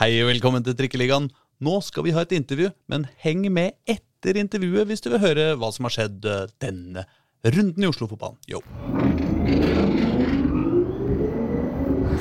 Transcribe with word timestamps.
Hei 0.00 0.14
og 0.22 0.30
velkommen 0.30 0.62
til 0.64 0.72
Trikkeligaen. 0.72 1.26
Nå 1.60 1.74
skal 1.84 2.06
vi 2.06 2.14
ha 2.16 2.22
et 2.24 2.30
intervju, 2.32 2.70
men 2.88 3.02
heng 3.20 3.42
med 3.52 3.74
etter 3.84 4.38
intervjuet 4.40 4.88
hvis 4.88 5.04
du 5.04 5.10
vil 5.12 5.20
høre 5.20 5.44
hva 5.60 5.68
som 5.76 5.84
har 5.84 5.92
skjedd 5.92 6.24
eh, 6.24 6.46
denne 6.64 7.04
runden 7.44 7.84
i 7.84 7.90
Oslo-fotballen. 7.90 8.40
Yo. 8.48 8.64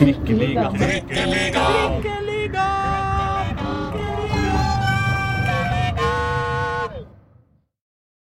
Trikkeliga. 0.02 0.68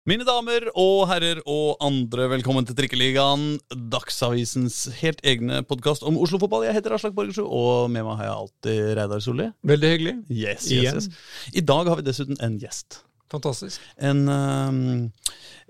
Mine 0.02 0.24
damer 0.26 0.64
og 0.74 1.04
herrer 1.06 1.38
og 1.46 1.76
andre, 1.86 2.24
velkommen 2.32 2.66
til 2.66 2.74
Trikkeligaen. 2.74 3.44
Dagsavisens 3.92 4.80
helt 4.98 5.20
egne 5.22 5.60
podkast 5.62 6.02
om 6.08 6.16
Oslo-fotball. 6.18 6.64
Jeg 6.66 6.74
heter 6.74 6.96
Aslak 6.96 7.14
Borgersrud, 7.14 7.46
og 7.46 7.84
med 7.94 8.02
meg 8.08 8.16
har 8.18 8.26
jeg 8.26 8.34
alltid 8.40 8.80
Reidar 8.98 9.20
Solli. 9.22 9.46
Veldig 9.70 9.90
hyggelig. 9.92 10.14
Yes, 10.26 10.66
yes, 10.74 11.06
yes. 11.06 11.28
I 11.54 11.62
dag 11.70 11.86
har 11.92 12.00
vi 12.00 12.06
dessuten 12.08 12.40
en 12.42 12.56
gjest. 12.58 12.98
Fantastisk. 13.30 13.84
En 14.02 14.24
ehm, 14.28 14.80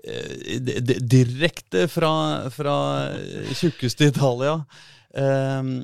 eh, 0.01 0.57
di- 0.65 0.79
di- 0.81 0.97
direkte 1.13 1.85
fra, 1.93 2.09
fra 2.51 2.75
tjukkeste 3.53 4.09
Italia. 4.09 4.55
Um, 5.13 5.75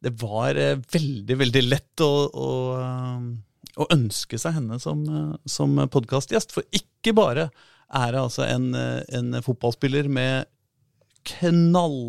det 0.00 0.14
var 0.24 0.56
eh, 0.56 0.78
veldig, 0.96 1.36
veldig 1.44 1.62
lett 1.68 2.00
å, 2.06 2.08
å, 2.32 2.48
ehm, 2.80 3.28
å 3.76 3.90
ønske 3.92 4.40
seg 4.40 4.56
henne 4.56 4.80
som, 4.80 5.04
uh, 5.04 5.36
som 5.44 5.76
podkastgjest. 5.92 6.56
For 6.56 6.64
ikke 6.72 7.12
bare 7.20 7.50
er 7.94 8.12
det 8.14 8.20
altså 8.20 8.44
en, 8.46 8.68
eh, 8.78 9.00
en 9.18 9.34
fotballspiller 9.42 10.06
med 10.12 10.46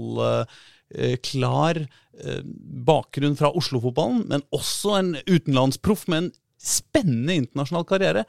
knallklar 0.01 1.79
eh, 1.81 2.41
bakgrunn 2.87 3.37
fra 3.39 3.51
Oslo-fotballen, 3.57 4.25
men 4.29 4.43
også 4.55 4.95
en 4.99 5.13
utenlandsproff 5.27 6.07
med 6.11 6.23
en 6.23 6.31
spennende 6.61 7.39
internasjonal 7.41 7.87
karriere. 7.89 8.25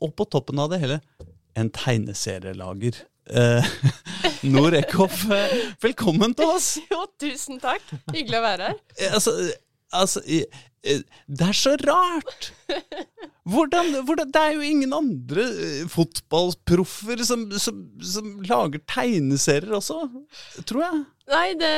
Og 0.00 0.14
på 0.16 0.26
toppen 0.32 0.60
av 0.62 0.70
det 0.72 0.80
hele 0.82 1.00
en 1.58 1.70
tegneserielager. 1.74 3.02
Eh, 3.30 3.72
Noor 4.52 4.76
Eckhoff, 4.78 5.26
velkommen 5.82 6.34
til 6.38 6.54
oss! 6.54 6.72
Jo, 6.92 7.02
tusen 7.20 7.60
takk. 7.62 7.84
Hyggelig 8.14 8.40
å 8.40 8.46
være 8.46 8.70
her. 8.70 8.80
Eh, 8.96 9.12
Altså, 9.18 9.34
altså 9.92 10.22
Det 10.80 11.46
er 11.46 11.56
så 11.56 11.74
rart! 11.84 12.50
Hvordan, 13.50 14.04
hvordan 14.06 14.30
Det 14.32 14.40
er 14.40 14.54
jo 14.54 14.64
ingen 14.64 14.92
andre 14.94 15.42
eh, 15.42 15.88
fotballproffer 15.90 17.24
som, 17.26 17.46
som, 17.58 17.80
som 18.04 18.28
lager 18.46 18.82
tegneserier 18.88 19.74
også, 19.76 20.04
tror 20.68 20.84
jeg. 20.84 21.00
Nei, 21.30 21.48
det, 21.58 21.72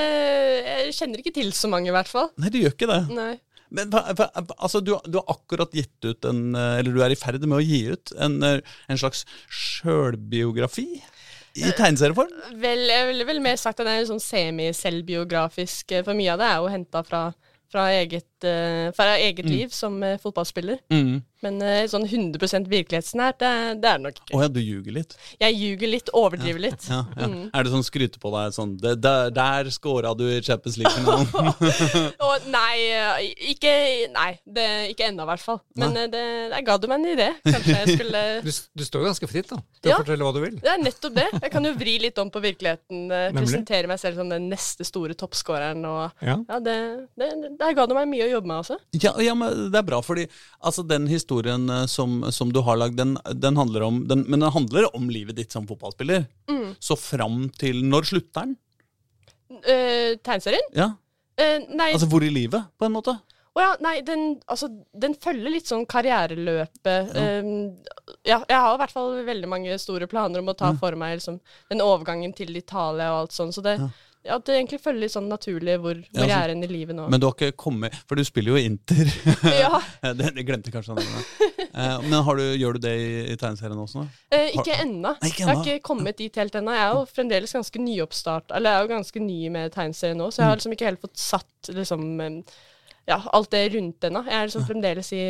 jeg 0.66 0.94
kjenner 0.98 1.22
ikke 1.22 1.34
til 1.38 1.50
så 1.56 1.70
mange, 1.72 1.90
i 1.90 1.94
hvert 1.94 2.10
fall. 2.10 2.28
Nei, 2.40 2.52
det 2.52 2.62
gjør 2.64 2.76
ikke 2.76 2.90
det. 2.90 3.00
Nei. 3.16 3.32
Men 3.72 3.94
altså, 3.94 4.82
du, 4.84 4.92
du 5.08 5.16
har 5.16 5.32
akkurat 5.32 5.72
gitt 5.72 6.04
ut 6.04 6.26
en 6.28 6.52
eh, 6.58 6.78
Eller 6.82 6.92
du 6.92 7.00
er 7.00 7.14
i 7.14 7.16
ferd 7.16 7.40
med 7.46 7.56
å 7.56 7.64
gi 7.64 7.86
ut 7.94 8.12
en, 8.20 8.36
eh, 8.44 8.76
en 8.92 9.00
slags 9.00 9.24
sjølbiografi 9.48 10.90
i 11.52 11.68
tegneserieform. 11.76 12.32
Vel, 12.60 12.84
jeg 12.88 13.08
ville 13.10 13.26
vel 13.28 13.40
mer 13.44 13.58
sagt 13.60 13.80
at 13.80 13.88
det 13.88 13.94
er 13.96 14.06
sånn 14.08 14.22
semi-selvbiografisk, 14.24 15.92
eh, 15.92 16.04
for 16.04 16.16
mye 16.16 16.32
av 16.34 16.40
det 16.40 16.48
er 16.48 16.60
jo 16.60 16.70
henta 16.72 17.02
fra, 17.06 17.22
fra 17.72 17.88
eget, 17.96 18.44
eh, 18.44 18.92
fra 18.96 19.16
eget 19.16 19.44
liv 19.48 19.70
som 19.70 20.02
eh, 20.02 20.18
fotballspiller. 20.22 20.76
Mm. 20.90 21.22
Men 21.42 21.56
eh, 21.66 21.84
sånn 21.90 22.04
100 22.06 22.68
virkelighetsnært, 22.70 23.38
det, 23.42 23.50
det 23.82 23.88
er 23.90 23.98
det 23.98 24.04
nok 24.04 24.18
Å 24.20 24.22
ikke. 24.22 24.40
ja, 24.44 24.48
du 24.54 24.60
ljuger 24.62 24.94
litt. 24.94 25.16
Jeg 25.42 25.56
ljuger 25.58 25.90
litt, 25.90 26.10
overdriver 26.14 26.60
litt. 26.68 26.84
Ja, 26.88 27.00
ja. 27.18 27.26
Mm. 27.26 27.48
Er 27.50 27.64
det 27.66 27.72
sånn 27.72 27.82
skryte 27.86 28.20
på 28.22 28.30
deg 28.34 28.54
sånn 28.54 28.76
det, 28.78 28.92
Der, 29.02 29.32
der 29.34 29.70
scora 29.74 30.12
du 30.14 30.22
i 30.30 30.38
Champions 30.44 30.78
League-finalen. 30.78 31.26
oh, 32.22 32.36
nei, 32.56 32.76
eh, 32.94 33.32
ikke, 33.54 33.72
nei, 34.14 34.28
det, 34.46 34.66
ikke 34.92 35.08
ennå, 35.10 35.26
i 35.26 35.30
hvert 35.32 35.42
fall. 35.44 35.58
Men 35.82 35.96
eh, 36.04 36.06
det, 36.12 36.22
jeg 36.54 36.66
ga 36.68 36.76
du 36.78 36.86
meg 36.92 37.00
en 37.02 37.10
idé. 37.16 37.28
Kanskje 37.48 37.76
jeg 37.80 37.96
skulle 37.98 38.22
Du, 38.46 38.50
du 38.78 38.84
står 38.86 39.02
jo 39.02 39.08
ganske 39.10 39.30
fritt 39.30 39.50
da, 39.50 39.58
til 39.82 39.92
Ja. 39.92 39.98
å 39.98 40.04
fortelle 40.04 40.28
hva 40.28 40.34
du 40.36 40.40
vil. 40.44 40.56
Det 40.62 40.70
er 40.76 40.80
nettopp 40.82 41.16
det. 41.18 41.26
Jeg 41.40 41.52
kan 41.56 41.66
jo 41.66 41.74
vri 41.82 41.96
litt 42.06 42.22
om 42.22 42.30
på 42.32 42.42
virkeligheten. 42.44 43.02
Nemlig. 43.10 43.34
Presentere 43.42 43.90
meg 43.90 43.98
selv 44.02 44.22
som 44.22 44.30
den 44.30 44.46
neste 44.52 44.86
store 44.86 45.18
toppskåreren. 45.18 45.82
Og 45.90 46.22
Ja. 46.22 46.38
ja, 46.46 46.58
det, 46.62 46.78
det, 47.18 47.32
Der 47.58 47.74
ga 47.76 47.88
du 47.90 47.94
meg 47.98 48.06
mye 48.14 48.28
å 48.28 48.32
jobbe 48.36 48.46
med, 48.52 48.62
altså. 48.62 48.78
Ja, 49.02 49.16
ja, 49.22 49.34
men 49.38 49.66
det 49.74 49.82
er 49.82 49.86
bra, 49.90 49.98
fordi 50.06 50.28
altså, 50.62 50.86
den 50.86 51.06
historien 51.10 51.31
eh, 51.40 51.84
som, 51.90 52.20
som 52.32 52.52
du 52.52 52.60
har 52.64 52.78
lagd, 52.80 52.96
den, 53.00 53.16
den 53.34 53.56
handler 53.56 53.86
om 53.88 54.02
den, 54.08 54.26
Men 54.28 54.44
den 54.44 54.52
handler 54.54 54.88
om 54.96 55.10
livet 55.10 55.36
ditt 55.40 55.52
som 55.52 55.66
fotballspiller. 55.68 56.26
Mm. 56.50 56.74
Så 56.78 56.96
fram 57.00 57.46
til 57.58 57.84
Når 57.84 58.10
slutter 58.12 58.46
den? 58.46 58.58
Uh, 59.52 60.18
Tegneserien? 60.24 60.68
Ja, 60.76 60.92
Uh, 61.40 61.62
nei, 61.72 61.92
Altså 61.94 62.08
hvor 62.12 62.24
i 62.24 62.28
livet, 62.28 62.60
på 62.76 62.84
en 62.84 62.92
måte? 62.92 63.14
å 63.52 63.60
ja, 63.60 63.70
nei 63.84 63.98
den, 64.04 64.38
altså, 64.48 64.68
den 64.96 65.14
følger 65.20 65.52
litt 65.52 65.68
sånn 65.68 65.82
karriereløpet. 65.88 67.10
Eh, 67.20 67.48
ja, 68.24 68.38
jeg 68.48 68.56
har 68.56 68.72
i 68.72 68.78
hvert 68.80 68.94
fall 68.94 69.18
veldig 69.26 69.50
mange 69.52 69.76
store 69.80 70.08
planer 70.08 70.40
om 70.40 70.48
å 70.48 70.54
ta 70.56 70.70
for 70.80 70.96
meg 70.96 71.18
liksom, 71.18 71.36
den 71.68 71.84
overgangen 71.84 72.32
til 72.36 72.56
Italia 72.56 73.10
og 73.12 73.18
alt 73.18 73.36
sånn. 73.36 73.52
Så 73.52 73.64
det, 73.64 73.74
ja. 73.82 73.90
Det 74.22 74.54
egentlig 74.54 74.78
følger 74.82 75.02
litt 75.02 75.14
sånn 75.14 75.26
naturlig 75.30 75.74
hvor, 75.82 75.98
hvor 75.98 76.22
Ja, 76.22 76.28
jeg 76.30 76.36
er 76.36 76.52
hen 76.54 76.62
i 76.62 76.70
livet 76.70 76.94
nå. 76.94 77.08
Men 77.10 77.22
du 77.22 77.26
har 77.26 77.34
ikke 77.34 77.56
kommet 77.58 77.96
For 78.06 78.18
du 78.18 78.22
spiller 78.26 78.54
jo 78.54 78.60
Inter. 78.62 79.10
ja, 79.64 79.80
det, 80.14 80.30
det 80.36 80.44
glemte 80.46 80.70
kanskje 80.74 80.94
han. 80.94 81.24
Eh, 81.72 81.96
Men 82.06 82.18
har 82.26 82.38
du, 82.38 82.44
gjør 82.60 82.78
du 82.78 82.84
det 82.86 82.94
i, 83.02 83.10
i 83.32 83.36
tegneserien 83.40 83.82
også? 83.82 84.06
Eh, 84.30 84.52
ikke 84.54 84.78
ennå. 84.84 85.16
Jeg 85.26 85.48
har 85.48 85.62
ikke 85.62 85.86
kommet 85.92 86.20
dit 86.22 86.38
helt 86.38 86.54
ennå. 86.58 86.74
Jeg 86.76 86.86
er 86.86 86.98
jo 87.00 87.06
fremdeles 87.10 87.56
ganske 87.58 87.82
nyoppstart, 87.82 88.54
eller 88.54 88.70
jeg 88.70 88.78
er 88.78 88.86
jo 88.86 88.92
ganske 88.94 89.24
ny 89.24 89.40
med 89.54 89.74
tegneserien 89.74 90.20
nå, 90.22 90.30
så 90.30 90.44
jeg 90.44 90.50
har 90.50 90.60
liksom 90.60 90.76
ikke 90.76 90.90
helt 90.92 91.02
fått 91.02 91.18
satt 91.22 91.72
liksom 91.74 92.06
eh, 92.22 92.60
ja, 93.04 93.18
alt 93.34 93.50
det 93.50 93.62
rundt 93.74 94.04
henne. 94.06 94.20
Jeg 94.28 94.36
er 94.36 94.46
liksom 94.46 94.64
fremdeles 94.66 95.08
i 95.16 95.22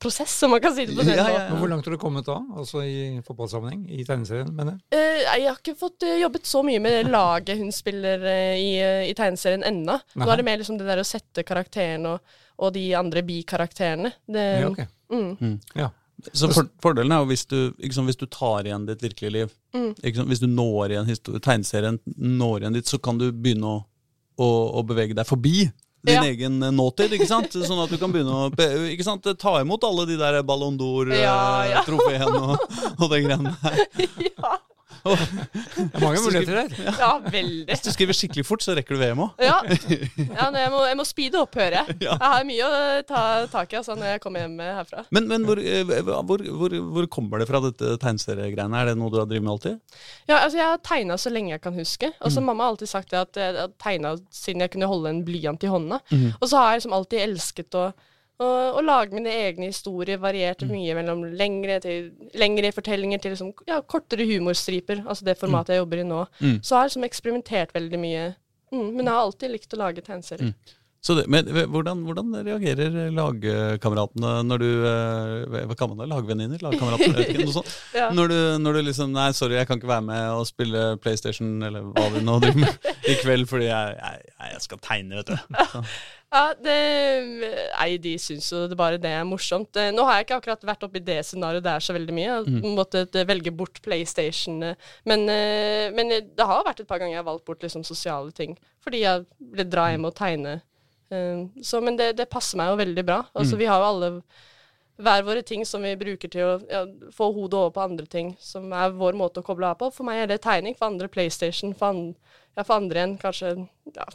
prosess, 0.00 0.32
om 0.46 0.54
man 0.54 0.62
kan 0.64 0.72
si 0.76 0.86
det 0.88 0.94
på 0.96 1.04
den 1.04 1.18
Ja, 1.18 1.26
ja, 1.28 1.42
ja. 1.44 1.58
Hvor 1.60 1.68
langt 1.68 1.84
har 1.84 1.92
du 1.92 2.00
kommet 2.00 2.24
da? 2.28 2.38
Altså 2.56 2.80
i 2.88 3.20
fotballsammenheng? 3.26 3.82
I 3.92 4.04
tegneserien, 4.08 4.48
mener 4.56 4.78
jeg? 4.78 4.96
Uh, 4.96 5.20
jeg 5.26 5.48
har 5.50 5.58
ikke 5.60 5.76
fått 5.76 6.06
eh, 6.08 6.20
jobbet 6.22 6.48
så 6.48 6.62
mye 6.64 6.80
med 6.80 6.96
det 6.96 7.12
laget 7.12 7.60
hun 7.60 7.72
spiller 7.74 8.24
eh, 8.32 8.56
i, 8.56 8.70
i 9.10 9.14
tegneserien 9.18 9.66
ennå. 9.68 9.98
Nå 10.16 10.28
er 10.28 10.40
det 10.40 10.46
mer 10.48 10.60
liksom 10.62 10.78
det 10.80 10.88
der 10.88 11.02
å 11.02 11.06
sette 11.06 11.44
karakteren 11.44 12.06
og, 12.14 12.38
og 12.64 12.72
de 12.76 12.86
andre 12.96 13.24
bikarakterene. 13.26 14.14
Det, 14.26 14.46
Ja, 14.62 14.70
okay. 14.72 14.88
mm, 15.12 15.58
Ja. 15.76 15.90
Så 16.34 16.48
for, 16.50 16.66
Fordelen 16.82 17.12
er 17.14 17.20
jo 17.22 17.28
hvis 17.30 17.44
du, 17.46 17.58
liksom, 17.78 18.08
hvis 18.10 18.18
du 18.18 18.24
tar 18.26 18.66
igjen 18.66 18.88
ditt 18.88 19.04
virkelige 19.04 19.30
liv. 19.30 19.52
Mm. 19.76 19.92
Liksom, 20.02 20.32
hvis 20.32 20.40
du 20.42 20.48
når 20.50 20.96
igjen 20.96 21.12
tegneserien 21.44 22.00
når 22.16 22.64
igjen 22.64 22.78
dit, 22.80 22.88
så 22.90 22.98
kan 22.98 23.20
du 23.20 23.28
begynne 23.30 23.76
å, 23.76 23.84
å, 24.40 24.48
å 24.80 24.82
bevege 24.88 25.14
deg 25.14 25.28
forbi 25.28 25.68
din 26.08 26.18
Ja. 26.18 26.24
egen 26.32 26.58
eh, 26.62 26.72
nåtid. 26.74 27.12
ikke 27.18 27.28
sant? 27.30 27.52
Sånn 27.52 27.82
at 27.84 27.92
du 27.92 27.98
kan 28.00 28.12
begynne 28.14 28.32
å 28.32 28.48
ikke 28.92 29.06
sant, 29.06 29.28
ta 29.38 29.54
imot 29.62 29.84
alle 29.86 30.06
de 30.10 30.16
der 30.20 30.40
Ballon 30.48 30.78
Ja, 31.14 31.64
ja. 31.68 31.82
d'Or-trofeene 31.84 32.40
og, 32.54 32.80
og 32.98 33.10
de 33.12 33.20
greiene 33.26 33.54
der. 33.62 33.84
ja, 34.32 34.56
Det 35.04 35.84
er 35.94 36.02
mange 36.02 36.20
muligheter 36.24 36.58
der. 36.60 36.92
ja, 36.98 37.10
veldig. 37.30 37.66
Hvis 37.70 37.82
du 37.84 37.90
skriver 37.94 38.16
skikkelig 38.16 38.44
fort, 38.48 38.64
så 38.64 38.74
rekker 38.76 38.96
du 38.96 39.00
VM 39.02 39.22
òg. 39.26 39.42
Ja, 39.44 39.58
ja 40.38 40.48
jeg, 40.58 40.70
må, 40.72 40.82
jeg 40.88 40.98
må 40.98 41.06
speede 41.08 41.40
opp, 41.42 41.54
hører 41.58 41.78
jeg. 41.80 41.96
Jeg 42.04 42.18
har 42.22 42.46
mye 42.48 42.68
å 42.68 42.80
ta 43.08 43.22
tak 43.52 43.72
i 43.74 43.78
altså, 43.80 43.96
når 43.98 44.14
jeg 44.14 44.22
kommer 44.24 44.44
hjem 44.44 44.56
herfra. 44.64 45.04
Men, 45.14 45.28
men 45.30 45.46
hvor, 45.48 45.60
eh, 45.62 45.82
hvor, 46.08 46.44
hvor, 46.62 46.76
hvor 46.96 47.08
kommer 47.18 47.42
det 47.42 47.48
fra, 47.50 47.60
dette 47.64 47.94
tegneseriegreiene? 48.02 48.82
Er 48.82 48.92
det 48.92 48.96
noe 49.00 49.12
du 49.14 49.20
har 49.20 49.28
drevet 49.30 49.46
med 49.46 49.54
alltid? 49.56 49.78
Ja, 50.30 50.40
altså, 50.42 50.58
jeg 50.60 50.66
har 50.72 50.82
tegna 50.86 51.18
så 51.20 51.32
lenge 51.34 51.54
jeg 51.54 51.64
kan 51.64 51.78
huske. 51.78 52.12
Og 52.20 52.28
Mm. 52.28 52.34
så 52.34 52.42
Mamma 52.44 52.64
har 52.66 52.74
alltid 52.74 52.88
sagt 52.90 53.10
det 53.14 53.18
at 53.22 53.38
jeg 53.40 53.54
har 53.56 53.70
tegna 53.80 54.10
siden 54.34 54.60
jeg 54.64 54.70
kunne 54.74 54.88
holde 54.90 55.08
en 55.14 55.22
blyant 55.26 55.64
i 55.64 55.70
hånda. 55.72 55.98
Mm. 56.12 56.26
Og 56.40 56.44
så 56.50 56.58
har 56.60 56.72
jeg 56.74 56.82
liksom 56.82 56.96
alltid 56.98 57.22
elsket 57.24 57.76
å, 57.78 57.86
å, 58.38 58.48
og, 58.76 58.82
lage 58.86 59.16
mine 59.16 59.32
egne 59.34 59.70
historier. 59.72 60.18
varierte 60.22 60.66
Mm. 60.66 60.70
mye 60.70 60.94
mellom 60.94 61.24
lengre, 61.34 61.80
til, 61.80 62.10
lengre 62.34 62.72
fortellinger 62.72 63.18
til 63.22 63.34
liksom, 63.34 63.52
ja, 63.66 63.80
kortere 63.80 64.26
humorstriper. 64.28 65.04
Altså 65.06 65.24
det 65.24 65.38
formatet 65.38 65.74
jeg 65.74 65.82
jobber 65.82 66.02
i 66.02 66.06
nå. 66.06 66.26
Mm. 66.40 66.58
Så 66.62 66.76
har 66.76 66.84
jeg 66.84 66.92
liksom 66.92 67.08
eksperimentert 67.08 67.74
veldig 67.74 67.98
mye. 67.98 68.34
Mm, 68.72 68.90
men 68.94 69.04
jeg 69.06 69.14
har 69.14 69.22
alltid 69.24 69.50
likt 69.50 69.74
å 69.74 69.80
lage 69.80 70.04
tegneserier. 70.04 70.52
Så 71.00 71.14
det, 71.14 71.28
men 71.30 71.46
hvordan, 71.70 72.00
hvordan 72.08 72.32
reagerer 72.42 72.96
lagkameratene 73.14 74.32
når 74.48 74.58
du 74.64 74.66
eh, 74.88 75.62
Hva 75.70 75.76
kan 75.78 75.92
man 75.92 76.00
da? 76.02 76.08
Lagvenninner? 76.10 76.58
Lagkamerater? 76.64 77.38
Noe 77.38 77.54
sånt. 77.54 77.70
Ja. 77.98 78.08
Når, 78.14 78.28
du, 78.32 78.38
når 78.62 78.78
du 78.78 78.82
liksom 78.90 79.12
Nei, 79.14 79.28
sorry, 79.36 79.56
jeg 79.60 79.68
kan 79.70 79.78
ikke 79.78 79.90
være 79.92 80.04
med 80.10 80.26
og 80.34 80.44
spille 80.50 80.82
PlayStation 81.02 81.56
eller 81.66 81.86
hva 81.94 82.08
vi 82.14 82.22
nå 82.26 82.36
driver 82.42 82.62
med 82.66 82.92
i 83.08 83.14
kveld, 83.22 83.46
fordi 83.50 83.70
jeg, 83.70 83.96
jeg, 84.02 84.28
jeg 84.52 84.62
skal 84.66 84.80
tegne, 84.84 85.20
vet 85.22 85.32
du. 85.34 85.58
Så. 85.72 85.84
Ja, 86.28 86.50
det, 86.60 86.72
nei, 87.72 87.94
de 88.04 88.10
syns 88.20 88.50
jo 88.52 88.66
det 88.68 88.76
bare 88.76 88.98
det 89.00 89.08
er 89.16 89.22
morsomt. 89.24 89.72
Eh, 89.80 89.86
Nå 89.96 90.04
har 90.04 90.18
jeg 90.18 90.26
ikke 90.26 90.36
akkurat 90.42 90.66
vært 90.68 90.82
oppi 90.84 91.00
det 91.00 91.22
scenarioet 91.24 91.64
der 91.64 91.80
så 91.80 91.94
veldig 91.96 92.12
mye. 92.12 92.26
Jeg 92.28 92.50
Mm. 92.58 92.74
måttet 92.76 93.16
eh, 93.16 93.24
velge 93.24 93.48
bort 93.56 93.80
PlayStation. 93.80 94.58
Men, 95.08 95.24
men 95.96 96.12
det 96.12 96.44
har 96.50 96.66
vært 96.66 96.82
et 96.84 96.90
par 96.90 97.00
ganger 97.00 97.14
jeg 97.16 97.22
har 97.22 97.30
valgt 97.30 97.46
bort 97.48 97.64
liksom 97.64 97.80
sosiale 97.88 98.28
ting. 98.36 98.58
Fordi 98.84 99.00
jeg 99.06 99.24
ville 99.40 99.64
dra 99.72 99.86
hjem 99.94 100.04
og 100.10 100.12
tegne. 100.20 100.58
Eh, 101.10 101.46
Så, 101.64 101.80
men 101.84 101.96
det, 101.96 102.12
det 102.18 102.28
passer 102.30 102.58
meg 102.60 102.70
jo 102.72 102.78
veldig 102.82 103.04
bra. 103.08 103.22
Altså, 103.34 103.56
Mm. 103.56 103.58
Vi 103.64 103.66
har 103.72 103.80
jo 103.82 103.88
alle 103.92 104.10
hver 104.98 105.22
våre 105.22 105.42
ting 105.46 105.62
som 105.64 105.82
vi 105.86 105.92
bruker 105.96 106.28
til 106.28 106.42
å 106.42 106.54
ja, 106.68 106.80
få 107.14 107.28
hodet 107.32 107.54
over 107.54 107.70
på 107.70 107.82
andre 107.84 108.06
ting, 108.10 108.32
som 108.42 108.72
er 108.74 108.90
vår 108.90 109.14
måte 109.14 109.38
å 109.40 109.46
koble 109.46 109.68
av 109.70 109.78
på. 109.78 109.92
For 109.94 110.02
meg 110.08 110.24
er 110.24 110.26
det 110.32 110.40
tegning, 110.42 110.74
for 110.74 110.90
andre 110.90 111.06
PlayStation, 111.08 111.70
for, 111.78 111.92
an, 111.94 112.16
ja, 112.56 112.64
for 112.64 112.80
andre 112.80 112.98
igjen 113.04 113.14
kanskje 113.22 113.52
ja, 113.94 114.08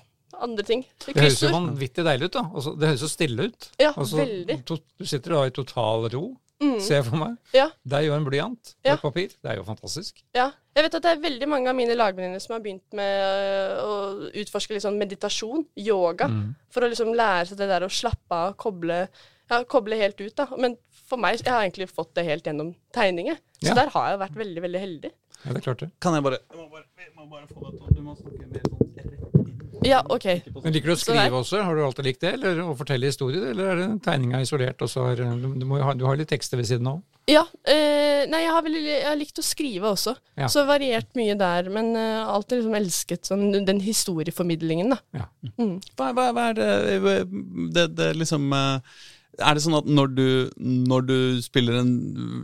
andre 0.44 0.66
ting. 0.68 0.84
Det 1.06 1.16
høres 1.16 1.40
jo 1.46 1.54
vanvittig 1.54 2.04
deilig 2.04 2.28
ut, 2.28 2.36
da. 2.36 2.44
Altså, 2.52 2.76
det 2.76 2.90
høres 2.92 3.06
jo 3.06 3.12
stille 3.14 3.48
ut. 3.48 3.70
Ja, 3.80 3.94
Altså, 3.96 4.20
veldig. 4.20 4.58
Du 4.68 5.06
sitter 5.08 5.38
da 5.38 5.46
i 5.48 5.56
total 5.56 6.10
ro, 6.12 6.26
Mm. 6.62 6.80
ser 6.80 6.96
jeg 7.02 7.06
for 7.06 7.18
meg. 7.18 7.38
Ja. 7.54 7.70
Det 7.86 7.98
er 7.98 8.06
jo 8.06 8.14
en 8.16 8.24
blyant 8.26 8.74
og 8.76 8.86
Ja. 8.88 8.94
et 8.94 9.02
papir. 9.02 9.28
Det 9.42 9.52
er 9.52 9.56
jo 9.58 9.64
fantastisk. 9.64 10.22
Ja. 10.36 10.52
Jeg 10.76 10.84
vet 10.86 10.96
at 10.96 11.02
det 11.04 11.12
er 11.12 11.22
veldig 11.22 11.48
mange 11.50 11.68
av 11.70 11.76
mine 11.76 11.96
lagvenninner 11.96 12.40
som 12.42 12.54
har 12.54 12.62
begynt 12.64 12.94
med 12.94 13.24
øh, 13.24 13.84
å 13.84 14.32
utforske 14.44 14.74
litt 14.74 14.84
sånn 14.86 14.98
meditasjon, 14.98 15.66
yoga, 15.76 16.28
Mm. 16.28 16.56
for 16.70 16.82
å 16.82 16.90
liksom 16.90 17.14
lære 17.14 17.48
seg 17.48 17.58
det 17.58 17.68
der 17.68 17.82
å 17.82 17.90
slappe 17.92 18.32
av, 18.32 18.56
koble, 18.56 19.08
ja, 19.50 19.64
koble 19.64 19.98
helt 19.98 20.20
ut, 20.22 20.36
da. 20.36 20.48
Men 20.58 20.78
for 21.08 21.18
meg, 21.18 21.40
jeg 21.44 21.52
har 21.52 21.62
egentlig 21.68 21.90
fått 21.92 22.14
det 22.16 22.26
helt 22.26 22.44
gjennom 22.46 22.76
tegninger. 22.94 23.38
Så 23.62 23.68
Ja. 23.70 23.74
der 23.74 23.90
har 23.90 24.10
jeg 24.12 24.20
vært 24.20 24.36
veldig, 24.36 24.62
veldig 24.62 24.80
heldig. 24.80 25.12
Ja, 25.46 25.52
det 25.54 25.58
er 25.58 25.74
klart 25.74 25.80
det. 25.80 25.92
Kan 26.00 26.14
jeg 26.14 26.24
bare 26.24 26.38
Jeg 26.50 26.58
må 26.58 26.70
bare, 26.72 26.86
jeg 26.98 27.14
må 27.18 27.30
bare 27.30 27.48
få 27.48 27.72
deg 27.72 27.80
til 27.88 27.96
Du 27.96 28.02
må 28.02 28.16
snakke 28.16 28.48
mer 28.48 28.62
sånn. 28.62 28.83
Ja, 29.88 30.02
OK. 30.10 30.26
Men 30.64 30.76
Liker 30.76 30.92
du 30.92 30.96
å 30.96 31.00
skrive 31.00 31.40
også? 31.40 31.62
Har 31.64 31.76
du 31.76 31.84
alltid 31.86 32.08
likt 32.10 32.22
det? 32.24 32.36
Eller 32.38 32.62
å 32.64 32.76
fortelle 32.78 33.10
historier? 33.10 33.50
Eller 33.52 33.72
er 33.72 33.82
det 33.82 33.88
tegninga 34.06 34.42
isolert, 34.44 34.82
og 34.84 34.92
så 34.92 35.10
er, 35.12 35.24
du, 35.24 35.66
ha, 35.84 35.96
du 35.98 36.06
har 36.08 36.20
litt 36.20 36.32
tekster 36.32 36.60
ved 36.60 36.70
siden 36.70 36.90
av? 36.94 37.02
Ja. 37.30 37.46
Eh, 37.64 38.26
nei, 38.28 38.42
jeg 38.44 38.52
har, 38.52 38.64
vel, 38.66 38.78
jeg 38.84 39.08
har 39.08 39.20
likt 39.20 39.40
å 39.40 39.46
skrive 39.46 39.94
også. 39.94 40.16
Ja. 40.40 40.50
Så 40.52 40.66
variert 40.68 41.12
mye 41.16 41.36
der. 41.40 41.70
Men 41.72 41.94
eh, 42.00 42.20
alltid 42.28 42.60
liksom 42.60 42.78
elsket 42.80 43.32
sånn, 43.32 43.50
den 43.68 43.82
historieformidlingen, 43.84 44.96
da. 44.96 45.00
Ja. 45.24 45.28
Mm. 45.56 45.78
Hva, 45.96 46.12
hva, 46.16 46.30
hva 46.36 46.48
er 46.52 46.60
det, 46.60 47.18
det, 47.76 47.88
det 47.98 48.10
liksom 48.18 48.48
eh, 48.56 49.02
Er 49.44 49.56
det 49.56 49.64
sånn 49.64 49.78
at 49.80 49.88
når 49.90 50.12
du, 50.18 50.28
når 50.60 51.06
du 51.08 51.18
spiller 51.44 51.80
en 51.80 51.94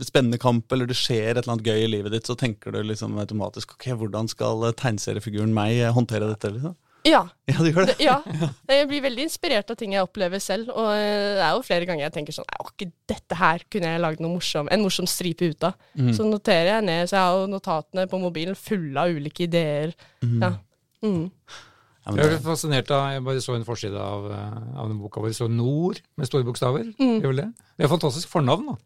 spennende 0.04 0.40
kamp, 0.42 0.70
eller 0.72 0.88
det 0.90 0.98
skjer 0.98 1.34
et 1.34 1.42
eller 1.42 1.56
annet 1.56 1.70
gøy 1.70 1.84
i 1.84 1.90
livet 1.98 2.16
ditt, 2.16 2.28
så 2.28 2.36
tenker 2.38 2.74
du 2.74 2.80
liksom 2.82 3.18
automatisk 3.20 3.76
Ok, 3.76 3.90
hvordan 4.00 4.30
skal 4.32 4.70
tegneseriefiguren 4.80 5.52
meg 5.56 5.84
håndtere 5.96 6.30
dette? 6.32 6.54
liksom? 6.56 6.76
Ja. 7.06 7.22
Ja, 7.48 7.56
du 7.58 7.70
gjør 7.70 7.86
det? 7.88 7.96
Ja. 8.08 8.18
Jeg 8.68 8.88
blir 8.90 9.02
veldig 9.06 9.24
inspirert 9.24 9.70
av 9.72 9.78
ting 9.80 9.94
jeg 9.96 10.04
opplever 10.04 10.42
selv. 10.42 10.68
Og 10.74 10.90
eh, 10.92 11.38
det 11.38 11.44
er 11.46 11.54
jo 11.56 11.62
flere 11.64 11.86
ganger 11.88 12.04
jeg 12.06 12.14
tenker 12.18 12.36
sånn 12.36 12.48
ikke 12.60 12.90
dette 13.10 13.36
her 13.40 13.64
kunne 13.72 13.94
jeg 13.94 14.02
lagd 14.04 14.20
noe 14.22 14.34
morsom, 14.36 14.68
en 14.70 14.84
morsom 14.84 15.08
stripe 15.10 15.48
ut 15.52 15.64
av. 15.70 15.74
Så 16.16 16.26
noterer 16.28 16.74
jeg 16.76 16.86
ned. 16.86 17.08
Så 17.10 17.16
jeg 17.16 17.24
har 17.24 17.40
jo 17.40 17.48
notatene 17.50 18.04
på 18.10 18.20
mobilen 18.22 18.58
fulle 18.58 19.00
av 19.00 19.10
ulike 19.16 19.46
ideer. 19.48 19.94
Ja. 20.22 20.54
Mm. 21.00 21.24
Ja, 22.04 22.12
men 22.12 22.20
Jeg 22.20 22.32
er 22.34 22.42
fascinert 22.44 22.90
av 22.92 23.06
Jeg 23.12 23.22
bare 23.24 23.40
så 23.44 23.54
en 23.56 23.64
forside 23.64 23.96
av, 24.00 24.24
eh, 24.32 24.60
av 24.80 24.88
den 24.88 24.98
boka 25.00 25.20
hvor 25.20 25.28
det 25.32 25.36
står 25.36 25.50
Nord 25.52 26.00
med 26.20 26.28
store 26.28 26.44
bokstaver. 26.48 26.86
Mm. 27.00 27.18
Det? 27.24 27.32
det 27.48 27.84
er 27.84 27.88
et 27.88 27.92
fantastisk 27.92 28.28
fornavn, 28.32 28.70
da. 28.72 28.78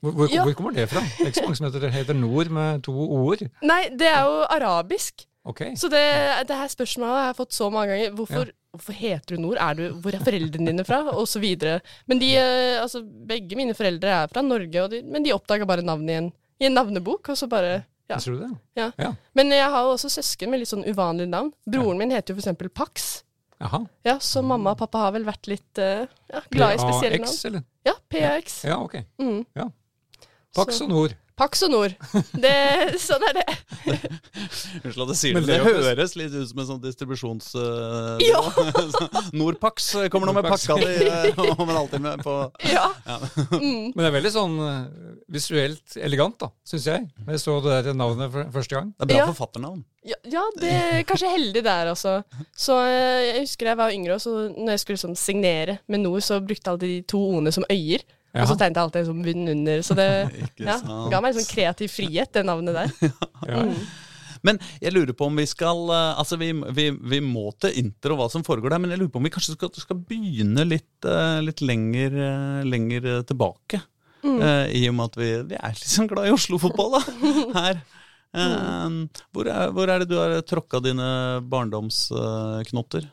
Hvor, 0.00 0.14
hvor, 0.16 0.30
Ja. 0.32 0.44
hvor 0.46 0.54
kommer 0.56 0.72
det 0.74 0.86
fra? 0.88 1.02
Det 1.02 1.26
er 1.26 1.32
ikke 1.32 1.42
så 1.42 1.48
mange 1.50 1.58
som 1.58 1.66
heter, 1.68 1.90
heter 1.92 2.14
Nord 2.16 2.48
med 2.50 2.82
to 2.86 2.94
o-er. 2.94 3.42
Nei, 3.62 3.82
det 4.00 4.08
er 4.08 4.22
jo 4.24 4.38
arabisk. 4.48 5.26
Ok. 5.50 5.62
Så 5.80 5.90
det, 5.92 6.00
det 6.48 6.56
her 6.62 6.70
spørsmålet 6.72 7.18
har 7.18 7.28
jeg 7.30 7.38
fått 7.40 7.56
så 7.56 7.68
mange 7.74 7.92
ganger. 7.92 8.16
Hvorfor, 8.18 8.50
hvorfor 8.76 8.96
heter 9.00 9.34
du 9.36 9.42
Nord? 9.42 9.60
Er 9.60 9.78
du, 9.78 9.84
hvor 10.04 10.14
er 10.16 10.24
foreldrene 10.24 10.72
dine 10.72 10.86
fra? 10.86 11.02
Og 11.14 11.26
så 11.30 11.42
videre. 11.42 11.80
Men 12.10 12.22
de, 12.22 12.32
eh, 12.38 12.76
altså, 12.80 13.02
begge 13.04 13.58
mine 13.58 13.74
foreldre 13.78 14.12
er 14.22 14.30
fra 14.32 14.44
Norge, 14.46 14.86
de, 14.94 15.02
men 15.10 15.26
de 15.26 15.34
oppdaga 15.36 15.66
bare 15.68 15.86
navnet 15.86 16.14
i 16.14 16.18
en, 16.20 16.30
i 16.60 16.68
en 16.70 16.76
navnebok, 16.78 17.32
og 17.32 17.40
så 17.40 17.48
bare 17.50 17.80
ja. 18.10 18.16
Tror 18.18 18.34
du 18.34 18.40
det? 18.42 18.54
Ja. 18.74 18.88
Ja. 18.98 19.12
Men 19.38 19.52
jeg 19.54 19.70
har 19.70 19.84
jo 19.86 19.92
også 19.94 20.08
søsken 20.10 20.50
med 20.50 20.58
litt 20.62 20.70
sånn 20.70 20.82
uvanlig 20.82 21.28
navn. 21.30 21.52
Broren 21.70 22.00
min 22.00 22.10
heter 22.10 22.32
jo 22.34 22.40
for 22.40 22.42
eksempel 22.42 22.70
Pax. 22.74 23.20
Jaha. 23.60 23.84
Ja, 24.08 24.16
Så 24.18 24.42
mamma 24.42 24.72
og 24.74 24.80
pappa 24.80 25.04
har 25.04 25.12
vel 25.14 25.26
vært 25.28 25.46
litt 25.46 25.78
uh, 25.78 26.08
ja, 26.32 26.40
glad 26.50 26.74
i 26.74 26.80
spesielle 26.80 27.20
navn. 27.20 27.28
PAX, 27.28 27.44
eller? 27.46 27.62
Ja, 27.86 27.94
PAX. 28.10 28.56
Ja, 28.66 28.80
ok. 28.82 28.96
Mm. 29.22 29.44
Pax 30.56 30.80
Så- 30.80 30.88
og 30.88 30.90
Nord. 30.90 31.14
Pax 31.40 31.62
og 31.64 31.70
Nord. 31.72 31.94
Det, 32.36 32.52
sånn 33.00 33.22
er 33.30 33.38
det. 33.40 33.44
Unnskyld 34.84 35.04
at 35.06 35.12
jeg 35.14 35.18
sier 35.20 35.32
det, 35.32 35.40
men 35.40 35.46
det 35.48 35.56
det 35.56 35.86
høres 35.88 36.12
litt 36.20 36.34
ut 36.36 36.48
som 36.50 36.60
en 36.60 36.68
sånn 36.74 36.82
distribusjons... 36.84 37.50
Uh, 37.56 38.20
Ja. 38.30 38.42
Norpax 39.40 39.88
kommer 40.12 40.28
nå 40.28 40.34
med 40.36 40.48
pakka 40.50 40.76
di 40.82 40.90
eh, 41.08 41.40
om 41.54 41.64
en 41.64 41.76
halvtime 41.78 42.12
på 42.20 42.34
Ja. 42.68 42.90
Men 43.56 43.96
det 43.96 44.08
er 44.10 44.16
veldig 44.18 44.32
sånn 44.34 44.58
eh, 44.66 44.82
visuelt 45.32 45.96
elegant, 46.00 46.36
da, 46.42 46.50
syns 46.68 46.86
jeg. 46.90 47.08
Når 47.24 47.38
jeg 47.38 47.42
så 47.46 47.56
det 47.64 47.78
der 47.88 47.96
navnet 47.96 48.32
for 48.34 48.52
første 48.60 48.76
gang. 48.76 48.92
Det 48.98 49.06
er 49.06 49.12
bra 49.14 49.18
Ja. 49.22 49.30
forfatternavn. 49.32 49.80
Ja, 50.10 50.16
ja, 50.32 50.42
det 50.60 50.70
er 50.72 51.02
kanskje 51.08 51.28
heldig 51.32 51.60
der, 51.66 51.90
altså. 51.92 52.18
Så 52.56 52.76
eh, 52.84 53.26
jeg 53.30 53.42
husker 53.46 53.72
jeg 53.72 53.80
var 53.80 53.92
yngre, 53.96 54.16
og 54.20 54.56
når 54.60 54.76
jeg 54.76 54.84
skulle 54.84 55.02
sånn 55.02 55.18
signere 55.20 55.80
med 55.92 56.04
Nord, 56.04 56.24
så 56.24 56.38
brukte 56.40 56.64
jeg 56.68 56.72
alltid 56.76 56.94
de 56.98 57.02
to 57.10 57.20
o-ene 57.32 57.52
som 57.56 57.66
øyer. 57.72 58.04
Og 58.30 58.46
så 58.46 58.54
tegnet 58.54 58.78
jeg 58.78 58.86
alltid 58.86 59.08
som 59.08 59.24
sånn 59.24 59.54
under. 59.54 59.82
Så 59.86 59.96
det 59.98 60.08
ja, 60.68 60.76
ga 61.10 61.18
meg 61.22 61.32
en 61.32 61.40
sånn 61.40 61.50
kreativ 61.50 61.92
frihet, 61.92 62.32
det 62.36 62.46
navnet 62.46 62.78
der. 62.82 62.94
Ja. 63.50 63.64
Men 64.44 64.56
jeg 64.80 64.94
lurer 64.94 65.12
på 65.16 65.26
om 65.28 65.36
vi 65.36 65.44
skal 65.48 65.90
eh, 65.92 66.18
Altså, 66.20 66.38
vi, 66.40 66.50
vi, 66.76 66.86
vi 66.92 67.18
må 67.24 67.50
til 67.60 67.74
intro 67.80 68.14
hva 68.16 68.28
som 68.32 68.44
foregår 68.44 68.72
der, 68.72 68.80
men 68.80 68.92
jeg 68.92 69.00
lurer 69.02 69.12
på 69.12 69.20
om 69.20 69.26
vi 69.26 69.32
kanskje 69.32 69.56
skal, 69.56 69.72
skal 69.76 69.98
begynne 70.08 70.64
litt, 70.64 71.08
eh, 71.08 71.40
litt 71.44 71.60
lenger, 71.64 72.16
eh, 72.16 72.60
lenger 72.68 73.08
tilbake. 73.28 73.80
tilbake. 73.80 73.82
Uh, 74.20 74.68
I 74.76 74.84
og 74.90 74.96
med 74.96 75.08
at 75.08 75.16
vi, 75.20 75.30
vi 75.48 75.56
er 75.56 75.76
litt 75.76 75.92
sånn 75.92 76.08
glad 76.10 76.28
i 76.28 76.34
Oslo-fotball, 76.34 76.98
da, 76.98 77.00
her. 77.60 77.80
Eh, 78.30 78.98
hvor, 79.34 79.48
er, 79.48 79.72
hvor 79.74 79.90
er 79.90 80.02
det 80.02 80.10
du 80.10 80.18
har 80.20 80.36
tråkka 80.46 80.82
dine 80.84 81.08
barndomsknotter? 81.50 83.08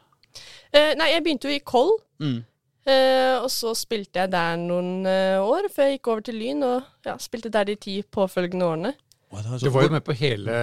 Uh, 0.76 0.92
nei, 1.00 1.14
jeg 1.14 1.24
begynte 1.26 1.50
jo 1.50 1.56
i 1.56 1.64
Koll. 1.64 1.96
Mm. 2.22 2.42
Eh, 2.88 3.36
og 3.44 3.50
så 3.52 3.74
spilte 3.76 4.22
jeg 4.22 4.32
der 4.32 4.56
noen 4.62 5.06
eh, 5.06 5.36
år, 5.44 5.68
før 5.74 5.90
jeg 5.90 5.98
gikk 6.00 6.08
over 6.14 6.22
til 6.24 6.38
Lyn, 6.40 6.64
og 6.64 6.84
ja, 7.06 7.18
spilte 7.20 7.52
der 7.52 7.68
de 7.68 7.76
ti 7.76 7.98
påfølgende 8.04 8.66
årene. 8.70 8.94
Du 9.60 9.68
var 9.74 9.84
jo 9.84 9.90
med 9.92 10.06
på 10.08 10.14
hele 10.16 10.54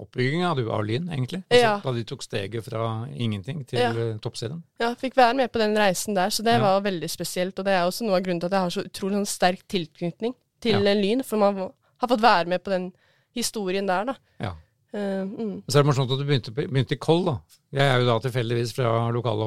oppbygginga 0.00 0.48
av 0.54 0.84
Lyn, 0.88 1.10
egentlig. 1.12 1.42
Altså, 1.50 1.60
Ja. 1.60 1.74
Da 1.84 1.92
de 1.92 2.04
tok 2.08 2.22
steget 2.24 2.64
fra 2.64 3.06
ingenting 3.12 3.66
til 3.68 3.78
Ja. 3.78 3.90
eh, 3.90 4.16
toppserien. 4.18 4.62
Ja, 4.80 4.94
fikk 4.94 5.14
være 5.16 5.34
med 5.36 5.52
på 5.52 5.58
den 5.60 5.76
reisen 5.76 6.14
der, 6.16 6.30
så 6.30 6.42
det 6.42 6.54
Ja. 6.54 6.60
var 6.60 6.80
veldig 6.80 7.10
spesielt. 7.10 7.58
Og 7.58 7.64
det 7.66 7.74
er 7.74 7.84
også 7.84 8.04
noe 8.06 8.16
av 8.16 8.22
grunnen 8.22 8.40
til 8.40 8.46
at 8.46 8.52
jeg 8.52 8.60
har 8.60 8.70
så 8.70 8.84
utrolig 8.88 9.16
sånn 9.20 9.26
sterk 9.28 9.68
tilknytning 9.68 10.34
til 10.62 10.72
Ja. 10.82 10.90
eh, 10.90 10.94
Lyn, 11.02 11.22
for 11.22 11.36
man 11.36 11.54
har 11.98 12.08
fått 12.08 12.22
være 12.22 12.46
med 12.48 12.64
på 12.64 12.70
den 12.70 12.92
historien 13.36 13.86
der, 13.86 14.04
da. 14.06 14.14
Ja. 14.40 14.52
Eh, 14.94 15.22
mm. 15.26 15.54
Så 15.66 15.78
er 15.78 15.82
det 15.82 15.88
morsomt 15.88 16.12
at 16.14 16.20
du 16.20 16.26
begynte, 16.28 16.52
begynte 16.54 16.94
i 16.94 17.00
Koll, 17.02 17.24
da. 17.26 17.36
Jeg 17.74 17.86
er 17.90 17.98
jo 17.98 18.06
da 18.06 18.18
tilfeldigvis 18.22 18.74
fra 18.76 18.92
lokal 19.14 19.40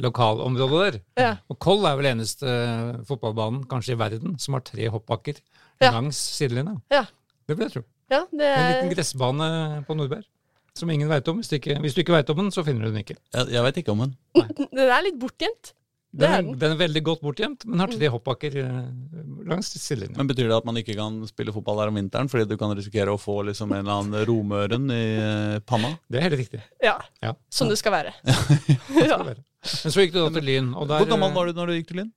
lokalområdet 0.00 0.80
der. 0.94 1.00
Ja. 1.20 1.32
Og 1.52 1.58
Koll 1.60 1.84
er 1.88 1.98
vel 2.00 2.08
eneste 2.14 2.48
eh, 2.48 3.02
fotballbanen, 3.08 3.66
kanskje 3.70 3.96
i 3.96 4.00
verden, 4.00 4.38
som 4.40 4.56
har 4.56 4.64
tre 4.64 4.88
hoppbakker 4.94 5.42
Ja. 5.82 5.90
langs 5.90 6.16
sidelinja. 6.38 6.78
Ja. 6.94 7.04
Det 7.44 7.58
vil 7.58 7.66
jeg 7.66 7.72
tro. 7.74 7.82
ja, 8.14 8.22
det 8.30 8.46
En 8.48 8.64
er 8.64 8.70
liten 8.72 8.94
gressbane 8.94 9.48
på 9.86 9.96
Nordberg. 9.98 10.24
Som 10.74 10.90
ingen 10.90 11.08
veit 11.08 11.28
om. 11.28 11.36
Hvis 11.38 11.48
du, 11.52 11.56
ikke, 11.60 11.76
hvis 11.82 11.94
du 11.94 12.00
ikke 12.02 12.16
veit 12.16 12.30
om 12.32 12.36
den, 12.40 12.50
så 12.50 12.64
finner 12.66 12.86
du 12.88 12.94
den 12.94 13.04
ikke. 13.04 13.14
Jeg, 13.34 13.46
jeg 13.52 13.62
veit 13.62 13.76
ikke 13.78 13.92
om 13.92 14.00
den. 14.06 14.14
Den 14.74 14.88
er 14.88 15.04
litt 15.06 15.20
bortgjemt. 15.20 15.74
Det 16.14 16.20
Den 16.22 16.30
er 16.34 16.42
den. 16.46 16.58
den 16.62 16.72
er 16.74 16.78
veldig 16.78 17.00
godt 17.08 17.22
bortgjemt, 17.26 17.64
men 17.66 17.80
har 17.82 17.90
tre 17.90 18.08
hoppbakker 18.14 18.56
eh, 18.60 18.74
langs 19.50 19.72
sidelinja. 19.74 20.14
Men 20.20 20.28
Betyr 20.30 20.46
det 20.46 20.56
at 20.60 20.66
man 20.68 20.76
ikke 20.78 20.94
kan 20.94 21.16
spille 21.26 21.50
fotball 21.56 21.80
der 21.82 21.90
om 21.90 21.98
vinteren 21.98 22.28
fordi 22.30 22.46
du 22.52 22.56
kan 22.60 22.70
risikere 22.78 23.10
å 23.10 23.18
få 23.18 23.40
liksom 23.48 23.72
en 23.74 23.80
eller 23.82 23.96
annen 24.04 24.26
romøren 24.28 24.86
i 24.94 25.00
eh, 25.18 25.56
panna? 25.66 25.90
Det 26.06 26.20
er 26.20 26.28
helt 26.28 26.38
riktig. 26.38 26.60
Ja, 26.84 27.00
Ja. 27.24 27.32
som 27.50 27.68
det 27.72 27.80
skal 27.82 27.96
være. 27.96 28.14
Det 28.24 29.08
ja. 29.08 29.16
skal 29.16 29.26
være. 29.32 29.42
Men 29.64 29.92
så 29.96 30.04
gikk 30.04 30.12
du 30.14 30.20
da 30.22 30.28
til 30.38 30.44
Lyn. 30.46 30.70
Og 30.76 30.86
der, 30.86 31.02
Hvor 31.02 31.10
gammel 31.16 31.34
var 31.34 31.46
du 31.50 31.58
når 31.58 31.66
du 31.72 31.76
gikk 31.80 31.90
til 31.90 32.00
Lyn? 32.04 32.12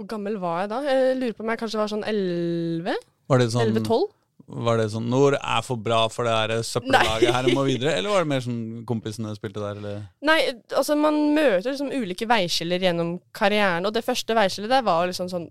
Hvor 0.00 0.06
gammel 0.08 0.38
var 0.40 0.60
jeg 0.64 0.70
da? 0.72 0.80
Jeg 0.88 1.16
lurer 1.20 1.36
på 1.36 1.44
om 1.44 1.50
jeg 1.52 1.60
kanskje 1.60 1.80
var 1.82 1.90
sånn 1.92 2.04
11? 2.08 2.96
Var 3.28 3.38
det 3.42 3.48
sånn, 3.52 3.74
11-12? 3.76 4.06
Var 4.52 4.78
det 4.78 4.90
sånn 4.92 5.08
Nord 5.10 5.36
er 5.38 5.64
for 5.64 5.80
bra 5.80 6.02
for 6.12 6.28
det 6.28 6.34
her 6.34 6.64
søppellaget 6.66 7.32
her 7.34 7.48
må 7.56 7.64
videre? 7.66 7.94
Eller 7.96 8.12
var 8.12 8.24
det 8.24 8.30
mer 8.32 8.44
sånn 8.44 8.62
kompisene 8.88 9.32
spilte 9.36 9.62
der, 9.62 9.80
eller? 9.80 10.04
Nei, 10.24 10.38
altså 10.76 10.96
man 10.98 11.18
møter 11.36 11.72
liksom 11.72 11.92
ulike 11.94 12.28
veiskiller 12.28 12.84
gjennom 12.84 13.16
karrieren, 13.36 13.88
og 13.88 13.94
det 13.96 14.04
første 14.06 14.36
veiskillet 14.36 14.72
der 14.72 14.84
var 14.86 15.08
liksom 15.08 15.30
sånn 15.32 15.48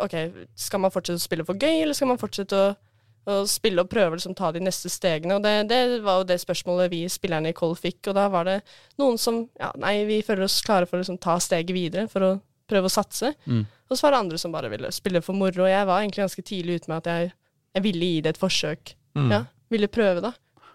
OK, 0.00 0.16
skal 0.58 0.82
man 0.84 0.94
fortsette 0.94 1.20
å 1.20 1.26
spille 1.26 1.46
for 1.46 1.58
gøy, 1.58 1.82
eller 1.82 1.96
skal 1.98 2.10
man 2.12 2.20
fortsette 2.20 2.58
å, 2.58 2.72
å 3.30 3.42
spille 3.50 3.82
og 3.82 3.90
prøve 3.90 4.18
liksom 4.18 4.36
ta 4.38 4.50
de 4.54 4.62
neste 4.64 4.90
stegene? 4.92 5.38
Og 5.38 5.44
det, 5.44 5.56
det 5.70 5.82
var 6.06 6.22
jo 6.22 6.30
det 6.30 6.40
spørsmålet 6.42 6.92
vi 6.94 7.04
spillerne 7.12 7.52
i 7.52 7.56
Koll 7.56 7.76
fikk, 7.78 8.02
og 8.10 8.18
da 8.18 8.26
var 8.32 8.48
det 8.50 8.58
noen 9.02 9.20
som 9.20 9.44
ja, 9.60 9.70
nei, 9.82 10.00
vi 10.08 10.22
føler 10.26 10.46
oss 10.46 10.62
klare 10.66 10.90
for 10.90 10.98
å 10.98 11.04
liksom 11.04 11.20
ta 11.22 11.38
steget 11.42 11.74
videre, 11.74 12.10
for 12.10 12.26
å 12.26 12.34
prøve 12.70 12.88
å 12.88 12.92
satse. 12.92 13.34
Mm. 13.44 13.64
Og 13.90 13.98
så 13.98 14.06
var 14.06 14.14
det 14.14 14.20
andre 14.24 14.40
som 14.40 14.54
bare 14.54 14.70
ville 14.72 14.90
spille 14.94 15.22
for 15.24 15.36
moro, 15.36 15.66
og 15.66 15.70
jeg 15.70 15.88
var 15.88 16.02
egentlig 16.02 16.24
ganske 16.24 16.46
tidlig 16.46 16.80
ute 16.80 16.90
med 16.90 17.02
at 17.02 17.10
jeg, 17.10 17.32
jeg 17.74 17.82
ville 17.86 18.08
gi 18.14 18.22
det 18.24 18.34
et 18.34 18.40
forsøk. 18.40 18.94
Mm. 19.18 19.30
Ja, 19.30 19.44
ville 19.70 19.88
prøve, 19.92 20.22
da. 20.24 20.32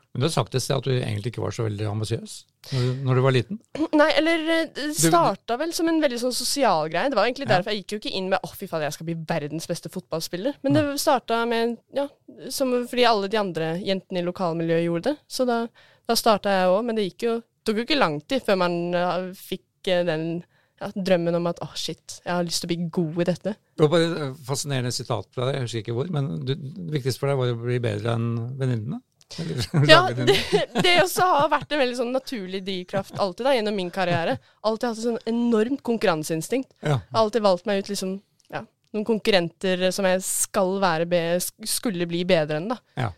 Men 0.09 0.23
du 0.23 0.25
har 0.25 0.31
sagt 0.33 0.55
et 0.57 0.63
sted 0.63 0.79
at 0.79 0.87
du 0.87 0.89
egentlig 0.95 1.29
ikke 1.29 1.43
var 1.43 1.53
så 1.53 1.67
veldig 1.67 1.85
ambisiøs 1.85 2.31
når, 2.73 2.85
når 3.05 3.19
du 3.19 3.21
var 3.21 3.33
liten. 3.35 3.59
Nei, 3.99 4.07
eller 4.17 4.47
eh, 4.55 4.71
det 4.73 4.87
starta 4.97 5.57
vel 5.61 5.73
som 5.77 5.87
en 5.91 5.99
veldig 6.01 6.17
sånn 6.23 6.33
sosial 6.33 6.89
greie. 6.89 7.11
Det 7.11 7.19
var 7.19 7.27
egentlig 7.29 7.45
Ja. 7.45 7.51
derfor 7.59 7.71
jeg 7.75 7.83
gikk 7.83 7.93
jo 7.93 7.99
ikke 8.01 8.15
inn 8.17 8.29
med 8.33 8.39
'å, 8.41 8.49
fy 8.57 8.65
fader, 8.67 8.87
jeg 8.89 8.97
skal 8.97 9.05
bli 9.11 9.17
verdens 9.29 9.69
beste 9.69 9.91
fotballspiller'. 9.93 10.57
Men 10.63 10.73
det 10.73 10.83
starta 10.99 11.43
med 11.47 11.77
Ja, 11.93 12.07
som 12.49 12.73
fordi 12.87 13.05
alle 13.05 13.29
de 13.29 13.37
andre 13.37 13.77
jentene 13.85 14.23
i 14.23 14.25
lokalmiljøet 14.25 14.87
gjorde 14.87 15.03
det. 15.11 15.17
Så 15.29 15.45
da, 15.45 15.67
da 16.09 16.15
starta 16.17 16.49
jeg 16.49 16.73
òg, 16.73 16.83
men 16.85 16.95
det 16.97 17.05
gikk 17.11 17.27
jo 17.29 17.35
tok 17.65 17.75
jo 17.77 17.85
ikke 17.85 17.99
lang 17.99 18.19
tid 18.25 18.41
før 18.41 18.57
man 18.65 18.93
eh, 18.97 19.29
fikk 19.37 19.87
eh, 19.93 20.03
den 20.09 20.43
ja, 20.79 20.89
drømmen 20.95 21.35
om 21.39 21.47
at 21.51 21.59
'å, 21.63 21.69
shit, 21.75 22.19
jeg 22.25 22.33
har 22.33 22.47
lyst 22.47 22.63
til 22.63 22.69
å 22.69 22.71
bli 22.73 22.89
god 22.99 23.21
i 23.21 23.27
dette'. 23.31 23.53
Det 23.75 23.85
var 23.85 23.91
bare 23.93 24.29
et 24.29 24.41
fascinerende 24.47 24.91
sitat 24.95 25.27
fra 25.35 25.45
deg, 25.49 25.55
jeg 25.59 25.67
husker 25.67 25.83
ikke 25.83 25.95
hvor, 25.97 26.09
men 26.15 26.31
du, 26.45 26.55
det 26.55 26.95
viktigste 26.99 27.19
for 27.19 27.31
deg 27.31 27.39
var 27.41 27.53
å 27.53 27.59
bli 27.61 27.79
bedre 27.83 28.15
enn 28.17 28.29
venninnene. 28.59 29.01
Ja, 29.85 30.07
det, 30.09 30.25
det 30.85 30.95
også 31.03 31.21
har 31.21 31.51
vært 31.51 31.71
en 31.75 31.81
veldig 31.83 31.97
sånn 31.99 32.15
naturlig 32.15 32.63
drivkraft 32.65 33.19
alltid 33.21 33.45
da, 33.45 33.53
gjennom 33.53 33.75
min 33.77 33.91
karriere. 33.93 34.39
Alltid 34.65 34.87
hatt 34.89 34.97
et 34.97 35.05
sånn 35.05 35.19
enormt 35.29 35.83
konkurranseinstinkt. 35.85 36.71
Ja. 36.81 36.99
Alltid 37.13 37.45
valgt 37.45 37.67
meg 37.69 37.83
ut 37.83 37.91
liksom, 37.93 38.15
ja, 38.49 38.63
noen 38.95 39.05
konkurrenter 39.05 39.91
som 39.93 40.07
jeg 40.09 40.23
skal 40.25 40.79
være 40.81 41.05
be 41.05 41.21
skulle 41.69 42.09
bli 42.09 42.23
bedre 42.25 42.57
enn. 42.57 42.71
da. 42.73 42.79
Ja. 42.97 43.11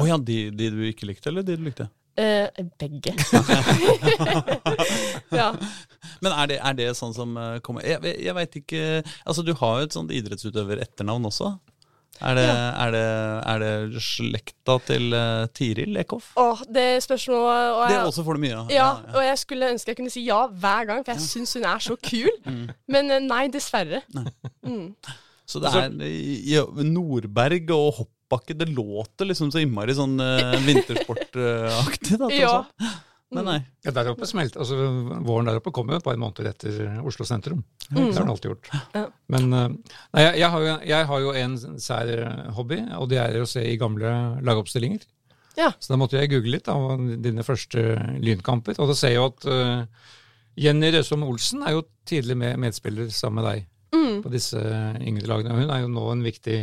Oh, 0.00 0.08
ja, 0.08 0.16
de, 0.20 0.50
de 0.52 0.70
du 0.72 0.82
ikke 0.88 1.06
likte, 1.08 1.28
eller 1.30 1.44
de 1.44 1.56
du 1.56 1.68
likte? 1.68 1.88
Eh, 2.18 2.48
begge. 2.80 3.10
ja. 5.40 5.52
Men 6.18 6.34
er 6.34 6.50
det, 6.50 6.58
er 6.58 6.78
det 6.78 6.88
sånn 6.98 7.14
som 7.14 7.36
eh, 7.38 7.58
kommer 7.62 7.84
Jeg, 7.86 8.16
jeg, 8.24 8.34
veit 8.34 8.56
ikke 8.58 8.80
Altså, 9.22 9.44
du 9.46 9.52
har 9.60 9.78
jo 9.78 9.86
et 9.86 9.94
sånt 9.94 10.14
idrettsutøver-etternavn 10.16 11.28
også. 11.30 11.52
Er 12.18 12.34
det, 12.34 12.48
er 12.50 12.90
det, 12.90 13.04
er 13.46 13.62
det 13.62 14.02
slekta 14.02 14.74
til 14.88 15.14
uh, 15.14 15.46
Tiril 15.54 16.00
Eckhoff? 16.00 16.32
Åh, 16.40 16.64
det 16.74 16.86
spørsmålet 17.04 17.76
og 17.76 17.84
Det 17.84 17.94
jeg, 17.94 18.08
også 18.10 18.24
får 18.26 18.38
du 18.38 18.42
mye 18.42 18.56
av. 18.56 18.72
ja, 18.74 18.88
og 19.14 19.22
jeg 19.22 19.38
skulle 19.44 19.70
ønske 19.76 19.92
jeg 19.92 20.00
kunne 20.00 20.10
si 20.10 20.24
ja 20.26 20.40
hver 20.50 20.88
gang, 20.90 21.06
for 21.06 21.14
jeg 21.14 21.28
syns 21.28 21.54
hun 21.54 21.68
er 21.70 21.84
så 21.84 21.94
kul. 22.02 22.32
Men 22.92 23.14
eh, 23.14 23.22
nei, 23.22 23.44
dessverre. 23.54 24.02
Mm. 24.66 24.90
Så 25.48 25.62
det 25.62 25.70
er 25.70 25.94
ja, 26.50 26.66
Nordberg 26.82 27.70
og 27.76 28.02
hoppbakke, 28.28 28.54
det 28.54 28.66
låter 28.66 29.24
liksom 29.24 29.50
så 29.50 29.58
innmari 29.62 29.94
sånn 29.96 30.18
uh, 30.20 30.56
vintersportaktig, 30.66 32.18
da. 32.18 32.30
Ja. 32.32 32.66
Men 33.30 33.44
nei. 33.44 33.58
Ja, 33.84 33.92
der 33.92 34.08
oppe 34.08 34.24
smelt, 34.24 34.54
altså 34.56 34.76
Våren 35.20 35.50
der 35.50 35.58
oppe 35.60 35.72
kommer 35.76 35.92
jo 35.92 35.98
et 36.00 36.04
par 36.06 36.16
måneder 36.16 36.48
etter 36.48 37.02
Oslo 37.04 37.26
sentrum. 37.28 37.60
Det 37.90 38.00
har 38.00 38.22
den 38.22 38.30
alltid 38.32 38.54
gjort. 38.54 38.70
Ja. 38.94 39.02
Men 39.28 39.52
eh, 39.52 39.66
nei, 40.16 40.22
jeg, 40.22 40.38
jeg, 40.40 40.48
har 40.54 40.64
jo, 40.64 40.76
jeg 40.88 41.08
har 41.10 41.20
jo 41.20 41.34
en 41.36 41.58
sær 41.84 42.12
hobby, 42.56 42.78
og 42.96 43.10
det 43.12 43.20
er 43.20 43.36
å 43.42 43.48
se 43.48 43.66
i 43.68 43.76
gamle 43.80 44.14
lagoppstillinger. 44.48 45.04
Ja. 45.58 45.74
Så 45.76 45.92
da 45.92 45.98
måtte 46.00 46.16
jeg 46.16 46.32
google 46.32 46.54
litt 46.56 46.70
av 46.72 47.04
dine 47.20 47.44
første 47.44 47.98
lynkamper. 48.16 48.80
Og 48.80 48.94
da 48.94 48.96
ser 48.96 49.12
jeg 49.12 49.20
jo 49.20 49.28
at 49.28 49.48
uh, 49.50 50.14
Jenny 50.56 50.88
Røsom 50.96 51.28
Olsen 51.28 51.68
er 51.68 51.76
jo 51.76 51.84
tidlig 52.08 52.38
med, 52.40 52.56
medspiller 52.64 53.12
sammen 53.12 53.42
med 53.42 53.50
deg 53.50 53.68
Mm. 54.18 54.22
på 54.24 54.32
disse 54.34 54.60
yngre 55.00 55.30
lagene. 55.30 55.56
Hun 55.62 55.70
er 55.74 55.80
jo 55.84 55.88
nå 55.92 56.04
en 56.12 56.22
viktig, 56.26 56.58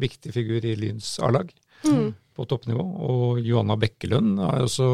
viktig 0.00 0.32
figur 0.34 0.64
i 0.64 0.76
Lyns 0.78 1.18
A-lag 1.22 1.50
Mm. 1.84 2.10
på 2.36 2.44
toppnivå. 2.46 2.82
Og 3.08 3.40
Johanna 3.44 3.76
Bekkelund 3.80 4.38
er 4.40 4.58
jo 4.60 4.68
også 4.68 4.88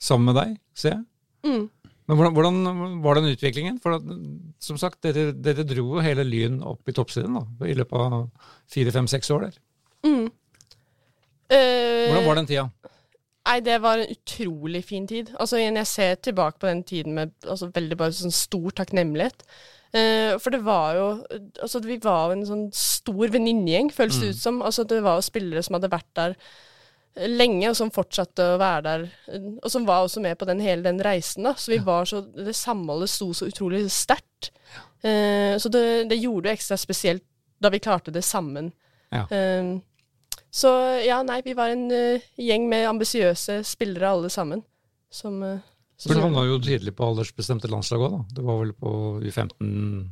sammen 0.00 0.32
med 0.32 0.38
deg, 0.42 0.54
ser 0.74 0.94
jeg. 0.96 1.04
Mm. 1.46 1.70
Men 2.06 2.16
hvordan, 2.16 2.34
hvordan 2.36 3.02
var 3.02 3.18
den 3.18 3.32
utviklingen? 3.34 3.80
For 3.82 3.96
at, 3.98 4.02
som 4.62 4.78
sagt, 4.78 5.00
dere, 5.02 5.32
dere 5.32 5.64
dro 5.66 5.96
jo 5.96 6.02
hele 6.04 6.22
Lyn 6.24 6.60
opp 6.62 6.86
i 6.88 6.94
toppsiden 6.94 7.34
da, 7.34 7.42
i 7.66 7.74
løpet 7.74 7.98
av 7.98 8.28
fire, 8.70 8.92
fem, 8.94 9.08
seks 9.10 9.30
år 9.34 9.48
der. 9.48 9.56
Mm. 10.06 10.28
Uh, 11.46 12.06
Hvordan 12.10 12.26
var 12.26 12.38
den 12.40 12.48
tida? 12.50 12.66
Nei, 13.46 13.60
det 13.62 13.76
var 13.82 14.00
en 14.02 14.10
utrolig 14.10 14.82
fin 14.84 15.06
tid. 15.06 15.28
Altså, 15.38 15.58
Jeg 15.62 15.86
ser 15.86 16.14
tilbake 16.16 16.58
på 16.58 16.66
den 16.66 16.82
tiden 16.82 17.14
med 17.14 17.32
altså, 17.46 17.68
veldig 17.74 17.96
bare 17.98 18.14
sånn 18.16 18.34
stor 18.34 18.70
takknemlighet. 18.74 19.44
Eh, 19.96 20.36
for 20.42 20.52
det 20.52 20.60
var 20.66 20.96
jo 20.98 21.08
Altså, 21.62 21.80
vi 21.84 21.96
var 22.02 22.28
jo 22.28 22.36
en 22.36 22.46
sånn 22.48 22.64
stor 22.74 23.30
venninnegjeng, 23.32 23.92
føles 23.94 24.18
det 24.20 24.32
ut 24.34 24.40
som. 24.40 24.62
Altså, 24.66 24.84
det 24.88 25.02
var 25.04 25.20
jo 25.20 25.28
spillere 25.28 25.62
som 25.64 25.78
hadde 25.78 25.92
vært 25.92 26.10
der 26.18 26.34
lenge, 27.32 27.70
og 27.70 27.76
som 27.78 27.92
fortsatte 27.94 28.44
å 28.44 28.58
være 28.60 28.82
der. 28.84 29.06
eh, 29.32 29.46
Og 29.62 29.70
som 29.72 29.86
var 29.88 30.04
også 30.04 30.20
med 30.20 30.36
på 30.38 30.48
den 30.48 30.60
hele 30.60 30.82
den 30.84 31.00
reisen, 31.00 31.44
da. 31.48 31.54
Så 31.54 31.72
vi 31.72 31.78
var 31.78 32.04
så 32.04 32.20
Det 32.20 32.54
samholdet 32.54 33.10
sto 33.10 33.32
så 33.32 33.48
utrolig 33.48 33.86
sterkt. 33.90 34.50
Eh, 35.02 35.56
så 35.58 35.70
det, 35.70 36.08
det 36.10 36.20
gjorde 36.20 36.48
det 36.48 36.58
ekstra 36.58 36.76
spesielt 36.76 37.24
da 37.62 37.70
vi 37.70 37.78
klarte 37.80 38.12
det 38.12 38.24
sammen. 38.24 38.72
Ja. 39.10 39.24
Uh, 39.30 39.80
så 40.52 40.68
ja, 41.06 41.22
nei, 41.22 41.40
vi 41.44 41.54
var 41.54 41.68
en 41.68 41.88
gjeng 42.36 42.68
med 42.68 42.88
ambisiøse 42.88 43.62
spillere 43.64 44.10
alle 44.10 44.28
sammen. 44.28 44.62
Som 45.10 45.40
så- 45.96 46.08
For 46.10 46.14
du 46.14 46.20
havna 46.20 46.44
jo 46.46 46.58
tidlig 46.60 46.92
på 46.96 47.04
aldersbestemte 47.08 47.68
landslag 47.72 48.00
òg, 48.04 48.10
da. 48.18 48.24
Det 48.36 48.44
var 48.44 48.58
vel 48.62 48.72
på 48.72 48.90
U15 49.22 50.10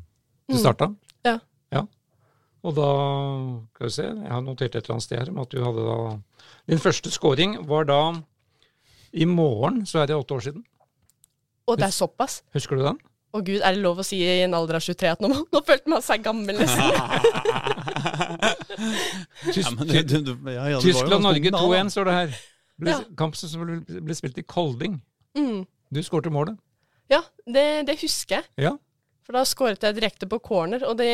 du 0.48 0.56
starta? 0.60 0.90
Ja. 1.24 1.38
ja. 1.72 1.82
Og 2.64 2.74
da 2.76 2.88
Skal 3.74 3.86
vi 3.86 3.90
se, 3.92 4.02
jeg 4.04 4.30
har 4.32 4.40
notert 4.44 4.74
et 4.74 4.84
eller 4.84 4.94
annet 4.96 5.02
sted 5.04 5.18
her 5.18 5.30
om 5.30 5.38
at 5.42 5.50
du 5.50 5.58
hadde 5.64 5.84
da 5.84 5.96
Din 6.68 6.78
første 6.80 7.10
scoring 7.12 7.58
var 7.68 7.84
da 7.84 7.98
i 9.12 9.24
morgen, 9.26 9.84
så 9.86 10.00
er 10.02 10.06
det 10.10 10.16
åtte 10.16 10.34
år 10.34 10.40
siden. 10.42 10.64
Og 11.68 11.76
det 11.78 11.84
er 11.86 11.92
såpass? 11.94 12.42
Husker 12.52 12.76
du 12.76 12.82
den? 12.82 12.98
Å 13.34 13.40
gud, 13.44 13.60
er 13.62 13.74
det 13.74 13.82
lov 13.82 13.98
å 13.98 14.04
si 14.06 14.16
i 14.22 14.42
en 14.44 14.54
alder 14.54 14.76
av 14.76 14.82
23 14.82 15.08
at 15.12 15.20
nå, 15.22 15.28
nå 15.52 15.60
følte 15.66 15.88
man 15.90 16.02
seg 16.02 16.22
gammel, 16.22 16.56
Tyskland-Norge 19.54 21.40
ganske 21.50 21.62
ung 21.64 21.72
da, 21.72 21.82
2-1 21.84 21.90
står 21.94 22.04
det 22.08 22.14
her. 22.18 22.34
Ble, 22.80 22.90
Ja. 22.90 22.98
Kampen 23.18 23.38
som 23.38 23.64
ble, 23.66 24.00
ble 24.02 24.14
spilt 24.18 24.38
i 24.38 24.42
Kolding. 24.42 25.00
Mm. 25.38 25.64
Du 25.94 26.02
skårte 26.02 26.32
målet. 26.34 26.58
Ja, 27.12 27.20
det, 27.46 27.86
det 27.88 27.98
husker 28.00 28.40
jeg. 28.40 28.50
Ja. 28.66 28.72
For 29.24 29.32
da 29.38 29.40
skåret 29.48 29.80
jeg 29.86 29.96
direkte 29.96 30.26
på 30.28 30.36
corner, 30.44 30.82
og 30.84 30.98
det, 30.98 31.06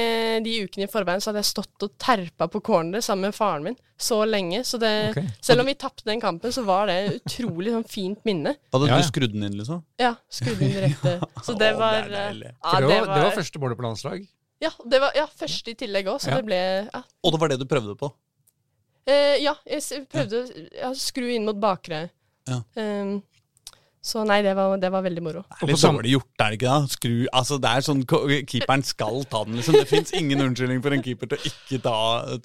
de 0.43 0.55
ukene 0.65 0.89
i 0.89 0.91
forveien 0.91 1.23
så 1.23 1.31
hadde 1.31 1.45
jeg 1.45 1.51
stått 1.53 1.85
og 1.87 1.93
terpa 2.01 2.49
på 2.51 2.59
corner 2.67 3.05
sammen 3.07 3.29
med 3.29 3.37
faren 3.37 3.69
min 3.69 3.77
så 4.01 4.19
lenge. 4.27 4.65
Så 4.67 4.81
det, 4.83 4.91
okay. 5.13 5.29
selv 5.47 5.63
om 5.63 5.69
vi 5.71 5.77
tapte 5.79 6.09
den 6.09 6.23
kampen, 6.23 6.51
så 6.55 6.65
var 6.67 6.91
det 6.91 6.97
utrolig 7.21 7.71
sånn 7.77 7.87
fint 7.87 8.25
minne. 8.27 8.57
Hadde 8.75 8.89
Ja, 8.91 8.97
ja. 8.97 9.05
du 9.05 9.11
skrudd 9.13 9.37
den 9.37 9.47
inn, 9.47 9.55
liksom? 9.61 9.85
Ja, 10.01 10.17
skrudd 10.33 10.59
den 10.59 10.75
direkte. 10.75 11.15
Så 11.47 11.55
det 11.61 11.71
var 11.79 12.09
det 12.11 12.25
Ja, 12.33 12.81
det, 12.81 12.89
var, 12.89 13.13
det 13.15 13.23
var 13.29 13.37
første 13.37 13.63
målet 13.63 13.79
på 13.79 13.87
landslag. 13.87 14.27
Ja, 14.61 14.73
det 14.91 15.01
var 15.07 15.15
ja, 15.17 15.29
første 15.45 15.73
i 15.73 15.79
tillegg 15.79 16.11
òg, 16.11 16.19
så 16.21 16.33
Ja. 16.35 16.41
det 16.41 16.49
ble. 16.51 16.61
Og 17.23 17.33
det 17.37 17.41
var 17.45 17.53
det 17.55 17.61
du 17.63 17.69
prøvde 17.71 17.95
på? 18.01 18.11
Eh, 19.09 19.39
ja, 19.45 19.55
jeg 19.71 20.03
prøvde 20.11 20.43
å 20.43 20.65
ja, 20.83 20.91
skru 20.99 21.31
inn 21.31 21.47
mot 21.47 21.57
bakre. 21.63 22.09
Ja. 22.51 22.59
Ehm, 22.81 23.21
så 24.03 24.23
nei, 24.25 24.39
det 24.43 24.55
var, 24.57 24.79
det 24.81 24.89
var 24.93 25.03
veldig 25.05 25.23
moro. 25.23 25.43
Det 25.61 25.67
er 25.67 25.71
litt 25.75 25.83
dårlig 25.85 26.13
gjort, 26.15 26.31
er 26.41 26.55
det 26.55 26.59
ikke 26.61 26.71
da? 26.73 26.87
Skru, 26.89 27.17
altså 27.37 27.59
det 27.61 27.69
er 27.77 27.85
sånn, 27.85 28.01
Keeperen 28.49 28.83
skal 28.89 29.21
ta 29.29 29.43
den, 29.45 29.59
liksom. 29.61 29.77
Det 29.77 29.89
fins 29.91 30.15
ingen 30.17 30.41
unnskyldning 30.41 30.81
for 30.83 30.97
en 30.97 31.03
keeper 31.05 31.29
til 31.29 31.37
å 31.39 31.51
ikke 31.51 31.83
ta, 31.85 31.97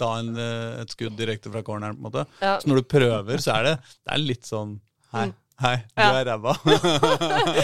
ta 0.01 0.09
en, 0.19 0.33
eh, 0.35 0.81
et 0.83 0.91
skudd 0.91 1.15
direkte 1.15 1.51
fra 1.53 1.63
corneren. 1.63 1.95
på 1.95 2.03
en 2.03 2.09
måte. 2.11 2.25
Ja. 2.41 2.57
Så 2.59 2.67
når 2.67 2.81
du 2.83 2.89
prøver, 2.91 3.39
så 3.39 3.55
er 3.55 3.63
det, 3.69 3.75
det 4.03 4.13
er 4.17 4.25
litt 4.25 4.43
sånn 4.51 4.75
Hei, 5.15 5.29
hei, 5.63 5.75
du 5.95 6.01
Ja. 6.03 6.11
er 6.19 6.25
ræva. 6.27 6.57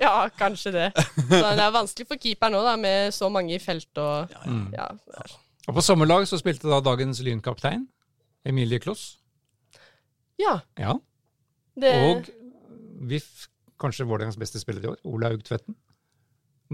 ja, 0.00 0.28
kanskje 0.38 0.72
det. 0.74 0.88
Så 1.30 1.40
det 1.54 1.62
er 1.64 1.74
vanskelig 1.74 2.08
for 2.10 2.18
keeperen 2.20 2.56
òg, 2.58 2.68
med 2.82 3.14
så 3.14 3.30
mange 3.30 3.54
i 3.54 3.58
felt 3.62 3.98
og 4.02 4.34
Mm. 4.46 4.72
ja. 4.74 4.88
Og 5.68 5.74
på 5.78 5.82
sommerlag 5.82 6.26
så 6.28 6.36
spilte 6.40 6.68
da 6.68 6.80
dagens 6.84 7.20
lynkaptein, 7.24 7.86
Emilie 8.44 8.78
Kloss. 8.80 9.16
ja 10.38 10.60
Ja. 10.78 10.98
det, 11.78 11.92
Og 12.10 12.24
VIF, 13.00 13.48
kanskje 13.80 14.06
Vålerengas 14.06 14.38
beste 14.38 14.60
spiller 14.62 14.84
i 14.84 14.92
år, 14.92 14.96
Olaug 15.04 15.42
Tvetten. 15.44 15.74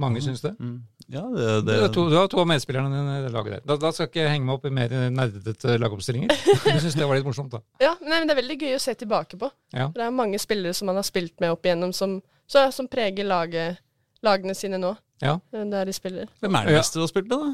Mange 0.00 0.20
syns 0.22 0.40
det. 0.40 0.52
Mm. 0.60 0.76
Ja, 1.10 1.20
det, 1.34 1.46
Du 1.66 1.80
har 1.82 1.88
to, 1.92 2.04
du 2.08 2.14
har 2.16 2.28
to 2.30 2.38
av 2.40 2.46
medspillerne 2.46 2.88
dine 2.94 3.16
i 3.18 3.22
det 3.24 3.32
laget 3.34 3.56
der. 3.56 3.62
Da, 3.66 3.76
da 3.82 3.90
skal 3.92 4.06
ikke 4.06 4.20
jeg 4.22 4.30
henge 4.30 4.46
meg 4.46 4.54
opp 4.60 4.68
i 4.68 4.70
mer 4.72 4.92
nerdete 5.10 5.74
lagoppstillinger. 5.82 6.30
Du 6.64 6.78
syns 6.80 6.94
det 6.96 7.08
var 7.10 7.18
litt 7.18 7.26
morsomt, 7.26 7.50
da. 7.52 7.60
ja, 7.82 7.96
nei, 8.00 8.20
men 8.20 8.28
det 8.30 8.36
er 8.36 8.40
veldig 8.40 8.56
gøy 8.62 8.76
å 8.78 8.80
se 8.86 8.94
tilbake 9.00 9.36
på. 9.40 9.50
Ja. 9.74 9.88
Det 9.96 10.04
er 10.06 10.14
mange 10.14 10.38
spillere 10.40 10.76
som 10.78 10.86
man 10.92 11.00
har 11.00 11.04
spilt 11.08 11.34
med 11.42 11.50
opp 11.56 11.66
igjennom, 11.66 11.92
som, 11.96 12.20
så, 12.48 12.68
som 12.72 12.88
preger 12.88 13.26
laget, 13.26 13.82
lagene 14.24 14.54
sine 14.56 14.78
nå, 14.80 14.94
Ja. 15.24 15.34
eh, 15.52 15.66
der 15.74 15.90
de 15.90 15.92
spiller. 15.98 16.30
Hvem 16.40 16.54
er 16.62 16.70
det 16.70 16.78
beste 16.78 17.00
du 17.00 17.04
har 17.04 17.10
spilt 17.10 17.28
med, 17.28 17.42
da? 17.42 17.50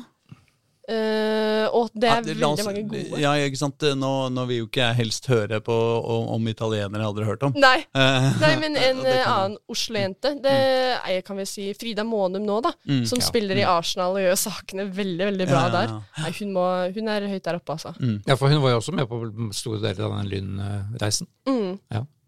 Eh, 0.87 1.67
og 1.75 1.91
det 1.99 2.07
er 2.07 2.21
Ja, 2.21 2.23
veldig 2.23 2.65
mange 2.67 2.83
gode. 2.87 3.19
Ja, 3.19 3.33
ikke 3.43 3.59
sant? 3.59 3.83
Nå, 3.99 4.11
nå 4.31 4.45
vil 4.47 4.61
jo 4.61 4.67
ikke 4.69 4.85
jeg 4.85 4.99
helst 5.01 5.27
høre 5.27 5.59
på 5.65 5.75
om, 5.75 6.29
om 6.37 6.47
italienere 6.47 7.03
jeg 7.03 7.11
aldri 7.11 7.25
har 7.27 7.33
hørt 7.33 7.47
om. 7.49 7.57
Nei, 7.59 7.81
uh, 7.97 8.29
nei, 8.45 8.53
men 8.63 8.79
en 8.79 9.03
eh, 9.03 9.23
annen 9.27 9.57
Oslo-jente, 9.73 10.37
det 10.45 10.55
er 10.55 11.25
kan 11.27 11.41
vi 11.41 11.49
si 11.51 11.67
Frida 11.75 12.07
Månum 12.07 12.47
nå, 12.47 12.61
da. 12.63 12.71
Mm, 12.87 13.03
som 13.11 13.19
ja. 13.19 13.27
spiller 13.27 13.59
i 13.59 13.67
Arsenal 13.67 14.15
og 14.15 14.23
gjør 14.23 14.39
sakene 14.47 14.87
veldig, 14.87 15.31
veldig 15.33 15.51
bra 15.51 15.65
Ja, 15.65 15.67
ja, 15.67 15.75
der. 15.75 15.95
Nei, 16.23 16.33
hun, 16.39 16.55
må, 16.55 16.67
hun 16.95 17.15
er 17.17 17.31
høyt 17.35 17.51
der 17.51 17.59
oppe, 17.59 17.79
altså. 17.79 17.95
Mm. 17.99 18.19
ja, 18.29 18.39
for 18.39 18.55
hun 18.55 18.63
var 18.63 18.77
jo 18.77 18.83
også 18.85 18.95
med 18.95 19.11
på 19.11 19.23
store 19.59 19.83
deler 19.83 20.07
av 20.07 20.19
den 20.21 20.35
Lyn-reisen. 20.35 21.31
Mm, 21.51 21.79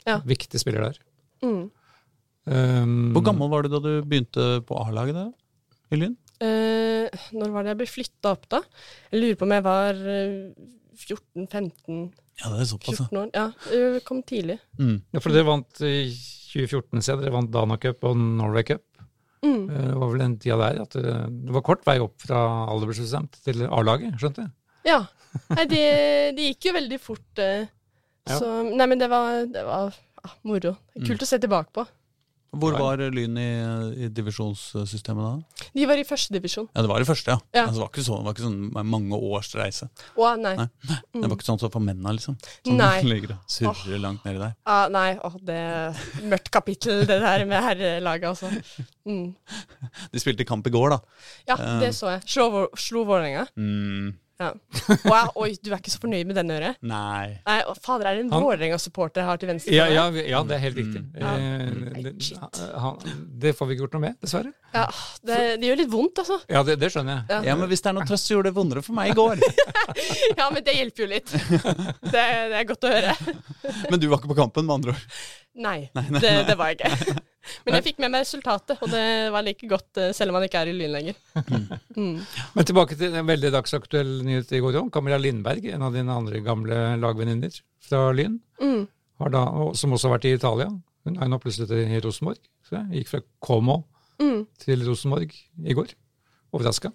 Ja. 0.09 0.23
Viktig 0.25 0.59
spiller 0.59 0.89
der. 0.89 1.03
mm. 1.45 1.67
Um, 2.49 3.11
Hvor 3.13 3.21
gammel 3.27 3.51
var 3.53 3.67
du 3.67 3.69
da 3.69 3.79
du 3.85 3.91
begynte 4.09 4.63
på 4.65 4.79
A-laget 4.81 5.19
i 5.93 5.99
Lyn? 6.01 6.15
Eh, 6.45 7.23
når 7.35 7.51
var 7.55 7.65
det 7.67 7.73
jeg 7.73 7.81
ble 7.81 7.89
flytta 7.91 8.33
opp, 8.37 8.45
da? 8.53 8.61
Jeg 9.11 9.23
lurer 9.23 9.39
på 9.41 9.47
om 9.49 9.55
jeg 9.57 9.65
var 9.67 10.03
eh, 10.15 10.35
14-15-14 10.99 12.13
Ja, 12.39 12.51
det 12.53 12.61
er 12.63 12.69
såpass, 12.71 13.01
ja. 13.01 13.07
år. 13.19 13.31
Ja, 13.35 13.47
jeg 13.75 14.03
kom 14.07 14.21
tidlig. 14.27 14.59
Mm. 14.79 15.01
Ja, 15.15 15.23
for 15.23 15.35
dere 15.35 15.49
vant 15.49 15.81
i 15.83 15.95
2014, 16.53 17.03
så 17.03 17.17
dere 17.19 17.35
vant 17.35 17.51
Dana 17.55 17.79
Cup 17.83 18.07
og 18.07 18.15
Norway 18.19 18.67
Cup. 18.69 18.85
Mm. 19.43 19.65
Eh, 19.71 19.89
Det 19.91 19.97
var 19.99 20.13
vel 20.13 20.23
den 20.23 20.37
tida 20.43 20.59
der 20.63 20.83
at 20.85 20.95
det, 20.99 21.17
det 21.47 21.55
var 21.57 21.67
kort 21.67 21.83
vei 21.87 21.99
opp 22.03 22.17
fra 22.23 22.45
aldersbestemt 22.71 23.41
til 23.47 23.67
A-laget, 23.67 24.15
skjønte 24.19 24.47
jeg? 24.47 24.55
Ja. 24.89 25.01
Nei, 25.53 25.67
det, 25.71 25.83
det 26.39 26.47
gikk 26.53 26.71
jo 26.71 26.79
veldig 26.79 27.01
fort. 27.03 27.29
Uh, 27.43 27.67
Ja. 28.29 28.37
Så 28.37 28.49
Nei, 28.77 28.85
men 28.85 29.01
det 29.01 29.07
var, 29.09 29.47
det 29.49 29.63
var 29.65 29.95
ah, 30.21 30.33
moro. 30.45 30.75
Kult 31.01 31.23
å 31.25 31.29
se 31.29 31.39
tilbake 31.41 31.73
på. 31.73 31.87
Hvor 32.57 32.73
var 32.81 33.01
Lyn 33.13 33.37
i, 33.37 33.49
i 34.05 34.09
divisjonssystemet 34.15 35.21
da? 35.21 35.67
De 35.77 35.85
var 35.89 36.01
i 36.01 36.05
første 36.09 36.33
divisjon. 36.33 36.69
Ja, 36.73 36.81
Det 36.85 36.89
var 36.91 37.05
i 37.05 37.07
første, 37.09 37.35
ja. 37.35 37.43
Ja. 37.53 37.65
Altså, 37.67 37.77
det 37.77 37.83
var 37.83 37.91
ikke 37.93 38.05
sånn, 38.07 38.23
det 38.23 38.29
var 38.31 38.37
ikke 38.37 38.47
sånn 38.47 38.89
mange 38.89 39.19
års 39.29 39.51
reise. 39.59 39.89
Å, 40.17 40.31
nei. 40.41 40.55
Nei. 40.57 40.69
Det 41.13 41.25
var 41.27 41.37
ikke 41.37 41.49
sånn 41.51 41.61
som 41.61 41.73
for 41.75 41.85
mennene, 41.85 42.15
liksom. 42.17 42.39
Som 42.65 42.79
Nei. 42.81 43.03
ligger 43.13 43.35
og 43.37 43.53
surrer 43.53 44.01
langt 44.01 44.25
nedi 44.25 44.41
der. 44.41 44.55
Ah, 44.65 44.87
nei, 44.93 45.11
åh, 45.25 45.37
det 45.45 45.59
er 45.59 46.01
mørkt 46.31 46.49
kapittel, 46.55 47.05
det 47.09 47.21
der 47.25 47.45
med 47.49 47.65
herrelaget, 47.67 48.31
altså. 48.33 48.87
Mm. 49.09 49.35
De 50.15 50.23
spilte 50.23 50.49
kamp 50.49 50.67
i 50.69 50.73
går, 50.73 50.97
da. 50.97 51.03
Ja, 51.53 51.59
det 51.83 51.93
så 51.99 52.15
jeg. 52.17 52.25
Slo, 52.33 52.65
slo 52.81 53.05
Vålerenga. 53.09 53.45
Mm, 53.61 54.15
Ja. 54.39 54.53
Wow, 55.09 55.33
oi, 55.43 55.51
du 55.59 55.73
er 55.73 55.81
ikke 55.81 55.91
så 55.91 55.99
fornøyd 56.01 56.29
med 56.29 56.37
den 56.39 56.51
øret? 56.55 56.79
nei. 56.87 57.39
Nei, 57.43 57.57
å, 57.67 57.75
fader, 57.75 58.07
er 58.07 58.19
det 58.19 58.27
en 58.27 58.31
Vålerenga-supporter 58.33 59.23
jeg 59.25 59.29
har 59.29 59.41
til 59.41 59.51
venstre? 59.51 59.75
Ja, 59.75 59.89
ja, 59.91 60.05
ja, 60.15 60.43
det 60.47 60.55
er 60.57 60.63
helt 60.63 60.79
riktig. 60.79 61.03
Mm. 61.11 61.25
Eh, 61.27 62.05
det, 62.07 62.13
han, 62.79 63.01
det 63.43 63.53
får 63.59 63.69
vi 63.69 63.77
ikke 63.77 63.87
gjort 63.87 63.97
noe 63.99 64.05
med, 64.07 64.19
dessverre. 64.23 64.53
ja 64.77 64.85
det, 65.27 65.39
det 65.59 65.71
gjør 65.71 65.81
litt 65.83 65.91
vondt, 65.93 66.23
altså. 66.23 66.39
Ja, 66.55 66.63
det, 66.67 66.79
det 66.81 66.93
skjønner 66.95 67.17
jeg. 67.17 67.25
Ja. 67.35 67.41
Ja, 67.51 67.59
men 67.59 67.73
hvis 67.73 67.83
det 67.85 67.91
er 67.91 67.99
noe 67.99 68.07
trøst, 68.09 68.29
så 68.31 68.37
gjorde 68.37 68.53
det 68.53 68.59
vondere 68.61 68.85
for 68.87 68.99
meg 68.99 69.13
i 69.13 69.19
går. 69.19 69.43
Ja, 70.39 70.47
men 70.53 70.63
det 70.65 70.75
hjelper 70.77 71.03
jo 71.03 71.09
litt. 71.11 71.31
Det, 71.33 72.13
det 72.13 72.59
er 72.61 72.67
godt 72.69 72.87
å 72.87 72.91
høre. 72.93 73.15
Men 73.91 74.01
du 74.01 74.07
var 74.11 74.21
ikke 74.21 74.31
på 74.31 74.37
kampen, 74.39 74.67
med 74.69 74.75
andre 74.79 74.95
ord. 74.95 75.17
Nei, 75.59 75.79
det, 76.21 76.33
det 76.47 76.55
var 76.59 76.71
jeg 76.71 76.79
ikke. 76.79 77.17
Men 77.67 77.75
jeg 77.79 77.85
fikk 77.89 77.99
med 78.05 78.13
meg 78.15 78.25
resultatet, 78.25 78.79
og 78.83 78.91
det 78.93 79.05
var 79.35 79.45
like 79.47 79.69
godt 79.71 80.01
eh, 80.03 80.13
selv 80.17 80.31
om 80.33 80.39
man 80.39 80.47
ikke 80.49 80.61
er 80.65 80.71
i 80.73 80.77
Lyn 80.77 80.93
lenger. 80.95 81.19
Mm. 81.97 82.19
Men 82.55 82.69
tilbake 82.69 82.97
til 83.01 83.15
en 83.19 83.27
veldig 83.29 83.51
dagsaktuell 83.55 84.13
nyhet 84.27 84.53
i 84.55 84.61
går 84.65 84.79
òg. 84.83 84.91
Camilla 84.95 85.19
Lindberg, 85.19 85.65
en 85.73 85.83
av 85.89 85.95
dine 85.97 86.15
andre 86.15 86.41
gamle 86.45 86.79
lagvenninner 87.03 87.61
fra 87.89 88.09
Lyn, 88.15 88.39
Mm. 88.61 88.87
da, 89.33 89.43
som 89.75 89.93
også 89.95 90.09
har 90.09 90.19
vært 90.19 90.29
i 90.31 90.35
Italia. 90.39 90.69
Hun 91.05 91.17
er 91.23 91.29
nå 91.31 91.39
plutselig 91.43 91.71
i 91.89 92.01
Rosenborg. 92.05 92.39
Så 92.69 92.77
jeg 92.79 93.03
gikk 93.03 93.09
fra 93.15 93.21
Como 93.41 93.85
Mm. 94.21 94.47
til 94.59 94.83
Rosenborg 94.87 95.31
i 95.65 95.75
går. 95.75 95.93
Overraska. 96.53 96.91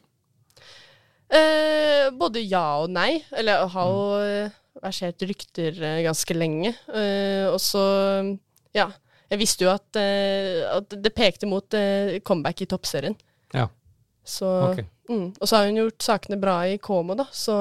Eh, 1.33 2.10
både 2.19 2.43
ja 2.45 2.63
og 2.83 2.91
nei. 2.93 3.24
Eller 3.36 3.65
har 3.74 3.88
jo 3.89 4.03
eh, 4.22 4.50
versert 4.83 5.24
rykter 5.25 5.77
eh, 5.81 6.01
ganske 6.05 6.36
lenge. 6.38 6.74
Eh, 6.93 7.48
og 7.50 7.60
så, 7.63 7.83
ja. 8.75 8.89
Jeg 9.33 9.41
visste 9.41 9.65
jo 9.65 9.71
at, 9.73 9.87
uh, 9.97 10.77
at 10.79 10.93
det 11.03 11.13
pekte 11.17 11.49
mot 11.49 11.73
uh, 11.77 12.15
comeback 12.25 12.61
i 12.61 12.69
toppserien. 12.69 13.15
Ja. 13.55 13.67
Så, 14.23 14.47
Ok. 14.69 14.83
mm. 15.09 15.25
Og 15.41 15.49
så 15.49 15.57
har 15.59 15.67
hun 15.71 15.79
gjort 15.81 16.05
sakene 16.05 16.37
bra 16.39 16.59
i 16.69 16.77
Komo, 16.79 17.15
da. 17.19 17.25
Så 17.33 17.57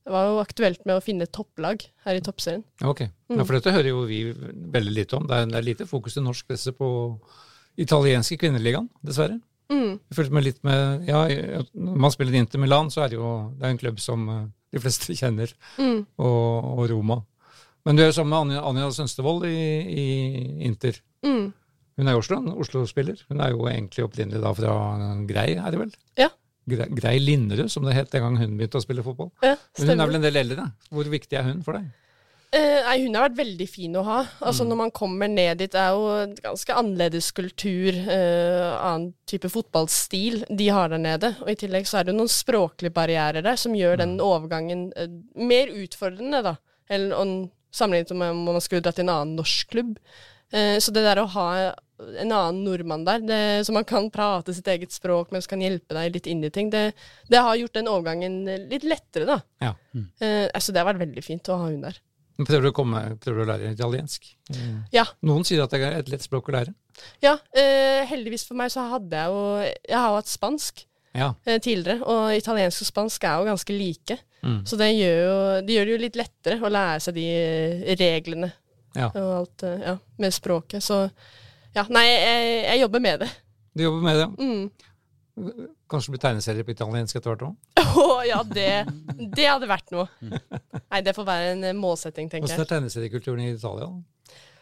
det 0.00 0.14
var 0.14 0.30
jo 0.30 0.38
aktuelt 0.40 0.86
med 0.88 0.96
å 0.96 1.02
finne 1.04 1.26
topplag 1.28 1.82
her 2.06 2.16
i 2.16 2.22
toppserien. 2.24 2.62
Ok. 2.88 3.02
Ja, 3.28 3.42
for 3.44 3.58
dette 3.58 3.74
hører 3.74 3.90
jo 3.90 4.06
vi 4.08 4.22
veldig 4.32 4.94
lite 4.96 5.18
om. 5.18 5.26
Det 5.28 5.36
er, 5.42 5.50
det 5.50 5.58
er 5.60 5.66
lite 5.66 5.86
fokus 5.90 6.16
i 6.16 6.22
norsk 6.24 6.46
presse 6.48 6.72
på 6.72 6.88
italienske 7.80 8.38
kvinneligaen, 8.40 8.88
dessverre. 9.06 9.36
Mm. 9.70 9.98
Jeg 10.10 10.16
følte 10.18 10.34
meg 10.34 10.46
litt 10.48 10.62
med 10.66 11.04
Ja, 11.06 11.20
når 11.78 12.00
man 12.06 12.10
spiller 12.14 12.34
Inter 12.40 12.58
Milan, 12.58 12.88
så 12.90 13.04
er 13.04 13.12
det 13.12 13.20
jo 13.20 13.28
det 13.58 13.66
er 13.68 13.74
en 13.74 13.78
klubb 13.78 14.00
som 14.02 14.24
eh, 14.32 14.40
de 14.74 14.80
fleste 14.82 15.14
kjenner, 15.18 15.52
Mm. 15.78 16.00
og, 16.18 16.64
og 16.80 16.88
Roma. 16.90 17.20
Men 17.86 17.96
du 17.96 18.04
er 18.04 18.12
sammen 18.12 18.50
med 18.52 18.60
Anja, 18.60 18.90
Sønstevold 18.92 19.46
i, 19.48 19.56
i 19.88 20.06
Inter. 20.68 20.98
Mm. 21.26 21.52
Hun 22.00 22.08
er 22.08 22.16
jo 22.16 22.22
Oslo, 22.22 22.40
en 22.40 22.52
Oslo-spiller. 22.60 23.22
Hun 23.28 23.40
er 23.44 23.54
jo 23.54 23.66
egentlig 23.68 24.04
opprinnelig 24.06 24.42
da 24.42 24.52
fra 24.56 24.74
Grei, 25.28 25.48
er 25.56 25.72
det 25.72 25.80
vel? 25.80 25.94
Ja. 26.20 26.28
Grei, 26.70 26.86
Grei 26.96 27.16
Linderud, 27.20 27.70
som 27.72 27.84
det 27.88 27.96
het 27.96 28.12
den 28.12 28.24
gang 28.24 28.36
hun 28.40 28.58
begynte 28.58 28.80
å 28.80 28.84
spille 28.84 29.04
fotball. 29.04 29.32
Ja, 29.44 29.56
Men 29.80 29.94
hun 29.94 30.04
er 30.04 30.12
vel 30.12 30.20
en 30.20 30.28
del 30.28 30.40
eldre. 30.42 30.68
Hvor 30.92 31.10
viktig 31.12 31.40
er 31.40 31.48
hun 31.48 31.64
for 31.66 31.78
deg? 31.78 31.88
Eh, 32.50 32.80
nei, 32.82 32.96
hun 33.04 33.14
har 33.14 33.28
vært 33.28 33.38
veldig 33.38 33.66
fin 33.70 33.94
å 33.94 34.02
ha. 34.02 34.16
Altså 34.42 34.64
Når 34.66 34.78
man 34.80 34.90
kommer 34.94 35.30
ned 35.30 35.60
dit, 35.62 35.74
er 35.78 35.92
jo 35.94 36.34
ganske 36.42 36.74
annerledes 36.74 37.28
kultur, 37.36 37.94
eh, 37.94 38.72
annen 38.74 39.12
type 39.30 39.46
fotballstil 39.52 40.42
de 40.48 40.66
har 40.74 40.90
der 40.90 40.98
nede. 40.98 41.30
Og 41.44 41.52
i 41.52 41.58
tillegg 41.60 41.86
så 41.86 42.00
er 42.00 42.08
det 42.08 42.14
jo 42.14 42.18
noen 42.18 42.32
språklige 42.32 42.96
barrierer 42.96 43.46
der 43.46 43.60
som 43.60 43.76
gjør 43.78 44.02
den 44.02 44.16
overgangen 44.24 44.88
eh, 44.98 45.12
mer 45.38 45.70
utfordrende, 45.70 46.42
da. 46.48 46.56
Eller 46.90 47.14
om, 47.20 47.34
sammenlignet 47.74 48.16
med 48.16 48.34
om 48.34 48.42
man 48.48 48.64
skulle 48.64 48.84
dratt 48.84 48.98
til 48.98 49.06
en 49.06 49.14
annen 49.14 49.38
norsk 49.38 49.70
klubb. 49.72 49.94
Eh, 50.52 50.76
så 50.82 50.92
det 50.94 51.04
der 51.06 51.22
å 51.22 51.30
ha 51.36 51.46
en 52.00 52.32
annen 52.32 52.62
nordmann 52.64 53.04
der, 53.04 53.22
det, 53.22 53.40
så 53.66 53.74
man 53.76 53.86
kan 53.86 54.08
prate 54.12 54.54
sitt 54.56 54.68
eget 54.72 54.94
språk, 54.94 55.30
men 55.30 55.44
som 55.44 55.54
kan 55.54 55.64
hjelpe 55.64 55.94
deg 55.94 56.14
litt 56.14 56.28
inn 56.30 56.44
i 56.46 56.52
ting, 56.52 56.70
det, 56.72 56.94
det 57.28 57.42
har 57.44 57.58
gjort 57.60 57.76
den 57.76 57.90
overgangen 57.92 58.38
litt 58.70 58.86
lettere, 58.88 59.26
da. 59.28 59.36
Ja. 59.60 59.74
Mm. 59.92 60.06
altså 60.54 60.72
det 60.72 60.80
har 60.80 60.88
vært 60.88 61.02
veldig 61.02 61.24
fint 61.26 61.50
å 61.52 61.58
ha 61.60 61.68
hun 61.68 61.84
der. 61.84 61.98
Prøver 62.40 62.64
du 62.64 62.70
å, 62.70 62.76
komme, 62.76 63.02
prøver 63.20 63.40
du 63.40 63.44
å 63.44 63.48
lære 63.50 63.72
italiensk? 63.74 64.30
Ja. 64.94 65.04
Noen 65.26 65.44
sier 65.44 65.64
at 65.64 65.74
det 65.74 65.82
er 65.84 65.98
et 65.98 66.12
lett 66.12 66.24
språk 66.24 66.48
å 66.48 66.54
lære. 66.56 66.72
Ja, 67.24 67.36
eh, 67.56 68.06
heldigvis 68.08 68.46
for 68.48 68.58
meg 68.58 68.72
så 68.72 68.84
hadde 68.90 69.16
jeg 69.16 69.32
jo 69.32 69.42
Jeg 69.62 69.96
har 69.96 70.08
jo 70.10 70.18
hatt 70.18 70.30
spansk 70.30 70.82
Ja. 71.16 71.32
eh, 71.44 71.58
tidligere, 71.58 72.04
og 72.06 72.34
italiensk 72.36 72.84
og 72.84 72.90
spansk 72.90 73.24
er 73.26 73.40
jo 73.40 73.48
ganske 73.50 73.76
like. 73.76 74.18
Mm. 74.42 74.60
Så 74.66 74.76
det 74.80 74.92
gjør, 74.94 75.20
jo, 75.20 75.38
det 75.66 75.76
gjør 75.76 75.88
det 75.88 75.94
jo 75.94 76.02
litt 76.04 76.18
lettere 76.20 76.60
å 76.62 76.72
lære 76.72 77.00
seg 77.04 77.16
de 77.18 77.26
eh, 77.36 77.88
reglene 78.00 78.52
ja. 78.96 79.10
og 79.10 79.32
alt 79.40 79.64
eh, 79.68 79.82
ja, 79.90 79.96
med 80.22 80.36
språket. 80.36 80.84
Så 80.84 81.02
ja, 81.74 81.84
nei, 81.92 82.06
jeg, 82.08 82.54
jeg 82.66 82.84
jobber 82.84 83.04
med 83.04 83.24
det. 83.24 83.30
Du 83.74 83.84
jobber 83.84 84.06
med 84.06 84.22
det. 84.22 84.30
Mm. 84.40 85.58
Kanskje 85.90 86.14
bli 86.14 86.20
tegneserie 86.22 86.66
på 86.66 86.74
italiensk 86.74 87.18
etter 87.18 87.32
hvert 87.32 87.44
òg? 87.48 87.82
Å 88.00 88.06
ja, 88.28 88.40
det, 88.46 88.70
det 89.34 89.46
hadde 89.46 89.68
vært 89.70 89.92
noe. 89.94 90.08
Nei, 90.20 91.02
det 91.06 91.14
får 91.16 91.26
være 91.26 91.52
en 91.56 91.68
målsetting, 91.80 92.30
tenker 92.30 92.46
jeg. 92.46 92.54
Hvordan 92.54 92.66
er 92.66 92.72
tegneseriekulturen 92.74 93.44
i 93.46 93.52
Italia? 93.54 93.90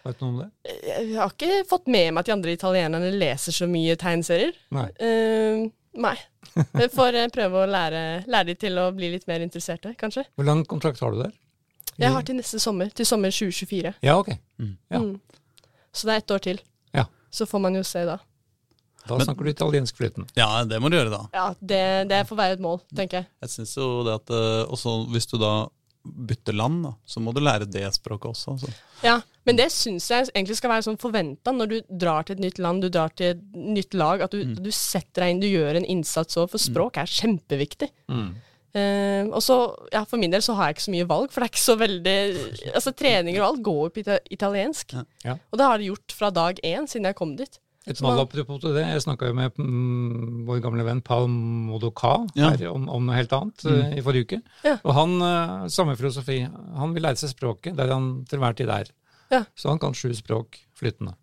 Vet 0.07 0.21
du 0.21 0.25
noe 0.25 0.31
om 0.31 0.39
det? 0.41 0.77
Jeg 0.87 1.17
har 1.19 1.33
ikke 1.33 1.65
fått 1.69 1.91
med 1.91 2.13
meg 2.13 2.23
at 2.23 2.29
de 2.29 2.35
andre 2.37 2.55
italienerne 2.55 3.11
leser 3.13 3.55
så 3.55 3.69
mye 3.71 3.97
tegneserier. 4.01 4.55
Nei. 4.75 4.87
Eh, 5.05 5.67
nei. 5.97 6.17
Vi 6.55 6.89
får 6.93 7.19
eh, 7.23 7.29
prøve 7.33 7.65
å 7.65 7.69
lære, 7.71 8.03
lære 8.29 8.51
de 8.51 8.57
til 8.67 8.79
å 8.81 8.89
bli 8.97 9.13
litt 9.15 9.29
mer 9.31 9.45
interesserte, 9.45 9.95
kanskje. 9.99 10.27
Hvor 10.37 10.49
lang 10.49 10.65
kontrakt 10.69 11.01
har 11.05 11.15
du 11.15 11.23
der? 11.23 11.35
Jeg 11.99 12.15
har 12.15 12.23
til 12.23 12.39
neste 12.39 12.61
sommer, 12.63 12.91
til 12.95 13.07
sommer 13.09 13.33
2024. 13.35 13.97
Ja, 14.07 14.19
ok. 14.21 14.31
Ja. 14.93 15.01
Mm. 15.03 15.17
Så 15.93 16.07
det 16.07 16.15
er 16.15 16.23
ett 16.23 16.31
år 16.31 16.43
til. 16.45 16.61
Ja. 16.95 17.09
Så 17.31 17.47
får 17.51 17.63
man 17.65 17.75
jo 17.75 17.83
se 17.87 18.05
da. 18.07 18.21
Da 19.09 19.19
snakker 19.25 19.47
du 19.47 19.51
italiensk 19.51 19.97
flytende. 19.97 20.29
Ja, 20.37 20.65
det 20.69 20.79
må 20.83 20.91
du 20.93 20.99
gjøre, 20.99 21.11
da. 21.11 21.23
Ja, 21.33 21.47
det, 21.59 21.83
det 22.11 22.21
får 22.29 22.39
være 22.39 22.59
et 22.59 22.63
mål, 22.63 22.81
tenker 22.95 23.23
jeg. 23.23 23.29
Jeg 23.47 23.55
synes 23.55 23.75
jo 23.79 23.89
det 24.07 24.19
at 24.21 24.33
eh, 24.37 24.65
også 24.69 24.95
Hvis 25.15 25.27
du 25.31 25.39
da 25.41 25.53
bytter 26.09 26.57
land, 26.57 26.83
da, 26.87 26.93
så 27.07 27.21
må 27.23 27.33
du 27.37 27.41
lære 27.43 27.69
det 27.71 27.85
språket 27.95 28.31
også. 28.33 28.57
Så. 28.63 28.73
Ja, 29.05 29.21
Men 29.49 29.57
det 29.57 29.71
syns 29.73 30.11
jeg 30.11 30.27
egentlig 30.35 30.59
skal 30.59 30.73
være 30.75 30.85
sånn 30.89 30.99
forventa 31.01 31.55
når 31.55 31.71
du 31.71 31.77
drar 31.89 32.27
til 32.27 32.37
et 32.37 32.43
nytt 32.45 32.59
land, 32.61 32.83
du 32.85 32.91
drar 32.93 33.15
til 33.17 33.33
et 33.37 33.47
nytt 33.55 33.95
lag, 33.97 34.25
at 34.27 34.35
du, 34.35 34.43
du 34.59 34.71
setter 34.75 35.25
deg 35.25 35.35
inn, 35.35 35.41
du 35.41 35.49
gjør 35.49 35.79
en 35.81 35.89
innsats 35.89 36.37
òg, 36.37 36.51
for 36.53 36.61
språk 36.61 37.01
er 37.01 37.09
kjempeviktig. 37.09 37.89
Eh, 38.77 39.25
og 39.33 39.41
så, 39.41 39.55
ja, 39.95 40.03
For 40.05 40.21
min 40.21 40.31
del 40.35 40.43
så 40.45 40.53
har 40.59 40.69
jeg 40.69 40.77
ikke 40.77 40.85
så 40.85 40.93
mye 40.93 41.07
valg, 41.09 41.31
for 41.33 41.41
det 41.41 41.47
er 41.47 41.53
ikke 41.55 41.63
så 41.65 41.77
veldig 41.81 42.17
Altså, 42.75 42.93
Treninger 42.93 43.41
og 43.41 43.47
alt 43.47 43.63
går 43.65 43.81
jo 43.87 43.93
på 43.97 44.19
italiensk. 44.37 44.93
Ja. 44.99 45.05
Ja. 45.25 45.39
Og 45.49 45.59
det 45.61 45.71
har 45.71 45.81
det 45.81 45.89
gjort 45.89 46.15
fra 46.19 46.31
dag 46.35 46.61
én, 46.61 46.87
siden 46.91 47.09
jeg 47.09 47.17
kom 47.19 47.33
dit. 47.39 47.59
Et 47.89 47.99
Så 47.99 48.11
apropos 48.21 48.61
til 48.61 48.75
det. 48.77 48.85
Jeg 48.85 49.05
snakka 49.05 49.31
jo 49.31 49.37
med 49.39 49.57
mm, 49.57 50.45
vår 50.49 50.61
gamle 50.65 50.85
venn 50.85 51.01
Paul 51.05 51.29
Modoka 51.33 52.27
Ja. 52.37 52.51
her 52.53 52.69
om, 52.71 52.89
om 52.93 53.07
noe 53.07 53.17
helt 53.17 53.33
annet 53.33 53.65
mm. 53.65 53.95
i 53.99 54.05
forrige 54.05 54.29
uke. 54.29 54.41
Ja. 54.67 54.77
Og 54.83 54.93
han, 54.97 55.17
uh, 55.23 55.69
samme 55.73 55.97
filosofi. 55.97 56.43
Han 56.77 56.93
vil 56.97 57.07
lære 57.07 57.21
seg 57.21 57.33
språket 57.33 57.79
der 57.79 57.95
han 57.95 58.11
til 58.29 58.39
enhver 58.39 58.59
tid 58.59 58.73
er. 58.75 58.93
Ja. 59.33 59.45
Så 59.57 59.73
han 59.73 59.81
kan 59.81 59.97
sju 59.97 60.13
språk 60.17 60.61
flytende. 60.79 61.15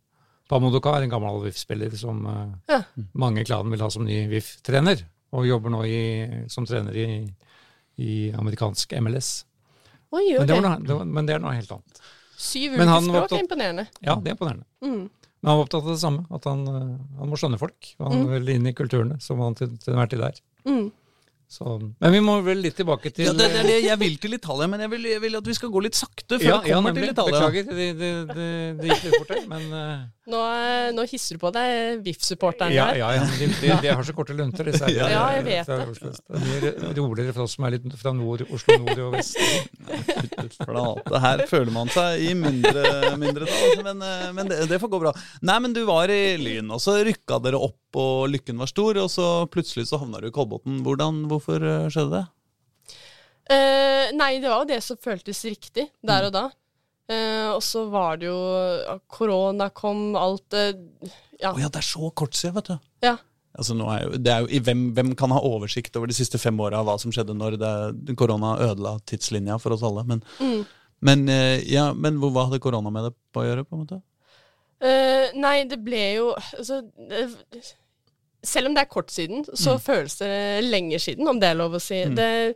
Pamodoka 0.50 0.92
Modoka 0.92 1.00
er 1.00 1.06
en 1.08 1.10
gammel 1.10 1.40
VIF-spiller 1.48 1.96
som 1.98 2.26
eh, 2.30 2.52
Ja. 2.70 2.82
mange 3.14 3.42
i 3.42 3.46
klanen 3.48 3.72
vil 3.74 3.82
ha 3.82 3.90
som 3.90 4.06
ny 4.06 4.28
VIF-trener, 4.30 5.02
og 5.34 5.48
jobber 5.48 5.74
nå 5.74 5.82
i, 5.90 6.02
som 6.54 6.68
trener 6.70 6.94
i, 6.94 7.08
i 7.98 8.32
amerikansk 8.32 8.94
MLS. 9.02 9.40
Oi, 10.14 10.38
Men, 10.38 10.48
det 10.48 10.60
noe, 10.62 10.76
det 10.86 10.94
var, 11.00 11.10
men 11.18 11.26
det 11.26 11.36
er 11.36 11.42
noe 11.42 11.56
helt 11.58 11.72
annet. 11.74 12.04
Syv 12.38 12.76
ulike 12.76 13.00
språk 13.08 13.34
er 13.34 13.42
imponerende. 13.42 13.88
Ja, 14.06 14.16
det 14.22 14.32
er 14.32 14.38
imponerende. 14.38 14.68
Mm. 14.86 15.10
Men 15.46 15.52
han 15.52 15.60
var 15.60 15.68
opptatt 15.68 15.84
av 15.84 15.92
det 15.94 16.02
samme, 16.02 16.24
at 16.34 16.46
han, 16.50 16.62
eh, 16.66 16.94
han 17.20 17.30
må 17.30 17.38
skjønne 17.38 17.60
folk. 17.62 17.92
Og 18.00 18.08
han 18.10 18.24
vil 18.32 18.48
inn 18.56 18.64
i 18.66 18.72
kulturene 18.74 19.20
som 19.22 19.44
han 19.46 19.54
til, 19.54 19.76
til 19.78 19.94
enhver 19.94 20.10
tid 20.10 20.24
er. 20.26 20.40
Mm. 20.66 20.88
Så, 21.54 21.76
men 22.02 22.16
vi 22.16 22.20
må 22.26 22.40
vel 22.42 22.64
litt 22.66 22.74
tilbake 22.80 23.12
til 23.14 23.28
Ja, 23.28 23.34
det, 23.38 23.52
det 23.54 23.60
er 23.62 23.68
det 23.70 23.76
jeg 23.86 24.00
vil 24.02 24.16
til 24.24 24.34
Italia, 24.34 24.66
men 24.72 24.82
jeg 24.82 24.90
vil, 24.96 25.06
jeg 25.12 25.22
vil 25.22 25.38
at 25.38 25.50
vi 25.52 25.54
skal 25.54 25.70
gå 25.70 25.84
litt 25.86 25.98
sakte 26.00 26.40
før 26.42 26.48
Ja, 26.48 26.56
jeg 26.66 26.74
kommer 26.74 26.90
ja, 26.90 26.98
til 26.98 27.12
Italia. 27.12 27.36
Beklager, 27.36 27.68
det, 27.70 27.86
det, 28.00 28.10
det, 28.32 28.48
det 28.80 28.90
gikk 28.90 29.06
litt 29.06 29.18
fort 29.20 29.34
her, 29.36 29.44
men 29.52 29.68
eh, 29.78 30.00
Nå, 30.26 30.40
eh, 30.58 30.88
nå 30.96 31.04
hisser 31.06 31.38
du 31.38 31.42
på 31.44 31.52
deg 31.54 32.00
VIF-supporteren 32.02 32.74
ja, 32.74 32.88
her. 32.90 32.98
ja, 32.98 33.10
ja, 33.14 33.26
de, 33.30 33.50
de, 33.62 33.70
de 33.84 33.92
har 33.94 34.06
så 34.08 34.14
korte 34.18 34.34
lunter, 34.34 34.66
disse 34.66 34.88
her. 34.88 35.12
Ja, 35.14 35.22
jeg 35.36 35.44
vet 35.46 35.70
det. 35.70 36.14
Det 36.64 36.72
er 36.72 36.98
roligere 36.98 37.36
for 37.36 37.46
oss 37.46 37.54
som 37.60 37.68
er 37.68 37.76
litt 37.76 37.86
fra 38.00 38.14
nord, 38.16 38.42
Oslo 38.50 38.80
nord 38.82 39.04
og 39.06 39.14
vest. 39.20 39.38
Flate. 40.58 41.22
Her 41.28 41.46
føler 41.50 41.70
man 41.76 41.94
seg 41.94 42.26
i 42.26 42.34
mindre, 42.38 43.14
mindre 43.22 43.46
tall, 43.52 43.86
men, 43.86 44.02
eh, 44.02 44.28
men 44.34 44.50
det, 44.50 44.64
det 44.72 44.82
får 44.82 44.96
gå 44.96 45.04
bra. 45.06 45.14
Nei, 45.46 45.60
men 45.62 45.78
du 45.78 45.84
var 45.86 46.10
i 46.10 46.22
Lyn, 46.42 46.74
og 46.74 46.82
så 46.82 46.98
rykka 47.06 47.38
dere 47.46 47.62
opp, 47.62 47.78
og 48.02 48.26
lykken 48.34 48.58
var 48.62 48.72
stor, 48.72 48.98
og 49.06 49.14
så 49.14 49.30
plutselig 49.54 49.92
så 49.92 50.02
havna 50.02 50.24
du 50.24 50.32
i 50.32 50.34
Kolbotn. 50.34 50.82
Hvorfor 51.30 51.62
eh, 51.62 51.88
skjedde 51.94 52.18
det? 52.18 52.26
Uh, 53.46 54.10
nei, 54.18 54.40
det 54.42 54.50
var 54.50 54.64
jo 54.64 54.72
det 54.74 54.82
som 54.82 54.98
føltes 54.98 55.46
riktig 55.46 55.92
der 56.02 56.32
og 56.32 56.34
da. 56.34 56.48
Eh, 57.10 57.50
og 57.54 57.62
så 57.62 57.84
var 57.94 58.18
det 58.18 58.26
jo 58.32 58.38
ja, 58.82 58.96
Korona 59.08 59.68
kom, 59.70 60.16
alt 60.18 60.54
eh, 60.58 60.72
ja. 61.40 61.52
Å 61.54 61.60
ja, 61.62 61.70
det 61.70 61.82
er 61.84 61.86
så 61.86 62.10
kort 62.18 62.34
siden, 62.34 62.56
vet 62.58 62.72
du. 62.74 62.78
ja. 63.06 63.18
Altså, 63.56 63.72
er 63.88 64.02
jo, 64.04 64.18
det 64.20 64.32
er 64.34 64.42
jo, 64.44 64.60
hvem, 64.66 64.80
hvem 64.98 65.12
kan 65.16 65.32
ha 65.32 65.38
oversikt 65.48 65.96
over 65.96 66.10
de 66.12 66.16
siste 66.18 66.36
fem 66.42 66.58
åra 66.60 66.82
hva 66.84 66.98
som 67.00 67.14
skjedde 67.16 67.32
når 67.40 67.56
det, 67.62 68.16
korona 68.20 68.58
ødela 68.66 68.98
tidslinja 69.08 69.56
for 69.64 69.72
oss 69.78 69.84
alle? 69.88 70.04
Men, 70.04 70.24
Mm. 70.42 70.66
men, 71.08 71.30
eh, 71.30 71.62
ja, 71.72 71.94
men 71.94 72.18
hvor- 72.20 72.34
hva 72.36 72.50
hadde 72.50 72.60
korona 72.60 72.92
med 72.92 73.06
det 73.08 73.14
på 73.32 73.40
å 73.40 73.46
gjøre? 73.48 73.64
på 73.64 73.78
en 73.78 73.86
måte? 73.86 74.02
Eh, 74.82 75.32
nei, 75.40 75.64
det 75.72 75.80
ble 75.86 76.02
jo 76.18 76.34
altså, 76.36 76.82
det, 77.08 77.30
Selv 78.44 78.68
om 78.68 78.74
det 78.76 78.82
er 78.84 78.92
kort 78.92 79.08
siden, 79.10 79.46
så 79.56 79.80
føles 79.80 80.18
det 80.20 80.64
lenger 80.66 81.00
siden, 81.00 81.26
om 81.28 81.40
det 81.40 81.48
er 81.50 81.56
lov 81.56 81.72
å 81.74 81.82
si. 81.82 82.04
Det, 82.14 82.56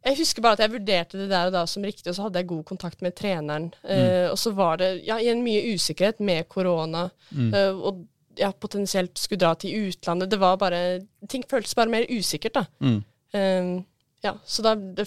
jeg 0.00 0.16
husker 0.16 0.44
bare 0.44 0.56
at 0.56 0.62
jeg 0.64 0.72
vurderte 0.72 1.18
det 1.20 1.28
der 1.28 1.50
og 1.50 1.54
da 1.54 1.66
som 1.68 1.84
riktig, 1.84 2.08
og 2.08 2.16
så 2.16 2.26
hadde 2.26 2.40
jeg 2.40 2.48
god 2.52 2.62
kontakt 2.70 3.02
med 3.04 3.14
treneren. 3.18 3.68
Eh, 3.84 4.30
og 4.30 4.38
så 4.40 4.52
var 4.56 4.80
det 4.80 4.88
ja, 5.04 5.18
igjen 5.20 5.42
mye 5.44 5.74
usikkerhet 5.74 6.22
med 6.24 6.48
korona, 6.48 7.08
eh, 7.36 7.74
og 7.74 8.06
ja, 8.40 8.48
potensielt 8.56 9.18
skulle 9.20 9.42
dra 9.42 9.52
til 9.60 9.90
utlandet. 9.90 10.30
Det 10.32 10.38
var 10.40 10.56
bare 10.60 10.80
Ting 11.28 11.44
føltes 11.50 11.76
bare 11.76 11.92
mer 11.92 12.06
usikkert, 12.08 12.56
da. 12.56 12.64
Mm. 12.80 13.02
Uh, 13.30 13.82
ja, 14.24 14.32
så 14.42 14.64
da 14.64 14.72
det 14.74 15.04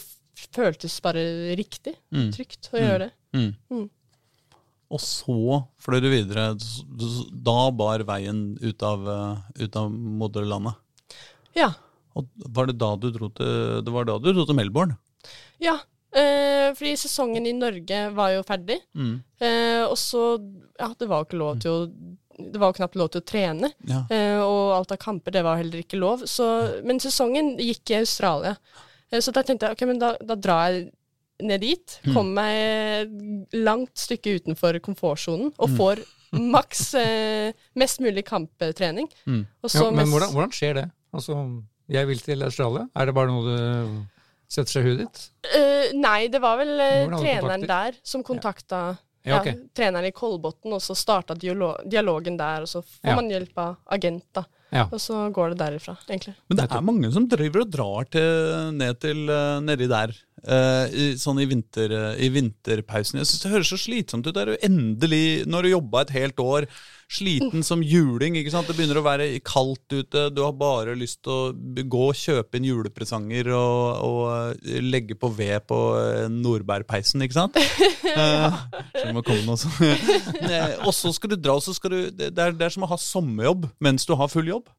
føltes 0.53 0.99
bare 1.01 1.23
riktig. 1.57 1.95
Mm. 2.13 2.29
Trygt 2.35 2.69
å 2.73 2.81
gjøre 2.81 3.07
det. 3.07 3.09
Mm. 3.33 3.49
Mm. 3.73 3.87
Og 4.93 5.01
så 5.01 5.63
fløy 5.81 5.99
du 6.03 6.09
videre. 6.11 6.51
Da 7.33 7.57
bar 7.73 8.05
veien 8.05 8.43
ut 8.61 8.85
av, 8.85 9.09
ut 9.57 9.79
av 9.79 9.89
moderlandet. 9.89 10.77
Ja. 11.57 11.71
Og 12.15 12.27
var 12.53 12.67
det 12.69 12.77
da 12.77 12.95
du 12.95 13.09
dro 13.11 13.29
til, 13.33 13.81
det 13.83 13.93
var 13.93 14.05
da 14.05 14.17
du 14.21 14.31
dro 14.33 14.45
til 14.45 14.55
Melbourne? 14.55 14.97
Ja, 15.63 15.77
eh, 16.13 16.73
fordi 16.77 16.93
sesongen 16.99 17.45
i 17.49 17.53
Norge 17.57 18.01
var 18.13 18.33
jo 18.35 18.43
ferdig. 18.43 18.79
Mm. 18.95 19.15
Eh, 19.41 19.83
og 19.87 19.97
så 19.97 20.37
Ja, 20.79 20.89
det 20.99 21.07
var 21.07 21.21
jo 21.21 21.25
ikke 21.29 21.39
lov 21.39 21.59
til 21.61 21.71
å 21.71 21.79
Det 22.33 22.57
var 22.59 22.71
jo 22.71 22.77
knapt 22.79 22.95
lov 22.97 23.09
til 23.13 23.21
å 23.21 23.25
trene. 23.29 23.69
Ja. 23.85 23.99
Eh, 24.09 24.39
og 24.41 24.71
alt 24.73 24.91
av 24.91 24.97
kamper, 24.97 25.31
det 25.31 25.43
var 25.45 25.57
heller 25.57 25.83
ikke 25.83 25.99
lov. 26.01 26.23
Så, 26.25 26.81
men 26.83 26.97
sesongen 26.99 27.51
gikk 27.61 27.91
i 27.93 27.99
Australia. 28.01 28.55
Eh, 29.11 29.19
så 29.21 29.31
da 29.31 29.43
tenkte 29.45 29.67
jeg 29.69 29.77
ok, 29.77 29.83
men 29.87 29.99
da, 30.01 30.15
da 30.17 30.33
drar 30.35 30.71
jeg 30.71 30.91
ned 31.45 31.61
dit. 31.61 31.99
Mm. 32.07 32.13
Kommer 32.15 32.33
meg 32.41 33.53
langt 33.53 33.93
stykke 34.01 34.33
utenfor 34.39 34.79
komfortsonen 34.81 35.53
og 35.59 35.69
Mm. 35.69 35.77
får 35.77 36.03
maks 36.33 36.81
eh, 36.97 37.53
mest 37.77 37.99
mulig 38.01 38.25
kamptrening. 38.25 39.07
Mm. 39.29 39.45
Og 39.61 39.69
så 39.69 39.83
Ja, 39.85 39.91
men 39.91 40.01
mest- 40.07 40.11
hvordan, 40.17 40.33
hvordan 40.33 40.51
skjer 40.57 40.73
det? 40.81 40.91
Altså, 41.13 41.37
jeg 41.89 42.07
vil 42.07 42.19
til 42.23 42.43
Australia. 42.43 42.87
Er 42.95 43.05
det 43.09 43.15
bare 43.15 43.27
noe 43.31 43.43
du 43.43 44.05
setter 44.53 44.71
seg 44.71 44.85
i 44.85 44.89
huet 44.91 45.01
ditt? 45.03 45.23
Uh, 45.49 45.91
nei, 45.99 46.27
det 46.31 46.39
var 46.41 46.57
vel 46.61 46.75
du 46.77 47.17
treneren 47.17 47.63
kontakter? 47.63 47.67
der 47.67 47.99
som 48.03 48.23
kontakta 48.23 48.81
Ja, 49.23 49.37
ja, 49.37 49.39
ok. 49.39 49.69
treneren 49.75 50.05
i 50.09 50.11
Kolbotn, 50.11 50.73
og 50.75 50.81
så 50.83 50.95
starta 50.99 51.33
dialogen 51.39 52.35
der, 52.37 52.61
og 52.65 52.67
så 52.67 52.81
får 52.83 53.07
Ja. 53.09 53.15
man 53.15 53.29
hjelp 53.31 53.57
av 53.57 53.77
agent, 53.91 54.25
da. 54.35 54.43
Ja. 54.73 54.87
Og 54.91 54.97
så 54.99 55.29
går 55.31 55.53
det 55.53 55.59
derifra, 55.59 55.93
egentlig. 56.09 56.33
Men 56.49 56.57
det 56.57 56.63
er 56.71 56.81
mange 56.81 57.11
som 57.13 57.27
driver 57.29 57.61
og 57.61 57.69
drar 57.71 58.05
til, 58.09 58.71
ned 58.73 58.99
til 58.99 59.29
eh, 59.29 59.59
nedi 59.61 59.87
der. 59.87 60.13
eh, 60.43 60.87
i, 60.91 61.03
sånn 61.15 61.39
i, 61.39 61.45
vinter, 61.45 61.93
i 62.19 62.27
vinterpausen. 62.33 63.19
Jeg 63.21 63.27
synes 63.29 63.43
Det 63.43 63.51
høres 63.53 63.69
så 63.69 63.77
slitsomt 63.77 64.25
ut. 64.27 64.33
Det 64.33 64.41
er 64.41 64.51
jo 64.55 64.57
endelig, 64.65 65.45
når 65.47 65.61
du 65.61 65.69
jobba 65.69 66.01
et 66.01 66.09
helt 66.17 66.35
år, 66.41 66.65
sliten 67.15 67.63
som 67.65 67.81
juling. 67.85 68.35
ikke 68.39 68.51
sant? 68.53 68.67
Det 68.69 68.75
begynner 68.77 68.99
å 69.01 69.05
være 69.05 69.27
kaldt 69.45 69.93
ute. 69.93 70.25
Du 70.33 70.41
har 70.43 70.53
bare 70.57 70.95
lyst 70.97 71.21
til 71.25 71.33
å 71.33 71.85
gå 71.87 72.03
og 72.09 72.17
kjøpe 72.19 72.59
inn 72.59 72.67
julepresanger 72.69 73.49
og, 73.55 74.03
og 74.07 74.61
eh, 74.65 74.79
legge 74.83 75.17
på 75.19 75.31
ved 75.37 75.65
på 75.69 75.79
eh, 76.01 76.27
Nordbærpeisen, 76.33 77.23
ikke 77.25 77.39
sant? 77.39 77.59
ja. 78.07 78.51
så 78.93 79.07
det 79.07 79.15
må 79.15 79.23
komme 79.25 79.45
noe 79.47 79.59
sånt. 79.61 79.81
Og 80.87 80.93
så 80.95 81.13
skal 81.15 81.33
du 81.33 81.39
dra, 81.39 81.57
og 81.59 81.65
så 81.65 81.73
skal 81.77 81.93
du 81.93 81.99
det 82.13 82.31
er, 82.33 82.55
det 82.55 82.67
er 82.67 82.73
som 82.73 82.85
å 82.85 82.91
ha 82.93 82.99
sommerjobb 82.99 83.69
mens 83.83 84.07
du 84.09 84.15
har 84.19 84.31
full 84.31 84.49
jobb. 84.49 84.69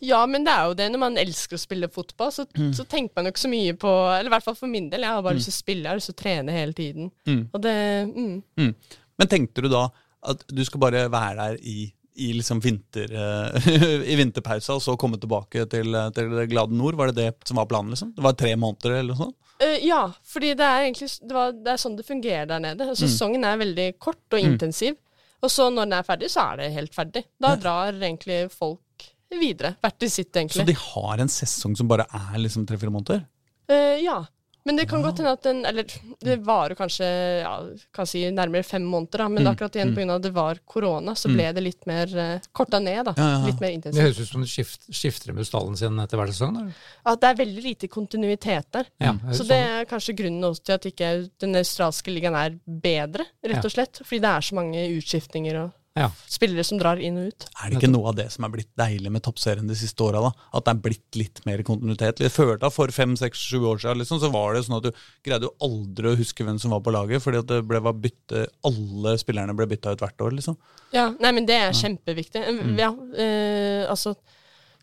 Ja, 0.00 0.22
men 0.24 0.46
det 0.46 0.52
er 0.54 0.68
jo 0.70 0.76
det. 0.78 0.86
Når 0.94 1.00
man 1.02 1.18
elsker 1.20 1.58
å 1.58 1.60
spille 1.60 1.88
fotball, 1.92 2.30
så, 2.32 2.46
Mm. 2.56 2.70
så 2.72 2.86
tenker 2.88 3.12
man 3.18 3.26
jo 3.28 3.32
ikke 3.34 3.42
så 3.42 3.50
mye 3.52 3.74
på 3.76 3.90
Eller 4.16 4.30
i 4.30 4.32
hvert 4.32 4.46
fall 4.46 4.56
for 4.56 4.66
min 4.72 4.88
del. 4.88 5.04
Jeg 5.04 5.12
har 5.12 5.22
bare 5.22 5.36
lyst 5.36 5.50
til 5.50 5.56
å 5.56 5.60
spille, 5.60 5.82
jeg 5.84 5.92
har 5.92 5.98
lyst 6.00 6.08
til 6.08 6.16
å 6.16 6.22
trene 6.22 6.54
hele 6.56 6.72
tiden. 6.72 7.10
Mm. 7.28 7.42
Det 7.52 7.74
mm. 8.08 8.42
Mm. 8.56 8.72
Men 9.20 9.28
tenkte 9.28 9.60
du 9.66 9.68
da 9.68 9.82
at 10.26 10.44
du 10.48 10.62
skal 10.66 10.82
bare 10.82 11.06
være 11.12 11.36
der 11.38 11.60
i, 11.64 11.90
i 12.20 12.32
liksom 12.36 12.60
vinter, 12.64 13.12
eh, 13.12 13.68
i 14.12 14.16
vinterpausa, 14.20 14.76
og 14.76 14.84
så 14.84 14.96
komme 15.00 15.20
tilbake 15.20 15.66
til, 15.72 15.96
til 16.16 16.34
det 16.36 16.48
glade 16.52 16.76
nord? 16.76 16.98
Var 17.00 17.12
det 17.12 17.24
det 17.24 17.48
som 17.48 17.60
var 17.60 17.68
planen? 17.70 17.94
liksom? 17.94 18.12
Det 18.16 18.24
var 18.24 18.36
tre 18.38 18.54
måneder 18.56 18.98
eller 18.98 19.14
noe 19.14 19.28
sånt? 19.28 19.36
Uh, 19.60 19.76
ja, 19.84 20.06
fordi 20.24 20.54
det 20.56 20.64
er 20.64 20.86
egentlig 20.86 21.10
det, 21.20 21.34
var, 21.36 21.52
det 21.52 21.72
er 21.74 21.80
sånn 21.82 21.96
det 21.98 22.06
fungerer 22.08 22.48
der 22.48 22.62
nede. 22.64 22.86
Sesongen 22.94 23.12
Sesongen 23.12 23.44
er 23.44 23.60
veldig 23.60 23.88
kort 24.00 24.36
og 24.36 24.40
intensiv. 24.40 24.96
Og 25.40 25.52
så 25.52 25.68
når 25.72 25.88
den 25.88 25.96
er 25.98 26.06
ferdig, 26.06 26.30
så 26.32 26.46
er 26.50 26.60
det 26.60 26.72
helt 26.74 26.96
ferdig. 26.96 27.24
Da 27.40 27.54
drar 27.60 27.96
egentlig 27.96 28.42
folk 28.52 29.06
videre. 29.30 29.74
Hvert 29.80 29.98
til 30.00 30.10
sitt, 30.12 30.36
Så 30.52 30.66
de 30.66 30.74
har 30.76 31.20
en 31.22 31.30
sesong 31.30 31.76
som 31.78 31.88
bare 31.88 32.06
er 32.08 32.40
liksom 32.40 32.66
tre-fire 32.66 32.92
måneder? 32.92 33.22
Uh, 33.70 33.96
ja. 34.02 34.18
Men 34.68 34.76
det 34.76 34.84
kan 34.90 35.00
godt 35.02 35.18
hende 35.22 35.30
at 35.32 35.42
den 35.42 35.64
Eller 35.64 35.84
det 36.20 36.34
varer 36.44 36.74
kanskje 36.76 37.06
ja, 37.40 37.52
kan 37.96 38.06
si 38.06 38.20
nærmere 38.30 38.62
fem 38.62 38.82
måneder, 38.84 39.22
da. 39.24 39.28
Men 39.28 39.42
Mm, 39.46 39.48
akkurat 39.54 39.76
igjen 39.78 39.94
pga. 39.96 40.14
at 40.16 40.22
det 40.22 40.32
var 40.36 40.58
korona, 40.68 41.14
så 41.16 41.30
ble 41.32 41.46
det 41.56 41.62
litt 41.64 41.86
mer 41.88 42.06
uh, 42.12 42.38
korta 42.52 42.78
ned, 42.78 43.04
da. 43.08 43.14
Ja, 43.16 43.24
ja, 43.24 43.38
ja. 43.40 43.46
Litt 43.46 43.60
mer 43.64 43.70
intensivt. 43.72 43.96
Det 43.96 44.04
høres 44.04 44.20
ut 44.20 44.28
som 44.34 44.44
de 44.44 44.50
skift, 44.52 44.84
skifter 44.92 45.32
med 45.32 45.46
stallen 45.48 45.76
sin 45.80 45.98
etter 45.98 46.20
hver 46.20 46.28
sesong. 46.34 46.54
da. 46.60 46.66
At 47.14 47.20
det 47.24 47.30
er 47.32 47.40
veldig 47.40 47.62
lite 47.64 47.88
kontinuitet 47.88 48.68
der. 48.72 48.84
Ja, 49.00 49.14
Så 49.32 49.40
sånn. 49.44 49.48
det 49.48 49.60
er 49.64 49.84
kanskje 49.90 50.16
grunnen 50.20 50.44
også 50.44 50.62
til 50.68 50.72
at 50.76 50.84
ikke 50.92 51.30
den 51.40 51.56
australske 51.56 52.12
ligaen 52.12 52.36
er 52.36 52.58
bedre, 52.66 53.24
rett 53.42 53.64
og 53.64 53.70
slett. 53.72 54.02
Fordi 54.04 54.20
det 54.20 54.28
er 54.36 54.40
så 54.50 54.54
mange 54.60 54.84
utskiftninger 55.00 55.56
og 55.64 55.72
Ja. 55.98 56.06
spillere 56.30 56.62
som 56.62 56.78
drar 56.78 57.00
inn 57.02 57.16
og 57.18 57.32
ut. 57.32 57.46
Er 57.58 57.72
det 57.72 57.80
ikke 57.80 57.90
noe 57.90 58.12
av 58.12 58.16
det 58.20 58.28
som 58.30 58.44
er 58.46 58.52
blitt 58.52 58.70
deilig 58.78 59.10
med 59.10 59.24
toppserien 59.26 59.66
de 59.66 59.74
siste 59.74 60.04
åra? 60.06 60.22
At 60.54 60.66
det 60.66 60.72
er 60.72 60.82
blitt 60.84 61.18
litt 61.18 61.40
mer 61.48 61.62
kontinuitet? 61.66 62.22
Jeg 62.22 62.30
følte 62.30 62.68
at 62.68 62.76
For 62.76 62.94
fem, 62.94 63.16
seks, 63.18 63.42
sju 63.50 63.64
år 63.72 63.82
siden 63.82 63.98
liksom, 63.98 64.20
så 64.22 64.30
var 64.30 64.54
det 64.54 64.62
sånn 64.68 64.78
at 64.78 64.86
du 64.86 65.02
greide 65.26 65.48
jo 65.48 65.54
aldri 65.66 66.12
å 66.12 66.18
huske 66.20 66.46
hvem 66.46 66.60
som 66.62 66.74
var 66.76 66.84
på 66.86 66.94
laget, 66.94 67.24
fordi 67.24 67.42
at 67.42 67.50
det 67.50 67.62
ble 67.66 67.82
var 67.82 67.98
bytte, 67.98 68.46
alle 68.70 69.16
spillerne 69.20 69.56
ble 69.58 69.66
bytta 69.72 69.96
ut 69.96 70.04
hvert 70.04 70.26
år. 70.28 70.36
liksom. 70.38 70.58
Ja, 70.94 71.10
nei, 71.18 71.32
men 71.34 71.48
det 71.50 71.58
er 71.58 71.74
kjempeviktig. 71.76 72.44
Mm. 72.46 72.76
Ja, 72.78 72.94
eh, 73.18 73.88
altså 73.90 74.14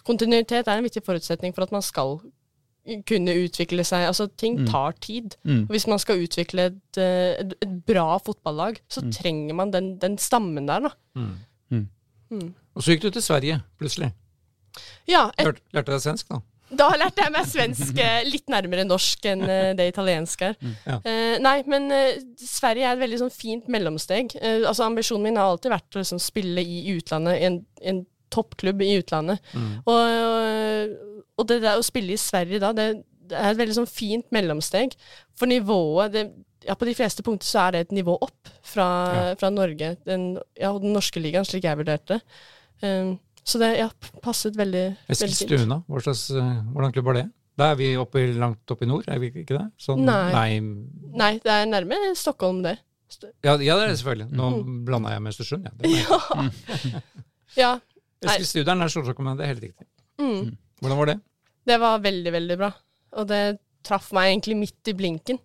Kontinuitet 0.08 0.70
er 0.72 0.78
en 0.78 0.86
viktig 0.86 1.02
forutsetning 1.04 1.52
for 1.52 1.66
at 1.66 1.74
man 1.76 1.84
skal 1.84 2.14
kunne 3.08 3.36
utvikle 3.44 3.84
seg. 3.88 4.08
Altså, 4.10 4.28
ting 4.40 4.60
tar 4.68 4.96
tid. 5.04 5.36
Mm. 5.44 5.66
Og 5.66 5.76
hvis 5.76 5.88
man 5.88 6.00
skal 6.00 6.24
utvikle 6.24 6.70
et, 6.72 7.00
eh, 7.02 7.34
et, 7.42 7.56
et 7.64 7.80
bra 7.88 8.18
fotballag, 8.24 8.82
så 8.92 9.04
trenger 9.14 9.58
man 9.58 9.74
den, 9.74 9.96
den 10.02 10.18
stammen 10.22 10.70
der, 10.70 10.88
da. 10.88 10.96
Og 12.78 12.84
så 12.84 12.94
gikk 12.94 13.08
du 13.08 13.10
til 13.16 13.26
Sverige, 13.26 13.62
plutselig. 13.80 14.12
Ja, 15.10 15.28
et, 15.40 15.48
Lærte, 15.48 15.64
lærte 15.74 15.96
deg 15.96 16.04
svensk, 16.04 16.30
da? 16.30 16.44
da 16.68 16.90
lærte 17.00 17.24
jeg 17.24 17.32
meg 17.32 17.48
svensk 17.48 18.00
eh, 18.04 18.26
litt 18.28 18.52
nærmere 18.52 18.84
norsk 18.86 19.24
enn 19.32 19.46
eh, 19.48 19.70
det 19.78 19.88
italienske 19.88 20.50
er. 20.52 20.58
Ja. 20.84 20.98
Eh, 21.00 21.38
nei, 21.42 21.56
men 21.72 21.88
Sverige 22.38 22.90
er 22.90 22.98
et 22.98 23.02
veldig 23.06 23.22
sånn 23.24 23.34
fint 23.34 23.70
mellomsteg. 23.72 24.36
Altså 24.60 24.86
Ambisjonen 24.86 25.30
min 25.30 25.40
har 25.40 25.54
alltid 25.54 25.74
vært 25.74 25.96
å 25.96 26.04
liksom, 26.04 26.22
spille 26.22 26.62
i 26.62 26.84
utlandet, 26.98 27.40
i 27.40 27.48
en, 27.50 27.62
en 27.82 28.04
toppklubb 28.34 28.84
i 28.84 28.98
utlandet. 29.00 29.54
Mm. 29.56 29.70
og, 29.88 30.98
og 31.38 31.48
det 31.50 31.62
der 31.64 31.80
å 31.80 31.86
spille 31.86 32.16
i 32.16 32.20
Sverige 32.22 32.62
da, 32.64 32.74
det, 32.76 32.88
det 33.30 33.38
er 33.38 33.54
et 33.54 33.62
veldig 33.62 33.78
sånn 33.80 33.90
fint 33.90 34.28
mellomsteg. 34.36 34.96
For 35.38 35.50
nivået 35.50 36.16
det, 36.16 36.26
ja, 36.66 36.76
På 36.76 36.88
de 36.88 36.96
fleste 36.98 37.24
punkter 37.24 37.48
så 37.48 37.68
er 37.68 37.76
det 37.76 37.86
et 37.86 37.96
nivå 37.96 38.18
opp 38.26 38.52
fra, 38.66 38.88
fra 39.40 39.52
Norge, 39.54 39.94
den, 40.08 40.34
ja, 40.58 40.74
den 40.82 40.96
norske 40.96 41.22
ligaen, 41.22 41.48
slik 41.48 41.68
jeg 41.68 41.80
vurderte 41.80 42.18
det. 42.18 42.44
Um, 42.84 43.16
så 43.48 43.62
det 43.62 43.70
ja, 43.78 43.88
passet 44.20 44.58
veldig, 44.60 44.84
veldig 45.08 45.16
fint. 45.16 45.54
Eskilstuna, 45.54 45.78
eh, 45.88 46.50
hvordan 46.74 46.96
klubb 46.96 47.08
var 47.08 47.16
det? 47.22 47.28
Da 47.58 47.72
er 47.72 47.78
vi 47.80 47.88
oppe, 47.98 48.26
langt 48.36 48.74
oppe 48.74 48.84
i 48.84 48.90
nord, 48.90 49.08
er 49.10 49.22
vi 49.22 49.32
ikke 49.32 49.56
det? 49.56 49.64
Sånn, 49.82 50.04
Nei. 50.06 50.60
Nei, 51.18 51.32
det 51.42 51.54
er 51.54 51.70
nærme 51.70 51.98
Stockholm, 52.20 52.60
det. 52.66 52.76
Ja, 53.46 53.56
ja, 53.56 53.56
det 53.56 53.70
er 53.72 53.94
det 53.94 54.02
selvfølgelig. 54.02 54.28
Nå 54.36 54.50
blanda 54.86 55.14
jeg 55.16 55.24
med 55.24 55.32
Østersund. 55.32 55.70
Ja. 55.70 55.72
Det 55.80 55.94
ja. 56.02 56.52
Ja. 57.56 57.72
Nei. 58.26 58.36
Eskilstuna 58.36 58.76
er 58.84 58.92
Storstockholm, 58.92 59.32
det 59.40 59.48
er 59.48 59.54
helt 59.54 59.64
riktig. 59.64 59.88
Mm. 60.20 60.58
Hvordan 60.82 61.00
var 61.02 61.12
det? 61.12 61.18
Det 61.68 61.78
var 61.82 62.04
veldig, 62.04 62.34
veldig 62.38 62.58
bra. 62.60 62.72
Og 63.18 63.28
det 63.30 63.44
traff 63.88 64.12
meg 64.16 64.32
egentlig 64.32 64.58
midt 64.60 64.92
i 64.92 64.96
blinken. 64.98 65.40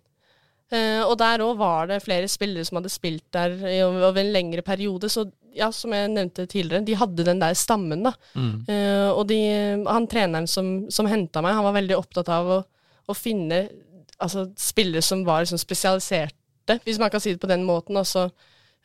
Uh, 0.73 1.03
og 1.05 1.17
der 1.21 1.43
òg 1.45 1.57
var 1.59 1.89
det 1.91 2.01
flere 2.01 2.29
spillere 2.31 2.65
som 2.65 2.79
hadde 2.79 2.91
spilt 2.91 3.25
der 3.35 3.53
over 3.85 4.21
en 4.21 4.31
lengre 4.33 4.63
periode. 4.65 5.09
Så 5.11 5.27
ja, 5.53 5.69
som 5.73 5.93
jeg 5.93 6.11
nevnte 6.11 6.45
tidligere, 6.49 6.83
de 6.85 6.97
hadde 6.97 7.25
den 7.27 7.41
der 7.41 7.55
stammen, 7.57 8.05
da. 8.07 8.13
Eh, 8.73 9.09
og 9.11 9.27
de, 9.29 9.39
han 9.85 10.07
treneren 10.09 10.47
som, 10.49 10.71
som 10.93 11.09
henta 11.09 11.43
meg, 11.45 11.55
han 11.57 11.67
var 11.67 11.75
veldig 11.77 11.97
opptatt 11.97 12.31
av 12.33 12.49
å, 12.49 12.59
å 13.05 13.15
finne 13.17 13.67
altså, 14.17 14.47
spillere 14.59 15.03
som 15.05 15.23
var 15.27 15.43
liksom, 15.43 15.61
spesialiserte, 15.61 16.79
hvis 16.85 16.99
man 17.01 17.11
kan 17.13 17.23
si 17.23 17.35
det 17.35 17.43
på 17.43 17.51
den 17.51 17.65
måten. 17.67 17.99
Også, 18.01 18.27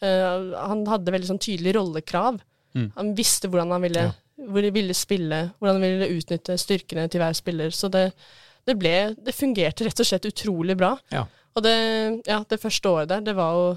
uh, 0.04 0.30
han 0.58 0.84
hadde 0.90 1.14
veldig 1.14 1.32
sånn 1.32 1.42
tydelige 1.42 1.78
rollekrav. 1.78 2.40
Mm. 2.76 2.90
Han 2.98 3.14
visste 3.18 3.50
hvordan 3.50 3.72
han 3.74 3.86
ville, 3.86 4.08
hvor 4.38 4.62
de 4.62 4.70
ville 4.74 4.94
spille, 4.94 5.40
hvordan 5.58 5.82
de 5.82 5.88
ville 5.90 6.10
utnytte 6.20 6.54
styrkene 6.60 7.08
til 7.10 7.22
hver 7.22 7.34
spiller. 7.34 7.74
Så 7.74 7.90
det, 7.90 8.04
det, 8.68 8.76
ble, 8.78 8.94
det 9.18 9.34
fungerte 9.34 9.88
rett 9.88 10.00
og 10.04 10.06
slett 10.06 10.28
utrolig 10.30 10.76
bra. 10.78 10.92
Ja. 11.10 11.24
Og 11.58 11.64
det, 11.66 11.74
ja, 12.28 12.38
det 12.46 12.60
første 12.62 12.88
året 12.92 13.10
der, 13.10 13.24
det 13.26 13.34
var 13.38 13.56
jo 13.58 13.68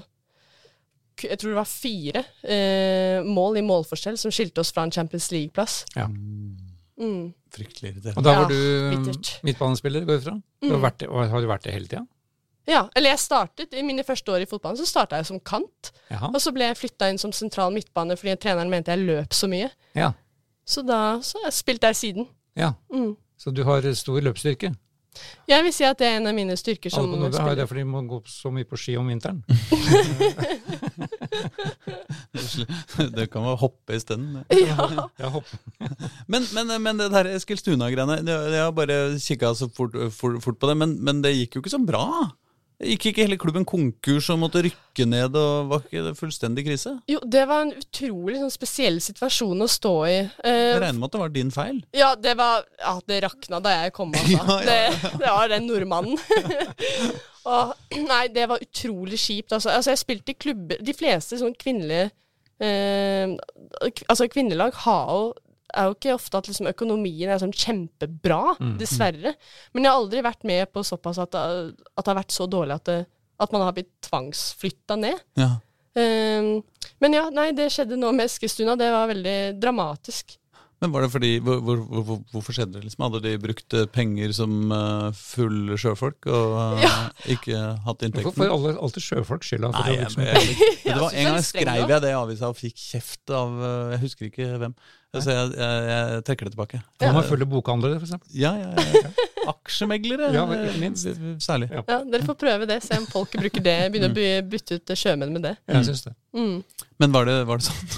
jeg 1.22 1.36
tror 1.38 1.52
det 1.52 1.58
var 1.58 1.68
fire 1.68 2.22
eh, 2.50 3.18
mål 3.26 3.58
i 3.60 3.62
målforskjell 3.66 4.16
som 4.18 4.32
skilte 4.34 4.62
oss 4.62 4.72
fra 4.74 4.86
en 4.86 4.94
Champions 4.94 5.28
League-plass. 5.30 5.82
Ja. 5.94 6.06
Mm. 6.08 7.32
Fryktelig 7.52 7.92
Og 7.92 7.98
irriterende. 7.98 8.24
da 8.24 8.32
Ja, 8.32 8.40
var 8.40 8.48
du 8.48 8.96
bittert. 8.96 9.30
midtbanespiller, 9.44 10.06
går 10.08 10.18
jeg 10.18 10.24
fra? 10.24 10.34
Du 10.62 10.70
har, 10.72 10.80
vært 10.86 10.98
det, 11.02 11.08
og 11.12 11.28
har 11.30 11.44
du 11.44 11.46
vært 11.50 11.66
det 11.68 11.74
hele 11.76 11.90
tida? 11.90 12.02
Ja, 12.70 12.84
eller 12.94 13.10
jeg 13.10 13.18
startet 13.18 13.72
I 13.74 13.82
mine 13.82 14.04
første 14.06 14.30
år 14.32 14.44
i 14.44 14.46
fotballen 14.46 14.78
så 14.78 14.86
starta 14.86 15.18
jeg 15.18 15.26
som 15.26 15.40
kant. 15.42 15.90
Jaha. 16.10 16.30
Og 16.32 16.40
så 16.42 16.52
ble 16.54 16.68
jeg 16.70 16.78
flytta 16.78 17.08
inn 17.10 17.18
som 17.20 17.32
sentral 17.34 17.74
midtbane 17.74 18.16
fordi 18.18 18.36
treneren 18.38 18.70
mente 18.70 18.94
jeg 18.94 19.02
løp 19.04 19.34
så 19.34 19.50
mye. 19.50 19.68
Ja. 19.98 20.12
Så 20.66 20.82
da 20.86 21.18
så 21.22 21.38
har 21.42 21.50
jeg 21.50 21.54
spilt 21.58 21.82
der 21.82 21.92
siden. 21.92 22.26
ja. 22.56 22.72
Mm. 22.92 23.16
Så 23.42 23.50
du 23.50 23.64
har 23.66 23.82
stor 23.98 24.20
løpsstyrke? 24.22 24.68
Jeg 25.48 25.64
vil 25.64 25.72
si 25.74 25.84
at 25.84 25.98
det 25.98 26.06
er 26.06 26.16
en 26.20 26.26
av 26.30 26.34
mine 26.34 26.54
styrker 26.56 26.90
som 26.94 27.02
Alle 27.04 27.16
på 27.16 27.20
Nordre 27.20 27.40
har 27.42 27.48
spiller. 27.50 27.56
det 27.58 27.68
fordi 27.68 27.80
de 27.82 27.86
må 27.90 28.00
gå 28.08 28.20
så 28.30 28.50
mye 28.54 28.64
på 28.64 28.76
ski 28.80 28.94
om 28.96 29.08
vinteren. 29.10 29.42
Det 33.16 33.26
kan 33.32 33.44
være 33.44 33.58
hoppe 33.60 33.96
isteden. 33.98 34.38
Ja. 34.56 34.86
Ja, 35.20 35.28
hopp. 35.34 35.48
Men, 36.32 36.46
men, 36.54 36.70
men 36.82 37.00
det 37.02 37.10
der 37.12 37.28
Eskilstuna-greiene 37.34 38.20
Jeg 38.24 38.62
har 38.62 38.72
bare 38.76 38.96
kikka 39.20 39.50
så 39.58 39.68
fort, 39.74 39.96
fort, 40.14 40.38
fort 40.44 40.58
på 40.62 40.70
det, 40.70 40.76
men, 40.80 40.94
men 41.04 41.20
det 41.24 41.34
gikk 41.36 41.58
jo 41.58 41.62
ikke 41.64 41.74
så 41.74 41.80
bra. 41.84 42.04
Gikk 42.82 43.04
ikke 43.12 43.22
hele 43.22 43.36
klubben 43.38 43.64
konkurs 43.68 44.26
og 44.34 44.40
måtte 44.42 44.62
rykke 44.66 45.04
ned, 45.06 45.36
og 45.38 45.68
var 45.70 45.84
ikke 45.84 46.00
det 46.08 46.12
fullstendig 46.18 46.64
krise? 46.66 46.96
Jo, 47.10 47.20
det 47.30 47.44
var 47.46 47.62
en 47.66 47.74
utrolig 47.78 48.40
sånn, 48.40 48.50
spesiell 48.50 48.98
situasjon 49.04 49.62
å 49.62 49.68
stå 49.70 49.92
i. 50.08 50.16
Eh, 50.42 50.56
Jeg 50.72 50.80
regner 50.82 50.98
med 50.98 51.06
at 51.06 51.14
det 51.14 51.20
var 51.22 51.34
din 51.36 51.52
feil. 51.54 51.78
ja, 51.94 52.14
det 52.18 52.34
var 52.40 52.64
Ja, 52.80 52.96
det 53.06 53.20
rakna 53.22 53.60
da 53.62 53.76
jeg 53.84 53.92
kom, 53.94 54.10
altså. 54.18 54.40
Ja, 54.42 54.58
ja, 54.58 54.90
Det, 54.90 55.12
det 55.22 55.30
var 55.30 55.52
den 55.54 55.68
nordmannen. 55.70 56.18
og, 57.52 57.72
nei, 58.08 58.24
det 58.34 58.48
var 58.50 58.62
utrolig 58.66 59.18
kjipt. 59.18 59.52
Altså, 59.52 59.70
altså 59.70 59.94
jeg 59.94 60.02
spilte 60.02 60.34
i 60.34 60.38
klubber 60.38 60.82
De 60.82 60.94
fleste 60.94 61.38
sånn 61.40 61.54
kvinnelige 61.58 62.10
eh, 62.62 63.30
Altså, 64.10 64.26
kvinnelag 64.30 64.74
har 64.84 65.14
jo 65.14 65.24
er 65.72 65.88
jo 65.88 65.96
ikke 65.96 66.14
ofte 66.14 66.38
at 66.38 66.48
liksom 66.50 66.68
økonomien 66.70 67.32
er 67.32 67.40
sånn 67.42 67.54
kjempebra, 67.54 68.56
dessverre. 68.80 69.34
Men 69.72 69.86
jeg 69.86 69.92
har 69.92 70.00
aldri 70.00 70.22
vært 70.24 70.46
med 70.48 70.72
på 70.72 70.84
såpass 70.86 71.20
at 71.22 71.34
at 71.36 71.72
det 71.72 72.10
har 72.10 72.18
vært 72.20 72.34
så 72.34 72.46
dårlig 72.50 72.76
at, 72.76 72.90
det, 72.90 72.98
at 73.42 73.54
man 73.54 73.64
har 73.66 73.76
blitt 73.76 73.92
tvangsflytta 74.06 74.98
ned. 75.00 75.22
Ja. 75.40 75.54
Um, 75.92 76.62
men 77.04 77.16
ja, 77.16 77.26
nei, 77.34 77.50
det 77.56 77.68
skjedde 77.72 77.98
nå 78.00 78.12
med 78.16 78.30
Eskilstuna. 78.30 78.76
Det 78.80 78.88
var 78.92 79.10
veldig 79.10 79.38
dramatisk. 79.60 80.38
Men 80.82 80.90
var 80.90 81.04
det 81.04 81.10
fordi 81.14 81.28
hvor, 81.46 81.60
hvor, 81.62 81.82
hvor, 82.02 82.16
Hvorfor 82.32 82.56
skjedde 82.56 82.74
det? 82.80 82.84
liksom? 82.88 83.04
Hadde 83.06 83.20
de 83.22 83.32
brukt 83.38 83.74
eh, 83.78 83.84
penger 83.94 84.32
som 84.34 84.56
uh, 84.74 85.10
fulle 85.14 85.76
sjøfolk 85.78 86.26
og 86.26 86.56
eh, 86.58 86.80
Ja. 86.82 86.94
ikke 87.36 87.60
hatt 87.86 88.02
inntekten? 88.02 88.26
Hvorfor 88.26 88.42
får 88.42 88.54
alle, 88.56 88.72
alltid 88.82 89.04
sjøfolk 89.06 89.46
skylda 89.46 89.70
for 89.76 89.86
Nei, 89.86 89.92
det? 89.92 90.00
jeg, 90.00 90.08
Liksom. 90.08 90.24
jeg, 90.26 90.72
det 90.88 90.96
var 91.04 91.14
En 91.20 91.28
gang 91.30 91.44
skrev 91.46 91.92
jeg 91.94 92.02
det 92.02 92.10
i 92.10 92.16
avisa 92.18 92.50
og 92.50 92.58
fikk 92.58 92.82
kjeft 92.82 93.34
av 93.38 93.54
eh, 93.62 93.92
Jeg 93.94 94.02
husker 94.08 94.28
ikke 94.32 94.50
hvem. 94.64 94.74
Så 95.12 95.28
jeg, 95.28 95.48
jeg, 95.60 95.80
jeg 95.92 96.22
trekker 96.24 96.48
det 96.48 96.52
tilbake. 96.54 96.78
Kan 97.02 97.12
man 97.12 97.26
følge 97.28 97.44
bokhandlere, 97.52 97.98
eksempel? 98.00 98.30
Ja, 98.32 98.54
ja, 98.56 98.70
ja. 99.04 99.10
Aksjemeglere, 99.52 100.30
Ja, 100.32 100.46
ikke 100.56 100.80
minst. 100.80 101.04
eh, 101.10 101.18
særlig. 101.42 101.68
Ja. 101.74 101.82
Ja, 101.90 101.98
Dere 102.14 102.24
får 102.30 102.38
prøve 102.40 102.68
det, 102.70 102.78
se 102.86 102.96
om 102.96 103.04
folk 103.12 103.36
bruker 103.36 103.60
det. 103.66 103.76
Begynner 103.92 104.16
å 104.16 104.48
bytte 104.48 104.80
ut 104.80 104.94
sjømenn 104.96 105.34
med 105.36 105.44
det. 105.50 105.54
Jeg 105.68 105.84
synes 105.90 106.02
det. 106.08 106.14
Mm. 106.32 106.56
Men 107.04 107.12
var 107.12 107.28
det, 107.28 107.36
var 107.50 107.60
det 107.60 107.68
sånn? 107.68 107.92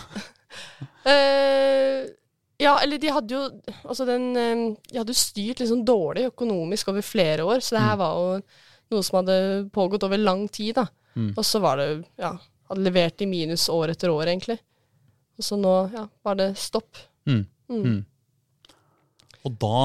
Eh, 2.64 2.66
ja, 2.66 2.74
eller 2.82 3.00
de 3.00 3.12
hadde 3.12 3.36
jo 3.36 3.42
Altså, 3.84 4.06
den 4.08 4.30
eh, 4.40 4.62
De 4.90 5.00
hadde 5.00 5.12
jo 5.14 5.20
styrt 5.20 5.62
sånn 5.68 5.84
dårlig 5.86 6.28
økonomisk 6.30 6.90
over 6.92 7.04
flere 7.04 7.46
år, 7.46 7.60
så 7.60 7.76
det 7.76 7.84
her 7.84 7.98
var 8.00 8.18
jo 8.18 8.38
noe 8.94 9.04
som 9.06 9.20
hadde 9.20 9.36
pågått 9.74 10.04
over 10.06 10.20
lang 10.20 10.46
tid, 10.48 10.74
da. 10.80 10.88
Mm. 11.14 11.32
Og 11.36 11.44
så 11.46 11.60
var 11.62 11.80
det 11.80 11.88
Ja, 12.20 12.34
hadde 12.70 12.86
levert 12.86 13.22
i 13.22 13.28
minus 13.28 13.68
år 13.72 13.94
etter 13.94 14.12
år, 14.12 14.26
egentlig. 14.32 14.58
Og 15.38 15.46
så 15.46 15.58
nå, 15.58 15.74
ja, 15.94 16.06
var 16.22 16.38
det 16.38 16.54
stopp. 16.60 16.98
Mm. 17.26 17.44
Mm. 17.68 17.84
Mm. 17.84 18.00
Og 19.44 19.56
da 19.60 19.78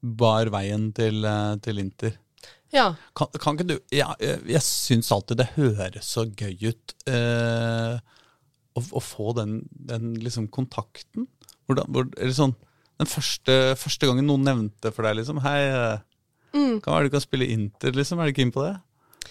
bar 0.00 0.50
veien 0.52 0.90
til, 0.96 1.24
eh, 1.24 1.56
til 1.64 1.82
Inter. 1.82 2.16
Ja. 2.74 2.90
Kan, 3.16 3.30
kan 3.40 3.54
ikke 3.54 3.68
du 3.68 3.76
ja, 3.94 4.10
Jeg, 4.20 4.40
jeg 4.50 4.62
syns 4.66 5.12
alltid 5.14 5.38
det 5.38 5.52
høres 5.54 6.08
så 6.10 6.24
gøy 6.26 6.72
ut 6.72 6.94
eh, 7.08 7.94
å, 8.76 8.82
å 8.82 9.00
få 9.00 9.32
den, 9.38 9.60
den 9.70 10.14
liksom 10.20 10.50
kontakten. 10.52 11.28
Hvordan, 11.66 11.88
hvor, 11.92 12.04
sånn, 12.32 12.54
den 13.00 13.06
første, 13.10 13.56
første 13.76 14.06
gangen 14.08 14.26
noen 14.26 14.44
nevnte 14.46 14.92
for 14.94 15.02
deg 15.08 15.16
liksom 15.20 15.40
Hei, 15.44 15.58
eh, 15.68 15.98
Mm. 16.56 16.78
kan 16.80 16.94
være 16.94 17.04
du 17.10 17.10
kan 17.10 17.20
spille 17.20 17.44
Inter, 17.52 17.92
liksom? 17.92 18.18
Er 18.22 18.30
du 18.30 18.32
keen 18.32 18.52
på 18.54 18.62
det? 18.64 18.76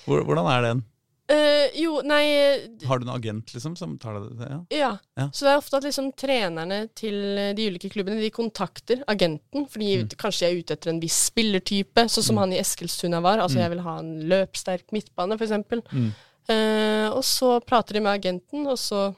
Hvor, 0.06 0.22
hvordan 0.28 0.46
er 0.52 0.62
den? 0.62 0.84
Uh, 1.26 1.72
jo, 1.74 2.02
nei 2.06 2.22
eh, 2.22 2.68
Har 2.86 3.00
du 3.02 3.08
en 3.08 3.16
agent 3.16 3.50
liksom 3.56 3.74
som 3.76 3.96
tar 3.98 4.14
deg 4.20 4.36
det? 4.38 4.50
Ja. 4.52 4.60
Ja. 4.78 4.90
Ja. 5.18 5.26
Så 5.34 5.42
det 5.48 5.54
er 5.56 5.58
ofte 5.58 5.78
at 5.80 5.88
liksom 5.88 6.12
trenerne 6.14 6.84
til 6.94 7.16
de 7.58 7.66
ulike 7.72 7.90
klubbene 7.90 8.22
de 8.22 8.30
kontakter 8.30 9.02
agenten, 9.10 9.66
fordi 9.66 10.04
Mm. 10.04 10.14
kanskje 10.22 10.46
de 10.46 10.52
er 10.52 10.60
ute 10.62 10.74
etter 10.78 10.90
en 10.94 11.00
viss 11.02 11.18
spillertype, 11.32 12.06
sånn 12.06 12.24
som 12.30 12.38
han 12.38 12.54
i 12.54 12.60
Eskilstuna 12.62 13.24
var. 13.26 13.40
Altså 13.42 13.58
jeg 13.58 13.72
vil 13.74 13.82
ha 13.82 13.98
en 14.04 14.14
løpsterk 14.30 14.92
midtbane, 14.94 15.34
f.eks. 15.34 15.66
Mm. 15.90 16.12
Uh, 16.48 17.10
og 17.18 17.24
så 17.26 17.56
prater 17.66 17.94
de 17.98 18.02
med 18.06 18.20
agenten, 18.22 18.68
og 18.68 18.78
så 18.78 19.16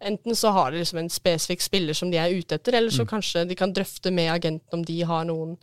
Enten 0.00 0.36
så 0.36 0.50
har 0.52 0.70
de 0.70 0.78
liksom 0.78 0.98
en 0.98 1.08
spesifikk 1.10 1.60
spiller 1.60 1.92
som 1.94 2.10
de 2.10 2.18
er 2.18 2.30
ute 2.30 2.54
etter, 2.54 2.74
eller 2.74 2.90
Mm. 2.90 2.96
så 2.98 3.06
kanskje 3.06 3.48
de 3.48 3.54
kan 3.54 3.72
drøfte 3.72 4.12
med 4.12 4.30
agenten 4.30 4.72
om 4.72 4.82
de 4.84 5.00
har 5.02 5.24
noen 5.24 5.56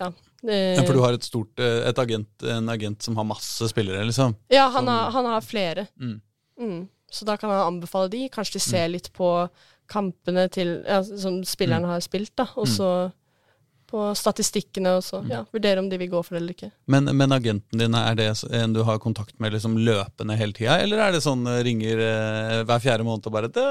Ja. 0.00 0.12
eh, 0.48 0.76
Ja, 0.76 0.82
for 0.84 0.92
du 0.94 1.00
har 1.00 1.12
et 1.12 1.22
stort, 1.24 1.58
eh, 1.58 1.88
et 1.88 1.98
agent, 1.98 2.28
en 2.42 2.68
agent 2.68 3.02
som 3.02 3.16
har 3.16 3.24
masse 3.24 3.68
spillere, 3.68 4.04
liksom? 4.06 4.36
Ja, 4.50 4.68
han 4.70 4.84
Som- 4.84 4.86
har, 4.88 5.10
han 5.10 5.24
har 5.26 5.40
flere. 5.40 5.86
Mm. 6.00 6.20
Mm. 6.60 6.88
Så 7.10 7.24
da 7.24 7.36
kan 7.36 7.50
han 7.50 7.74
anbefale 7.80 8.08
de. 8.10 8.28
Kanskje 8.28 8.52
de 8.54 8.60
ser 8.60 8.88
litt 8.88 9.12
på 9.12 9.48
kampene 9.88 10.50
til, 10.50 10.84
ja, 10.86 11.02
som 11.02 11.42
spilleren 11.44 11.84
har 11.84 12.00
spilt, 12.00 12.34
da. 12.36 12.46
Og 12.56 12.66
så 12.66 13.12
på 13.88 14.02
statistikkene, 14.18 14.90
og 14.98 15.04
så 15.06 15.22
ja, 15.30 15.38
vurdere 15.54 15.80
om 15.80 15.86
de 15.88 15.96
vil 16.00 16.10
gå 16.12 16.20
for 16.26 16.36
det 16.36 16.42
eller 16.42 16.56
ikke. 16.56 16.68
Men, 16.92 17.08
men 17.16 17.32
agenten 17.32 17.80
din, 17.80 17.94
er 17.96 18.18
det 18.18 18.26
en 18.58 18.74
du 18.76 18.82
har 18.84 18.98
kontakt 19.00 19.38
med 19.40 19.54
liksom 19.56 19.78
løpende 19.80 20.36
hele 20.36 20.52
tida, 20.56 20.76
eller 20.84 21.00
er 21.06 21.14
det 21.16 21.22
sånn 21.24 21.46
eh, 21.48 21.62
ringer 21.64 22.02
eh, 22.04 22.58
hver 22.68 22.82
fjerde 22.84 23.06
måned 23.08 23.26
og 23.30 23.34
bare 23.38 23.48
det? 23.54 23.66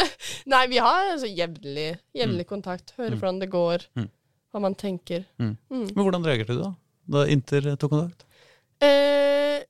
Nei, 0.52 0.64
vi 0.72 0.80
har 0.82 1.12
altså 1.12 1.30
jevnlig, 1.30 1.88
jevnlig 2.18 2.48
kontakt. 2.50 2.94
Hører 2.98 3.14
hvordan 3.20 3.38
det 3.44 3.50
går, 3.54 3.86
Mm. 3.98 4.08
hva 4.52 4.60
man 4.66 4.74
tenker. 4.76 5.22
Mm. 5.38 5.54
Mm. 5.70 5.86
Men 5.94 6.02
hvordan 6.04 6.26
reagerte 6.26 6.56
du 6.58 6.64
da? 6.64 6.72
Da 7.14 7.22
Inter 7.30 7.70
tok 7.76 7.94
kontakt? 7.94 8.26
Eh, 8.82 9.62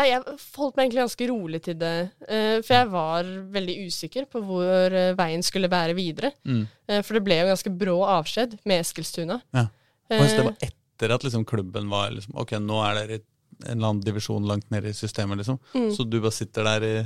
nei, 0.00 0.06
jeg 0.10 0.24
holdt 0.56 0.76
meg 0.78 0.86
egentlig 0.88 1.02
ganske 1.04 1.28
rolig 1.30 1.60
til 1.68 1.76
det. 1.80 1.92
eh, 2.26 2.58
for 2.64 2.74
jeg 2.78 2.90
var 2.92 3.30
veldig 3.54 3.76
usikker 3.86 4.26
på 4.32 4.42
hvor 4.48 4.96
eh, 4.96 5.12
veien 5.18 5.44
skulle 5.46 5.70
bære 5.72 5.94
videre. 5.98 6.32
Mm. 6.48 6.62
Eh, 6.88 7.02
for 7.06 7.18
det 7.18 7.24
ble 7.28 7.38
jo 7.42 7.50
ganske 7.52 7.72
brå 7.84 7.98
avskjed 8.18 8.58
med 8.64 8.82
Eskilstuna. 8.84 9.40
Ja. 9.56 9.66
Og 10.10 10.24
det 10.26 10.44
var 10.48 10.56
etter 10.66 11.12
at 11.14 11.22
liksom 11.22 11.44
klubben 11.46 11.86
var 11.92 12.10
liksom, 12.10 12.34
Ok, 12.42 12.56
nå 12.58 12.80
er 12.88 12.96
dere 12.98 13.20
i 13.20 13.22
en 13.68 13.76
eller 13.76 13.90
annen 13.92 14.00
divisjon 14.02 14.46
langt 14.48 14.66
nede 14.72 14.90
i 14.90 14.96
systemet, 14.96 15.38
liksom. 15.38 15.58
Mm. 15.76 15.90
Så 15.94 16.04
du 16.08 16.16
bare 16.20 16.32
sitter 16.34 16.64
der 16.64 16.86
i 16.88 16.96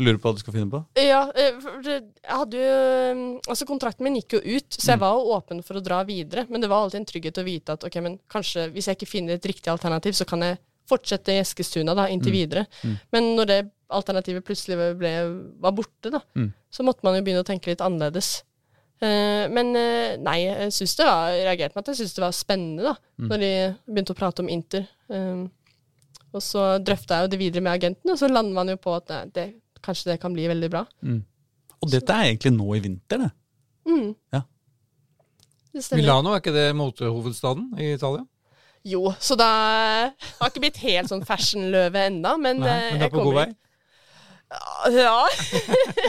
Lurer 0.00 0.16
på 0.16 0.30
hva 0.30 0.32
du 0.32 0.40
skal 0.40 0.54
finne 0.54 0.70
på? 0.72 0.78
Ja, 0.96 1.26
jeg 1.36 1.58
hadde 2.24 2.56
jo 2.56 3.40
Altså, 3.50 3.66
kontrakten 3.68 4.06
min 4.06 4.16
gikk 4.16 4.38
jo 4.38 4.40
ut, 4.56 4.70
så 4.72 4.86
Mm. 4.86 4.92
jeg 4.94 5.00
var 5.02 5.12
jo 5.18 5.34
åpen 5.36 5.60
for 5.66 5.76
å 5.76 5.82
dra 5.84 5.98
videre. 6.08 6.46
Men 6.48 6.62
det 6.62 6.70
var 6.70 6.84
alltid 6.86 7.00
en 7.02 7.08
trygghet 7.10 7.40
å 7.42 7.44
vite 7.44 7.74
at 7.76 7.84
ok, 7.84 8.00
men 8.00 8.18
kanskje 8.30 8.70
hvis 8.72 8.86
jeg 8.88 8.96
ikke 8.96 9.10
finner 9.10 9.34
et 9.36 9.44
riktig 9.50 9.68
alternativ, 9.68 10.14
så 10.16 10.24
kan 10.24 10.40
jeg 10.40 10.58
fortsette 10.90 11.32
i 11.34 11.40
Eskilstuna 11.44 11.94
da, 11.96 12.08
inntil 12.10 12.32
Mm. 12.34 12.38
videre. 12.40 12.66
Mm. 12.84 12.96
Men 13.14 13.28
når 13.38 13.46
det 13.50 13.58
alternativet 13.90 14.44
plutselig 14.46 14.76
ble, 14.98 15.12
var 15.62 15.72
borte, 15.74 16.10
da, 16.14 16.20
Mm. 16.36 16.52
så 16.70 16.84
måtte 16.86 17.02
man 17.06 17.16
jo 17.18 17.22
begynne 17.26 17.42
å 17.44 17.48
tenke 17.48 17.70
litt 17.72 17.80
annerledes. 17.86 18.42
Uh, 19.02 19.48
men 19.48 19.70
uh, 19.74 20.16
nei, 20.20 20.42
jeg 20.44 20.72
synes 20.76 20.96
det 20.98 21.06
var, 21.08 21.30
jeg 21.32 21.46
reagerte 21.48 21.74
med 21.74 21.82
at 21.86 21.88
jeg 21.94 21.96
syntes 22.02 22.14
det 22.18 22.24
var 22.26 22.34
spennende 22.36 22.82
da, 22.84 22.94
Mm. 23.18 23.28
når 23.30 23.38
de 23.40 23.52
begynte 23.94 24.12
å 24.12 24.18
prate 24.18 24.42
om 24.44 24.48
Inter. 24.52 24.84
Um, 25.08 25.46
og 26.34 26.42
så 26.44 26.66
drøfta 26.84 27.16
jeg 27.16 27.24
jo 27.24 27.30
det 27.32 27.38
videre 27.40 27.62
med 27.64 27.72
agenten, 27.80 28.10
og 28.12 28.18
så 28.20 28.28
lander 28.30 28.52
man 28.54 28.68
jo 28.68 28.76
på 28.76 28.92
at 28.98 29.08
nei, 29.08 29.24
det, 29.34 29.46
kanskje 29.82 30.12
det 30.12 30.20
kan 30.20 30.32
bli 30.36 30.44
veldig 30.46 30.70
bra. 30.70 30.84
Mm. 31.02 31.22
Og 31.82 31.90
dette 31.90 32.12
er 32.12 32.28
egentlig 32.28 32.52
nå 32.58 32.76
i 32.76 32.80
vinter, 32.84 33.18
det. 33.24 33.30
Mm. 33.88 34.14
Ja. 34.36 34.42
Milano, 35.96 36.32
er 36.34 36.40
ikke 36.42 36.52
det 36.54 36.68
motehovedstaden 36.76 37.70
i 37.80 37.92
Italia? 37.94 38.24
Jo, 38.86 39.10
så 39.20 39.36
da 39.36 39.48
har 40.08 40.48
ikke 40.48 40.62
blitt 40.62 40.80
helt 40.80 41.10
sånn 41.10 41.24
fashion-løve 41.28 42.06
ennå, 42.08 42.36
men, 42.40 42.62
Nei, 42.64 42.76
eh, 42.76 42.92
men 42.94 43.02
det 43.02 43.10
er 43.10 43.12
på 43.12 43.26
god 43.26 43.42
vei? 43.42 43.48
Ja. 44.90 45.18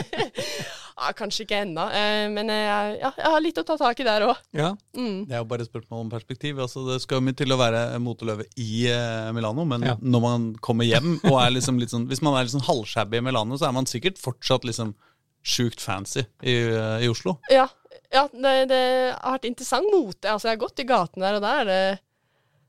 ja, 1.02 1.10
kanskje 1.14 1.44
ikke 1.44 1.60
ennå, 1.62 1.84
eh, 1.94 2.24
men 2.32 2.50
jeg, 2.50 2.96
ja, 3.02 3.10
jeg 3.18 3.32
har 3.34 3.44
litt 3.44 3.60
å 3.60 3.64
ta 3.66 3.76
tak 3.78 4.00
i 4.02 4.06
der 4.06 4.24
òg. 4.26 4.40
Ja. 4.56 4.72
Mm. 4.96 5.28
Det 5.28 5.36
er 5.36 5.42
jo 5.44 5.48
bare 5.52 5.66
et 5.66 5.70
spørsmål 5.70 6.06
om 6.06 6.10
perspektiv. 6.12 6.58
Altså, 6.64 6.82
det 6.88 6.98
skal 7.04 7.20
jo 7.20 7.26
mye 7.28 7.38
til 7.38 7.54
å 7.54 7.60
være 7.60 7.84
moteløve 8.02 8.48
i 8.56 8.86
eh, 8.90 9.30
Milano, 9.36 9.66
men 9.68 9.86
Ja. 9.92 9.96
når 10.00 10.24
man 10.24 10.48
kommer 10.64 10.88
hjem 10.88 11.18
og 11.30 11.38
er 11.42 11.54
liksom 11.54 11.78
litt 11.82 11.92
sånn 11.92 12.08
Hvis 12.10 12.22
man 12.24 12.38
er 12.38 12.46
litt 12.46 12.54
sånn 12.54 12.66
halvshabby 12.66 13.20
i 13.20 13.26
Milano, 13.28 13.58
så 13.60 13.68
er 13.68 13.76
man 13.76 13.88
sikkert 13.90 14.20
fortsatt 14.22 14.66
liksom 14.68 14.94
sjukt 15.42 15.82
fancy 15.82 16.22
i, 16.42 16.54
eh, 16.54 17.04
i 17.04 17.10
Oslo. 17.10 17.36
Ja, 17.50 17.66
ja 18.14 18.28
det, 18.32 18.56
det 18.70 18.82
har 19.18 19.36
vært 19.36 19.50
interessant 19.50 19.90
mote. 19.90 20.30
Altså, 20.30 20.48
jeg 20.48 20.56
har 20.56 20.64
gått 20.64 20.82
i 20.82 20.88
gatene 20.88 21.28
der, 21.28 21.38
og 21.38 21.46
der 21.46 21.62
er 21.62 21.70
det 21.70 21.84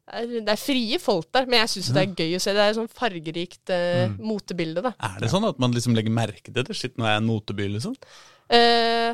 det 0.04 0.20
er, 0.20 0.32
det 0.44 0.52
er 0.54 0.60
frie 0.60 0.98
folk 1.00 1.30
der, 1.32 1.46
men 1.48 1.62
jeg 1.62 1.70
syns 1.76 1.92
det 1.96 2.02
er 2.04 2.16
gøy 2.18 2.36
å 2.36 2.42
se. 2.44 2.54
Det 2.56 2.64
er 2.66 2.74
et 2.74 2.80
sånn 2.80 2.90
fargerikt 2.92 3.72
uh, 3.72 4.08
Mm. 4.10 4.18
motebilde, 4.28 4.82
da. 4.84 4.92
Er 5.00 5.22
det 5.24 5.30
sånn 5.32 5.48
at 5.48 5.60
man 5.64 5.72
liksom 5.76 5.96
legger 5.96 6.12
merke 6.14 6.50
til 6.52 6.60
det? 6.60 6.76
Shit, 6.76 6.98
nå 7.00 7.06
er 7.08 7.16
jeg 7.16 7.24
en 7.24 7.30
moteby, 7.30 7.70
liksom? 7.78 7.96
Uh, 8.52 9.14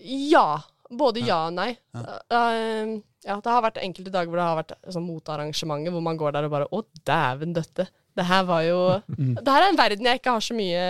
ja. 0.00 0.44
Både 0.90 1.22
ja 1.22 1.44
og 1.46 1.54
nei. 1.54 1.70
Ja. 1.94 2.16
Eh, 2.34 2.96
ja, 3.22 3.36
det 3.38 3.52
har 3.52 3.62
vært 3.62 3.76
enkelte 3.78 4.10
dager 4.10 4.26
hvor 4.32 4.40
det 4.40 4.46
har 4.48 4.56
vært 4.58 4.72
sånn 4.90 5.04
motearrangementer 5.06 5.92
hvor 5.94 6.02
man 6.02 6.18
går 6.18 6.32
der 6.34 6.48
og 6.48 6.54
bare 6.56 6.66
Å, 6.74 6.80
dæven 7.06 7.52
døtte. 7.54 7.84
Det 8.18 8.24
her 8.26 8.42
var 8.48 8.64
jo 8.66 8.78
Mm. 9.20 9.36
Det 9.38 9.46
her 9.54 9.62
er 9.62 9.68
en 9.70 9.78
verden 9.78 10.08
jeg 10.10 10.18
ikke 10.18 10.32
har 10.34 10.42
så 10.42 10.56
mye 10.58 10.82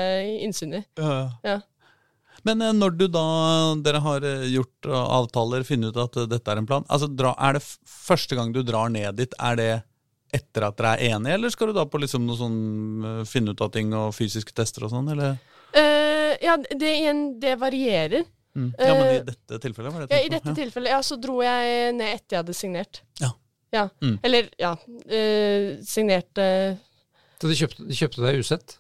innsyn 0.46 0.78
i. 0.78 0.82
Ja. 1.44 1.58
Men 2.46 2.62
eh, 2.64 2.72
når 2.76 2.96
du 2.96 3.07
da 3.12 3.26
dere 3.85 4.00
har 4.05 4.26
eh, 4.26 4.48
gjort 4.55 4.88
eh, 4.88 5.05
avtaler, 5.20 5.66
funnet 5.66 5.94
ut 5.94 6.03
at 6.05 6.18
dette 6.31 6.53
er 6.53 6.61
en 6.61 6.68
plan 6.68 6.87
altså 6.88 7.11
dra, 7.11 7.35
Er 7.38 7.59
det 7.59 7.64
f 7.64 7.76
første 8.11 8.38
gang 8.38 8.53
du 8.55 8.62
drar 8.66 8.90
ned 8.92 9.18
dit, 9.18 9.35
er 9.38 9.59
det 9.61 9.70
etter 10.35 10.66
at 10.68 10.76
dere 10.79 10.94
er 10.94 11.14
enige, 11.16 11.37
eller 11.37 11.53
skal 11.53 11.70
du 11.70 11.76
da 11.76 11.85
på 11.90 11.98
liksom 11.98 12.22
noe 12.26 12.38
sånn 12.38 13.24
finne 13.26 13.50
ut 13.55 13.62
av 13.64 13.72
ting 13.74 13.90
og 13.98 14.12
fysiske 14.14 14.55
tester 14.55 14.87
og 14.87 14.92
sånn, 14.92 15.09
eller? 15.11 15.40
Uh, 15.74 16.35
ja, 16.42 16.55
det, 16.70 16.90
igjen, 17.00 17.22
det 17.42 17.57
varierer. 17.59 18.29
Mm. 18.55 18.68
Ja, 18.79 18.94
men 18.94 19.11
i 19.12 19.18
dette 19.26 19.59
tilfellet 19.62 19.94
var 19.94 20.05
det 20.05 20.14
Ja, 20.14 20.22
I 20.26 20.31
dette 20.31 20.50
ja. 20.50 20.57
tilfellet 20.59 20.90
ja, 20.90 21.00
så 21.07 21.18
dro 21.22 21.37
jeg 21.42 21.92
ned 21.94 22.14
etter 22.16 22.37
jeg 22.37 22.42
hadde 22.44 22.57
signert. 22.59 23.03
Ja. 23.22 23.31
Ja. 23.74 23.85
Mm. 24.03 24.16
Eller, 24.26 24.48
ja. 24.59 24.72
Uh, 25.11 25.79
signerte 25.87 26.46
Så 27.38 27.50
de 27.50 27.59
kjøpte, 27.59 27.87
de 27.87 27.98
kjøpte 27.98 28.24
deg 28.26 28.42
usett? 28.42 28.79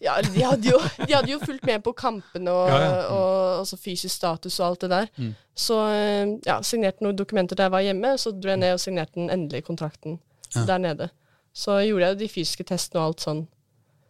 Ja, 0.00 0.18
de 0.20 0.42
hadde 0.44 0.68
jo, 0.68 0.78
de 1.06 1.14
hadde 1.14 1.30
jo 1.30 1.38
fulgt 1.40 1.64
med 1.64 1.82
på 1.82 1.92
kampene 1.96 2.52
og, 2.52 2.68
Ja, 2.68 2.80
ja. 2.84 3.06
og 3.08 3.60
altså 3.62 3.78
fysisk 3.80 4.12
status 4.14 4.58
og 4.60 4.66
alt 4.66 4.80
det 4.84 4.90
der. 4.90 5.06
Mm. 5.16 5.30
Så 5.56 5.78
eh, 5.88 6.34
ja, 6.44 6.58
signerte 6.62 7.00
noen 7.06 7.16
dokumenter 7.16 7.56
da 7.56 7.62
jeg 7.64 7.72
var 7.72 7.80
hjemme, 7.86 8.10
så 8.20 8.32
dro 8.36 8.50
jeg 8.52 8.60
ned 8.60 8.74
og 8.76 8.80
signerte 8.82 9.14
den 9.16 9.30
endelige 9.32 9.64
kontrakten 9.64 10.18
Ja. 10.54 10.66
der 10.68 10.78
nede. 10.78 11.08
Så 11.56 11.78
gjorde 11.86 12.10
jeg 12.10 12.18
de 12.18 12.28
fysiske 12.28 12.64
testene 12.68 13.00
og 13.00 13.06
alt 13.14 13.24
sånn. 13.24 13.40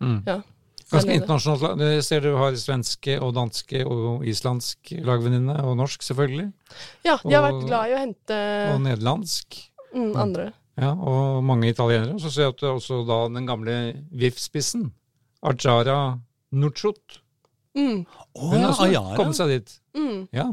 Mm. 0.03 0.19
Ja. 0.27 0.41
Ganske 0.91 1.15
internasjonalt. 1.15 1.63
lag. 1.79 2.03
Ser 2.05 2.21
du 2.21 2.37
har 2.37 2.55
svenske 2.59 3.17
og 3.23 3.33
danske 3.35 3.81
og 3.87 4.23
islandsk 4.27 4.93
lagvenninne, 5.07 5.57
og 5.67 5.77
norsk 5.79 6.03
selvfølgelig. 6.03 6.53
Ja, 7.07 7.17
de 7.23 7.33
har 7.35 7.43
Og- 7.43 7.49
vært 7.63 7.67
glad 7.67 7.89
i 7.91 7.95
å 7.95 7.99
hente 8.03 8.39
Og 8.75 8.81
nederlandsk. 8.83 9.57
mm, 9.95 10.13
andre. 10.17 10.53
Ja, 10.79 10.93
og 10.93 11.43
mange 11.45 11.69
italienere. 11.71 12.19
Så 12.21 12.31
ser 12.31 12.43
jeg 12.43 12.55
at 12.55 12.63
også 12.63 13.05
da 13.07 13.29
den 13.33 13.47
gamle 13.47 13.95
VIF-spissen, 14.13 14.91
Ajara 15.43 16.21
Nuchut, 16.53 17.21
Mm, 17.77 18.07
Oh, 18.35 18.51
hun 18.55 18.63
har 18.63 18.71
også 18.73 18.87
Ayara. 18.89 19.17
kommet 19.19 19.37
seg 19.37 19.49
dit. 19.53 19.73
mm. 19.95 20.29
Ja. 20.33 20.47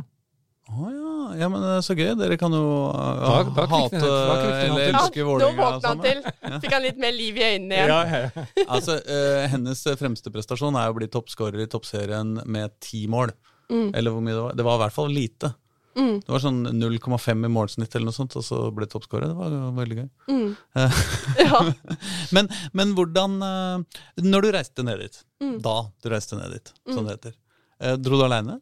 Å 0.74 0.88
ja. 0.92 1.38
ja, 1.40 1.48
men 1.52 1.62
det 1.62 1.70
er 1.78 1.84
så 1.86 1.94
gøy. 1.96 2.10
Dere 2.20 2.36
kan 2.40 2.52
jo 2.52 2.90
uh, 2.92 3.20
Da- 3.24 3.54
da 3.56 3.66
hate 3.72 4.00
da 4.00 4.36
eller 4.64 4.90
elske 4.92 5.22
Ja, 5.22 5.38
nå 5.40 5.50
våkna 5.56 5.88
han 5.88 6.02
til. 6.04 6.22
Fikk 6.64 6.74
han 6.74 6.82
litt 6.84 6.98
mer 7.00 7.12
liv 7.16 7.38
i 7.38 7.46
øynene 7.46 7.78
igjen. 7.78 7.88
Ja, 7.88 8.00
ja, 8.04 8.20
ja. 8.36 8.66
Altså, 8.68 8.98
uh, 9.08 9.48
Hennes 9.54 9.84
fremste 10.00 10.32
prestasjon 10.34 10.76
er 10.76 10.92
å 10.92 10.96
bli 10.98 11.08
toppskårer 11.08 11.64
i 11.64 11.68
toppserien 11.72 12.42
med 12.46 12.76
ti 12.84 13.06
mål. 13.08 13.32
Mm. 13.72 13.92
Eller 13.96 14.12
hvor 14.12 14.22
mye 14.24 14.34
det 14.36 14.42
var. 14.44 14.54
Det 14.60 14.66
var 14.68 14.76
i 14.76 14.84
hvert 14.84 14.96
fall 14.98 15.08
lite. 15.14 15.54
Mm, 15.96 16.16
Det 16.26 16.30
var 16.34 16.40
sånn 16.42 16.62
0,5 16.74 17.46
i 17.46 17.50
målsnitt 17.54 17.96
eller 17.96 18.06
noe 18.10 18.16
sånt, 18.18 18.36
og 18.40 18.44
så 18.44 18.60
ble 18.74 18.88
toppskåret 18.90 19.30
toppskårer. 19.30 19.30
Det 19.30 19.36
var 19.38 19.78
veldig 19.78 19.98
gøy. 20.00 20.10
mm. 20.28 20.58
Eh, 20.76 21.00
Ja. 21.46 21.62
Men, 22.36 22.50
men 22.74 22.94
hvordan 22.98 23.36
eh, 23.46 24.02
Når 24.26 24.42
du 24.42 24.52
reiste 24.56 24.84
ned 24.88 25.00
dit, 25.00 25.24
Mm. 25.44 25.58
da 25.62 25.76
du 26.02 26.10
reiste 26.10 26.38
ned 26.40 26.52
dit, 26.56 26.72
som 26.94 27.04
det 27.06 27.18
heter, 27.18 27.34
eh, 27.82 27.96
dro 27.98 28.18
du 28.18 28.24
aleine? 28.26 28.60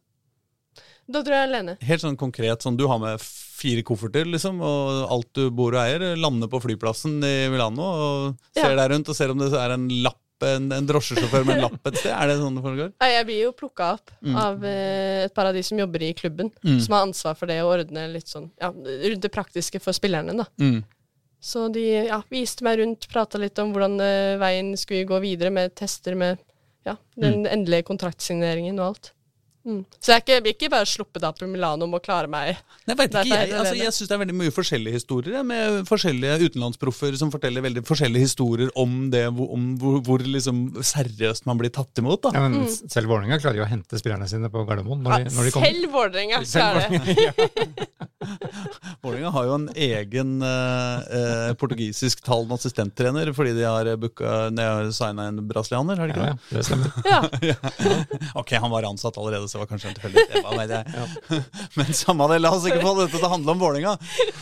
Da 1.11 1.21
dro 1.25 1.33
jeg 1.35 1.47
alene. 1.49 1.73
Helt 1.83 2.01
sånn 2.01 2.15
konkret, 2.17 2.61
sånn 2.63 2.77
du 2.79 2.85
har 2.87 2.97
med 3.01 3.19
fire 3.21 3.83
kofferter, 3.83 4.25
liksom, 4.31 4.61
og 4.63 5.09
alt 5.11 5.27
du 5.37 5.49
bor 5.51 5.75
og 5.75 5.81
eier, 5.83 6.15
lander 6.17 6.47
på 6.49 6.61
flyplassen 6.63 7.19
i 7.27 7.49
Milano 7.51 7.83
og 7.83 8.37
ser 8.55 8.71
Ja. 8.71 8.75
deg 8.79 8.91
rundt 8.95 9.09
og 9.11 9.15
ser 9.17 9.29
om 9.33 9.37
det 9.41 9.51
er 9.53 9.71
en 9.75 9.87
lapp, 10.05 10.20
en, 10.47 10.71
en 10.71 10.87
drosjesjåfør 10.87 11.45
med 11.45 11.55
en 11.57 11.61
lapp 11.67 11.87
et 11.91 11.97
sted. 11.99 12.11
Er 12.11 12.27
det 12.31 12.37
sånn 12.39 12.55
det 12.57 12.63
foregår? 12.65 12.91
Nei, 13.01 13.09
jeg 13.13 13.25
blir 13.29 13.39
jo 13.45 13.51
plukka 13.57 13.91
opp 13.97 14.11
Mm. 14.21 14.35
av 14.37 14.63
eh, 14.65 15.23
et 15.25 15.33
par 15.33 15.45
av 15.49 15.53
de 15.57 15.63
som 15.63 15.77
jobber 15.79 16.03
i 16.03 16.13
klubben, 16.13 16.51
Mm. 16.63 16.79
som 16.79 16.93
har 16.93 17.05
ansvar 17.07 17.35
for 17.37 17.47
det 17.47 17.59
å 17.63 17.69
ordne 17.73 18.07
litt 18.13 18.27
sånn 18.29 18.51
ja, 18.61 18.69
rundt 18.71 19.21
det 19.21 19.31
praktiske 19.33 19.79
for 19.81 19.93
spillerne, 19.93 20.35
da. 20.37 20.45
Mm. 20.59 20.83
Så 21.41 21.71
de 21.73 22.05
ja, 22.07 22.21
viste 22.29 22.61
meg 22.63 22.77
rundt, 22.79 23.07
prata 23.09 23.37
litt 23.41 23.57
om 23.59 23.71
hvordan 23.73 23.99
eh, 23.99 24.37
veien 24.37 24.75
skulle 24.77 25.07
gå 25.09 25.19
videre 25.23 25.49
med 25.49 25.73
tester 25.75 26.13
med 26.15 26.37
ja, 26.85 26.95
den 27.17 27.47
endelige 27.49 27.83
kontraktsigneringen 27.89 28.77
og 28.79 28.91
alt. 28.95 29.11
Mm. 29.61 29.83
Så 30.01 30.15
jeg, 30.15 30.17
vil 30.17 30.21
ikke, 30.23 30.33
jeg 30.33 30.41
blir 30.45 30.53
ikke 30.55 30.69
bare 30.73 30.87
sluppet 30.89 31.25
av 31.27 31.35
på 31.37 31.45
Milano 31.49 31.85
om 31.85 31.93
å 31.93 31.99
klare 32.01 32.25
meg. 32.31 32.55
Jeg 32.89 32.97
vet 32.97 33.11
ikke, 33.13 33.25
jeg, 33.29 33.51
altså, 33.53 33.75
jeg 33.77 33.93
syns 33.93 34.09
det 34.09 34.15
er 34.15 34.21
veldig 34.23 34.35
mye 34.39 34.53
forskjellige 34.55 34.95
historier, 34.97 35.35
jeg, 35.37 35.45
med 35.51 35.83
forskjellige 35.89 36.47
utenlandsproffer 36.49 37.17
som 37.21 37.29
forteller 37.33 37.61
veldig 37.67 37.83
forskjellige 37.85 38.25
historier 38.25 38.71
om 38.81 38.95
det, 39.13 39.27
hvor- 39.37 39.51
om 39.53 39.67
hvor, 39.77 39.99
hvor 40.07 40.25
liksom 40.25 40.63
seriøst 40.81 41.45
man 41.45 41.61
blir 41.61 41.69
tatt 41.69 41.93
imot. 42.01 42.23
da. 42.25 42.31
ja, 42.33 42.47
men 42.49 42.65
selv 42.73 43.11
Vålerenga 43.13 43.37
klarer 43.43 43.61
jo 43.61 43.67
å 43.67 43.69
hente 43.69 43.99
spillerne 44.01 44.27
sine 44.31 44.49
på 44.49 44.65
Gardermoen 44.65 45.03
når 45.05 45.27
de, 45.27 45.35
når 45.37 45.43
de 45.43 45.53
kommer. 45.53 45.67
Selv 45.69 45.91
Vålerenga 45.93 46.41
klarer 46.41 46.89
det. 46.89 47.87
Vålerenga 49.01 49.31
har 49.33 49.47
jo 49.47 49.53
en 49.57 49.67
egen 49.75 50.33
eh, 50.45 51.13
eh, 51.19 51.53
portugisisktalende 51.57 52.57
assistenttrener 52.57 53.31
fordi 53.35 53.53
de 53.57 53.65
har, 53.65 53.89
booka- 54.01 54.49
de 54.53 54.65
har 54.67 54.91
signa 54.95 55.25
en 55.31 55.41
brasilianer, 55.49 55.97
har 56.01 56.09
de 56.09 56.13
ikke 56.13 56.25
Ja, 56.25 56.33
det? 56.33 56.41
ja, 56.49 56.57
det 56.57 56.65
stemmer. 56.65 56.89
Ja. 57.05 57.21
Ok, 58.41 58.53
han 58.61 58.71
var 58.71 58.85
ansatt 58.87 59.17
allerede, 59.19 59.49
så 59.51 59.57
det 59.57 59.65
var 59.65 59.69
kanskje 59.73 59.89
en 59.89 59.95
tilfeldighet. 59.97 61.01
Men 61.77 61.93
samme 61.93 62.27
det, 62.31 62.39
la 62.39 62.53
oss 62.55 62.67
ikke 62.69 62.83
få 62.83 62.93
dette 63.01 63.17
til 63.17 63.27
å 63.27 63.31
handle 63.33 63.55
om 63.55 63.59
Vålerenga. 63.59 63.95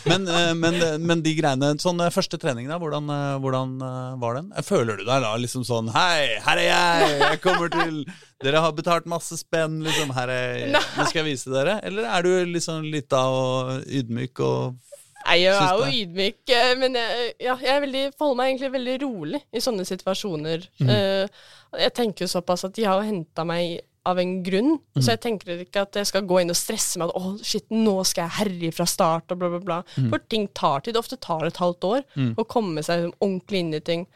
Men, 0.06 0.28
eh, 0.30 0.52
men, 0.58 0.78
men 1.02 1.24
de 1.26 1.34
greiene 1.38 1.72
Sånn 1.82 2.00
eh, 2.04 2.12
første 2.14 2.38
trening, 2.42 2.68
da, 2.70 2.78
hvordan, 2.82 3.10
eh, 3.14 3.38
hvordan 3.42 3.74
var 4.22 4.38
den? 4.38 4.52
Føler 4.66 5.00
du 5.00 5.06
deg 5.08 5.24
da 5.26 5.34
liksom 5.40 5.66
sånn 5.68 5.90
Hei, 5.96 6.38
her 6.46 6.62
er 6.62 6.68
jeg! 6.68 7.16
Jeg 7.24 7.42
kommer 7.44 7.74
til 7.74 8.04
Dere 8.44 8.62
har 8.64 8.76
betalt 8.78 9.10
masse 9.10 9.36
spenn, 9.42 9.82
liksom. 9.84 10.14
Her 10.16 10.32
er 10.32 10.46
jeg. 10.62 10.70
Nå 10.72 11.08
skal 11.10 11.24
jeg 11.24 11.28
vise 11.34 11.52
dere. 11.52 11.80
Eller 11.84 12.06
er 12.08 12.24
du 12.24 12.54
liksom 12.54 12.86
lita 12.88 13.26
og 13.34 13.82
ydmyk 13.84 14.46
og 14.46 14.78
Nei, 15.26 15.42
jeg 15.44 15.52
er 15.52 15.76
jo 15.76 15.88
ydmyk, 16.00 16.52
men 16.80 16.96
jeg, 16.96 17.32
ja, 17.44 17.54
jeg 17.60 17.74
er 17.74 17.82
veldig, 17.84 18.04
forholder 18.18 18.38
meg 18.40 18.52
egentlig 18.54 18.70
veldig 18.78 18.94
rolig 19.04 19.42
i 19.52 19.62
sånne 19.62 19.84
situasjoner. 19.86 20.64
Eh, 20.80 21.42
jeg 21.84 21.94
tenker 21.98 22.26
jo 22.26 22.32
såpass 22.32 22.66
at 22.66 22.74
de 22.78 22.88
har 22.88 23.04
henta 23.06 23.46
meg 23.46 23.82
av 24.10 24.20
en 24.22 24.32
grunn, 24.46 24.76
så 24.98 25.14
jeg 25.14 25.22
tenker 25.24 25.62
ikke 25.64 25.84
at 25.86 25.98
jeg 26.00 26.10
skal 26.10 26.26
gå 26.28 26.40
inn 26.42 26.54
og 26.54 26.58
stresse 26.58 27.00
med 27.00 27.10
at 27.10 27.16
å, 27.20 27.34
shit, 27.46 27.66
nå 27.72 27.96
skal 28.08 28.26
jeg 28.26 28.36
herje 28.40 28.72
fra 28.76 28.88
start 28.90 29.32
og 29.34 29.42
bla, 29.42 29.50
bla, 29.54 29.60
bla. 29.64 29.78
For 30.12 30.24
ting 30.32 30.48
tar 30.58 30.84
tid. 30.86 30.98
Ofte 31.00 31.18
tar 31.22 31.46
det 31.46 31.54
et 31.54 31.62
halvt 31.64 31.88
år 31.90 32.04
å 32.42 32.48
komme 32.50 32.84
seg 32.86 33.10
ordentlig 33.20 33.64
inn 33.64 33.74
i 33.78 33.82
ting. 33.86 34.08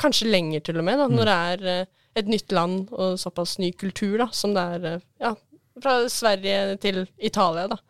Kanskje 0.00 0.28
lenger 0.28 0.60
til 0.66 0.80
og 0.80 0.84
med, 0.84 0.98
da, 1.00 1.06
når 1.08 1.30
det 1.30 1.36
er 1.52 1.68
eh, 1.72 1.92
et 2.20 2.28
nytt 2.28 2.52
land 2.52 2.90
og 2.92 3.18
såpass 3.20 3.58
ny 3.62 3.70
kultur 3.76 4.18
da, 4.20 4.26
som 4.32 4.52
det 4.56 4.64
er 4.76 4.88
eh, 4.90 5.04
ja, 5.24 5.34
fra 5.80 5.96
Sverige 6.12 6.76
til 6.82 7.04
Italia. 7.16 7.68
da. 7.72 7.80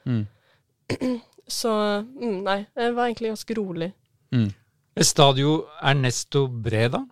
Så 1.47 1.71
mm, 1.71 2.38
nei, 2.47 2.61
det 2.75 2.92
var 2.97 3.07
egentlig 3.07 3.31
ganske 3.35 3.55
rolig. 3.59 3.90
Estadio 4.99 5.61
Ernesto 5.85 6.47
Breda, 6.49 7.05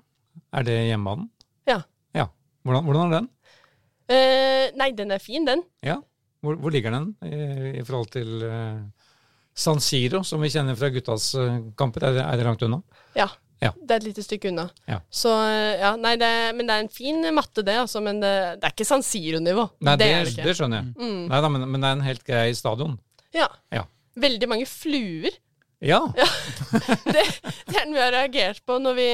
er 0.55 0.67
det 0.67 0.79
hjemmebanen? 0.89 1.29
Ja. 1.71 1.83
Ja. 2.17 2.29
Hvordan, 2.65 2.87
hvordan 2.87 3.05
er 3.07 3.15
den? 3.19 3.29
Eh, 4.11 4.73
nei, 4.77 4.91
den 4.97 5.15
er 5.15 5.23
fin, 5.23 5.47
den. 5.49 5.63
Ja. 5.85 6.01
Hvor, 6.45 6.59
hvor 6.61 6.75
ligger 6.75 6.93
den 6.93 7.13
i, 7.25 7.79
i 7.81 7.85
forhold 7.87 8.11
til 8.13 8.43
uh, 8.45 8.83
San 9.57 9.81
Siro, 9.81 10.21
som 10.27 10.43
vi 10.45 10.51
kjenner 10.53 10.77
fra 10.77 10.91
guttas 10.93 11.31
uh, 11.39 11.57
kamper? 11.79 12.11
Er 12.11 12.19
det, 12.19 12.27
er 12.27 12.41
det 12.41 12.47
langt 12.49 12.65
unna? 12.67 12.83
Ja. 13.17 13.31
Ja. 13.63 13.71
Det 13.81 13.95
er 13.95 14.03
et 14.03 14.09
lite 14.11 14.25
stykke 14.27 14.51
unna. 14.51 14.67
Ja. 14.91 14.99
Så 15.09 15.31
ja, 15.31 15.95
nei, 15.97 16.19
det, 16.21 16.29
men 16.59 16.69
det 16.69 16.75
er 16.75 16.83
en 16.85 16.93
fin 16.93 17.23
matte, 17.33 17.63
det, 17.65 17.79
altså. 17.81 18.03
Men 18.05 18.21
det, 18.21 18.33
det 18.61 18.69
er 18.69 18.75
ikke 18.75 18.87
San 18.89 19.05
Siro-nivå. 19.07 19.65
Nei, 19.87 19.95
det, 20.01 20.11
er 20.13 20.29
det 20.29 20.45
det, 20.45 20.57
skjønner 20.59 20.83
jeg. 20.83 20.93
Mm. 20.99 21.23
Nei 21.31 21.41
da, 21.47 21.51
men, 21.55 21.65
men 21.71 21.81
det 21.81 21.89
er 21.89 21.97
en 21.97 22.05
helt 22.05 22.27
grei 22.29 22.45
stadion. 22.59 22.99
Ja. 23.33 23.49
Ja. 23.73 23.87
Veldig 24.21 24.51
mange 24.53 24.69
fluer. 24.69 25.33
Ja. 25.85 26.01
Det, 27.15 27.23
det 27.69 27.77
er 27.77 27.89
noe 27.91 27.99
vi 27.99 28.01
har 28.01 28.15
reagert 28.15 28.63
på 28.65 28.79
når 28.81 28.95
vi, 28.97 29.09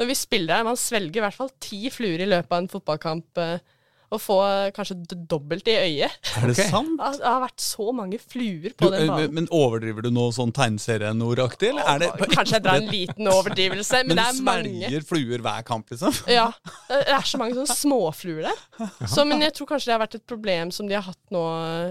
når 0.00 0.08
vi 0.08 0.16
spiller 0.18 0.58
her. 0.58 0.66
Man 0.66 0.78
svelger 0.80 1.20
i 1.20 1.24
hvert 1.26 1.36
fall 1.36 1.52
ti 1.62 1.84
fluer 1.94 2.24
i 2.24 2.26
løpet 2.26 2.50
av 2.50 2.62
en 2.62 2.70
fotballkamp. 2.72 3.38
eh, 3.38 3.81
og 4.12 4.20
få 4.20 4.36
kanskje 4.76 4.96
dobbelt 5.30 5.66
i 5.72 5.74
øyet. 5.80 6.16
Er 6.36 6.46
det 6.50 6.54
okay. 6.58 6.68
sant? 6.70 6.92
Det 6.98 7.06
har- 7.06 7.16
det 7.22 7.26
har 7.30 7.40
vært 7.46 7.64
så 7.64 7.86
mange 7.96 8.18
fluer 8.20 8.68
Du, 8.70 8.74
på 8.82 8.90
den 8.92 9.02
eh, 9.06 9.12
banen. 9.12 9.34
men 9.38 9.48
overdriver 9.50 10.02
du 10.04 10.10
noe 10.12 10.32
sånn 10.36 10.52
tegneserienordaktig, 10.52 11.70
eller 11.72 11.88
er 11.94 11.98
det 12.04 12.10
Kanskje 12.34 12.58
jeg 12.58 12.64
drar 12.66 12.80
en 12.82 12.88
liten 12.92 13.28
overdrivelse, 13.32 14.02
men, 14.04 14.06
Men 14.12 14.20
det 14.20 14.26
er 14.28 14.42
mange. 14.42 14.62
Men 14.68 14.80
svelger 14.82 15.06
fluer 15.08 15.44
hver 15.46 15.62
kamp, 15.64 15.90
liksom? 15.90 16.12
Ja, 16.30 16.50
det 16.92 17.02
er 17.08 17.28
så 17.32 17.40
mange 17.40 17.56
sånne 17.56 17.76
småfluer 17.80 18.48
der. 18.50 18.90
Så, 19.08 19.24
men 19.26 19.40
jeg 19.40 19.54
tror 19.56 19.72
kanskje 19.72 19.90
det 19.90 19.96
har 19.96 20.04
vært 20.06 20.18
et 20.20 20.26
problem 20.28 20.70
som 20.74 20.88
de 20.90 20.94
har 20.98 21.06
hatt 21.08 21.20
nå 21.34 21.42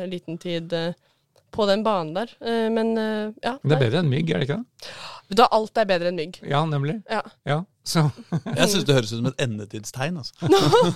en 0.04 0.10
liten 0.12 0.38
tid 0.42 0.72
eh, 0.78 0.94
på 1.52 1.66
den 1.68 1.82
banen 1.84 2.14
der. 2.16 2.30
Eh, 2.40 2.70
Men 2.72 2.94
eh, 2.98 3.32
ja. 3.44 3.58
Det 3.64 3.76
er 3.76 3.82
bedre 3.88 4.00
enn 4.06 4.10
mygg, 4.12 4.30
er 4.32 4.40
det 4.40 4.48
ikke 4.50 4.62
det? 4.62 4.94
Da 5.42 5.48
alt 5.52 5.78
er 5.80 5.86
bedre 5.88 6.12
enn 6.12 6.20
mygg. 6.20 6.40
Ja, 6.48 6.62
nemlig. 6.68 7.02
Ja. 7.10 7.22
Ja. 7.48 7.62
Så 7.82 8.04
Jeg 8.46 8.68
syns 8.70 8.86
det 8.86 8.96
høres 8.96 9.12
ut 9.12 9.20
som 9.20 9.30
et 9.32 9.40
endetidstegn. 9.42 10.20
Altså. 10.22 10.36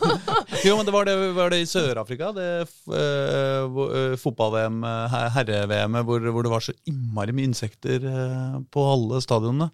jo, 0.68 0.76
men 0.78 0.86
det 0.86 0.94
var 0.94 1.08
det, 1.08 1.16
var 1.38 1.54
det 1.54 1.64
i 1.64 1.70
Sør-Afrika, 1.70 2.30
det 2.36 2.50
uh, 2.92 4.14
fotball-VM, 4.22 4.84
uh, 4.86 5.16
herre-VM, 5.34 5.98
hvor, 6.06 6.30
hvor, 6.30 6.46
det 6.46 6.54
var 6.54 6.66
så 6.68 6.76
innmari 6.90 7.34
mye 7.36 7.50
insekter 7.50 8.06
uh, 8.06 8.62
på 8.70 8.86
alle 8.92 9.22
stadionene. 9.26 9.72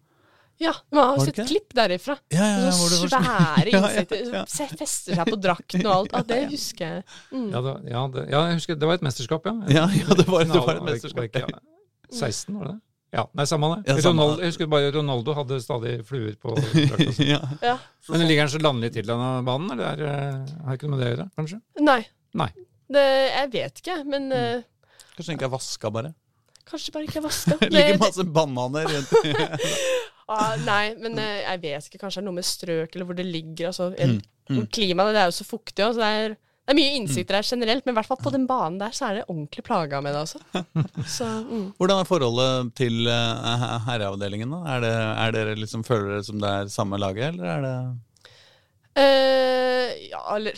Ja, 0.62 0.76
man 0.93 1.07
har 1.09 1.26
sett 1.26 1.39
klipp 1.49 1.74
derifra. 1.74 2.16
Ja, 2.30 2.45
ja, 2.45 2.66
ja, 2.68 2.72
svære 2.72 3.72
Ja, 3.74 3.80
ja, 3.80 3.88
insekter. 3.89 4.28
ja. 4.36 4.43
Fester 4.45 5.18
seg 5.18 5.32
på 5.32 5.39
drakten 5.41 5.82
og 5.88 5.93
alt. 5.95 6.14
Ah, 6.14 6.26
det 6.28 6.43
husker 6.51 6.86
jeg. 6.86 7.07
Mm. 7.32 7.47
ja, 7.49 7.64
det, 7.66 7.74
ja, 7.89 8.03
det, 8.14 8.26
ja, 8.30 8.43
jeg 8.51 8.59
husker 8.59 8.78
det 8.78 8.91
var 8.91 9.01
et 9.01 9.07
mesterskap, 9.07 9.49
ja. 9.49 9.55
Ja, 9.82 9.88
ja, 9.89 10.20
det 10.20 10.28
var, 10.30 10.45
det 10.45 10.62
var 10.62 10.78
et 10.78 10.86
mesterskap. 10.86 11.57
16, 12.12 12.59
var 12.59 12.70
det 12.70 12.76
det? 12.76 12.82
Ja, 13.12 13.26
nei, 13.36 13.43
samme 13.49 13.68
det. 13.74 13.91
Ja, 13.91 13.97
Ronaldo, 14.07 14.38
jeg 14.39 14.53
husker 14.53 14.70
bare 14.72 14.91
Ronaldo 14.95 15.34
hadde 15.36 15.57
stadig 15.59 15.97
fluer 16.07 16.36
på 16.39 16.53
drakta. 16.59 17.26
ja. 17.28 17.39
Ja. 17.66 17.74
Men 18.07 18.24
ligger 18.28 18.45
han 18.45 18.51
så 18.53 18.62
landlig 18.64 18.93
til 18.95 19.07
denne 19.09 19.30
banen, 19.47 19.74
eller 19.76 20.03
er, 20.07 20.38
har 20.66 20.78
ikke 20.78 20.88
noe 20.88 20.95
med 20.95 21.03
det 21.03 21.09
å 21.09 21.14
gjøre, 21.16 21.26
kanskje? 21.39 21.59
Nei. 21.84 21.99
Nei. 22.39 22.47
Det, 22.91 23.03
jeg 23.36 23.51
vet 23.57 23.82
ikke, 23.84 23.97
men 24.07 24.30
mm. 24.32 24.64
Kanskje 25.18 25.28
den 25.34 25.38
ikke 25.41 25.49
er 25.49 25.53
vaska, 25.57 25.91
bare. 25.91 26.14
kanskje 26.72 26.93
bare 26.95 27.07
ikke 27.09 27.20
er 27.20 27.26
vaska. 27.28 27.57
Det 27.62 27.70
ligger 27.76 27.99
masse 28.05 28.24
bananer 28.39 28.88
rundt. 28.95 29.12
Ah, 30.32 30.53
nei, 30.64 30.93
men 30.95 31.18
eh, 31.20 31.41
jeg 31.43 31.59
vet 31.59 31.88
ikke. 31.89 31.99
Kanskje 32.05 32.22
det 32.22 32.24
er 32.24 32.26
noe 32.30 32.36
med 32.38 32.45
strøk 32.47 32.93
eller 32.95 33.07
hvor 33.09 33.18
det 33.18 33.26
ligger. 33.28 33.68
Altså, 33.74 33.89
Mm, 33.99 34.22
mm. 34.47 34.62
Klimaet 34.72 35.12
det 35.18 35.20
er 35.26 35.28
jo 35.28 35.34
så 35.36 35.43
fuktig 35.43 35.84
også 35.84 35.97
så 35.99 36.05
det 36.05 36.12
er, 36.22 36.36
det 36.62 36.76
er 36.76 36.78
mye 36.78 36.97
innsikter 36.99 37.39
her 37.39 37.47
generelt. 37.47 37.86
Men 37.86 37.95
i 37.95 37.97
hvert 37.97 38.09
fall 38.12 38.20
på 38.22 38.34
den 38.34 38.45
banen 38.49 38.78
der 38.80 38.93
så 38.95 39.07
er 39.09 39.20
det 39.20 39.26
ordentlig 39.28 39.64
plaga 39.66 40.01
med 40.03 40.14
det, 40.14 40.22
altså. 40.28 40.39
Så, 41.18 41.26
mm. 41.47 41.66
Hvordan 41.80 42.03
er 42.03 42.09
forholdet 42.09 42.76
til 42.78 43.09
eh, 43.09 43.66
herreavdelingen? 43.88 44.53
da? 44.53 44.62
Er, 44.76 44.86
det, 44.86 44.93
er 45.26 45.36
dere 45.36 45.57
liksom, 45.59 45.84
Føler 45.88 46.16
dere 46.16 46.28
som 46.30 46.39
det 46.43 46.53
er 46.62 46.72
samme 46.72 47.01
laget, 47.01 47.34
eller 47.34 47.51
er 47.55 47.68
det 47.68 47.76
Eh, 48.91 49.91
ja, 50.12 50.20
eller 50.36 50.57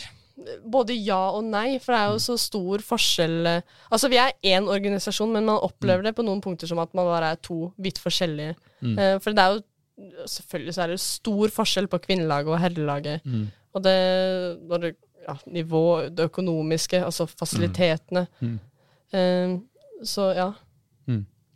både 0.66 0.96
ja 0.98 1.20
og 1.36 1.44
nei, 1.46 1.76
for 1.82 1.94
det 1.94 2.00
er 2.00 2.14
jo 2.14 2.22
så 2.24 2.34
stor 2.40 2.82
forskjell 2.82 3.36
eh, 3.46 3.76
Altså, 3.94 4.10
vi 4.10 4.18
er 4.18 4.34
én 4.56 4.66
organisasjon, 4.70 5.30
men 5.30 5.46
man 5.46 5.62
opplever 5.62 6.02
det 6.02 6.16
på 6.18 6.24
noen 6.26 6.42
punkter 6.42 6.66
som 6.70 6.80
at 6.82 6.90
man 6.98 7.06
bare 7.06 7.34
er 7.34 7.38
to 7.44 7.68
vidt 7.78 8.00
forskjellige. 8.02 8.56
Mm. 8.82 8.96
Eh, 8.98 9.14
for 9.22 9.36
det 9.36 9.44
er 9.44 9.56
jo 9.56 9.64
Selvfølgelig 10.26 10.72
så 10.74 10.80
er 10.82 10.90
det 10.90 10.96
stor 10.98 11.50
forskjell 11.54 11.86
på 11.86 12.00
kvinnelaget 12.02 12.50
og 12.50 12.58
herrelaget. 12.58 13.22
Mm. 13.22 13.44
Og 13.78 13.82
det, 13.84 13.92
når 14.66 14.80
det 14.82 14.88
ja, 15.26 15.36
nivå, 15.46 15.84
det 16.10 16.28
økonomiske, 16.30 17.00
altså 17.04 17.26
fasilitetene. 17.30 18.26
Mm. 18.40 18.58
Uh, 19.14 20.04
så 20.04 20.30
ja. 20.36 20.52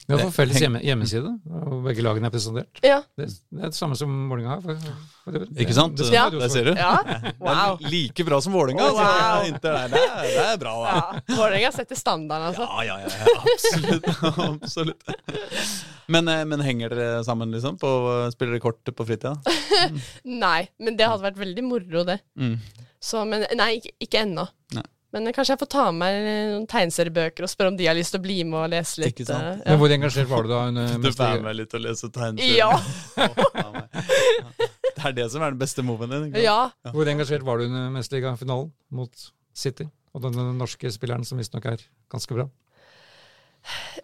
Vi 0.09 0.15
har 0.15 0.23
fått 0.25 0.39
felles 0.39 0.57
hjemme, 0.63 0.81
hjemmeside, 0.81 1.31
og 1.53 1.83
begge 1.85 2.01
lagene 2.01 2.31
er 2.31 2.33
presentert. 2.33 2.79
Ja. 2.81 3.03
Det, 3.21 3.27
det 3.29 3.59
er 3.61 3.73
det 3.75 3.77
samme 3.77 3.97
som 3.99 4.15
Vålerenga 4.31 4.55
har. 4.55 5.43
Ikke 5.61 5.75
sant? 5.77 5.99
Det, 6.01 6.07
det, 6.09 6.15
Ja. 6.15 6.23
Der 6.33 6.49
ser 6.49 6.71
du. 6.71 6.79
ja. 6.79 6.95
Det 7.05 7.53
er 7.53 7.85
like 7.93 8.25
bra 8.25 8.39
som 8.41 8.57
Vålerenga. 8.57 8.87
Oh, 8.87 9.03
altså. 9.03 9.05
wow. 9.05 9.59
Der. 9.67 9.93
Det, 9.93 10.01
er, 10.07 10.23
det 10.23 10.47
er 10.47 10.57
bra, 10.63 10.73
da. 10.81 10.95
ja. 10.95 11.37
Vålerenga 11.37 11.75
setter 11.77 12.01
standarden, 12.01 12.55
altså. 12.55 12.65
Ja, 12.65 12.87
ja, 12.89 12.97
ja, 13.05 13.13
ja 13.21 13.37
absolutt. 13.53 14.09
absolutt. 14.63 15.15
Men, 16.09 16.33
eh, 16.33 16.45
men 16.49 16.65
henger 16.65 16.97
dere 16.97 17.23
sammen, 17.29 17.53
liksom? 17.53 17.77
På, 17.77 17.93
spiller 18.33 18.57
dere 18.57 18.65
kort 18.65 18.89
på 18.89 19.09
fritida? 19.11 19.37
Nei, 20.47 20.63
men 20.81 20.97
det 20.97 21.05
hadde 21.05 21.27
vært 21.29 21.45
veldig 21.45 21.69
moro, 21.69 22.09
det. 22.09 22.23
Mm. 22.41 22.57
Så, 23.01 23.25
men 23.29 23.45
nei, 23.59 23.77
ikke, 23.79 23.93
ikke 24.09 24.23
ennå. 24.27 24.47
Men 25.15 25.25
eh, 25.25 25.33
kanskje 25.33 25.55
jeg 25.55 25.61
får 25.63 25.69
ta 25.73 25.85
med 25.95 26.17
eh, 26.19 26.41
noen 26.53 26.67
tegneseriebøker 26.69 27.47
og 27.47 27.49
spørre 27.49 27.71
om 27.73 27.77
de 27.79 27.87
har 27.89 27.97
lyst 27.97 28.13
til 28.13 28.21
å 28.21 28.25
bli 28.27 28.39
med 28.45 28.59
og 28.61 28.73
lese 28.75 29.01
litt. 29.01 29.15
Ikke 29.15 29.25
sant? 29.31 29.63
Ja. 29.63 29.71
Men 29.71 29.79
hvor 29.81 29.95
engasjert 29.95 30.29
var 30.29 30.45
du 30.45 30.51
da 30.53 30.59
under 30.69 30.91
Du 30.91 30.93
får 30.99 31.05
mesterligaen? 31.07 31.47
med 31.47 31.57
litt 31.63 31.77
og 31.79 31.85
lese 31.87 32.11
tegneserier? 32.13 32.59
Ja. 32.59 33.79
Det 34.99 35.07
er 35.07 35.15
det 35.15 35.29
som 35.31 35.43
er 35.47 35.55
den 35.55 35.61
beste 35.61 35.85
moven 35.87 36.11
din. 36.11 36.29
ja. 36.43 36.59
Hvor 36.93 37.09
engasjert 37.09 37.45
var 37.47 37.61
du 37.63 37.69
under 37.69 37.89
mesterligafinalen 37.95 38.73
mot 38.99 39.29
City? 39.57 39.87
Og 40.17 40.25
den 40.25 40.37
norske 40.59 40.91
spilleren 40.91 41.25
som 41.29 41.39
visstnok 41.39 41.69
er 41.71 41.83
ganske 42.11 42.35
bra. 42.35 42.49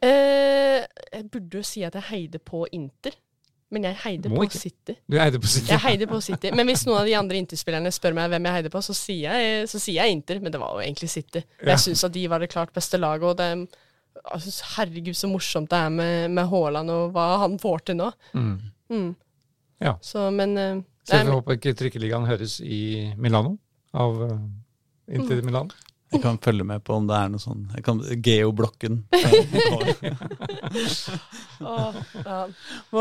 Eh, 0.04 0.84
jeg 1.14 1.26
burde 1.32 1.58
jo 1.60 1.64
si 1.66 1.82
at 1.86 1.94
jeg 1.98 2.06
heide 2.10 2.40
på 2.42 2.64
Inter, 2.76 3.14
men 3.72 3.86
jeg 3.88 3.96
heide 4.04 4.28
Må 4.30 4.36
på 4.36 4.44
ikke. 4.48 4.58
City. 4.60 4.94
Du 5.10 5.16
eide 5.18 5.38
på 5.40 5.48
City. 5.50 5.70
Jeg 5.72 5.80
heide 5.82 6.06
på 6.06 6.20
City. 6.22 6.50
Men 6.54 6.68
hvis 6.68 6.84
noen 6.86 7.00
av 7.00 7.06
de 7.08 7.14
andre 7.18 7.38
Inter-spillerne 7.40 7.90
spør 7.94 8.14
meg 8.14 8.28
hvem 8.30 8.44
jeg 8.46 8.58
heide 8.58 8.70
på, 8.70 8.82
så 8.84 8.94
sier 8.94 9.34
jeg, 9.40 9.64
så 9.72 9.80
sier 9.82 10.02
jeg 10.04 10.12
Inter, 10.14 10.38
men 10.44 10.52
det 10.54 10.60
var 10.62 10.76
jo 10.76 10.84
egentlig 10.84 11.08
City. 11.10 11.42
Men 11.62 11.72
Jeg 11.74 11.82
syns 11.86 12.04
at 12.04 12.12
de 12.14 12.26
var 12.30 12.44
det 12.44 12.50
klart 12.52 12.72
beste 12.76 13.00
laget, 13.00 13.24
og 13.32 13.36
det 13.40 13.48
altså, 14.30 14.52
Herregud, 14.76 15.14
så 15.18 15.30
morsomt 15.32 15.70
det 15.72 15.78
er 15.80 15.88
med, 15.90 16.30
med 16.36 16.46
Haaland 16.52 16.90
og 16.94 17.10
hva 17.16 17.26
han 17.42 17.58
får 17.58 17.78
til 17.90 17.98
nå. 18.02 18.10
Mm. 18.34 18.52
Mm. 18.94 19.08
Ja. 19.82 19.96
Så, 20.02 20.28
men 20.30 20.54
uh, 20.58 20.82
Så 21.08 21.18
jeg 21.18 21.32
håper 21.34 21.58
ikke 21.58 21.74
Trikkeligaen 21.74 22.28
høres 22.28 22.60
i 22.60 23.10
Milano 23.18 23.56
av 23.94 24.22
uh, 24.22 24.38
Inter 25.08 25.40
Mm. 25.42 25.46
Milan. 25.50 25.70
Jeg 26.14 26.22
kan 26.22 26.38
følge 26.42 26.66
med 26.66 26.84
på 26.86 26.96
om 26.98 27.08
det 27.08 27.16
er 27.18 27.32
noe 27.32 27.42
sånn 27.42 27.64
jeg 27.74 27.84
kan, 27.86 28.00
Geoblokken. 28.24 29.00
Hva 31.64 31.92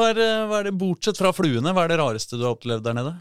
er, 0.09 0.20
hva 0.47 0.57
er 0.59 0.68
det, 0.68 0.74
bortsett 0.78 1.18
fra 1.20 1.32
fluene, 1.36 1.74
hva 1.74 1.86
er 1.86 1.93
det 1.93 1.99
rareste 2.01 2.38
du 2.38 2.45
har 2.45 2.55
opplevd 2.55 2.86
der 2.86 2.97
nede? 2.97 3.14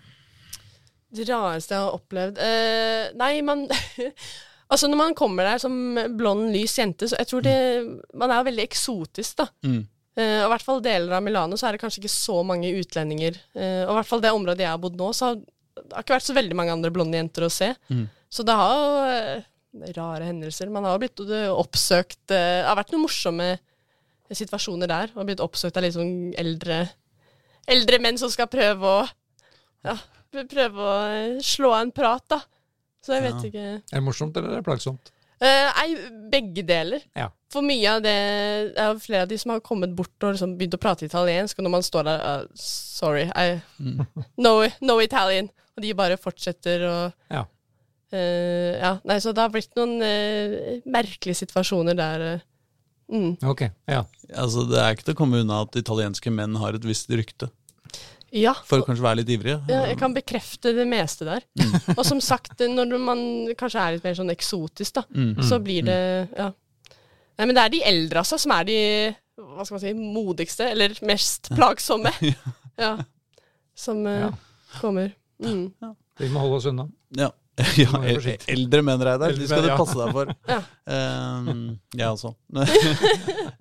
Det 1.12 1.26
rareste 1.28 1.76
jeg 1.76 1.84
har 1.84 1.96
opplevd 1.96 2.38
eh, 2.40 3.12
Nei, 3.20 3.34
man 3.44 3.66
Altså, 4.72 4.88
når 4.88 4.96
man 4.96 5.16
kommer 5.16 5.44
der 5.44 5.60
som 5.60 5.74
blond, 6.16 6.46
lys 6.54 6.78
jente, 6.78 7.04
så 7.10 7.18
jeg 7.20 7.28
tror 7.28 7.42
det 7.44 7.56
Man 8.16 8.30
er 8.30 8.40
jo 8.40 8.46
veldig 8.48 8.64
eksotisk, 8.64 9.42
da. 9.42 9.46
Mm. 9.68 9.82
Eh, 10.16 10.38
og 10.42 10.46
i 10.46 10.52
hvert 10.52 10.64
fall 10.64 10.80
deler 10.84 11.16
av 11.16 11.24
Milano 11.24 11.56
så 11.60 11.68
er 11.68 11.76
det 11.76 11.82
kanskje 11.82 12.02
ikke 12.02 12.12
så 12.14 12.38
mange 12.46 12.72
utlendinger. 12.80 13.36
Eh, 13.52 13.82
og 13.84 13.92
i 13.92 13.98
hvert 13.98 14.08
fall 14.08 14.24
det 14.24 14.32
området 14.32 14.64
jeg 14.64 14.72
har 14.72 14.80
bodd 14.80 14.96
nå, 15.00 15.10
så 15.16 15.30
har 15.30 15.42
det 15.42 15.96
har 15.96 16.04
ikke 16.04 16.16
vært 16.16 16.28
så 16.28 16.36
veldig 16.36 16.58
mange 16.58 16.74
andre 16.74 16.92
blonde 16.94 17.18
jenter 17.18 17.46
å 17.46 17.52
se. 17.52 17.72
Mm. 17.92 18.04
Så 18.32 18.44
det 18.48 18.56
har 18.56 18.72
jo 18.76 18.92
eh, 19.08 19.48
rare 19.96 20.24
hendelser. 20.28 20.68
Man 20.72 20.84
har 20.84 20.98
blitt 21.00 21.20
eh, 21.24 21.48
oppsøkt 21.52 22.30
eh, 22.34 22.60
Det 22.62 22.66
har 22.68 22.76
vært 22.76 22.92
noen 22.92 23.06
morsomme 23.06 23.46
situasjoner 24.32 24.88
der. 24.90 25.12
Og 25.16 25.26
blitt 25.28 25.42
oppsøkt 25.44 25.76
av 25.80 25.84
litt 25.86 25.96
sånn 25.96 26.32
eldre 26.40 26.84
Eldre 27.70 27.98
menn 28.02 28.16
som 28.18 28.30
skal 28.32 28.48
prøve 28.50 28.82
å 28.82 29.02
Ja, 29.86 29.96
prøve 30.32 30.82
å 30.82 30.94
eh, 31.12 31.40
slå 31.44 31.72
av 31.76 31.82
en 31.86 31.92
prat, 31.94 32.24
da. 32.30 32.40
Så 33.02 33.16
jeg 33.16 33.22
vet 33.24 33.34
Ja. 33.34 33.48
ikke 33.48 33.66
Er 33.92 33.98
det 34.00 34.04
morsomt 34.06 34.36
eller 34.38 34.52
er 34.56 34.60
det 34.62 34.66
plagsomt? 34.68 35.10
Eh, 35.42 35.68
Nei, 35.74 35.94
begge 36.30 36.62
deler. 36.62 37.02
Ja. 37.18 37.28
For 37.50 37.62
mye 37.66 37.96
av 37.96 38.02
det 38.04 38.12
er 38.78 38.98
flere 39.02 39.24
av 39.26 39.28
de 39.32 39.36
som 39.42 39.50
har 39.50 39.60
kommet 39.60 39.90
bort 39.98 40.14
og 40.22 40.36
liksom 40.36 40.52
begynt 40.56 40.76
å 40.76 40.80
prate 40.80 41.04
italiensk, 41.08 41.58
og 41.58 41.66
når 41.66 41.72
man 41.74 41.82
står 41.82 42.06
der 42.06 42.22
uh, 42.22 42.44
Sorry, 42.54 43.24
I 43.34 43.60
Mm. 43.82 44.06
no, 44.44 44.52
no 44.80 45.00
Italian. 45.02 45.50
Og 45.76 45.82
de 45.82 45.90
bare 45.98 46.16
fortsetter 46.20 46.86
å 46.86 46.96
Ja. 47.30 47.42
Eh, 48.16 48.78
ja. 48.80 48.94
Nei, 49.08 49.18
så 49.22 49.32
det 49.34 49.42
har 49.44 49.52
blitt 49.54 49.72
noen 49.78 49.96
uh, 50.02 50.80
merkelige 50.92 51.40
situasjoner 51.42 51.96
der. 51.98 52.24
Uh, 52.36 53.16
mm. 53.16 53.32
Ok, 53.50 53.66
ja. 53.88 54.04
Altså, 54.32 54.64
Det 54.70 54.78
er 54.80 54.94
ikke 54.96 55.08
til 55.10 55.14
å 55.16 55.20
komme 55.22 55.42
unna 55.44 55.62
at 55.66 55.76
italienske 55.80 56.32
menn 56.32 56.56
har 56.62 56.74
et 56.78 56.84
visst 56.88 57.10
rykte 57.12 57.50
Ja. 58.32 58.54
for 58.64 58.80
å 58.80 58.86
kanskje 58.86 59.04
være 59.04 59.20
litt 59.20 59.32
ivrige. 59.34 59.58
Ja, 59.68 59.82
jeg 59.90 59.98
kan 60.00 60.14
bekrefte 60.16 60.72
det 60.76 60.86
meste 60.88 61.26
der. 61.28 61.44
Mm. 61.60 61.74
Og 61.98 62.04
som 62.08 62.20
sagt, 62.24 62.58
når 62.60 62.94
man 63.02 63.24
kanskje 63.60 63.80
er 63.82 63.96
litt 63.98 64.04
mer 64.06 64.16
sånn 64.16 64.32
eksotisk, 64.32 64.94
da, 65.00 65.04
Mm. 65.12 65.34
så 65.44 65.58
blir 65.62 65.84
det 65.84 65.98
Ja. 66.38 66.52
Nei, 67.38 67.46
men 67.48 67.54
det 67.56 67.62
er 67.64 67.72
de 67.72 67.82
eldre, 67.88 68.20
altså, 68.22 68.38
som 68.38 68.52
er 68.52 68.64
de 68.68 68.78
hva 69.42 69.64
skal 69.64 69.74
man 69.78 69.80
si, 69.82 69.92
modigste, 69.96 70.66
eller 70.70 70.92
mest 71.08 71.48
plagsomme. 71.56 72.12
Ja. 72.78 72.96
Som 73.76 74.04
Ja. 74.06 74.30
kommer. 74.80 75.12
Mm. 75.42 75.72
Vi 76.20 76.28
må 76.32 76.40
holde 76.40 76.56
oss 76.56 76.66
unna. 76.70 76.86
Ja. 77.16 77.30
ja 77.82 77.90
forsiktig. 77.92 78.48
eldre 78.54 78.84
menn, 78.86 79.02
Reidar. 79.08 79.34
De 79.36 79.48
skal 79.48 79.66
du 79.66 79.72
passe 79.76 79.98
deg 79.98 80.14
for. 80.16 80.32
Ja. 80.52 80.60
Um, 80.86 81.76
jeg 81.96 82.08
også. 82.08 82.34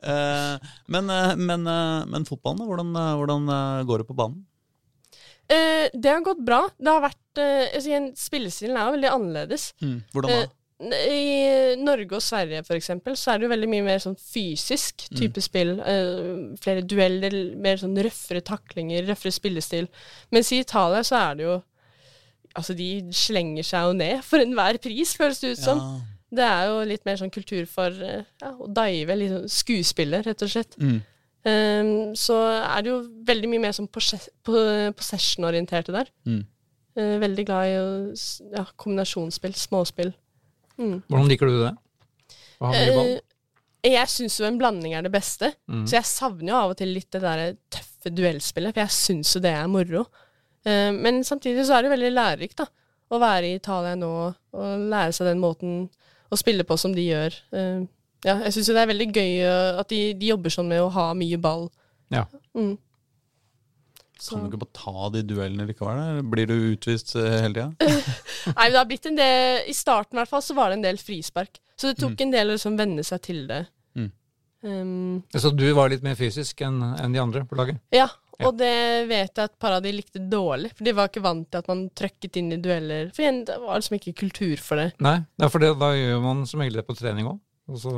Eh, 0.02 0.72
men, 0.90 1.10
eh, 1.14 1.36
men, 1.38 1.68
eh, 1.70 2.08
men 2.10 2.24
fotballen, 2.26 2.64
da? 2.64 2.66
Hvordan, 2.66 2.96
hvordan 3.20 3.86
går 3.86 4.02
det 4.02 4.08
på 4.10 4.16
banen? 4.18 4.40
Eh, 5.46 5.92
det 5.94 6.10
har 6.10 6.24
gått 6.26 6.42
bra. 6.42 6.64
Det 6.80 6.90
har 6.90 7.04
vært 7.04 7.42
altså, 7.44 8.00
Spillestilen 8.18 8.80
er 8.80 8.90
jo 8.90 8.96
veldig 8.96 9.12
annerledes. 9.12 9.68
Hvordan 10.16 10.34
da? 10.34 10.50
I 10.82 11.76
Norge 11.78 12.18
og 12.18 12.24
Sverige 12.26 12.64
for 12.66 12.74
eksempel, 12.74 13.14
så 13.20 13.34
er 13.34 13.40
det 13.40 13.46
jo 13.46 13.52
veldig 13.52 13.68
mye 13.70 13.86
mer 13.86 14.00
sånn 14.02 14.18
fysisk 14.18 15.06
type 15.14 15.44
spill. 15.44 15.76
Eh, 15.78 16.56
flere 16.62 16.82
dueller, 16.82 17.36
mer 17.62 17.78
sånn 17.78 17.94
røffere 18.02 18.42
taklinger, 18.46 19.06
røffere 19.12 19.36
spillestil. 19.36 19.90
Mens 20.34 20.50
i 20.52 20.64
Italia 20.64 21.04
så 21.06 21.20
er 21.20 21.38
det 21.38 21.46
jo 21.46 21.60
Altså, 22.58 22.74
de 22.76 23.08
slenger 23.16 23.64
seg 23.64 23.86
jo 23.88 23.94
ned 23.96 24.20
for 24.28 24.44
enhver 24.44 24.78
pris, 24.84 25.14
føles 25.18 25.40
det 25.40 25.54
ut 25.56 25.62
som. 25.64 25.80
Ja. 25.80 26.02
Det 26.32 26.44
er 26.48 26.68
jo 26.70 26.76
litt 26.88 27.04
mer 27.08 27.18
sånn 27.20 27.32
kultur 27.34 27.66
for 27.68 27.92
eh, 28.08 28.22
ja, 28.42 28.52
å 28.56 28.68
dive, 28.72 29.16
litt 29.20 29.32
sånn 29.34 29.50
skuespiller, 29.52 30.24
rett 30.24 30.44
og 30.46 30.52
slett. 30.54 30.78
Mm. 30.80 31.00
Um, 31.42 31.90
så 32.16 32.36
er 32.62 32.84
det 32.86 32.92
jo 32.92 33.00
veldig 33.28 33.50
mye 33.50 33.64
mer 33.64 33.74
sånn 33.76 33.90
possession-orienterte 33.92 35.96
der. 35.96 36.12
Mm. 36.28 36.44
Uh, 36.98 37.16
veldig 37.24 37.46
glad 37.48 37.72
i 37.72 37.76
å 37.80 37.88
ja, 38.58 38.66
kombinasjonsspill, 38.80 39.56
småspill. 39.58 40.12
Mm. 40.78 41.00
Hvordan 41.08 41.30
liker 41.32 41.52
du 41.52 41.58
det? 41.64 41.74
Å 42.62 42.68
ha 42.68 42.72
mye 42.76 42.96
ball? 42.98 43.12
Eh, 43.82 43.96
jeg 43.96 44.12
syns 44.14 44.36
jo 44.38 44.46
en 44.46 44.60
blanding 44.62 44.94
er 44.94 45.08
det 45.08 45.14
beste, 45.14 45.48
Mm. 45.68 45.86
så 45.90 45.98
jeg 45.98 46.06
savner 46.10 46.52
jo 46.54 46.58
av 46.60 46.74
og 46.74 46.78
til 46.78 46.92
litt 46.94 47.10
det 47.12 47.22
der 47.24 47.56
tøffe 47.74 48.12
duellspillet, 48.14 48.74
for 48.76 48.84
jeg 48.84 48.94
syns 48.94 49.32
jo 49.36 49.42
det 49.42 49.56
er 49.58 49.68
moro. 49.72 50.04
Eh, 50.66 50.92
men 50.94 51.24
samtidig 51.28 51.66
så 51.68 51.78
er 51.80 51.84
det 51.88 51.94
veldig 51.96 52.12
lærerikt 52.14 52.58
da, 52.62 52.68
å 53.12 53.20
være 53.22 53.50
i 53.50 53.56
Italia 53.58 53.96
nå 54.00 54.12
og 54.54 54.86
lære 54.92 55.12
seg 55.18 55.28
den 55.32 55.42
måten 55.42 55.90
å 56.32 56.38
spille 56.40 56.64
på 56.68 56.78
som 56.80 56.94
de 56.96 57.08
gjør. 57.10 57.36
Eh, 57.52 57.82
ja, 58.28 58.38
jeg 58.46 58.54
syns 58.54 58.70
det 58.70 58.78
er 58.84 58.92
veldig 58.92 59.10
gøy 59.16 59.34
eh, 59.42 59.80
at 59.82 59.90
de, 59.92 60.02
de 60.14 60.30
jobber 60.32 60.54
sånn 60.54 60.70
med 60.70 60.84
å 60.84 60.92
ha 60.94 61.10
mye 61.18 61.40
ball. 61.42 61.68
Ja. 62.14 62.26
Mm. 62.56 62.78
Så- 64.22 64.36
Kan 64.38 64.44
du 64.46 64.52
ikke 64.52 64.62
bare 64.62 64.78
ta 64.78 65.10
de 65.10 65.24
duellene 65.26 65.66
likevel? 65.66 65.98
eller 65.98 66.22
Blir 66.30 66.46
du 66.48 66.54
utvist 66.76 67.16
hele 67.18 67.54
tida? 67.56 67.72
Nei, 68.58 68.68
det 68.70 68.78
har 68.78 68.86
blitt 68.90 69.06
en 69.10 69.18
del 69.18 69.64
I 69.70 69.74
starten 69.74 70.18
i 70.18 70.22
hvert 70.22 70.30
fall 70.30 70.44
så 70.46 70.54
var 70.58 70.70
det 70.70 70.78
en 70.78 70.84
del 70.86 71.00
frispark. 71.02 71.58
Så 71.74 71.90
det 71.90 71.98
tok 72.04 72.22
en 72.22 72.30
del 72.34 72.52
å 72.52 72.54
liksom 72.54 72.76
venne 72.78 73.02
seg 73.04 73.22
til 73.26 73.48
det. 73.50 73.64
Mm. 73.98 74.12
Um, 74.62 75.24
Så 75.34 75.50
du 75.58 75.66
var 75.74 75.90
litt 75.90 76.04
mer 76.06 76.14
fysisk 76.20 76.62
enn 76.62 76.78
enn 77.02 77.16
de 77.16 77.22
andre 77.24 77.42
på 77.50 77.58
laget? 77.58 77.80
ja, 77.92 78.06
Ja. 78.42 78.50
og 78.50 78.58
det 78.60 78.74
vet 79.10 79.30
jeg 79.38 79.44
at 79.50 79.54
par 79.62 79.78
av 79.78 79.84
de 79.86 79.94
likte 79.96 80.20
dårlig. 80.32 80.74
For 80.76 80.88
de 80.88 80.96
var 80.98 81.12
ikke 81.12 81.24
vant 81.24 81.48
til 81.52 81.62
at 81.62 81.70
man 81.72 81.86
trøkket 81.96 82.42
inn 82.42 82.52
i 82.56 82.60
dueller. 82.62 83.14
For 83.16 83.24
igjen, 83.26 83.44
det 83.48 83.60
var 83.62 83.80
liksom 83.80 84.00
ikke 84.00 84.18
kultur 84.26 84.58
for 84.66 84.82
det. 84.82 84.90
Nei, 85.04 85.20
er 85.42 85.54
for 85.54 85.64
det, 85.64 85.72
da 85.80 85.94
gjør 85.96 86.22
man 86.26 86.44
som 86.50 86.64
regel 86.64 86.82
det 86.82 86.88
på 86.90 86.98
trening 86.98 87.30
òg. 87.32 87.40
Og 87.72 87.78
så 87.80 87.92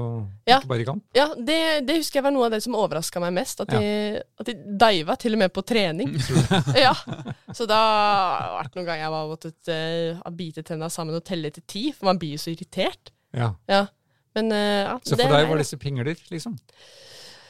Ja. 0.46 0.60
ikke 0.60 0.70
bare 0.70 0.84
i 0.84 0.86
kamp. 0.86 1.04
Ja, 1.18 1.26
det, 1.34 1.86
det 1.88 1.96
husker 1.98 2.20
jeg 2.20 2.26
var 2.28 2.34
noe 2.36 2.46
av 2.46 2.52
det 2.54 2.60
som 2.62 2.76
overraska 2.78 3.22
meg 3.24 3.34
mest. 3.34 3.64
At 3.64 3.72
de, 3.74 4.22
at 4.22 4.46
de 4.46 4.54
diva 4.84 5.16
til 5.18 5.34
og 5.34 5.40
med 5.42 5.54
på 5.56 5.64
trening. 5.66 6.12
ja. 6.86 6.94
Så 7.56 7.66
da 7.66 7.80
har 8.60 8.68
det 8.68 8.76
noen 8.76 8.86
ganger 8.86 9.02
jeg 9.02 9.14
har 9.16 9.32
måttet 9.32 9.72
uh, 9.74 10.32
bite 10.36 10.66
tenna 10.68 10.92
sammen 10.94 11.18
og 11.18 11.24
telle 11.26 11.50
til 11.56 11.66
ti, 11.66 11.84
for 11.96 12.12
man 12.12 12.20
blir 12.22 12.36
jo 12.36 12.44
så 12.44 12.52
irritert. 12.54 13.14
Ja. 13.34 13.54
Ja. 13.72 13.86
Men 14.38 14.52
uh, 14.54 14.82
ja, 14.92 15.00
Så 15.02 15.16
for 15.16 15.26
deg 15.40 15.50
var 15.50 15.64
disse 15.64 15.80
pingler, 15.82 16.14
liksom? 16.30 16.60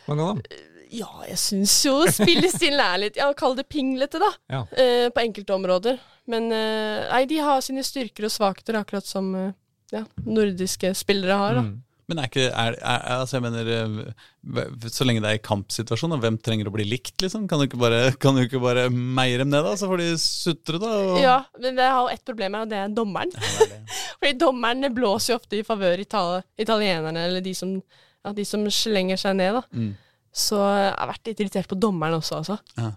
Mange 0.08 0.24
av 0.24 0.38
dem? 0.38 0.62
Ja, 0.94 1.10
jeg 1.26 1.40
syns 1.42 1.76
jo 1.88 1.96
spillestilen 2.12 2.82
er 2.88 3.00
litt 3.02 3.18
Ja, 3.20 3.32
kall 3.38 3.58
det 3.58 3.66
pinglete, 3.72 4.22
da. 4.22 4.32
Ja. 4.52 4.66
eh, 4.78 5.08
på 5.14 5.24
enkelte 5.24 5.56
områder. 5.56 6.02
Men 6.30 6.52
eh, 6.54 7.08
nei, 7.10 7.24
de 7.30 7.42
har 7.44 7.64
sine 7.66 7.84
styrker 7.86 8.30
og 8.30 8.34
svakheter, 8.34 8.78
akkurat 8.80 9.08
som 9.08 9.34
eh, 9.36 9.50
ja, 9.94 10.06
nordiske 10.26 10.94
spillere 10.98 11.40
har. 11.40 11.60
da. 11.60 11.66
Mm. 11.72 11.82
Men 12.12 12.20
er 12.20 12.28
ikke 12.28 12.48
er, 12.50 12.76
er, 12.84 13.04
altså 13.16 13.38
jeg 13.38 13.44
mener 13.46 13.70
eh, 13.72 14.88
Så 14.92 15.06
lenge 15.08 15.22
det 15.24 15.30
er 15.30 15.38
i 15.38 15.44
kampsituasjon, 15.44 16.18
hvem 16.20 16.38
trenger 16.44 16.68
å 16.68 16.74
bli 16.76 16.86
likt, 16.88 17.16
liksom? 17.24 17.46
Kan 17.50 17.62
du 17.62 17.68
ikke 17.70 17.80
bare, 17.80 18.02
kan 18.20 18.36
du 18.36 18.44
ikke 18.44 18.62
bare 18.64 18.90
meie 18.92 19.40
dem 19.40 19.54
ned, 19.54 19.64
da? 19.64 19.76
Så 19.80 19.88
får 19.90 20.04
de 20.04 20.10
sutre, 20.22 20.82
da? 20.84 20.94
Og... 21.00 21.20
Ja, 21.24 21.38
men 21.64 21.80
det 21.80 21.88
har 21.88 22.02
jo 22.04 22.14
ett 22.14 22.26
problem 22.28 22.58
her, 22.58 22.68
og 22.68 22.74
det 22.74 22.82
er 22.82 22.96
dommeren. 22.96 23.32
Ja, 23.34 23.44
det 23.48 23.68
er 23.70 23.76
det. 23.78 24.00
Fordi 24.20 24.34
dommeren 24.44 24.90
blåser 24.96 25.34
jo 25.34 25.40
ofte 25.40 25.60
i 25.60 25.66
favør 25.68 26.04
itali 26.04 26.42
italienerne, 26.66 27.28
eller 27.30 27.46
de 27.46 27.56
som, 27.58 27.78
ja, 27.80 28.36
de 28.36 28.48
som 28.48 28.68
slenger 28.72 29.24
seg 29.24 29.40
ned, 29.40 29.62
da. 29.62 29.64
Mm. 29.72 29.94
Så 30.34 30.58
jeg 30.58 30.92
har 30.98 31.10
vært 31.12 31.30
litt 31.30 31.42
irritert 31.44 31.70
på 31.70 31.78
dommeren 31.78 32.18
også, 32.18 32.42
altså. 32.42 32.58
Ja. 32.80 32.92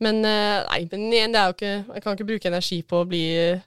Men 0.00 0.22
eh, 0.24 0.62
nei, 0.64 0.84
men 0.88 1.08
igjen, 1.12 1.34
det 1.34 1.40
er 1.40 1.50
jo 1.50 1.56
ikke 1.58 1.72
Jeg 1.76 2.02
kan 2.02 2.14
ikke 2.16 2.28
bruke 2.30 2.48
energi 2.48 2.78
på 2.88 3.02
å 3.02 3.08
bli 3.08 3.24
eh, 3.36 3.64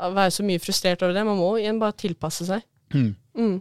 å 0.00 0.12
være 0.16 0.32
så 0.32 0.46
mye 0.46 0.62
frustrert 0.62 1.02
over 1.04 1.16
det. 1.16 1.26
Man 1.28 1.40
må 1.40 1.50
igjen 1.60 1.80
bare 1.80 1.96
tilpasse 1.98 2.46
seg. 2.48 2.64
Mm. 2.94 3.10
Mm. 3.36 3.56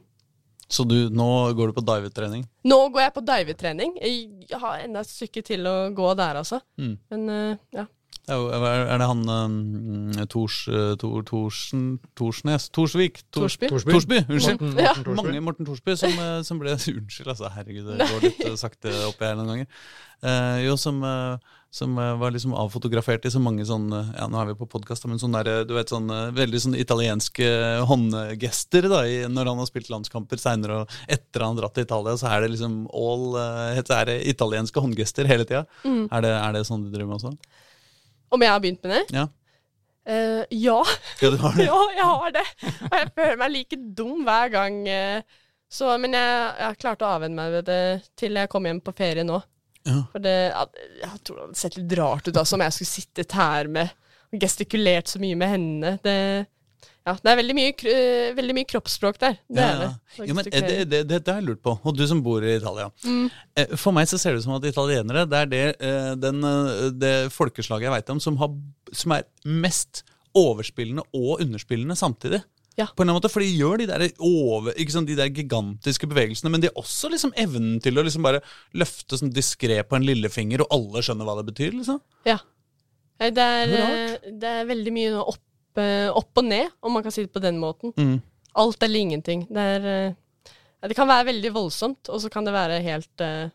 Så 0.67 0.83
du, 0.87 0.95
nå 1.11 1.27
går 1.55 1.71
du 1.71 1.75
på 1.77 1.83
divetrening? 1.87 2.45
Nå 2.67 2.77
går 2.93 3.05
jeg 3.05 3.13
på 3.15 3.23
divetrening. 3.27 3.93
Jeg 4.03 4.59
har 4.61 4.81
enda 4.83 5.03
et 5.03 5.11
stykke 5.11 5.43
til 5.47 5.67
å 5.67 5.75
gå 5.95 6.09
der, 6.19 6.39
altså. 6.43 6.59
Mm. 6.79 6.95
Men 7.11 7.29
eh, 7.33 7.61
ja. 7.79 7.87
Er, 8.27 8.97
det 8.99 9.05
han 9.07 9.21
um, 9.29 10.11
Tors, 10.27 10.57
uh, 10.67 10.95
Tor, 10.99 11.21
Torsen, 11.23 11.83
Torsnes? 12.19 12.65
Torsvik? 12.75 13.21
Tor- 13.31 13.45
Torsby. 13.47 13.69
Torsby. 13.71 13.93
Torsby, 13.95 14.17
unnskyld. 14.27 14.61
Morten, 14.65 14.81
Ja. 14.83 14.91
Morten 14.91 15.05
Thorsby. 15.05 15.27
Mange 15.31 15.43
Morten 15.45 15.65
Torsby 15.69 15.95
som, 16.01 16.17
eh, 16.19 16.41
som 16.43 16.59
ble 16.59 16.73
Unnskyld, 16.75 17.29
altså. 17.31 17.47
Herregud, 17.55 17.87
det 17.93 18.09
går 18.11 18.25
litt 18.27 18.41
eh, 18.49 18.57
sakte 18.59 18.91
oppi 19.07 19.23
her 19.29 19.37
noen 19.39 19.53
ganger. 19.53 19.69
Uh, 20.17 20.57
jo, 20.65 20.73
som, 20.81 20.97
uh, 21.05 21.37
som 21.77 21.91
eh, 22.01 22.15
var 22.17 22.31
liksom 22.33 22.55
avfotografert 22.57 23.27
i 23.29 23.31
så 23.31 23.37
mange 23.39 23.61
sånne 23.69 23.99
Ja, 24.17 24.25
nå 24.27 24.39
er 24.41 24.47
vi 24.49 24.55
på 24.57 24.65
podkast, 24.71 25.05
men 25.07 25.19
sånn 25.21 25.35
der, 25.37 25.49
eh, 25.59 25.65
du 25.69 25.75
vet, 25.77 25.91
sånn 25.93 26.09
eh, 26.09 26.31
veldig 26.35 26.61
sånn 26.63 26.75
italienske 26.81 27.47
håndgester 27.87 28.87
da, 28.91 29.03
i, 29.07 29.19
når 29.29 29.51
han 29.53 29.61
har 29.61 29.69
spilt 29.69 29.91
landskamper 29.93 30.41
seinere, 30.41 30.81
og 30.83 30.97
etter 31.07 31.45
han 31.45 31.53
har 31.55 31.61
dratt 31.63 31.77
til 31.77 31.85
Italia, 31.87 32.17
så 32.17 32.31
er 32.33 32.43
det 32.43 32.51
liksom 32.55 32.79
all 32.91 33.27
uh, 33.37 33.69
heter- 33.77 34.01
er 34.01 34.11
det 34.11 34.17
italienske 34.33 34.81
håndgester 34.83 35.29
hele 35.29 35.45
tida. 35.47 35.63
Mm. 35.85 36.07
Er, 36.11 36.27
er 36.33 36.57
det 36.57 36.65
sånn 36.67 36.83
du 36.87 36.91
driver 36.91 37.13
med 37.13 37.21
også? 37.21 37.35
Om 38.31 38.43
jeg 38.43 38.51
har 38.51 38.63
begynt 38.63 38.83
med 38.85 38.95
det? 38.95 39.03
Ja. 39.15 39.27
Uh, 40.07 40.43
ja. 40.55 40.77
Ja, 41.19 41.29
du 41.33 41.37
har 41.41 41.57
det? 41.57 41.65
ja, 41.71 41.81
jeg 41.97 42.07
har 42.07 42.31
det. 42.35 42.45
Og 42.87 42.95
jeg 42.95 43.11
føler 43.15 43.37
meg 43.41 43.53
like 43.53 43.79
dum 43.97 44.23
hver 44.27 44.53
gang. 44.53 44.81
Uh, 44.87 45.43
Så, 45.67 45.89
men 45.99 46.13
jeg, 46.15 46.35
jeg 46.61 46.77
klarte 46.79 47.03
å 47.03 47.15
avvenne 47.17 47.35
meg 47.35 47.51
ved 47.57 47.65
det 47.67 47.79
til 48.15 48.37
jeg 48.39 48.47
kom 48.47 48.63
hjem 48.69 48.79
på 48.79 48.93
ferie 48.95 49.25
nå. 49.27 49.41
Ja. 49.83 49.97
For 50.13 50.23
det, 50.23 50.35
jeg, 50.47 50.85
jeg 51.01 51.19
tror 51.27 51.35
det 51.35 51.43
hadde 51.43 51.59
sett 51.59 51.75
litt 51.75 51.95
rart 51.99 52.27
ut 52.29 52.35
da, 52.37 52.43
som 52.47 52.63
jeg 52.63 52.75
skulle 52.75 52.93
sittet 52.93 53.35
her 53.35 53.67
med 53.71 53.91
og 54.31 54.39
gestikulert 54.43 55.11
så 55.11 55.19
mye 55.23 55.35
med 55.39 55.51
hendene. 55.51 55.91
Det, 56.03 56.15
ja, 57.07 57.13
det 57.23 57.31
er 57.31 57.37
veldig 57.39 57.55
mye, 57.55 57.71
eh, 57.87 58.33
veldig 58.37 58.55
mye 58.57 58.67
kroppsspråk 58.67 59.17
der. 59.21 59.37
Det 59.47 59.61
Ja, 59.63 59.67
er 59.71 59.79
det. 59.79 59.87
ja. 60.17 60.25
Jo, 60.27 60.35
men 60.35 60.49
eh, 60.51 60.65
det, 60.67 60.77
det, 60.91 61.01
det, 61.13 61.21
har 61.31 61.39
jeg 61.39 61.47
lurt 61.47 61.61
på. 61.63 61.77
Og 61.87 61.95
du 61.95 62.03
som 62.09 62.19
bor 62.25 62.43
i 62.43 62.57
Italia. 62.59 62.89
Mm. 63.07 63.29
For 63.79 63.95
meg 63.95 64.09
så 64.11 64.19
ser 64.19 64.35
det 64.35 64.43
ut 64.43 64.47
som 64.49 64.57
at 64.57 64.67
italienere 64.67 65.23
det 65.31 65.39
er 65.45 65.49
det, 65.53 65.63
eh, 65.79 66.11
den, 66.19 66.43
eh, 66.43 66.91
det 66.99 67.15
folkeslaget 67.31 67.87
jeg 67.87 67.95
veit 67.95 68.13
om 68.13 68.19
som, 68.23 68.37
har, 68.43 68.51
som 68.91 69.15
er 69.15 69.23
mest 69.47 70.03
overspillende 70.37 71.01
og 71.17 71.41
underspillende 71.41 71.95
samtidig. 71.97 72.43
Ja. 72.77 72.85
På 72.93 73.01
en 73.01 73.07
eller 73.07 73.15
annen 73.15 73.23
måte, 73.23 73.31
For 73.33 73.41
de 73.41 73.47
gjør 73.57 73.79
de 73.81 73.87
der, 73.89 74.03
over, 74.21 74.75
ikke 74.77 74.93
sant, 74.93 75.07
de 75.09 75.15
der 75.17 75.31
gigantiske 75.33 76.05
bevegelsene, 76.11 76.51
men 76.53 76.61
de 76.61 76.69
har 76.69 76.77
også 76.77 77.09
liksom 77.09 77.31
evnen 77.33 77.79
til 77.81 77.97
å 77.97 78.03
liksom 78.05 78.21
bare 78.27 78.43
løfte 78.77 79.17
sånn 79.17 79.31
diskré 79.33 79.79
på 79.81 79.97
en 79.97 80.05
lillefinger, 80.05 80.61
og 80.61 80.75
alle 80.75 81.01
skjønner 81.01 81.25
hva 81.25 81.39
det 81.39 81.47
betyr. 81.49 81.71
liksom. 81.79 81.97
Ja. 82.27 82.37
Det 83.17 83.31
er, 83.33 83.33
Det 83.33 83.79
er 83.81 83.97
eh, 83.97 84.31
det 84.43 84.49
er 84.59 84.67
veldig 84.69 84.91
mye 84.93 85.13
opp, 85.23 85.41
eh, 85.41 85.46
opp 86.15 86.37
og 86.41 86.45
ned, 86.47 86.71
om 86.81 86.93
man 86.97 87.03
kan 87.05 87.11
si 87.13 87.25
det 87.25 87.33
på 87.33 87.43
den 87.43 87.59
måten. 87.61 87.93
Mm. 87.97 88.17
Alt 88.57 88.83
eller 88.83 88.99
ingenting. 88.99 89.45
Det 89.53 89.67
er 89.77 89.85
eh, 89.91 90.15
Det 90.87 90.95
kan 90.97 91.07
være 91.09 91.25
veldig 91.33 91.51
voldsomt, 91.53 92.09
og 92.09 92.21
så 92.21 92.29
kan 92.33 92.45
det 92.45 92.53
være 92.55 92.81
helt 92.85 93.21
eh, 93.21 93.49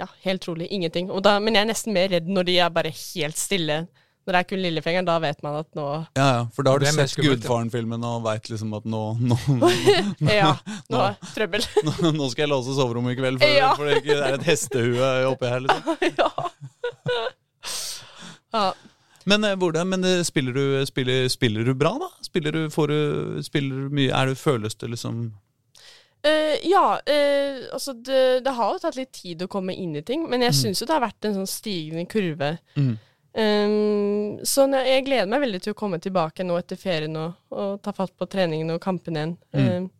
Ja, 0.00 0.06
helt 0.24 0.42
trolig 0.42 0.66
ingenting. 0.72 1.10
Og 1.12 1.22
da, 1.22 1.38
men 1.40 1.54
jeg 1.54 1.62
er 1.66 1.68
nesten 1.72 1.92
mer 1.94 2.08
redd 2.08 2.28
når 2.28 2.44
de 2.48 2.58
er 2.64 2.70
bare 2.72 2.90
helt 2.92 3.36
stille. 3.38 3.86
Når 4.22 4.32
det 4.36 4.38
er 4.38 4.46
kun 4.52 4.60
lillefingeren, 4.62 5.06
da 5.08 5.16
vet 5.18 5.40
man 5.42 5.56
at 5.58 5.68
nå 5.74 5.84
Ja, 6.16 6.26
ja, 6.36 6.42
For 6.54 6.62
da 6.62 6.70
har 6.76 6.78
du 6.78 6.86
sett. 6.86 7.16
Gudfaren-filmen 7.18 8.04
og 8.06 8.20
veit 8.22 8.46
liksom 8.52 8.70
at 8.78 8.84
nå, 8.86 9.00
nå, 9.18 9.38
Ja, 10.30 10.52
nå 10.92 11.00
er 11.02 11.16
det 11.18 11.32
trøbbel. 11.34 11.64
nå, 11.88 12.12
nå 12.14 12.28
skal 12.30 12.44
jeg 12.44 12.52
låse 12.52 12.76
soverommet 12.78 13.16
i 13.16 13.18
kveld, 13.18 13.40
for, 13.42 13.56
Ja. 13.56 13.72
for 13.74 13.90
det 13.90 14.14
er 14.14 14.36
et 14.38 14.46
hestehue 14.46 15.10
oppi 15.32 15.50
her. 15.50 15.64
liksom. 15.66 15.96
ja. 16.22 16.30
ja. 18.52 18.64
Men, 19.24 19.44
eh, 19.44 19.56
hvordan, 19.58 19.88
men 19.88 20.04
eh, 20.04 20.22
spiller, 20.26 20.56
du, 20.56 20.86
spiller, 20.86 21.28
spiller 21.28 21.64
du 21.64 21.74
bra, 21.78 21.94
da? 22.00 22.10
Spiller 22.26 22.52
du, 22.52 22.66
får 22.70 22.92
du, 22.92 23.42
spiller 23.46 23.84
du 23.84 23.94
mye 23.94 24.10
Er 24.10 24.32
du 24.32 24.38
føles 24.38 24.78
det 24.78 24.92
liksom 24.96 25.30
Uh, 26.22 26.54
ja, 26.62 27.00
uh, 27.02 27.62
altså 27.74 27.96
det, 27.98 28.44
det 28.46 28.52
har 28.54 28.68
jo 28.70 28.78
tatt 28.78 28.94
litt 28.94 29.10
tid 29.10 29.40
å 29.42 29.48
komme 29.50 29.74
inn 29.74 29.96
i 29.98 30.04
ting, 30.06 30.28
men 30.30 30.44
jeg 30.46 30.54
syns 30.54 30.78
jo 30.78 30.86
det 30.86 30.94
har 30.94 31.02
vært 31.02 31.26
en 31.26 31.34
sånn 31.34 31.48
stigende 31.50 32.04
kurve. 32.06 32.52
Mm. 32.78 32.92
Um, 33.32 34.36
så 34.46 34.68
jeg 34.70 35.02
gleder 35.08 35.26
meg 35.32 35.42
veldig 35.42 35.62
til 35.64 35.74
å 35.74 35.78
komme 35.80 35.98
tilbake 35.98 36.46
nå 36.46 36.60
etter 36.60 36.78
ferien 36.78 37.18
og, 37.18 37.34
og 37.50 37.82
ta 37.82 37.90
fatt 37.96 38.14
på 38.14 38.28
treningen 38.30 38.70
og 38.70 38.78
kampen 38.84 39.18
igjen. 39.18 39.34
Um, 39.50 39.90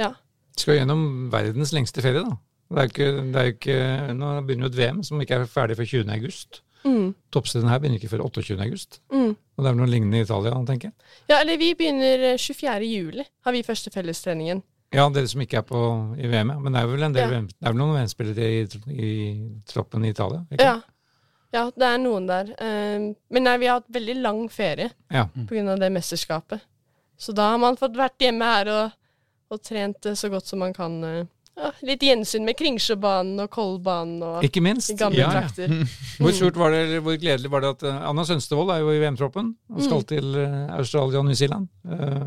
ja. 0.00 0.14
Skal 0.56 0.78
gjennom 0.80 1.04
verdens 1.34 1.76
lengste 1.76 2.00
ferie, 2.00 2.24
da. 2.24 2.40
Det 2.72 2.80
er 2.80 2.94
ikke, 2.94 3.10
det 3.20 3.42
er 3.42 3.52
ikke, 3.52 3.80
nå 4.16 4.32
begynner 4.48 4.70
jo 4.70 4.72
et 4.72 4.80
VM 4.80 5.04
som 5.04 5.20
ikke 5.20 5.42
er 5.42 5.50
ferdig 5.50 5.76
før 5.76 5.92
20. 5.92 6.14
august. 6.16 6.62
Mm, 6.86 7.08
Toppstriden 7.34 7.68
her 7.68 7.80
begynner 7.82 7.98
ikke 7.98 8.12
før 8.12 8.22
28. 8.28 8.56
august. 8.62 9.00
mm. 9.12 9.32
Og 9.56 9.64
det 9.64 9.68
er 9.70 9.72
vel 9.72 9.78
noe 9.80 9.88
lignende 9.90 10.18
i 10.20 10.24
Italia, 10.26 10.52
tenker 10.68 10.90
jeg. 10.90 10.94
ja, 11.30 11.38
eller 11.40 11.56
vi 11.58 11.70
begynner 11.74 12.24
eh, 12.32 12.38
24. 12.38 12.88
juli, 12.90 13.24
har 13.46 13.52
vi 13.56 13.62
første 13.66 13.90
fellestreningen. 13.90 14.62
Ja, 14.94 15.08
dere 15.10 15.26
som 15.28 15.40
ikke 15.42 15.58
er 15.58 15.64
på 15.66 15.80
i 16.16 16.28
VM, 16.30 16.50
ja. 16.52 16.58
Men 16.62 16.72
det 16.76 16.82
er 16.82 16.86
vel 16.92 17.02
en 17.02 17.12
del 17.16 17.24
Ja. 17.24 17.30
VM, 17.32 17.46
det 17.50 17.66
er 17.66 17.72
vel 17.74 17.80
noen 17.80 17.96
VM-spillere 17.96 18.50
i, 18.52 18.60
i 18.92 19.10
troppen 19.66 20.04
i 20.06 20.12
Italia? 20.14 20.44
Ikke? 20.52 20.62
Ja. 20.68 20.76
ja, 21.56 21.64
det 21.74 21.88
er 21.88 21.98
noen 22.04 22.28
der. 22.30 22.52
Um, 22.60 23.08
men 23.34 23.42
nei, 23.48 23.56
vi 23.58 23.66
har 23.66 23.80
hatt 23.80 23.90
veldig 23.98 24.16
lang 24.22 24.44
ferie 24.52 24.90
Ja. 25.10 25.24
på 25.34 25.48
grunn 25.56 25.72
av 25.74 25.80
det 25.82 25.90
mesterskapet. 25.96 26.62
Så 27.18 27.32
da 27.34 27.50
har 27.54 27.58
man 27.58 27.76
fått 27.80 27.96
vært 27.98 28.20
hjemme 28.22 28.44
her 28.44 28.70
og, 28.76 28.92
og 29.50 29.62
trent 29.64 30.06
eh, 30.06 30.14
så 30.14 30.28
godt 30.30 30.46
som 30.46 30.60
man 30.62 30.72
kan. 30.76 31.00
Ja, 31.56 31.70
litt 31.88 32.02
gjensyn 32.04 32.44
med 32.44 32.56
Kringsjøbanen 32.58 33.40
og 33.44 33.50
Kollbanen 33.54 34.22
og 34.22 34.44
Ikke 34.44 34.60
minst. 34.64 34.92
gamle 34.98 35.18
Ja, 35.22 35.30
ja. 35.32 35.40
trakter. 35.46 35.72
Hvor 36.20 36.32
surt 36.36 36.56
var 36.60 36.70
det, 36.74 36.82
eller 36.86 37.00
hvor 37.06 37.16
gledelig 37.20 37.50
var 37.52 37.60
det 37.64 37.70
at 37.76 37.82
eh, 37.88 38.00
Anna 38.10 38.24
Sønstevold 38.28 38.70
er 38.74 38.82
jo 38.84 38.90
i 38.92 39.00
VM-troppen 39.02 39.54
og 39.74 39.82
skal 39.82 40.02
Mm. 40.02 40.08
til 40.12 40.36
eh, 40.42 40.76
Australia 40.76 41.18
og 41.18 41.24
New 41.30 41.34
Zealand. 41.34 41.68
Eh, 41.88 42.26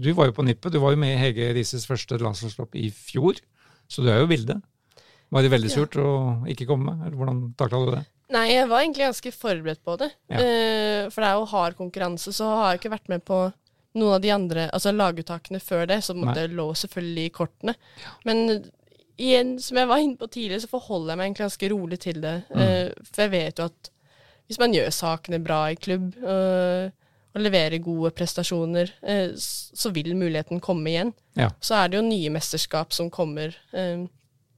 du 0.00 0.12
var 0.14 0.26
jo 0.30 0.32
på 0.38 0.44
nippet. 0.46 0.72
Du 0.72 0.78
var 0.80 0.90
jo 0.94 1.00
med 1.02 1.14
i 1.16 1.18
Hege 1.20 1.52
Rises 1.56 1.86
første 1.86 2.18
landslagslopp 2.20 2.74
i 2.78 2.90
fjor, 2.90 3.40
så 3.90 4.02
du 4.02 4.08
er 4.10 4.20
jo 4.22 4.26
bilde. 4.30 4.60
Var 5.30 5.42
det 5.42 5.50
veldig 5.52 5.70
Ja. 5.70 5.76
surt 5.76 5.94
å 6.02 6.46
ikke 6.50 6.66
komme? 6.66 6.96
Eller 7.06 7.16
hvordan 7.16 7.54
takla 7.56 7.84
du 7.86 7.90
det? 7.96 8.04
Nei, 8.30 8.48
jeg 8.52 8.68
var 8.70 8.80
egentlig 8.82 9.06
ganske 9.10 9.30
forberedt 9.34 9.80
på 9.84 9.96
det. 9.98 10.12
Ja. 10.30 10.36
Eh, 10.38 11.08
for 11.10 11.20
det 11.22 11.28
er 11.30 11.34
jo 11.38 11.44
hard 11.50 11.74
konkurranse, 11.76 12.30
så 12.34 12.46
har 12.54 12.72
jeg 12.72 12.80
ikke 12.80 12.92
vært 12.94 13.08
med 13.08 13.24
på 13.24 13.52
noen 13.98 14.16
av 14.16 14.20
de 14.22 14.30
andre 14.34 14.66
altså 14.70 14.92
laguttakene 14.94 15.60
før 15.62 15.88
det, 15.90 16.00
så 16.06 16.14
det 16.34 16.50
lå 16.54 16.68
selvfølgelig 16.78 17.24
i 17.26 17.32
kortene. 17.34 17.74
Men 18.28 18.44
igjen, 19.20 19.56
som 19.62 19.80
jeg 19.80 19.90
var 19.90 20.02
inne 20.02 20.20
på 20.20 20.28
tidligere, 20.30 20.62
så 20.64 20.70
forholder 20.70 21.12
jeg 21.12 21.20
meg 21.20 21.28
egentlig 21.28 21.46
ganske 21.48 21.72
rolig 21.72 21.98
til 22.04 22.22
det. 22.22 22.36
Mm. 22.50 22.62
Eh, 22.64 23.08
for 23.10 23.24
jeg 23.24 23.34
vet 23.34 23.60
jo 23.60 23.68
at 23.70 23.90
hvis 24.50 24.60
man 24.62 24.74
gjør 24.74 24.94
sakene 24.94 25.42
bra 25.42 25.60
i 25.70 25.78
klubb 25.78 26.16
øh, 26.18 26.88
og 27.30 27.44
leverer 27.44 27.78
gode 27.78 28.10
prestasjoner, 28.18 28.90
så 29.38 29.92
vil 29.94 30.16
muligheten 30.18 30.58
komme 30.58 30.90
igjen. 30.90 31.12
Ja. 31.38 31.46
Så 31.62 31.76
er 31.78 31.86
det 31.86 32.00
jo 32.00 32.02
nye 32.02 32.32
mesterskap 32.34 32.90
som 32.90 33.06
kommer. 33.14 33.54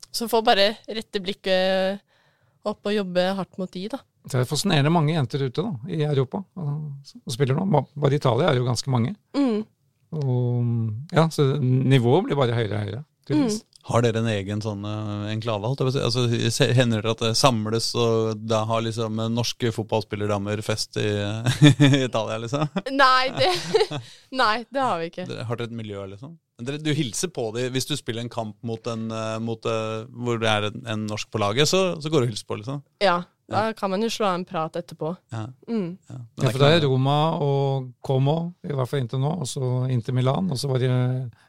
så 0.09 0.29
får 0.29 0.47
bare 0.47 0.65
rette 0.89 1.21
blikket 1.21 2.01
opp 2.65 2.89
og 2.89 2.97
jobbe 2.97 3.27
hardt 3.37 3.61
mot 3.61 3.69
de, 3.77 3.85
da. 3.93 4.01
Det 4.29 4.39
er 4.39 4.47
fascinerende 4.47 4.93
mange 4.95 5.15
jenter 5.17 5.43
ute 5.49 5.65
da, 5.67 5.73
i 5.91 6.03
Europa 6.07 6.45
og, 6.55 6.73
og 7.27 7.33
spiller 7.35 7.59
nå. 7.59 7.67
Bare 7.99 8.15
i 8.15 8.21
Italia 8.21 8.49
er 8.49 8.55
det 8.55 8.63
jo 8.63 8.69
ganske 8.69 8.91
mange. 8.95 9.17
Mm. 9.35 9.65
Og, 10.13 10.73
ja, 11.17 11.27
så 11.33 11.49
nivået 11.59 12.27
blir 12.29 12.39
bare 12.39 12.55
høyere 12.57 12.77
og 12.79 12.83
høyere. 12.87 13.05
tydeligvis. 13.27 13.63
Har 13.83 14.05
dere 14.05 14.21
en 14.23 14.29
egen 14.31 14.61
sånn 14.63 14.85
eh, 14.87 15.25
enklave? 15.33 15.73
Altså, 15.83 16.23
hender 16.71 17.03
det 17.03 17.11
at 17.17 17.23
det 17.25 17.31
samles, 17.41 17.89
og 17.99 18.39
da 18.47 18.61
har 18.71 18.85
liksom 18.87 19.19
eh, 19.25 19.31
norske 19.33 19.73
fotballspillerdamer 19.75 20.63
fest 20.63 21.01
i, 21.03 21.09
i 21.89 22.05
Italia, 22.05 22.37
liksom? 22.45 22.69
Nei, 22.95 23.33
det, 23.35 23.51
nei, 24.43 24.61
det 24.71 24.85
har 24.87 25.01
vi 25.03 25.11
ikke. 25.11 25.27
Dere- 25.33 25.49
Har 25.49 25.59
dere 25.59 25.73
et 25.73 25.79
miljø, 25.81 26.05
liksom? 26.13 26.37
Du 26.63 26.93
hilser 26.95 27.33
på 27.35 27.49
dem 27.57 27.73
hvis 27.75 27.89
du 27.91 27.97
spiller 27.99 28.23
en 28.23 28.31
kamp 28.31 28.55
mot 28.63 28.87
en, 28.87 29.09
eh, 29.11 29.39
mot, 29.43 29.67
hvor 29.67 30.39
det 30.39 30.53
er 30.53 30.69
en, 30.71 30.79
en 30.95 31.07
norsk 31.11 31.33
på 31.35 31.43
laget, 31.43 31.67
så, 31.73 31.97
så 31.99 32.07
går 32.13 32.23
du 32.23 32.29
og 32.29 32.35
hilser 32.37 32.47
på, 32.53 32.61
liksom? 32.63 32.85
Ja, 33.03 33.17
da 33.53 33.73
kan 33.79 33.91
man 33.93 34.03
jo 34.03 34.09
slå 34.13 34.27
av 34.27 34.35
en 34.39 34.45
prat 34.49 34.73
etterpå. 34.81 35.13
Ja, 35.33 35.47
Mm. 35.69 35.99
ja. 36.11 36.17
Ja, 36.43 36.51
for 36.51 36.59
det 36.59 36.71
er 36.83 36.87
Roma 36.89 37.17
og 37.41 37.93
Como, 38.03 38.55
i 38.65 38.73
hvert 38.73 38.89
fall 38.89 39.01
inntil 39.05 39.21
nå, 39.23 39.33
og 39.41 39.47
så 39.47 39.71
inntil 39.91 40.15
Milan, 40.15 40.51
og 40.51 40.57
så 40.59 40.69
var 40.69 40.79
de 40.83 40.89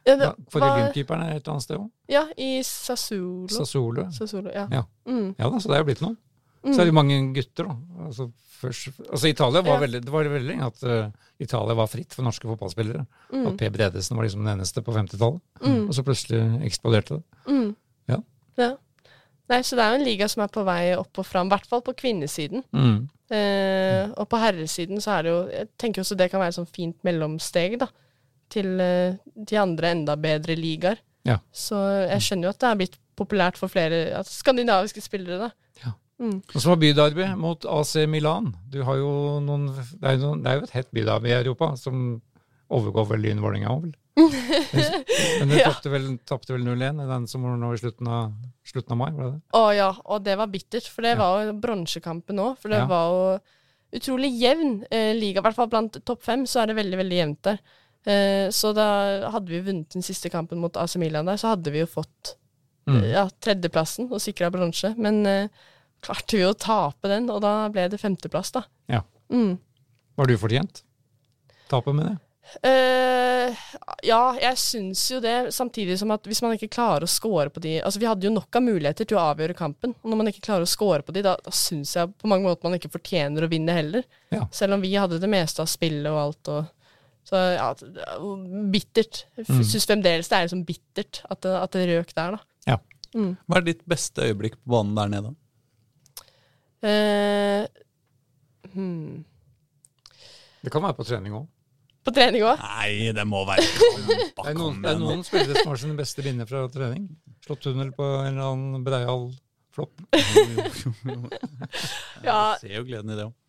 Ja, 0.05 0.15
det 0.15 0.19
ja, 0.27 0.33
forrige 0.51 0.69
var- 0.69 0.79
Glimt-keeperen 0.91 1.23
er 1.29 1.35
et 1.37 1.47
annet 1.47 1.61
sted 1.63 1.77
òg. 1.77 1.89
Ja, 2.09 2.25
i 2.37 2.61
Sassuolo. 2.63 3.47
Sassuolo. 3.49 4.11
Sassuolo, 4.11 4.51
ja. 4.53 4.67
Ja. 4.71 4.83
Mm. 5.07 5.35
Ja 5.39 5.49
da, 5.49 5.57
så 5.59 5.67
det 5.69 5.75
er 5.75 5.83
jo 5.83 5.89
blitt 5.91 6.01
noe. 6.01 6.15
Mm. 6.63 6.73
Så 6.75 6.79
er 6.81 6.85
det 6.85 6.93
mange 6.93 7.33
gutter, 7.35 7.65
da. 7.67 7.75
Altså, 8.05 8.31
først, 8.61 8.93
altså 9.11 9.27
Italia 9.27 9.61
var 9.61 9.73
Ja. 9.73 9.79
veldig, 9.87 10.01
det 10.05 10.09
var 10.13 10.23
veldig 10.23 10.47
lenge 10.47 10.65
at 10.65 10.83
uh, 10.83 11.11
Italia 11.39 11.73
var 11.75 11.87
fritt 11.87 12.13
for 12.13 12.23
norske 12.23 12.47
fotballspillere. 12.47 13.05
Mm. 13.33 13.47
At 13.47 13.57
Per 13.57 13.69
Bredesen 13.69 14.15
var 14.15 14.23
liksom 14.23 14.45
den 14.45 14.57
eneste 14.59 14.81
på 14.81 14.93
50-tallet. 14.93 15.41
Mm. 15.61 15.87
Og 15.89 15.93
så 15.93 16.03
plutselig 16.03 16.63
eksploderte 16.63 17.17
det. 17.19 17.23
Mm. 17.47 17.75
Ja. 18.07 18.17
ja. 18.57 18.77
Nei, 19.51 19.59
så 19.65 19.75
det 19.75 19.83
er 19.83 19.91
jo 19.91 19.99
en 19.99 20.07
liga 20.07 20.27
som 20.31 20.43
er 20.45 20.51
på 20.53 20.63
vei 20.67 20.93
opp 20.95 21.19
og 21.19 21.27
fram, 21.27 21.49
i 21.49 21.53
hvert 21.53 21.67
fall 21.67 21.83
på 21.83 21.95
kvinnesiden. 21.99 22.63
Mm. 22.71 22.99
Eh, 23.33 24.11
og 24.19 24.27
på 24.31 24.39
herresiden 24.39 25.01
så 25.01 25.15
er 25.15 25.23
det 25.25 25.31
jo 25.31 25.37
Jeg 25.49 25.67
tenker 25.79 26.03
også 26.03 26.17
det 26.19 26.27
kan 26.29 26.41
være 26.41 26.53
et 26.53 26.57
sånn 26.59 26.69
fint 26.69 26.97
mellomsteg, 27.07 27.77
da. 27.81 27.89
Til 28.53 28.79
eh, 28.83 29.17
de 29.35 29.59
andre 29.59 29.93
enda 29.97 30.15
bedre 30.19 30.55
ligaer. 30.59 31.01
Ja. 31.27 31.39
Så 31.55 31.79
jeg 32.05 32.23
skjønner 32.23 32.49
jo 32.49 32.53
at 32.53 32.61
det 32.61 32.69
er 32.69 32.79
blitt 32.81 32.99
populært 33.17 33.59
for 33.59 33.71
flere 33.71 34.05
altså, 34.19 34.35
skandinaviske 34.41 35.03
spillere, 35.03 35.47
da. 35.47 35.83
Ja. 35.83 35.93
Mm. 36.23 36.37
Og 36.39 36.59
så 36.59 36.71
var 36.71 36.79
bydarbeid 36.83 37.35
mot 37.39 37.65
AC 37.67 37.95
Milan. 38.09 38.53
Du 38.71 38.81
har 38.87 38.99
jo 38.99 39.11
noen, 39.43 39.69
det, 39.73 40.05
er 40.07 40.17
jo 40.17 40.29
noen, 40.29 40.43
det 40.45 40.51
er 40.51 40.59
jo 40.59 40.69
et 40.69 40.77
hett 40.77 40.93
bydarbeid 40.95 41.33
i 41.33 41.39
Europa, 41.41 41.73
som 41.79 42.21
overgår 42.73 43.11
vel 43.11 43.27
Lyn 43.27 43.43
Vålerenga 43.43 43.73
òg, 43.73 43.87
vel? 43.87 43.97
Men 44.15 45.49
du 45.49 45.55
Ja. 45.59 45.71
tapte 45.71 45.89
vel, 45.89 46.05
vel 46.19 46.65
0-1 46.67 47.01
i 47.03 47.07
den 47.09 47.27
som 47.27 47.43
var 47.45 47.57
nå 47.57 47.71
i 47.73 47.79
slutten 47.81 48.07
av, 48.07 48.33
slutten 48.67 48.93
av 48.93 48.99
mai, 48.99 49.09
var 49.15 49.23
det 49.25 49.31
det? 49.33 49.41
Å 49.57 49.63
ja, 49.75 49.89
og 50.05 50.23
det 50.25 50.35
var 50.37 50.51
bittert, 50.53 50.87
for 50.93 51.01
det 51.05 51.15
Ja. 51.15 51.21
var 51.21 51.45
jo 51.47 51.53
bronsekampen 51.63 52.39
òg. 52.43 52.57
For 52.61 52.69
det 52.69 52.83
Ja. 52.83 52.85
var 52.89 53.07
jo 53.09 53.39
utrolig 53.99 54.29
jevn 54.39 54.83
eh, 54.91 55.13
liga. 55.17 55.39
I 55.41 55.43
hvert 55.47 55.55
fall 55.57 55.67
blant 55.69 55.97
topp 56.05 56.23
fem 56.23 56.45
så 56.45 56.61
er 56.63 56.67
det 56.71 56.75
veldig, 56.77 56.97
veldig 57.01 57.17
jevnt 57.21 57.41
der. 57.49 57.59
Eh, 58.05 58.47
så 58.51 58.73
da 58.75 59.29
hadde 59.31 59.47
vi 59.49 59.61
vunnet 59.61 59.89
den 59.93 60.01
siste 60.05 60.29
kampen 60.29 60.59
mot 60.59 60.75
AC 60.77 60.95
Milan 60.97 61.25
der, 61.25 61.37
så 61.37 61.53
hadde 61.55 61.71
vi 61.71 61.79
jo 61.79 61.85
fått 61.89 62.35
Mm. 62.85 62.97
eh, 63.01 63.11
ja, 63.13 63.29
tredjeplassen 63.39 64.09
og 64.11 64.19
sikra 64.19 64.49
bronse. 64.51 64.93
Men 64.97 65.25
eh, 65.25 65.47
klarte 66.01 66.35
vi 66.35 66.43
å 66.43 66.53
tape 66.53 67.07
den, 67.07 67.29
og 67.31 67.39
da 67.41 67.69
ble 67.69 67.87
det 67.87 67.97
femteplass, 68.01 68.51
da. 68.51 68.63
Ja. 68.89 69.01
Mm. 69.31 69.57
Var 70.17 70.25
du 70.27 70.33
fortjent? 70.37 70.81
Tapet 71.69 71.95
med 71.95 72.05
det? 72.09 72.17
Eh, 72.61 73.61
ja, 74.05 74.19
jeg 74.37 74.57
syns 74.61 75.03
jo 75.11 75.19
det. 75.23 75.53
Samtidig 75.55 75.95
som 75.99 76.11
at 76.13 76.27
hvis 76.27 76.41
man 76.43 76.53
ikke 76.57 76.69
klarer 76.75 77.07
å 77.07 77.09
score 77.09 77.49
på 77.53 77.63
de 77.63 77.77
Altså, 77.81 78.01
vi 78.01 78.07
hadde 78.09 78.27
jo 78.27 78.33
nok 78.35 78.59
av 78.59 78.65
muligheter 78.65 79.07
til 79.09 79.17
å 79.17 79.23
avgjøre 79.31 79.55
kampen. 79.57 79.95
Og 80.03 80.11
når 80.11 80.19
man 80.19 80.29
ikke 80.31 80.43
klarer 80.45 80.67
å 80.67 80.69
score 80.69 81.01
på 81.05 81.15
de, 81.15 81.23
da, 81.25 81.35
da 81.43 81.53
syns 81.55 81.95
jeg 81.97 82.11
på 82.19 82.29
mange 82.29 82.47
måter 82.47 82.67
man 82.67 82.77
ikke 82.77 82.91
fortjener 82.93 83.45
å 83.45 83.51
vinne 83.51 83.75
heller. 83.75 84.07
Ja. 84.33 84.45
Selv 84.53 84.77
om 84.77 84.83
vi 84.83 84.93
hadde 84.99 85.21
det 85.23 85.31
meste 85.31 85.63
av 85.63 85.71
spillet 85.71 86.11
og 86.11 86.19
alt. 86.21 86.51
Og, 86.53 86.99
så 87.23 87.39
ja, 87.55 87.69
er 87.71 88.67
bittert. 88.73 89.23
Jeg 89.39 89.47
Mm. 89.47 89.63
syns 89.63 89.87
fremdeles 89.87 90.29
det 90.29 90.37
er 90.37 90.47
liksom 90.49 90.65
bittert 90.67 91.21
at 91.31 91.41
det, 91.41 91.55
at 91.55 91.71
det 91.71 91.87
røk 91.89 92.13
der, 92.13 92.35
da. 92.37 92.43
Ja. 92.67 92.77
Mm. 93.15 93.37
Hva 93.47 93.57
er 93.57 93.67
ditt 93.69 93.85
beste 93.87 94.27
øyeblikk 94.27 94.59
på 94.59 94.75
banen 94.75 94.95
der 94.99 95.07
nede? 95.15 95.35
Uh, 96.83 97.63
hmm. 98.73 99.23
Det 100.63 100.71
kan 100.71 100.83
være 100.83 100.97
på 100.97 101.05
trening 101.07 101.35
òg. 101.37 101.47
På 102.03 102.13
trening 102.15 102.43
òg? 102.43 102.59
Nei, 102.59 103.11
det 103.15 103.23
må 103.27 103.45
være 103.47 103.63
Det 103.63 104.49
er 104.49 104.57
noen, 104.57 104.81
det 104.83 104.91
er 104.91 104.99
noen 104.99 105.23
spillere 105.23 105.61
som 105.61 105.71
har 105.71 105.79
sine 105.79 105.95
beste 105.99 106.25
minner 106.25 106.49
fra 106.49 106.65
trening. 106.71 107.07
Slått 107.45 107.63
tunnel 107.67 107.93
på 107.95 108.07
en 108.23 108.33
eller 108.33 108.49
annen 108.49 108.83
breial 108.83 109.29
flopp. 109.73 110.03
Ja, 112.27 112.57
Ser 112.59 112.75
jo 112.79 112.83
gleden 112.87 113.13
i 113.13 113.17
det 113.19 113.29
òg. 113.29 113.39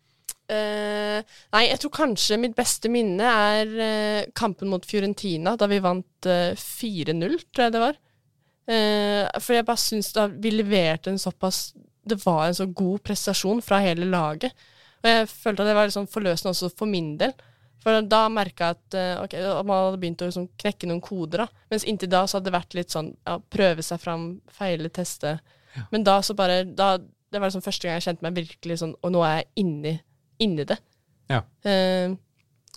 Uh, 0.45 1.25
nei, 1.55 1.63
jeg 1.71 1.79
tror 1.81 1.91
kanskje 1.95 2.37
mitt 2.37 2.53
beste 2.53 2.89
minne 2.93 3.25
er 3.25 3.71
uh, 3.73 4.31
kampen 4.37 4.69
mot 4.69 4.83
Fiorentina, 4.85 5.55
da 5.57 5.65
vi 5.71 5.79
vant 5.81 6.29
uh, 6.29 6.53
4-0, 6.53 7.39
tror 7.49 7.65
jeg 7.65 7.73
det 7.73 7.81
var. 7.81 7.97
Eh, 8.65 9.27
for 9.37 9.53
jeg 9.53 9.65
bare 9.67 9.77
syns 9.77 10.07
da 10.15 10.23
vi 10.25 10.49
leverte 10.49 11.11
en 11.11 11.19
såpass 11.21 11.75
Det 12.01 12.15
var 12.23 12.47
en 12.47 12.55
så 12.57 12.65
god 12.65 13.03
prestasjon 13.05 13.61
fra 13.61 13.77
hele 13.81 14.05
laget. 14.09 14.53
Og 15.03 15.09
jeg 15.09 15.27
følte 15.29 15.63
at 15.63 15.69
det 15.69 15.75
var 15.77 15.87
litt 15.87 15.95
sånn 15.95 16.09
forløsende 16.09 16.53
også 16.53 16.69
for 16.77 16.89
min 16.89 17.15
del. 17.17 17.33
For 17.85 18.01
da 18.09 18.23
merka 18.33 18.71
jeg 18.71 18.77
at 18.79 18.95
okay, 19.21 19.43
man 19.61 19.83
hadde 19.83 19.99
begynt 20.01 20.23
å 20.25 20.29
liksom 20.31 20.47
knekke 20.57 20.87
noen 20.89 21.03
koder. 21.05 21.43
da. 21.45 21.65
Mens 21.69 21.85
inntil 21.85 22.09
da 22.09 22.23
så 22.25 22.39
hadde 22.39 22.49
det 22.49 22.55
vært 22.55 22.77
litt 22.77 22.95
sånn 22.95 23.11
ja, 23.13 23.37
prøve 23.53 23.85
seg 23.85 24.01
fram, 24.01 24.23
feile, 24.49 24.89
teste. 24.89 25.35
Men 25.93 26.05
da 26.07 26.17
så 26.25 26.33
bare 26.33 26.63
da, 26.65 26.95
Det 26.97 27.39
var 27.39 27.49
liksom 27.49 27.61
første 27.65 27.85
gang 27.85 27.97
jeg 27.99 28.05
kjente 28.05 28.23
meg 28.23 28.37
virkelig 28.37 28.77
sånn 28.79 28.93
Og 29.03 29.11
nå 29.11 29.19
er 29.27 29.41
jeg 29.41 29.47
inni, 29.65 29.91
inni 30.41 30.65
det. 30.65 30.77
Ja. 31.27 31.41
Uh, 31.67 32.15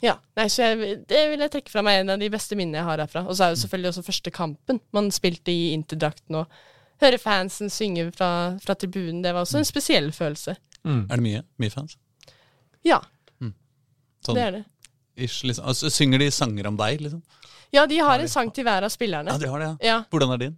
ja. 0.05 0.17
Nei, 0.37 0.49
så 0.53 0.67
jeg, 0.67 0.97
det 1.09 1.21
vil 1.33 1.45
jeg 1.47 1.55
trekke 1.55 1.73
fra 1.73 1.85
meg 1.87 2.03
en 2.03 2.17
av 2.17 2.21
de 2.21 2.31
beste 2.33 2.59
minnene 2.59 2.83
jeg 2.83 2.89
har 2.91 3.05
herfra. 3.07 3.25
Og 3.25 3.39
så 3.39 3.47
er 3.47 3.55
jo 3.55 3.63
selvfølgelig 3.63 3.95
også 3.95 4.09
første 4.11 4.35
kampen 4.35 4.83
man 4.97 5.13
spilte 5.15 5.55
i 5.55 5.71
Interdrakten, 5.77 6.43
og 6.43 7.01
høre 7.01 7.21
fansen 7.23 7.73
synge 7.73 8.11
fra, 8.17 8.31
fra 8.61 8.77
tribunen. 8.77 9.23
Det 9.25 9.33
var 9.33 9.47
også 9.47 9.63
en 9.63 9.69
spesiell 9.69 10.11
følelse. 10.13 10.59
Mm. 10.85 11.05
Er 11.07 11.15
det 11.15 11.25
mye? 11.25 11.45
Mye 11.63 11.75
fans? 11.75 11.97
Ja, 12.87 13.01
Sånn, 14.25 14.37
det 14.37 14.45
er 14.45 14.57
det. 14.59 14.65
Ish, 15.19 15.43
liksom. 15.45 15.67
altså, 15.69 15.91
synger 15.93 16.23
de 16.23 16.31
sanger 16.35 16.71
om 16.71 16.79
deg, 16.79 17.03
liksom? 17.05 17.23
Ja, 17.75 17.85
de 17.87 17.99
har 18.01 18.23
en 18.23 18.31
sang 18.33 18.51
til 18.55 18.65
hver 18.65 18.87
av 18.87 18.93
spillerne. 18.93 19.35
Ja, 19.35 19.39
de 19.43 19.53
har 19.53 19.63
det, 19.63 19.69
ja. 19.69 19.89
Ja. 19.91 19.99
Hvordan 20.13 20.33
er 20.37 20.43
din? 20.47 20.57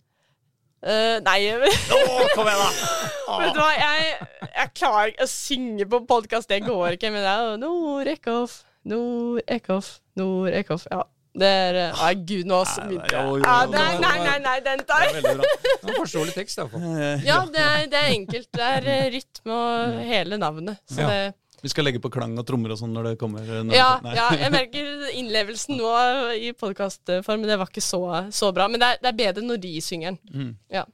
Uh, 0.81 1.19
nei, 1.27 1.39
Å, 1.53 2.29
kom 2.33 2.49
igjen, 2.49 2.61
da! 2.63 3.01
vet 3.43 3.53
du 3.53 3.61
hva, 3.61 3.71
jeg, 3.77 4.13
jeg 4.47 4.71
klarer 4.79 5.11
ikke 5.13 5.27
å 5.27 5.33
synge 5.33 5.87
på 5.93 6.01
podkast, 6.09 6.49
det 6.49 6.63
går 6.65 6.97
ikke. 6.97 7.11
Men 7.13 7.27
det 7.27 7.33
er 7.35 7.59
Nord-Eckhoff, 7.61 8.61
Nord-Eckhoff, 8.89 9.97
Nord-Eckhoff. 10.21 10.87
Ja. 10.93 11.03
Det 11.41 11.47
er 11.47 11.77
eh, 11.79 12.01
Nei, 12.01 12.15
gud, 12.27 12.49
nå 12.51 12.57
begynte 12.67 13.13
jeg. 13.15 13.43
Ja. 13.45 13.59
Nei, 13.71 13.91
nei, 14.03 14.15
nei, 14.25 14.39
nei, 14.43 14.57
den 14.65 14.81
Det 14.83 14.87
tar 14.89 15.13
var 15.13 16.01
forståelig 16.01 16.33
tekst, 16.35 16.59
iallfall. 16.59 16.89
Ja, 17.23 17.37
det 17.47 17.63
er, 17.63 17.85
det 17.93 18.01
er 18.01 18.15
enkelt. 18.17 18.49
Det 18.57 18.71
er 18.81 18.89
rytme 19.15 19.61
og 19.61 20.01
hele 20.09 20.41
navnet. 20.43 20.81
Så 20.91 21.05
Ja. 21.05 21.13
det 21.13 21.21
Vi 21.61 21.71
skal 21.73 21.85
legge 21.85 22.01
på 22.03 22.11
klang 22.13 22.37
og 22.41 22.47
trommer 22.49 22.73
og 22.75 22.79
sånn 22.81 22.93
når 22.95 23.11
det 23.11 23.15
kommer. 23.21 23.45
Når 23.45 23.77
Ja, 23.77 23.89
det, 24.05 24.15
ja, 24.17 24.29
jeg 24.45 24.55
merker 24.55 25.09
innlevelsen 25.19 25.81
nå 25.81 25.91
i 26.37 26.53
podkastform, 26.57 27.45
det 27.49 27.59
var 27.61 27.71
ikke 27.71 27.85
så, 27.85 28.03
så 28.35 28.53
bra. 28.57 28.69
Men 28.71 28.83
det 28.83 28.93
er, 28.95 29.03
det 29.03 29.13
er 29.13 29.19
bedre 29.21 29.47
når 29.47 29.61
de 29.65 29.75
synger 29.85 30.15
den. 30.15 30.21
Mm. 30.35 30.53
Ja. 30.73 30.87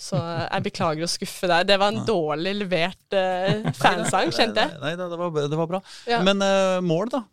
Så 0.00 0.18
jeg 0.18 0.64
beklager 0.68 1.04
å 1.04 1.10
skuffe 1.10 1.50
deg. 1.50 1.68
Det 1.68 1.76
var 1.80 1.92
en 1.92 2.04
dårlig 2.08 2.56
levert 2.62 3.18
uh, 3.18 3.68
fansang, 3.78 4.32
kjente 4.34 4.64
jeg. 4.64 4.80
Nei, 4.82 4.96
nei, 4.98 5.12
det, 5.12 5.20
var, 5.20 5.38
det 5.54 5.62
var 5.62 5.70
bra. 5.76 5.84
Ja. 6.10 6.22
Men 6.26 6.42
uh, 6.42 6.80
mål, 6.84 7.14
da? 7.14 7.24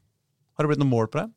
Har 0.56 0.66
det 0.66 0.74
blitt 0.74 0.84
noe 0.84 0.92
mål 0.92 1.12
på 1.12 1.24
deg? 1.24 1.34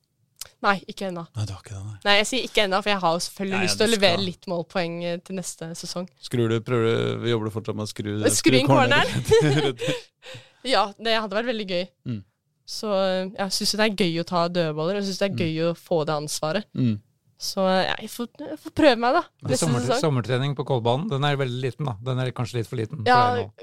Nei, 0.62 0.74
ikke 0.90 1.06
ennå. 1.06 1.22
Nei, 1.36 1.44
det 1.46 1.54
det, 1.68 1.78
nei. 1.78 1.96
Nei, 2.02 2.14
jeg 2.18 2.26
sier 2.26 2.46
ikke 2.48 2.64
ennå, 2.66 2.80
for 2.82 2.90
jeg 2.90 2.98
har 3.04 3.14
jo 3.14 3.22
selvfølgelig 3.22 3.58
ja, 3.58 3.66
lyst 3.68 3.78
til 3.78 3.86
å 3.86 3.92
levere 3.92 4.22
litt 4.22 4.48
målpoeng 4.50 4.96
eh, 5.06 5.18
til 5.22 5.38
neste 5.38 5.70
sesong. 5.78 6.08
Skrur 6.22 6.50
du, 6.50 6.56
prøver 6.66 6.88
du, 6.88 7.12
vi 7.22 7.30
jobber 7.30 7.54
fortsatt 7.54 7.78
med 7.78 7.86
å 7.86 7.90
skru, 7.90 8.10
Skru 8.34 8.58
inn 8.58 8.66
corneren? 8.66 9.78
Ja, 10.68 10.86
det 10.98 11.18
hadde 11.18 11.38
vært 11.38 11.50
veldig 11.50 11.68
gøy. 11.68 11.84
Mm. 12.08 12.22
Så 12.68 12.88
jeg 12.92 13.52
syns 13.56 13.76
det 13.80 13.84
er 13.86 14.00
gøy 14.04 14.20
å 14.20 14.28
ta 14.28 14.46
dødballer, 14.52 14.98
og 14.98 15.00
jeg 15.00 15.08
syns 15.08 15.20
det 15.22 15.28
er 15.30 15.44
gøy 15.44 15.68
å 15.70 15.76
få 15.78 16.02
det 16.08 16.16
ansvaret. 16.20 16.68
mm. 16.76 16.96
Så 17.38 17.62
jeg 17.70 18.08
får, 18.10 18.28
jeg 18.42 18.56
får 18.64 18.72
prøve 18.74 18.98
meg, 18.98 19.14
da. 19.14 19.20
Men 19.44 19.52
Neste 19.52 19.62
Sommer, 19.62 19.82
sesong. 19.84 20.00
sommertrening 20.02 20.54
på 20.58 20.64
Kolbanen, 20.66 21.04
den 21.06 21.22
er 21.22 21.36
veldig 21.38 21.60
liten, 21.62 21.86
da. 21.86 21.94
Den 22.02 22.18
er 22.18 22.32
kanskje 22.34 22.58
litt 22.58 22.70
for 22.70 22.80
liten 22.80 23.04
Ja, 23.06 23.20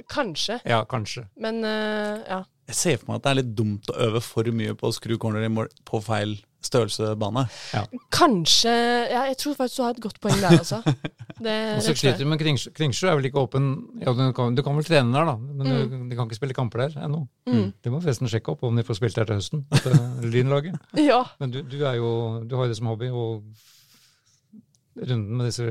kanskje. 0.08 0.62
Ja, 0.64 0.78
kanskje. 0.88 1.26
Men 1.43 1.60
uh, 1.68 2.24
ja. 2.24 2.38
Jeg 2.72 2.78
ser 2.80 3.01
for 3.01 3.12
meg 3.12 3.20
at 3.20 3.26
det 3.26 3.34
er 3.34 3.39
litt 3.41 3.51
dumt 3.60 3.91
å 3.91 3.97
øve 4.08 4.22
for 4.24 4.47
mye 4.56 4.78
på 4.80 4.88
å 4.88 4.95
skru 4.95 5.18
corner 5.20 5.43
i 5.43 5.51
mål 5.51 5.68
på 5.86 5.99
feil 6.06 6.38
størrelsebane. 6.66 7.45
Kanskje 8.13 8.74
ja, 9.11 9.26
Jeg 9.30 9.38
tror 9.41 9.57
faktisk 9.59 9.80
du 9.80 9.84
har 9.86 9.95
et 9.95 10.01
godt 10.03 10.20
poeng 10.24 10.41
der, 10.41 10.57
altså. 10.59 10.82
Det, 11.36 11.53
Og 11.76 11.82
så 11.84 11.91
sliter 11.91 12.22
du 12.24 12.30
med 12.32 12.39
Kringsjø. 12.39 12.72
Kringsjø 12.78 13.09
er 13.11 13.18
vel 13.20 13.28
ikke 13.28 13.41
åpen 13.41 13.66
ja, 13.99 14.13
du, 14.16 14.22
kan, 14.38 14.55
du 14.55 14.61
kan 14.63 14.78
vel 14.78 14.86
trene 14.88 15.11
der, 15.11 15.28
da, 15.28 15.34
men 15.36 15.68
du, 15.68 15.97
de 16.07 16.16
kan 16.16 16.30
ikke 16.30 16.38
spille 16.38 16.55
kamper 16.55 16.86
der 16.86 17.03
ennå. 17.03 17.26
Mm. 17.49 17.74
Det 17.84 17.91
må 17.91 17.99
forresten 17.99 18.32
sjekke 18.32 18.53
opp 18.53 18.63
om 18.63 18.80
de 18.80 18.86
får 18.88 19.01
spilt 19.01 19.20
der 19.20 19.28
til 19.28 19.41
høsten, 19.41 19.66
Lynlaget. 20.34 20.78
Ja. 20.95 21.26
Men 21.43 21.51
du, 21.51 21.59
du 21.68 21.82
er 21.84 21.97
jo 21.99 22.11
Du 22.47 22.55
har 22.55 22.70
jo 22.70 22.72
det 22.72 22.78
som 22.80 22.88
hobby, 22.88 23.11
og 23.11 23.43
runden 24.96 25.38
med 25.38 25.48
disse 25.50 25.66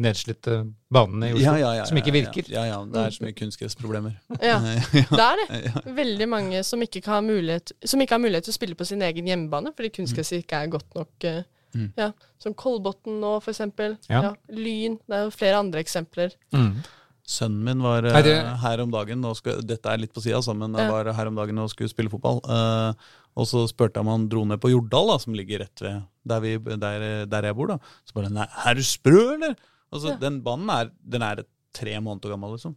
nedslitte 0.00 0.54
banene 0.92 1.28
i 1.30 1.34
Oslo 1.36 1.84
som 1.88 1.98
ikke 2.00 2.14
virker. 2.14 2.48
Ja, 2.52 2.64
ja, 2.68 2.78
det 2.88 3.02
er 3.02 3.10
så 3.16 3.24
mye 3.26 3.36
kunstgressproblemer. 3.36 4.14
ja. 4.40 4.56
ja. 4.96 5.04
Det 5.10 5.26
er 5.26 5.42
det. 5.42 5.84
Veldig 5.98 6.28
mange 6.32 6.62
som 6.66 6.82
ikke, 6.84 7.02
har 7.06 7.20
mulighet, 7.26 7.72
som 7.84 8.00
ikke 8.00 8.16
har 8.16 8.22
mulighet 8.24 8.48
til 8.48 8.54
å 8.54 8.58
spille 8.60 8.78
på 8.78 8.86
sin 8.88 9.04
egen 9.06 9.28
hjemmebane 9.28 9.74
fordi 9.76 9.92
kunstgresset 10.00 10.44
ikke 10.44 10.62
er 10.64 10.72
godt 10.78 10.96
nok. 10.98 11.12
eh, 11.24 11.42
Mm. 11.76 11.90
Ja, 11.98 12.06
Som 12.40 12.54
Kolbotn 12.56 13.18
nå, 13.20 13.34
for 13.44 13.52
eksempel. 13.52 13.98
Ja. 14.08 14.22
Ja, 14.22 14.30
Lyn. 14.48 14.94
Det 15.04 15.12
er 15.12 15.24
jo 15.26 15.32
flere 15.34 15.58
andre 15.60 15.82
eksempler. 15.82 16.32
Mm. 16.54 16.78
Sønnen 17.26 17.64
min 17.66 17.82
var 17.84 18.06
eh, 18.06 18.16
Er 18.16 18.54
her 18.62 18.80
om 18.80 18.90
dagen 18.94 19.24
og 19.28 19.34
skulle, 19.36 19.60
Dette 19.66 19.90
er 19.92 19.98
litt 20.00 20.14
på 20.14 20.22
sida, 20.24 20.38
altså, 20.38 20.54
men 20.56 20.72
var 20.72 21.10
her 21.12 21.28
om 21.28 21.36
dagen 21.36 21.58
og 21.60 21.68
skulle 21.68 21.90
spille 21.92 22.08
fotball. 22.08 22.40
eh, 22.48 23.10
og 23.36 23.46
så 23.50 23.66
spurte 23.68 23.98
jeg 24.00 24.06
om 24.06 24.12
han 24.14 24.28
dro 24.32 24.44
ned 24.48 24.60
på 24.62 24.70
Jordal, 24.72 25.10
da, 25.12 25.18
som 25.22 25.34
ligger 25.36 25.60
rett 25.64 25.82
ved 25.84 26.02
der, 26.26 26.40
vi, 26.40 26.54
der, 26.80 27.02
der 27.28 27.48
jeg 27.50 27.56
bor. 27.58 27.68
da. 27.74 27.76
Så 28.08 28.16
bare 28.16 28.30
Nei, 28.32 28.46
er 28.66 28.74
du 28.78 28.82
sprø, 28.86 29.20
eller? 29.36 29.54
Altså, 29.92 30.14
Ja. 30.14 30.16
Den 30.22 30.40
banen 30.46 30.70
er, 30.72 30.90
den 31.04 31.22
er 31.22 31.44
tre 31.76 31.98
måneder 32.00 32.32
gammel, 32.32 32.56
liksom. 32.56 32.74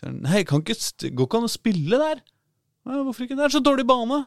Så 0.00 0.08
jeg, 0.08 0.16
Nei, 0.24 0.42
kan 0.48 0.64
ikke, 0.64 0.78
går 1.12 1.28
ikke 1.28 1.38
an 1.42 1.46
å 1.46 1.52
spille 1.52 2.00
der. 2.00 2.22
Hvorfor 2.88 3.26
ikke? 3.26 3.36
Det 3.36 3.44
er 3.44 3.52
så 3.58 3.60
dårlig 3.62 3.84
bane. 3.86 4.22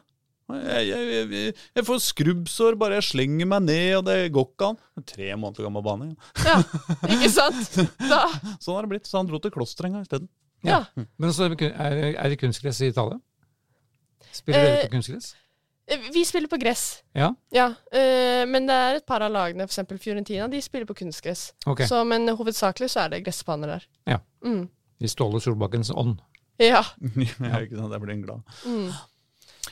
Jeg, 0.52 0.86
jeg, 0.90 1.26
jeg, 1.32 1.52
jeg 1.78 1.84
får 1.86 2.00
skrubbsår 2.04 2.74
bare 2.78 2.98
jeg 2.98 3.06
slenger 3.08 3.46
meg 3.48 3.62
ned, 3.64 3.90
og 3.98 4.04
det 4.06 4.16
går 4.34 4.46
ikke 4.50 4.68
an. 4.72 4.78
Tre 5.08 5.28
måneder 5.40 5.64
gammel 5.66 5.84
bane. 5.86 6.08
Ja. 6.44 6.56
Ja, 6.60 7.10
ikke 7.16 7.30
sant? 7.32 7.76
Da, 8.02 8.22
Sånn 8.62 8.76
har 8.76 8.84
det 8.86 8.92
blitt. 8.94 9.08
Så 9.08 9.18
han 9.20 9.30
dro 9.30 9.40
til 9.42 9.54
Klosterenga 9.54 10.02
isteden. 10.04 10.28
ja. 10.66 10.82
Men 11.18 11.32
så 11.34 11.46
er 11.46 11.54
det 11.54 11.60
kun- 11.62 11.78
det 12.32 12.40
kunstgress 12.42 12.82
i 12.84 12.90
Italia? 12.92 13.18
Spiller 14.32 14.62
dere 14.62 14.76
Eh, 14.82 14.84
på 14.88 14.94
kunstgress? 14.96 15.32
Vi 16.12 16.24
spiller 16.24 16.48
på 16.48 16.58
gress. 16.60 17.02
Ja, 17.16 17.34
Ja, 17.52 17.66
eh, 17.92 18.42
men 18.48 18.66
det 18.66 18.74
er 18.74 18.98
et 19.00 19.06
par 19.06 19.20
av 19.24 19.32
lagene, 19.34 19.64
f.eks. 19.68 19.80
Fiorentina, 20.02 20.48
de 20.48 20.60
spiller 20.62 20.86
på 20.88 20.94
kunstgress. 20.98 21.52
Okay. 21.66 21.86
Så, 21.90 22.02
men 22.08 22.28
hovedsakelig 22.28 22.90
så 22.92 23.04
er 23.04 23.14
det 23.14 23.22
gressbaner 23.26 23.76
der. 23.76 23.86
Ja. 24.08 24.18
Mm. 24.44 24.68
I 25.02 25.08
Ståle 25.10 25.40
Solbakkens 25.42 25.90
ånd. 25.90 26.20
Ja. 26.62 26.82
ja, 27.16 27.60
ikke 27.64 27.76
sant? 27.78 27.92
Jeg 27.96 28.02
blir 28.04 28.20
glad. 28.22 28.42
Mm. 28.66 28.92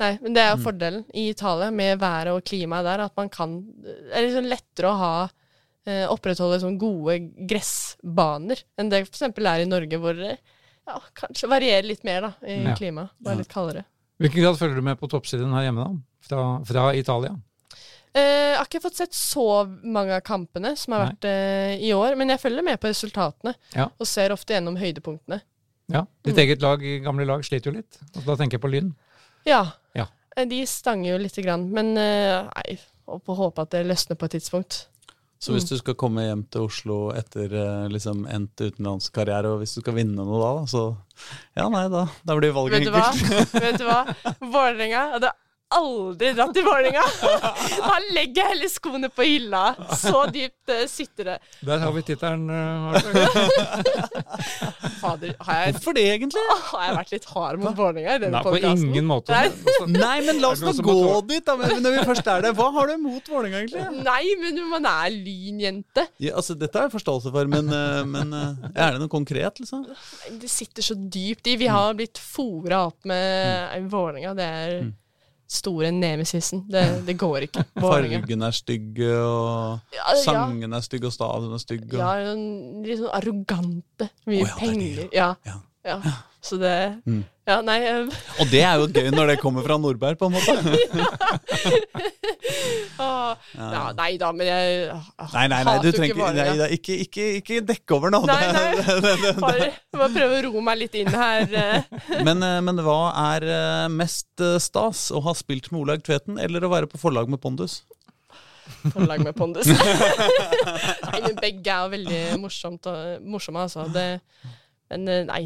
Nei, 0.01 0.13
men 0.23 0.35
det 0.37 0.43
er 0.43 0.55
jo 0.55 0.63
fordelen 0.65 1.03
i 1.19 1.27
Italia 1.33 1.69
med 1.75 1.99
været 2.01 2.33
og 2.33 2.45
klimaet 2.47 2.87
der, 2.87 3.03
at 3.05 3.17
man 3.19 3.29
kan 3.29 3.59
Det 3.85 3.97
er 4.17 4.23
liksom 4.25 4.47
lettere 4.49 4.89
å 4.89 4.97
ha 5.01 5.15
eh, 5.85 6.07
opprettholde 6.09 6.61
sånn 6.63 6.79
gode 6.81 7.19
gressbaner 7.51 8.63
enn 8.81 8.91
det 8.93 9.03
f.eks. 9.05 9.23
er 9.29 9.65
i 9.65 9.69
Norge, 9.69 9.99
hvor 10.01 10.17
det 10.17 10.37
ja, 10.39 10.97
kanskje 11.15 11.51
varierer 11.51 11.87
litt 11.87 12.05
mer 12.07 12.23
da, 12.29 12.31
i 12.47 12.57
Ja. 12.65 12.75
klimaet. 12.79 13.13
Bare 13.23 13.43
litt 13.43 13.51
kaldere. 13.53 13.85
Hvilken 14.21 14.43
grad 14.45 14.59
følger 14.61 14.77
du 14.81 14.85
med 14.85 14.99
på 15.01 15.09
toppserien 15.11 15.53
her 15.57 15.67
hjemme, 15.69 15.85
da? 15.87 16.27
Fra, 16.29 16.43
fra 16.69 16.83
Italia? 16.99 17.33
Eh, 18.13 18.21
jeg 18.21 18.57
har 18.59 18.67
ikke 18.67 18.83
fått 18.83 18.99
sett 18.99 19.15
så 19.17 19.45
mange 19.87 20.13
av 20.17 20.23
kampene 20.27 20.73
som 20.77 20.93
har 20.97 21.05
Nei. 21.07 21.11
vært 21.15 21.29
eh, 21.31 21.75
i 21.87 21.93
år, 21.97 22.17
men 22.19 22.33
jeg 22.35 22.43
følger 22.43 22.67
med 22.67 22.81
på 22.83 22.91
resultatene 22.91 23.55
Ja. 23.77 23.87
og 23.99 24.07
ser 24.11 24.35
ofte 24.35 24.53
gjennom 24.57 24.77
høydepunktene. 24.81 25.41
Ja, 25.91 26.05
Ditt 26.23 26.35
Mm. 26.37 26.43
eget 26.45 26.61
lag, 26.63 26.83
gamle 27.03 27.25
lag 27.27 27.43
sliter 27.47 27.71
jo 27.73 27.77
litt. 27.79 27.99
Og 28.17 28.25
da 28.27 28.37
tenker 28.37 28.59
jeg 28.59 28.63
på 28.63 28.71
Lyn. 28.71 28.93
Ja. 29.47 29.73
Ja. 29.95 30.07
Eh, 30.37 30.45
De 30.45 30.65
stanger 30.67 31.13
jo 31.15 31.19
lite 31.23 31.43
grann, 31.43 31.71
men 31.73 31.97
eh, 31.99 32.43
nei, 32.51 32.79
får 33.07 33.37
håpe 33.37 33.63
at 33.63 33.71
det 33.71 33.87
løsner 33.87 34.17
på 34.19 34.25
et 34.29 34.37
tidspunkt. 34.39 34.87
Så 35.41 35.55
hvis 35.55 35.65
du 35.71 35.73
skal 35.81 35.95
komme 35.97 36.27
hjem 36.27 36.43
til 36.53 36.67
Oslo 36.69 36.97
etter 37.17 37.49
eh, 37.57 37.85
liksom 37.89 38.27
endt 38.29 38.61
utenlandskarriere, 38.61 39.55
og 39.55 39.63
hvis 39.63 39.73
du 39.73 39.81
skal 39.81 39.97
vinne 39.97 40.21
noe 40.21 40.41
da, 40.43 40.51
så 40.69 40.83
Ja, 41.57 41.69
nei, 41.73 41.87
da, 41.93 42.03
da 42.29 42.37
blir 42.37 42.53
valget 42.53 42.83
Vet 42.85 42.91
du 42.91 42.93
hva? 42.93 43.07
enkelt. 43.09 43.55
Vet 43.65 43.79
du 43.81 43.87
hva? 43.89 44.01
Vålerenga 44.53 45.07
hadde 45.15 45.33
aldri 45.77 46.33
dratt 46.37 46.55
til 46.57 46.65
Vålerenga! 46.67 47.05
Da 47.81 47.97
legger 48.13 48.43
jeg 48.43 48.49
heller 48.53 48.71
skoene 48.71 49.09
på 49.13 49.23
hylla. 49.25 49.75
Så 49.99 50.27
dypt 50.33 50.71
uh, 50.73 50.87
sitter 50.91 51.25
det. 51.33 51.37
Der 51.67 51.79
har 51.83 51.91
vi 51.95 52.01
tittelen. 52.07 52.51
Uh, 52.51 52.57
Fader, 55.01 55.33
har 55.47 55.55
jeg, 55.63 55.73
Hvorfor 55.77 55.93
det, 55.97 56.05
egentlig? 56.15 56.45
har 56.71 56.83
jeg 56.85 56.93
vært 56.99 57.13
litt 57.15 57.27
hard 57.33 57.57
mot 57.63 57.75
Vålerenga 57.79 58.13
i 58.19 58.21
denne 58.25 58.37
Nei, 58.37 58.43
på 58.45 58.51
ingen 58.61 59.07
måte. 59.09 59.29
Nei. 59.35 59.49
Nei, 60.05 60.19
men 60.27 60.35
la 60.43 60.49
oss 60.55 60.63
nå 60.65 60.73
gå 60.85 60.97
dit, 61.31 61.45
da. 61.47 61.53
Men 61.61 61.69
når 61.85 61.93
vi 61.97 62.01
først 62.13 62.27
er 62.35 62.39
der, 62.47 62.53
hva 62.59 62.69
har 62.77 62.85
du 62.91 62.93
imot 62.97 63.25
Vålerenga, 63.33 63.59
egentlig? 63.65 63.83
Nei, 64.07 64.25
men 64.43 64.55
man 64.71 64.85
er 64.91 65.09
lynjente. 65.15 66.03
Ja, 66.23 66.31
altså, 66.41 66.53
Dette 66.59 66.75
har 66.79 66.85
jeg 66.89 66.97
forståelse 66.99 67.29
for, 67.35 67.45
men, 67.51 67.65
eh, 67.75 68.03
men 68.09 68.27
eh, 68.37 68.71
er 68.75 68.89
det 68.95 69.01
noe 69.03 69.13
konkret, 69.13 69.55
liksom? 69.63 69.81
Det 70.41 70.51
sitter 70.51 70.83
så 70.85 70.95
dypt 70.99 71.47
i. 71.51 71.55
Vi 71.61 71.69
har 71.71 71.95
blitt 71.99 72.19
fora 72.21 72.79
opp 72.91 73.01
med 73.09 73.77
mm. 73.77 73.89
Vålerenga. 73.93 74.33
Det 74.37 74.49
er 74.61 74.73
store 75.51 75.91
nemesisen. 75.95 76.65
Det, 76.71 76.85
det 77.07 77.17
går 77.19 77.49
ikke. 77.49 77.65
Fargen 77.75 78.21
Fargene 78.21 78.51
er 78.51 78.57
stygge, 78.57 79.11
og 79.19 79.97
Ja, 79.97 80.15
sangene 80.23 80.79
er 80.79 80.87
stygge, 80.87 81.11
og 81.11 81.17
stadion 81.17 81.57
er 81.57 81.63
stygg. 81.63 81.87
Og... 81.91 81.99
Ja, 81.99 82.35
litt 82.87 83.03
sånn 83.03 83.15
arrogante. 83.19 84.11
Mye 84.31 84.45
oh, 84.45 84.47
ja, 84.47 84.47
det 84.47 84.51
er 84.51 84.55
det, 84.55 84.65
penger. 84.65 85.07
Ja, 85.17 85.31
Ja. 85.91 86.01
Så 86.43 86.57
det 86.61 87.03
Mm. 87.07 87.25
Ja, 87.51 87.57
nei 87.67 87.81
eh, 87.83 88.07
Og 88.39 88.47
det 88.53 88.61
er 88.63 88.79
jo 88.79 88.85
gøy 88.93 89.09
når 89.11 89.27
det 89.33 89.39
kommer 89.41 89.65
fra 89.67 89.75
Nordberg, 89.81 90.15
på 90.21 90.27
en 90.29 90.33
måte. 90.37 90.55
ah, 93.01 93.33
ja, 93.57 93.93
Nei 93.97 94.17
da, 94.21 94.29
men 94.37 94.47
jeg 94.47 94.91
ah, 94.93 95.31
Nei, 95.35 95.47
nei, 95.51 95.63
nei, 95.67 95.75
du 95.83 95.89
trenger 95.95 96.15
ikke, 96.15 96.29
nei, 96.37 96.57
da, 96.61 96.67
ikke, 96.77 96.95
ikke, 97.07 97.25
ikke 97.41 97.57
dekke 97.73 97.91
over 97.97 98.09
nå. 98.15 98.21
Nei, 98.29 98.47
nei. 98.55 98.71
Bare, 99.43 99.67
bare 99.97 100.11
prøve 100.15 100.35
å 100.39 100.43
roe 100.47 100.61
meg 100.69 100.77
litt 100.85 100.95
inn 101.01 101.11
her. 101.11 101.43
eh. 101.49 101.81
Men, 102.27 102.37
eh, 102.47 102.61
men 102.67 102.77
hva 102.87 102.99
er 103.35 103.41
mest 103.93 104.35
stas? 104.63 104.99
Å 105.11 105.19
ha 105.25 105.33
spilt 105.39 105.71
med 105.73 105.81
Olaug 105.83 106.03
Tveten 106.07 106.39
eller 106.41 106.61
å 106.67 106.71
være 106.73 106.87
på 106.91 106.99
forlag 107.01 107.27
med 107.33 107.41
Pondus? 107.43 107.75
Forlag 108.93 109.21
med 109.27 109.35
Pondus. 109.37 109.67
nei, 111.11 111.21
men 111.27 111.37
begge 111.41 111.71
er 111.75 111.91
veldig 111.97 112.23
morsomt 112.45 112.85
morsomme, 113.27 113.61
altså. 113.67 113.81
Det, 113.91 114.21
men 114.93 115.03
nei, 115.27 115.45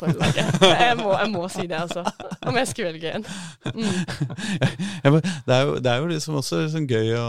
Jeg 0.00 0.96
må, 1.00 1.10
jeg 1.14 1.30
må 1.32 1.46
si 1.52 1.66
det, 1.68 1.78
altså. 1.78 2.04
Om 2.46 2.56
jeg 2.60 2.68
skulle 2.70 2.92
velge 2.92 3.12
en. 3.18 3.26
Mm. 3.74 5.18
det, 5.46 5.54
er 5.54 5.64
jo, 5.66 5.74
det 5.82 5.90
er 5.92 6.00
jo 6.00 6.10
liksom 6.10 6.38
også 6.40 6.62
liksom 6.64 6.86
gøy 6.90 7.12
å 7.18 7.26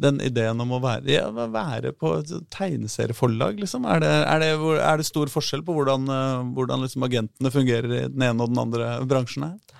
Den 0.00 0.20
ideen 0.24 0.60
om 0.62 0.72
å 0.74 0.80
være, 0.82 1.06
ja, 1.12 1.26
være 1.30 1.92
på 1.96 2.16
et 2.20 2.32
tegneserieforlag, 2.54 3.60
liksom. 3.62 3.86
Er 3.90 4.02
det, 4.02 4.12
er, 4.24 4.42
det, 4.42 4.50
er 4.82 5.00
det 5.00 5.08
stor 5.08 5.30
forskjell 5.30 5.62
på 5.66 5.76
hvordan, 5.76 6.08
eh, 6.10 6.48
hvordan 6.56 6.86
liksom 6.86 7.06
agentene 7.06 7.54
fungerer 7.54 7.94
i 8.00 8.02
den 8.10 8.26
ene 8.30 8.42
og 8.42 8.50
den 8.50 8.62
andre 8.64 8.96
bransjen 9.10 9.48
her? 9.48 9.73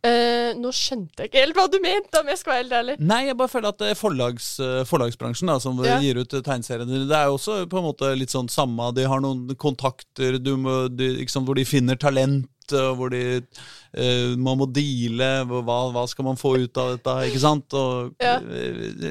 Eh, 0.00 0.54
nå 0.56 0.70
skjønte 0.72 1.20
jeg 1.26 1.28
ikke 1.28 1.42
helt 1.42 1.58
hva 1.58 1.66
du 1.68 1.76
mente, 1.84 2.20
om 2.22 2.28
jeg 2.32 2.38
skal 2.40 2.54
være 2.54 2.62
helt 2.62 2.76
ærlig. 2.78 2.94
Nei, 3.04 3.18
jeg 3.28 3.36
bare 3.36 3.52
føler 3.52 3.74
at 3.74 3.82
eh, 3.84 3.96
forlags, 3.98 4.46
eh, 4.64 4.78
forlagsbransjen, 4.88 5.50
da, 5.52 5.58
som 5.60 5.76
Ja. 5.84 5.98
gir 6.00 6.22
ut 6.22 6.30
tegneseriene, 6.32 7.02
det 7.08 7.16
er 7.18 7.26
jo 7.28 7.36
også 7.36 7.58
på 7.68 7.80
en 7.82 7.88
måte 7.90 8.14
litt 8.16 8.32
sånn 8.32 8.48
samme. 8.48 8.94
De 8.96 9.04
har 9.04 9.20
noen 9.20 9.50
kontakter 9.60 10.38
du 10.40 10.54
må, 10.56 10.88
de, 10.88 11.10
liksom, 11.20 11.44
hvor 11.44 11.54
de 11.58 11.66
finner 11.68 12.00
talent, 12.00 12.48
hvor 12.70 13.10
de 13.10 13.40
uh, 13.42 14.36
man 14.38 14.60
må 14.60 14.66
deale. 14.70 15.42
Hva, 15.50 15.78
hva 15.90 16.04
skal 16.06 16.24
man 16.28 16.36
få 16.38 16.52
ut 16.62 16.78
av 16.78 16.92
dette? 16.94 17.14
ikke 17.26 17.40
sant? 17.42 17.74
Og 17.74 18.14
Ja. 18.22 18.36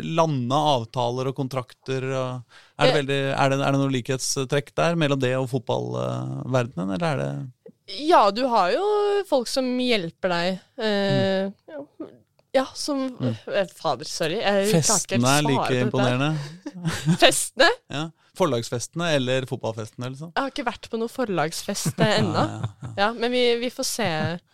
lande 0.02 0.56
avtaler 0.56 1.28
og 1.28 1.36
kontrakter. 1.36 2.06
Og, 2.08 2.44
er, 2.80 2.86
det 2.88 2.94
veldig, 2.96 3.20
er, 3.36 3.50
det, 3.52 3.60
er 3.60 3.72
det 3.76 3.82
noen 3.82 3.92
likhetstrekk 3.98 4.72
der 4.80 4.96
mellom 4.96 5.20
det 5.20 5.34
og 5.36 5.50
fotballverdenen, 5.52 6.94
eller 6.96 7.08
er 7.10 7.18
det 7.20 7.32
Ja, 7.98 8.30
du 8.32 8.44
har 8.52 8.72
jo 8.76 8.86
folk 9.30 9.48
som 9.50 9.66
hjelper 9.82 10.30
deg. 10.36 10.60
eh, 10.78 11.50
ja, 11.70 11.84
ja, 12.54 12.66
som 12.74 13.08
mm. 13.20 13.36
Fader, 13.78 14.06
sorry. 14.10 14.40
Jeg 14.42 14.72
Festene 14.84 15.36
er 15.40 15.46
like 15.46 15.82
imponerende? 15.84 16.32
Festene? 17.22 17.70
Ja. 17.94 18.08
Forlagsfestene 18.40 19.10
eller 19.18 19.44
fotballfestene, 19.50 20.14
liksom? 20.14 20.30
Jeg 20.36 20.42
har 20.46 20.52
ikke 20.54 20.64
vært 20.70 20.86
på 20.92 21.00
noen 21.02 21.12
forlagsfest 21.12 21.98
ennå. 22.06 22.40
Ja, 22.40 22.60
ja, 22.62 22.70
ja. 22.86 22.92
Ja, 23.02 23.08
men 23.18 23.34
vi, 23.34 23.42
vi 23.62 23.70
får 23.74 23.88
se. 23.90 24.10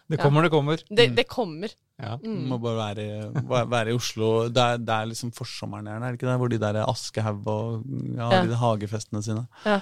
Det 0.09 0.17
Ja. 0.19 0.23
kommer, 0.23 0.45
det 0.45 0.51
kommer. 0.53 0.81
Det, 0.89 1.05
det 1.17 1.25
kommer. 1.29 1.73
Ja. 2.01 2.15
Mm. 2.21 2.41
Må 2.49 2.57
bare 2.61 2.77
være, 2.77 3.03
i- 3.05 3.43
være- 3.71 3.93
i 3.93 3.95
Oslo. 3.95 4.31
Det 4.53 4.61
er, 4.63 4.81
det 4.83 4.95
er 4.95 5.05
liksom 5.11 5.31
forsommeren 5.33 5.87
her, 5.87 6.01
er 6.01 6.11
det 6.11 6.19
ikke 6.19 6.27
det? 6.31 6.37
Hvor 6.41 6.51
de 6.51 6.59
der 6.61 6.81
Aschehoug 6.83 7.47
og 7.47 7.85
ja, 8.17 8.31
Ja. 8.35 8.41
de 8.49 8.57
hagefestene 8.59 9.21
sine. 9.25 9.45
Ja. 9.65 9.77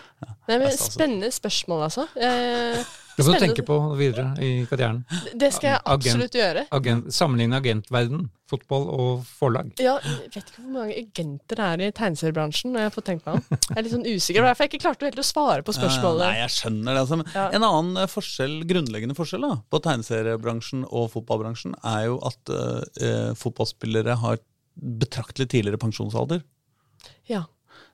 Nei, 0.48 0.58
men 0.60 0.68
altså. 0.70 0.92
spennende 0.94 1.32
spørsmål, 1.34 1.88
altså. 1.90 2.06
Eh, 2.16 2.84
Det 3.18 3.26
må 3.26 3.34
du 3.36 3.42
tenke 3.44 3.64
på 3.66 3.76
videre 4.00 4.32
i 4.42 4.52
karrieren. 4.70 5.04
det 5.38 5.50
skal 5.54 5.70
jeg 5.70 5.82
Agent. 5.82 5.92
absolutt 5.94 6.38
gjøre. 6.38 6.64
Agent, 6.74 7.12
sammenligne 7.14 7.60
agentverden, 7.60 8.24
fotball 8.50 8.88
og 8.94 9.26
forlag. 9.40 9.70
Ja, 9.82 9.96
jeg 10.04 10.32
vet 10.34 10.50
ikke 10.52 10.64
hvor 10.64 10.74
mange 10.78 10.98
agenter 10.98 11.60
det 11.60 11.68
er 11.68 11.84
i 11.86 11.92
tegneseriebransjen. 12.00 12.78
Jeg 12.82 12.94
fått 12.96 13.08
tenkt 13.12 13.28
meg 13.28 13.40
om. 13.40 13.46
Jeg 13.54 13.78
er 13.78 13.86
litt 13.86 13.96
sånn 13.96 14.08
usikker, 14.08 14.48
derfor 14.48 14.66
jeg 14.66 14.74
ikke 14.74 14.84
klarte 14.88 15.10
helt 15.10 15.22
å 15.22 15.28
svare 15.28 15.66
på 15.66 15.76
spørsmålet. 15.78 16.26
nei, 16.26 16.42
jeg 16.42 16.56
skjønner 16.58 16.90
det. 16.90 17.04
Altså. 17.06 17.20
Ja. 17.38 17.46
En 17.60 17.68
annen 17.70 18.02
eh, 18.04 18.10
forskjell, 18.12 18.58
grunnleggende 18.70 19.18
forskjell 19.18 19.46
da, 19.46 19.54
på 19.70 19.84
tegneseriebransjen 19.88 20.88
og 20.90 21.10
fotballbransjen, 21.14 21.78
er 21.94 22.10
jo 22.10 22.20
at 22.30 22.54
eh, 22.54 23.08
eh, 23.08 23.32
fotballspillere 23.40 24.18
har 24.26 24.42
betraktelig 24.74 25.52
tidligere 25.54 25.82
pensjonsalder. 25.82 26.42
Ja. 27.30 27.46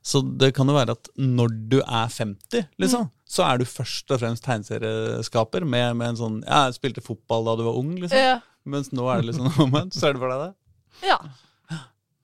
Så 0.05 0.21
det 0.39 0.53
kan 0.55 0.69
jo 0.69 0.77
være 0.77 0.95
at 0.95 1.09
når 1.19 1.55
du 1.71 1.79
er 1.81 2.07
50, 2.07 2.69
liksom, 2.79 3.09
så 3.29 3.45
er 3.45 3.59
du 3.61 3.67
først 3.69 4.09
og 4.09 4.21
fremst 4.23 4.45
tegneserieskaper 4.45 5.65
med, 5.67 5.99
med 5.99 6.13
en 6.13 6.17
sånn 6.17 6.39
Ja, 6.47 6.63
jeg 6.67 6.79
spilte 6.79 7.03
fotball 7.05 7.45
da 7.45 7.59
du 7.59 7.67
var 7.67 7.77
ung, 7.77 7.93
liksom. 7.99 8.17
Ja. 8.17 8.39
Mens 8.69 8.89
nå 8.95 9.05
er 9.11 9.21
det 9.21 9.29
liksom 9.29 9.51
moment. 9.59 9.93
Ser 9.93 10.15
du 10.15 10.23
for 10.23 10.33
deg 10.33 10.47
det? 10.47 10.51
ja. 11.11 11.19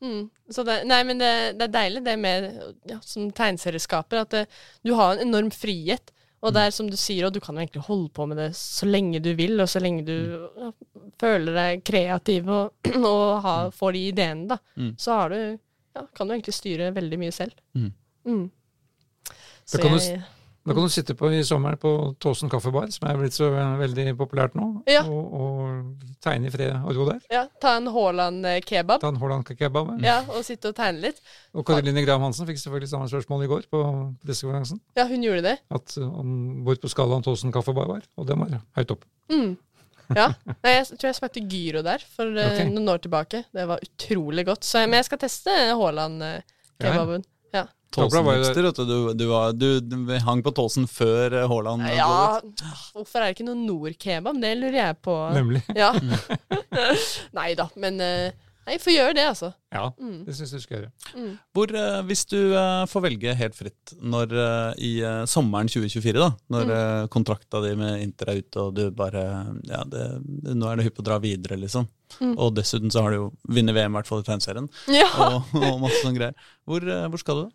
Mm. 0.03 0.27
Så 0.51 0.61
det, 0.67 0.81
nei, 0.85 0.99
men 1.07 1.17
det, 1.17 1.31
det 1.57 1.65
er 1.65 1.73
deilig 1.73 2.01
det 2.05 2.13
med 2.21 2.49
ja, 2.89 2.99
som 3.01 3.29
tegneserieskaper, 3.33 4.25
at 4.25 4.33
det, 4.33 4.43
du 4.85 4.93
har 4.97 5.15
en 5.15 5.23
enorm 5.23 5.49
frihet. 5.53 6.11
Og 6.45 6.53
det 6.53 6.61
er 6.67 6.73
som 6.75 6.89
du 6.91 6.97
sier, 6.99 7.25
og 7.25 7.33
du 7.33 7.39
kan 7.41 7.57
jo 7.57 7.63
egentlig 7.63 7.85
holde 7.87 8.11
på 8.13 8.27
med 8.29 8.37
det 8.37 8.51
så 8.59 8.85
lenge 8.85 9.21
du 9.23 9.31
vil, 9.37 9.55
og 9.63 9.69
så 9.71 9.81
lenge 9.81 10.03
du 10.05 10.17
ja, 10.61 10.69
føler 11.21 11.57
deg 11.57 11.85
kreativ 11.87 12.51
og, 12.53 12.75
og 13.15 13.23
ha, 13.45 13.55
får 13.73 13.95
de 13.95 14.03
ideene, 14.11 14.45
da. 14.51 14.59
Mm. 14.77 14.91
Så 15.01 15.15
har 15.17 15.33
du 15.33 15.39
ja, 15.39 16.03
kan 16.13 16.27
du 16.27 16.35
egentlig 16.35 16.53
styre 16.53 16.91
veldig 16.93 17.19
mye 17.21 17.33
selv. 17.33 17.55
Mm. 17.73 17.89
Mm. 18.27 18.45
Så 19.65 19.81
kan 19.81 19.95
du 19.95 20.03
jeg, 20.03 20.21
Da 20.65 20.73
kan 20.73 20.81
du 20.81 20.89
sitte 20.89 21.13
på 21.13 21.29
i 21.29 21.43
sommeren 21.45 21.77
på 21.77 21.89
Tåsen 22.17 22.49
kaffebar, 22.49 22.87
som 22.89 23.05
er 23.05 23.19
blitt 23.19 23.35
så 23.37 23.51
veldig 23.53 24.15
populært 24.17 24.55
nå, 24.57 24.81
Ja. 24.89 25.03
og, 25.05 25.33
og 25.37 26.15
tegne 26.25 26.49
i 26.49 26.53
fred 26.53 26.73
og 26.79 26.95
ro 26.97 27.05
der. 27.11 27.19
ja, 27.29 27.43
ta 27.61 27.75
en 27.77 27.91
Haaland-kebab. 27.93 29.03
Ta 29.03 29.11
en 29.13 29.19
Haaland 29.21 29.45
kebab. 29.45 29.91
Ja, 30.01 30.23
og 30.25 30.41
sitte 30.47 30.71
og 30.71 30.79
tegne 30.79 31.03
litt. 31.03 31.21
Og 31.53 31.67
Karoline 31.69 32.01
Graham 32.01 32.25
Hansen 32.25 32.49
fikk 32.49 32.57
selvfølgelig 32.63 32.89
samme 32.95 33.09
spørsmål 33.11 33.45
i 33.45 33.51
går 33.51 33.67
på 33.69 33.83
pressekonferansen. 34.25 34.81
Ja, 34.97 35.05
hun 35.11 35.21
gjorde 35.27 35.45
det. 35.45 35.55
At 35.69 35.97
uh, 36.01 36.09
om 36.23 36.33
hvor 36.65 36.81
på 36.81 36.89
skalaen 36.89 37.21
Tåsen 37.25 37.53
kaffebar 37.53 37.91
var. 37.91 38.09
Og 38.17 38.25
den 38.25 38.41
var 38.41 38.57
høyt 38.79 38.95
oppe. 38.97 39.05
Mm. 39.29 39.53
Ja. 40.17 40.27
Nei, 40.63 40.73
jeg 40.79 40.97
tror 40.97 41.07
jeg 41.11 41.17
smakte 41.17 41.45
gyro 41.49 41.85
der 41.85 42.01
for 42.17 42.29
okay. 42.29 42.65
Noen 42.73 42.89
år 42.93 43.05
tilbake. 43.05 43.45
Det 43.53 43.69
var 43.69 43.85
utrolig 43.85 44.45
godt. 44.49 44.65
Så, 44.65 44.81
men 44.89 44.97
jeg 44.97 45.11
skal 45.11 45.21
teste 45.21 45.53
Haaland-kebaben. 45.77 47.25
Ja. 47.53 47.67
Tåsen-hipster, 47.95 48.69
du. 48.85 48.95
Du, 49.17 49.25
du, 49.55 49.67
du, 49.81 50.13
hang 50.27 50.43
på 50.45 50.53
Tåsen 50.55 50.87
før 50.91 51.33
eh, 51.41 51.47
Haaland 51.51 51.85
dro 51.85 51.97
ja. 51.97 52.39
ut. 52.43 52.65
Hvorfor 52.95 53.21
er 53.21 53.29
det 53.29 53.37
ikke 53.37 53.49
noe 53.49 53.59
Nord-kebab? 53.63 54.41
Det 54.43 54.55
lurer 54.61 54.79
jeg 54.81 54.99
på. 55.05 55.19
Nemlig. 55.35 55.63
Ja. 55.75 55.93
Nei 57.39 57.51
da, 57.57 57.69
men 57.79 58.01
eh, 58.03 58.33
Nei, 58.65 58.79
få 58.81 58.89
gjøre 58.95 59.13
det, 59.13 59.25
altså. 59.29 59.51
Ja, 59.69 59.91
Mm. 60.01 60.25
det 60.25 60.33
syns 60.33 60.51
jeg 60.51 60.59
du 60.59 60.63
skal 60.63 60.77
gjøre. 60.79 61.33
Hvor, 61.53 61.69
eh, 61.69 62.01
hvis 62.09 62.25
du 62.25 62.55
eh, 62.57 62.85
får 62.89 63.03
velge 63.03 63.35
helt 63.37 63.53
fritt 63.53 63.93
når, 64.01 64.33
eh, 64.33 64.73
i 64.81 64.91
sommeren 65.29 65.69
2024, 65.69 66.17
da, 66.17 66.31
når 66.49 66.71
mm. 66.71 67.09
kontrakta 67.13 67.61
di 67.61 67.75
med 67.77 68.01
Inter 68.01 68.31
er 68.31 68.41
ute, 68.41 68.63
og 68.63 68.73
du 68.73 68.89
bare 68.89 69.21
Ja, 69.69 69.83
det, 69.85 70.07
det, 70.25 70.55
nå 70.57 70.65
er 70.71 70.77
det 70.77 70.87
hypp 70.87 71.03
å 71.03 71.05
dra 71.05 71.19
videre, 71.21 71.59
liksom. 71.61 71.85
Og 72.25 72.55
dessuten 72.57 72.89
så 72.89 73.03
har 73.05 73.13
du 73.13 73.17
jo 73.19 73.27
vunnet 73.45 73.75
VM, 73.75 73.93
i 73.93 73.99
hvert 73.99 74.09
fall 74.09 74.23
i 74.23 74.27
tegneserien, 74.31 74.69
Ja. 74.89 75.11
og, 75.13 75.53
og 75.53 75.79
masse 75.85 76.01
sånne 76.01 76.17
greier. 76.17 76.49
Hvor, 76.65 76.81
hvor 76.81 77.21
skal 77.21 77.43
du? 77.43 77.53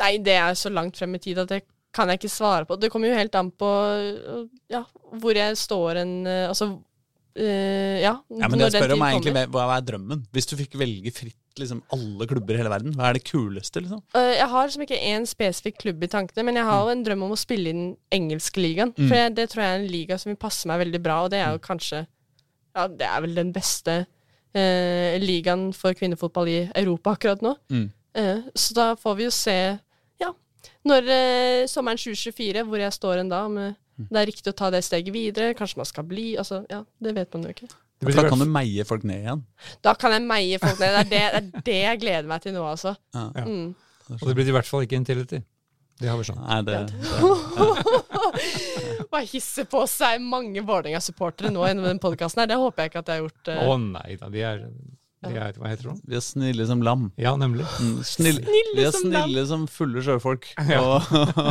Nei, 0.00 0.16
det 0.22 0.34
er 0.40 0.56
så 0.58 0.72
langt 0.72 0.98
frem 0.98 1.14
i 1.18 1.22
tid 1.22 1.38
at 1.44 1.52
det 1.52 1.62
kan 1.94 2.10
jeg 2.10 2.20
ikke 2.20 2.32
svare 2.32 2.66
på. 2.66 2.78
Det 2.80 2.90
kommer 2.92 3.10
jo 3.10 3.18
helt 3.18 3.36
an 3.38 3.52
på 3.54 3.70
øh, 3.70 4.42
ja, 4.72 4.82
hvor 5.20 5.38
jeg 5.38 5.56
står 5.58 6.02
en 6.02 6.14
øh, 6.26 6.48
Altså 6.48 6.66
øh, 6.72 7.96
ja, 8.02 8.16
Ja, 8.40 8.48
men 8.48 8.64
jeg 8.64 8.74
spør 8.74 8.96
om 8.96 9.06
egentlig 9.06 9.34
hva 9.54 9.68
er 9.76 9.86
drømmen? 9.92 10.24
Hvis 10.34 10.50
du 10.50 10.56
fikk 10.58 10.74
velge 10.80 11.14
fritt 11.14 11.38
liksom 11.60 11.84
alle 11.94 12.26
klubber 12.26 12.56
i 12.56 12.58
hele 12.58 12.70
verden, 12.72 12.94
hva 12.98 13.08
er 13.08 13.14
det 13.14 13.28
kuleste, 13.28 13.78
liksom? 13.84 14.00
Øh, 14.18 14.32
jeg 14.34 14.48
har 14.50 14.64
liksom 14.66 14.82
ikke 14.82 14.98
én 14.98 15.26
spesifikk 15.30 15.76
klubb 15.84 16.02
i 16.02 16.10
tankene, 16.10 16.42
men 16.48 16.58
jeg 16.58 16.66
har 16.66 16.80
jo 16.82 16.90
en 16.90 17.04
drøm 17.06 17.22
om 17.28 17.34
å 17.36 17.38
spille 17.38 17.70
i 17.70 17.76
den 17.76 17.92
engelske 18.10 18.58
ligaen. 18.58 18.90
Mm. 18.96 19.06
For 19.06 19.36
det 19.36 19.44
tror 19.52 19.62
jeg 19.62 19.76
er 19.76 19.84
en 19.84 19.92
liga 19.92 20.18
som 20.18 20.32
vil 20.32 20.40
passe 20.40 20.66
meg 20.66 20.82
veldig 20.82 21.02
bra, 21.04 21.20
og 21.22 21.30
det 21.30 21.44
er 21.44 21.54
jo 21.54 21.62
kanskje 21.62 22.06
Ja, 22.74 22.88
det 22.90 23.06
er 23.06 23.20
vel 23.22 23.36
den 23.38 23.52
beste 23.54 24.00
øh, 24.02 25.14
ligaen 25.22 25.68
for 25.78 25.94
kvinnefotball 25.94 26.50
i 26.50 26.60
Europa 26.74 27.14
akkurat 27.14 27.44
nå. 27.46 27.54
Mm. 27.70 27.92
Eh, 28.18 28.40
så 28.54 28.74
da 28.74 28.86
får 28.98 29.14
vi 29.18 29.26
jo 29.28 29.34
se, 29.34 29.58
når 30.84 31.08
eh, 31.14 31.62
sommeren 31.70 32.00
2024, 32.00 32.64
hvor 32.68 32.82
jeg 32.82 32.96
står 32.96 33.22
en 33.22 33.32
da, 33.32 33.44
om 33.48 33.58
eh, 33.62 33.72
Mm. 33.94 34.08
det 34.10 34.20
er 34.20 34.26
riktig 34.26 34.50
å 34.50 34.56
ta 34.58 34.70
det 34.74 34.82
steget 34.82 35.14
videre, 35.14 35.54
kanskje 35.54 35.78
man 35.78 35.86
skal 35.86 36.06
bli, 36.08 36.34
altså, 36.40 36.64
ja, 36.70 36.82
det 37.02 37.14
vet 37.14 37.34
man 37.34 37.46
jo 37.46 37.54
ikke. 37.54 37.70
Da 38.04 38.24
kan 38.26 38.42
du 38.42 38.46
meie 38.50 38.84
folk 38.84 39.04
ned 39.06 39.22
igjen. 39.22 39.42
Da 39.86 39.94
kan 39.96 40.12
jeg 40.12 40.24
meie 40.26 40.58
folk 40.60 40.80
ned, 40.82 40.96
det 40.96 40.98
er 40.98 41.10
det, 41.10 41.10
det, 41.14 41.20
er 41.38 41.66
det 41.68 41.76
jeg 41.78 42.00
gleder 42.02 42.28
meg 42.28 42.42
til 42.42 42.56
nå, 42.56 42.64
altså. 42.66 42.96
Ja. 43.14 43.28
Ja. 43.38 43.44
Mm. 43.46 43.74
Og 44.18 44.24
det 44.28 44.34
blir 44.36 44.50
i 44.50 44.56
hvert 44.56 44.68
fall 44.68 44.84
ikke 44.84 44.98
Intility. 44.98 45.40
Det 46.02 46.10
har 46.10 46.18
vi 46.18 46.26
skjønt. 46.26 46.42
Nei, 46.42 46.58
det, 46.66 46.90
det 46.90 47.04
Bare 49.14 49.28
hisse 49.30 49.62
på 49.70 49.84
seg 49.88 50.18
mange 50.26 50.64
Vålerenga-supportere 50.66 51.52
nå 51.54 51.62
gjennom 51.68 51.86
den 51.86 52.02
podkasten 52.02 52.42
her, 52.42 52.50
det 52.50 52.58
håper 52.58 52.82
jeg 52.82 52.90
ikke 52.90 53.04
at 53.04 53.12
jeg 53.12 53.22
har 53.22 53.28
gjort. 53.28 53.52
Å 53.54 53.76
eh. 53.76 53.84
nei 53.94 54.16
da, 54.18 54.30
de 54.34 54.42
er, 54.50 54.64
er 55.32 55.56
Hva 55.58 55.70
heter? 55.72 55.94
Vi 56.06 56.16
er 56.18 56.22
snille 56.24 56.66
som 56.68 56.82
lam. 56.84 57.06
Ja, 57.20 57.32
nemlig. 57.40 57.64
Mm, 57.80 57.98
Snill, 58.04 58.38
Snille 58.42 58.74
vi 58.76 58.84
er 58.84 58.92
som 58.94 59.04
snille 59.08 59.44
som 59.50 59.66
fulle 59.70 60.02
sjøfolk, 60.04 60.48
Ja. 60.70 60.80
og, 60.82 61.02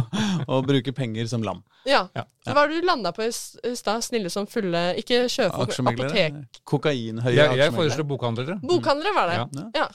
og 0.52 0.68
bruker 0.70 0.94
penger 0.98 1.28
som 1.32 1.44
lam. 1.46 1.64
Ja. 1.90 2.06
Ja. 2.16 2.24
Hva 2.48 2.56
var 2.58 2.70
det 2.72 2.82
du 2.82 2.88
landa 2.88 3.12
på 3.16 3.26
i 3.26 3.32
stad? 3.76 4.04
Snille 4.06 4.30
som 4.34 4.46
fulle 4.48 4.82
Ikke 5.02 5.24
sjøfolk, 5.32 5.70
Aksjemeglere. 5.74 6.10
apotek. 6.10 6.62
Kokainhøye 6.70 7.36
Jeg, 7.36 7.58
jeg 7.60 7.74
foreslår 7.76 8.08
bokhandlere. 8.14 8.60
Bokhandlere 8.64 9.16
var 9.18 9.32
det. 9.32 9.40
Ja. 9.42 9.70
Ja. 9.84 9.88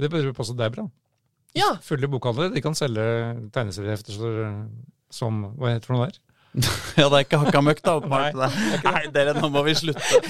Det 0.00 0.10
bør 0.10 0.32
passe 0.34 0.54
deg 0.58 0.72
bra. 0.74 0.88
ja. 1.54 1.72
Fulle 1.86 2.08
bokhandlere 2.10 2.54
de 2.54 2.60
kan 2.64 2.74
selge 2.74 3.04
tegneseriehefter 3.54 4.16
som 5.14 5.44
Hva 5.58 5.70
heter 5.74 5.84
det 5.84 5.86
for 5.86 5.94
noe 5.98 6.08
der? 6.10 6.18
Ja, 7.00 7.08
det 7.10 7.16
er 7.18 7.24
ikke 7.24 7.38
hakka 7.42 7.60
møkk, 7.66 7.80
da. 7.82 7.94
Nei, 8.06 8.26
Nei, 8.38 8.48
Nei, 8.86 9.00
dere, 9.14 9.32
nå 9.40 9.48
må 9.50 9.64
vi 9.66 9.74
slutte. 9.74 10.20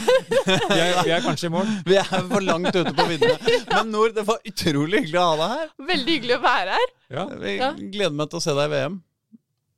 vi, 0.47 0.79
er, 0.81 1.01
vi, 1.05 1.11
er 1.13 1.25
kanskje 1.25 1.51
i 1.51 1.53
mål. 1.53 1.69
Vi 1.91 1.99
er 2.01 2.07
for 2.31 2.45
langt 2.45 2.71
ute 2.73 2.93
på 2.97 3.07
viddene. 3.11 3.57
Men 3.69 3.91
Nord, 3.93 4.15
det 4.17 4.25
var 4.29 4.39
utrolig 4.49 5.03
hyggelig 5.05 5.21
å 5.21 5.27
ha 5.27 5.35
deg 5.43 5.53
her. 5.59 5.67
Veldig 5.91 6.15
hyggelig 6.19 6.39
å 6.39 6.45
være 6.47 6.79
her. 6.79 6.95
Ja. 7.19 7.27
Vi 7.43 7.57
Ja. 7.59 7.73
gleder 7.77 8.17
meg 8.17 8.33
til 8.33 8.41
å 8.41 8.45
se 8.47 8.55
deg 8.57 8.71
i 8.71 8.73
VM. 8.75 8.97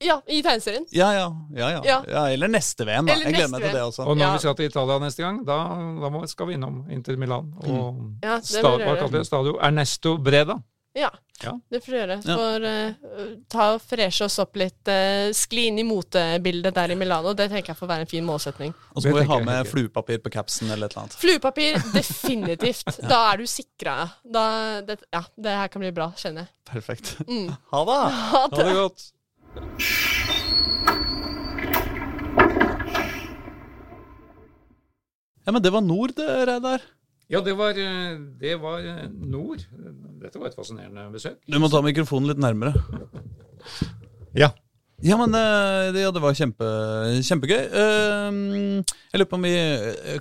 Ja, 0.06 0.18
i 0.28 0.42
tegneserien. 0.44 0.84
Ja, 0.92 1.08
ja. 1.16 1.26
ja, 1.56 1.68
ja. 1.80 1.98
Ja. 2.04 2.22
eller 2.28 2.50
neste 2.52 2.84
VM, 2.84 3.06
da. 3.08 3.14
Eller 3.14 3.30
Jeg 3.30 3.38
gleder 3.38 3.52
meg 3.54 3.62
til 3.64 3.72
det 3.78 3.82
også. 3.82 4.04
Og 4.04 4.16
når 4.18 4.26
Ja. 4.26 4.32
vi 4.34 4.42
skal 4.44 4.56
til 4.58 4.66
Italia 4.70 4.98
neste 5.02 5.22
gang, 5.24 5.38
da, 5.48 5.56
da 6.02 6.10
må, 6.12 6.22
skal 6.28 6.50
vi 6.50 6.58
innom 6.58 6.82
Inter 6.92 7.16
Milan 7.16 7.48
og 7.64 8.02
vi 8.20 8.28
det? 9.18 9.26
Stadio 9.26 9.56
Ernesto 9.58 10.18
Breda. 10.20 10.60
Ja, 10.96 11.08
Ja. 11.42 11.52
det 11.70 11.80
får 11.84 11.92
vi 11.92 11.98
gjøre. 11.98 12.16
Ja. 12.24 12.36
For 12.38 12.66
uh, 12.66 13.32
ta 13.52 13.66
og 13.74 13.82
freshe 13.84 14.26
oss 14.26 14.38
opp 14.42 14.56
litt. 14.60 14.80
Uh, 14.88 15.32
skli 15.36 15.66
inn 15.70 15.80
i 15.82 15.86
motebildet 15.86 16.76
der 16.76 16.94
i 16.94 16.98
Milano. 16.98 17.34
Det 17.36 17.48
tenker 17.52 17.74
jeg 17.74 17.80
får 17.80 17.90
være 17.92 18.06
en 18.06 18.10
fin 18.10 18.26
målsetning. 18.26 18.74
Og 18.94 19.02
så 19.02 19.12
må 19.12 19.20
vi 19.20 19.28
ha 19.28 19.38
med 19.44 19.70
fluepapir 19.70 20.22
på 20.24 20.32
capsen 20.38 20.70
eller 20.70 20.88
et 20.88 20.96
eller 20.96 21.06
annet. 21.06 21.18
Fluepapir, 21.20 21.80
definitivt. 21.98 23.02
Da 23.04 23.22
er 23.32 23.42
du 23.42 23.50
sikra. 23.50 23.98
Da, 24.24 24.46
det, 24.86 25.00
ja, 25.12 25.24
det 25.36 25.58
her 25.60 25.72
kan 25.72 25.84
bli 25.84 25.92
bra, 25.96 26.10
kjenner 26.16 26.46
jeg. 26.46 26.54
Perfekt. 26.72 27.16
Mm. 27.28 27.52
Ha 27.72 27.80
det! 27.84 28.00
Ha 28.32 28.46
Ha 28.46 28.62
det 28.62 28.74
godt. 28.76 29.10
Ja, 35.46 35.52
men 35.52 35.62
det 35.62 35.70
var 35.70 35.80
Nord, 35.80 36.12
det, 36.16 36.26
Reidar. 36.48 36.82
Ja, 37.28 37.40
det 37.42 37.56
var, 37.58 37.74
eh, 37.74 38.18
det 38.38 38.54
var 38.62 38.84
eh, 38.86 39.06
nord. 39.10 39.64
Dette 40.22 40.38
var 40.38 40.46
et 40.52 40.54
fascinerende 40.58 41.08
besøk. 41.10 41.40
Du 41.50 41.58
må 41.58 41.70
ta 41.72 41.80
mikrofonen 41.82 42.30
litt 42.30 42.38
nærmere. 42.42 42.74
Ja. 44.36 44.52
Ja, 45.04 45.18
men 45.20 45.34
eh, 45.36 45.90
det, 45.92 46.04
ja, 46.06 46.12
det 46.14 46.22
var 46.22 46.36
kjempe, 46.38 46.68
kjempegøy. 47.26 47.64
Eh, 47.66 48.38
Jeg 49.10 49.18
lurer 49.20 49.28
på 49.32 49.40
om 49.40 49.44
vi 49.48 49.54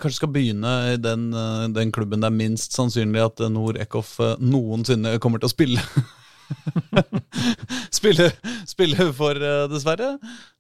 kanskje 0.01 0.17
skal 0.17 0.33
begynne 0.33 0.73
i 0.95 0.97
den, 0.99 1.29
den 1.77 1.93
klubben 1.95 2.25
det 2.25 2.31
er 2.31 2.35
minst 2.41 2.73
sannsynlig 2.75 3.21
at 3.23 3.45
Nord 3.53 3.77
Eckhoff 3.79 4.17
noensinne 4.41 5.17
kommer 5.23 5.39
til 5.43 5.51
å 5.51 5.55
spille. 5.55 5.85
spille, 7.97 8.29
spille 8.67 9.09
for, 9.17 9.39
uh, 9.41 9.65
dessverre. 9.71 10.15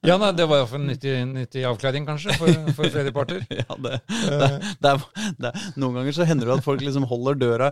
Ja, 0.05 0.17
nei, 0.21 0.31
Det 0.37 0.47
var 0.49 0.61
iallfall 0.61 0.83
en 0.83 0.91
nyttig, 0.91 1.15
nyttig 1.29 1.65
avklaring, 1.69 2.05
kanskje, 2.07 2.35
for, 2.39 2.51
for 2.77 3.11
parter. 3.15 3.45
Ja, 3.61 3.79
det, 3.81 4.01
det, 4.09 4.51
det, 4.83 4.93
det 5.41 5.53
Noen 5.79 5.99
ganger 5.99 6.15
så 6.17 6.27
hender 6.27 6.49
det 6.49 6.59
at 6.59 6.65
folk 6.65 6.83
liksom 6.83 7.07
holder 7.09 7.39
døra 7.39 7.71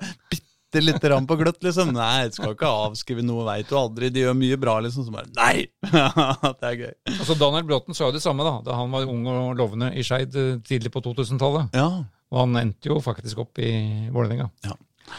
bitte 0.73 0.81
lite 0.81 1.05
grann 1.05 1.27
på 1.29 1.37
gløtt, 1.37 1.59
liksom. 1.65 1.91
Nei, 1.93 2.29
du 2.29 2.37
skal 2.37 2.55
ikke 2.55 2.69
avskrive 2.69 3.25
noe, 3.25 3.45
veit 3.45 3.69
du 3.69 3.75
aldri. 3.77 4.09
De 4.13 4.23
gjør 4.23 4.37
mye 4.37 4.57
bra, 4.61 4.79
liksom. 4.85 5.05
Så 5.05 5.13
bare 5.13 5.29
Nei! 5.37 5.67
det 6.59 6.69
er 6.71 6.79
gøy. 6.79 6.93
Altså, 7.13 7.37
Daniel 7.37 7.67
Bråten 7.69 7.97
sa 7.97 8.07
jo 8.09 8.15
det 8.15 8.23
samme 8.25 8.45
da 8.47 8.55
da 8.65 8.79
han 8.79 8.93
var 8.93 9.05
ung 9.09 9.27
og 9.29 9.53
lovende 9.59 9.91
i 9.93 10.05
Skeid 10.05 10.33
eh, 10.39 10.55
tidlig 10.65 10.93
på 10.93 11.03
2000-tallet. 11.05 11.77
Ja, 11.77 11.89
Og 12.33 12.41
han 12.41 12.57
endte 12.63 12.89
jo 12.89 12.97
faktisk 13.03 13.43
opp 13.45 13.61
i 13.61 13.73
Vålerenga. 14.13 14.49
Ja. 14.65 14.77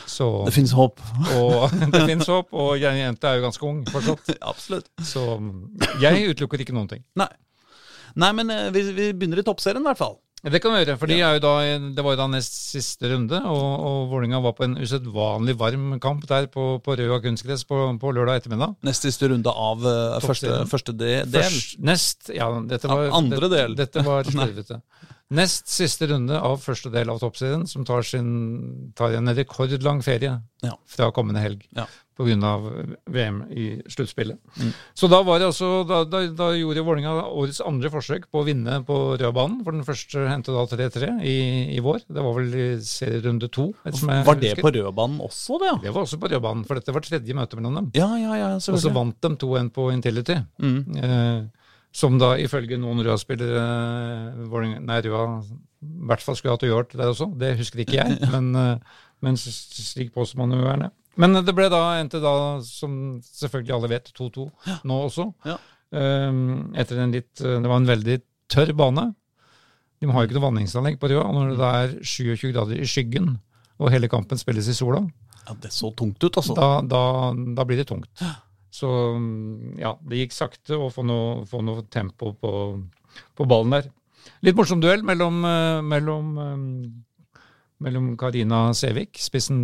Så, 0.08 0.26
det 0.46 0.54
fins 0.56 0.72
håp. 0.74 1.00
og 1.38 1.70
det 1.94 2.02
fins 2.08 2.28
håp, 2.30 2.52
og 2.52 2.74
jeg- 2.80 3.00
jenta 3.02 3.30
er 3.32 3.40
jo 3.40 3.46
ganske 3.46 3.68
ung 3.68 3.84
fortsatt. 3.92 4.34
Absolutt. 4.52 4.88
Så 5.04 5.24
jeg 6.02 6.28
utelukker 6.32 6.64
ikke 6.64 6.76
noen 6.76 6.90
ting. 6.90 7.04
Nei. 7.20 7.30
Nei, 8.14 8.30
men 8.36 8.50
eh, 8.54 8.68
vi, 8.74 8.84
vi 8.94 9.08
begynner 9.12 9.42
i 9.42 9.46
toppserien, 9.46 9.82
i 9.82 9.90
hvert 9.90 10.00
fall. 10.00 10.18
Det 10.44 10.60
kan 10.60 10.74
vi 10.74 10.82
gjøre, 10.82 10.98
for 11.00 11.08
da, 11.08 11.52
det 11.96 12.02
var 12.04 12.12
jo 12.12 12.18
da 12.20 12.26
nest 12.28 12.52
siste 12.74 13.08
runde, 13.08 13.38
og, 13.48 13.62
og 13.88 14.10
Vålerenga 14.10 14.42
var 14.44 14.52
på 14.58 14.66
en 14.66 14.74
usedvanlig 14.76 15.54
varm 15.56 15.94
kamp 16.04 16.26
der 16.28 16.50
på, 16.52 16.66
på 16.84 16.96
Røa 17.00 17.16
kunstgress 17.24 17.64
på, 17.64 17.78
på 17.96 18.12
lørdag 18.12 18.42
ettermiddag. 18.42 18.74
Nest 18.84 19.06
siste 19.08 19.30
runde 19.32 19.48
av 19.48 19.80
uh, 19.88 20.18
første, 20.20 20.58
første 20.68 20.92
del. 21.00 21.24
Først, 21.32 21.78
nest, 21.80 22.28
ja, 22.36 22.50
dette 22.68 22.90
var, 22.92 23.06
Ja, 23.08 23.14
andre 23.16 23.48
del. 23.54 23.78
Dette 23.78 24.04
var 24.04 24.28
slurvete. 24.34 24.82
Nest 25.32 25.68
siste 25.72 26.06
runde 26.10 26.36
av 26.36 26.58
første 26.60 26.90
del 26.92 27.08
av 27.08 27.18
toppserien, 27.22 27.62
som 27.66 27.84
tar, 27.88 28.02
sin, 28.04 28.92
tar 28.94 29.14
en 29.16 29.30
rekordlang 29.34 30.02
ferie 30.04 30.42
Ja. 30.62 30.74
fra 30.86 31.10
kommende 31.12 31.40
helg 31.40 31.62
Ja. 31.74 31.86
pga. 32.14 32.50
VM 33.10 33.38
i 33.50 33.82
sluttspillet. 33.88 34.38
Så 34.94 35.08
da 35.08 35.22
var 35.22 35.38
det 35.40 35.46
altså, 35.48 35.82
da, 35.88 36.04
da, 36.04 36.20
da 36.28 36.50
gjorde 36.52 36.84
Vålerenga 36.84 37.24
årets 37.32 37.60
andre 37.64 37.88
forsøk 37.90 38.28
på 38.30 38.42
å 38.42 38.44
vinne 38.46 38.84
på 38.86 39.16
rødbanen. 39.18 39.64
For 39.64 39.72
den 39.72 39.82
første 39.82 40.28
hendte 40.28 40.52
da 40.54 40.66
3-3 40.68 41.24
i, 41.24 41.74
i 41.74 41.80
vår. 41.80 42.04
Det 42.06 42.22
var 42.22 42.34
vel 42.34 42.54
i 42.54 42.68
serierunde 42.84 43.50
to. 43.50 43.72
Var 43.82 44.38
det 44.38 44.54
på 44.60 44.70
rødbanen 44.76 45.18
også, 45.24 45.58
det? 45.58 45.72
ja? 45.72 45.76
Det 45.88 45.94
var 45.96 46.04
også 46.04 46.20
på 46.20 46.30
rødbanen, 46.30 46.66
for 46.68 46.74
dette 46.78 46.92
var 46.94 47.00
tredje 47.00 47.34
møte 47.34 47.56
mellom 47.58 47.74
dem. 47.80 47.90
Ja, 47.96 48.12
ja, 48.20 48.36
ja, 48.36 48.54
Og 48.60 48.60
så 48.78 48.92
vant 48.94 49.18
de 49.24 49.34
2-1 49.40 49.72
på 49.74 49.90
Intility. 49.96 50.36
Mm. 50.60 50.96
Eh, 51.02 51.63
som 51.94 52.18
da 52.18 52.34
ifølge 52.42 52.78
noen 52.80 53.04
Røa-spillere 53.06 53.64
eh, 54.42 54.80
Nei, 54.82 54.98
Røa 55.06 55.24
i 55.84 56.08
hvert 56.08 56.22
fall 56.24 56.36
skulle 56.38 56.56
hatt 56.56 56.64
uavgjort 56.64 56.94
der 56.96 57.10
også. 57.12 57.28
Det 57.38 57.54
husker 57.58 57.84
ikke 57.84 57.98
jeg, 58.00 58.18
men, 58.34 58.50
eh, 58.58 59.02
men 59.24 59.38
slik 59.38 60.14
påstår 60.14 60.42
man 60.42 60.56
jo 60.56 60.64
gjerne. 60.64 60.90
Men 61.20 61.38
det 61.46 61.54
ble 61.54 61.68
da, 61.70 61.82
endte 62.00 62.18
da, 62.22 62.34
som 62.66 63.20
selvfølgelig 63.22 63.76
alle 63.76 63.90
vet, 63.92 64.10
2-2 64.16 64.48
nå 64.90 65.00
også. 65.06 65.28
Ja. 65.46 65.58
Um, 65.94 66.72
etter 66.74 66.98
en 66.98 67.12
litt 67.14 67.38
eh, 67.38 67.60
Det 67.62 67.70
var 67.70 67.78
en 67.78 67.86
veldig 67.86 68.16
tørr 68.50 68.72
bane. 68.74 69.12
De 70.02 70.08
har 70.10 70.24
jo 70.24 70.26
ikke 70.26 70.36
noe 70.40 70.46
vanningsanlegg 70.48 70.96
på 70.98 71.12
Røa. 71.12 71.28
Når 71.36 71.52
det 71.60 71.68
er 71.68 71.94
27 72.02 72.48
grader 72.48 72.80
i 72.82 72.88
skyggen, 72.90 73.36
og 73.78 73.92
hele 73.94 74.10
kampen 74.10 74.40
spilles 74.40 74.66
i 74.70 74.74
sola, 74.74 75.04
Ja, 75.44 75.54
det 75.60 75.70
så 75.76 75.92
tungt 75.94 76.22
ut, 76.24 76.40
altså. 76.40 76.56
da, 76.56 76.80
da, 76.88 77.04
da 77.54 77.66
blir 77.68 77.78
det 77.78 77.86
tungt. 77.90 78.08
Så 78.74 78.88
mm, 79.14 79.76
ja, 79.78 79.92
det 80.10 80.24
gikk 80.24 80.34
sakte 80.34 80.78
å 80.80 80.88
få 80.92 81.04
noe, 81.06 81.44
få 81.46 81.60
noe 81.62 81.84
tempo 81.94 82.32
på, 82.40 82.52
på 83.38 83.46
ballen 83.50 83.76
der. 83.76 83.90
Litt 84.42 84.56
morsom 84.58 84.80
duell 84.82 85.04
mellom, 85.06 85.42
eh, 85.46 85.80
mellom, 85.84 86.32
eh, 86.42 87.42
mellom 87.84 88.08
Karina 88.18 88.64
Sevik, 88.74 89.18
spissen 89.20 89.60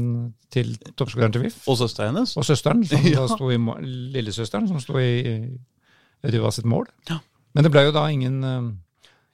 til 0.52 0.74
toppskåreren 0.98 1.34
til 1.34 1.46
VIF, 1.46 1.62
Og 1.70 1.78
søsteren 1.80 2.12
hennes. 2.14 2.36
og 2.38 2.46
søsteren, 2.46 2.84
som 2.86 3.02
Ja. 3.08 3.24
da 3.24 3.34
sto 3.34 3.50
i 3.50 3.58
lillesøsteren, 3.58 4.68
som 4.70 4.78
sto 4.82 4.98
i 5.00 5.10
i 6.20 6.28
Røa 6.34 6.50
sitt 6.52 6.66
mål. 6.68 6.84
Ja. 7.08 7.16
Men 7.56 7.64
det 7.64 7.70
ble 7.72 7.86
jo 7.86 7.92
da 7.96 8.02
ingen 8.12 8.44
eh, 8.44 8.66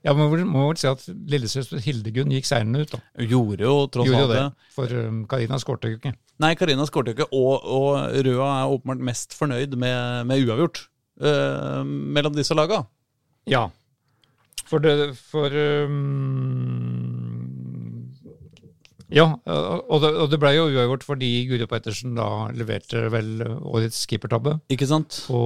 Ja, 0.06 0.12
man 0.14 0.30
må, 0.30 0.38
må 0.46 0.68
vel 0.68 0.78
si 0.78 0.86
at 0.86 1.02
lillesøster 1.32 1.80
Hildegunn 1.82 2.30
gikk 2.30 2.46
seirende 2.46 2.84
ut, 2.84 2.92
da. 2.94 3.00
Gjorde 3.26 3.66
jo 3.66 3.74
tross 3.90 4.12
alt 4.14 4.30
det. 4.30 4.44
For 4.76 4.92
um, 5.02 5.24
Karina 5.30 5.58
skårte 5.58 5.90
jo 5.90 5.98
ikke. 5.98 6.12
Nei, 6.42 6.52
Karina 6.58 6.84
skåret 6.86 7.10
jo 7.10 7.16
ikke, 7.16 7.30
og, 7.34 7.64
og 7.64 8.20
Røa 8.26 8.50
er 8.60 8.74
åpenbart 8.74 9.02
mest 9.08 9.34
fornøyd 9.34 9.74
med, 9.80 10.28
med 10.28 10.44
uavgjort 10.44 10.84
uh, 11.24 11.82
mellom 11.86 12.36
disse 12.36 12.54
laga. 12.56 12.84
Ja. 13.50 13.66
For 14.66 14.82
det 14.82 15.14
For 15.18 15.54
um, 15.86 17.06
Ja, 19.14 19.28
og 19.46 20.02
det, 20.02 20.10
og 20.18 20.30
det 20.32 20.40
ble 20.42 20.50
jo 20.56 20.66
uavgjort 20.68 21.06
fordi 21.06 21.30
Guro 21.50 21.68
Pettersen 21.70 22.16
da 22.18 22.48
leverte 22.54 23.06
vel 23.14 23.38
årets 23.46 24.00
keepertabbe 24.10 24.56
Ikke 24.74 24.88
sant? 24.90 25.20
på, 25.30 25.42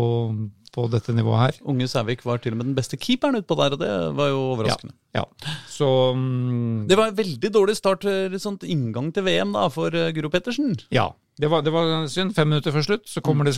på 0.74 0.86
dette 0.92 1.14
nivået 1.16 1.40
her. 1.40 1.58
Unge 1.70 1.88
Sævik 1.90 2.22
var 2.26 2.38
til 2.42 2.54
og 2.54 2.60
med 2.60 2.68
den 2.70 2.76
beste 2.76 2.98
keeperen 3.00 3.38
utpå 3.40 3.56
der, 3.58 3.74
og 3.76 3.80
det 3.82 3.90
var 4.18 4.30
jo 4.30 4.38
overraskende. 4.52 4.94
Ja. 5.16 5.24
Så 5.68 5.88
um, 6.14 6.86
Det 6.88 6.98
var 6.98 7.10
en 7.10 7.18
veldig 7.18 7.50
dårlig 7.54 7.76
start, 7.78 8.06
sånn 8.06 8.38
sånt 8.44 8.66
inngang 8.68 9.10
til 9.14 9.26
VM 9.26 9.52
da, 9.56 9.66
for 9.72 9.94
eh, 9.94 10.12
Guro 10.16 10.30
Pettersen. 10.30 10.76
Ja. 10.94 11.08
Det 11.40 11.48
var, 11.48 11.62
det 11.64 11.72
var 11.72 12.06
synd. 12.12 12.34
Fem 12.36 12.50
minutter 12.52 12.74
før 12.74 12.84
slutt 12.84 13.08
så 13.08 13.22
kommer 13.24 13.48
det 13.48 13.56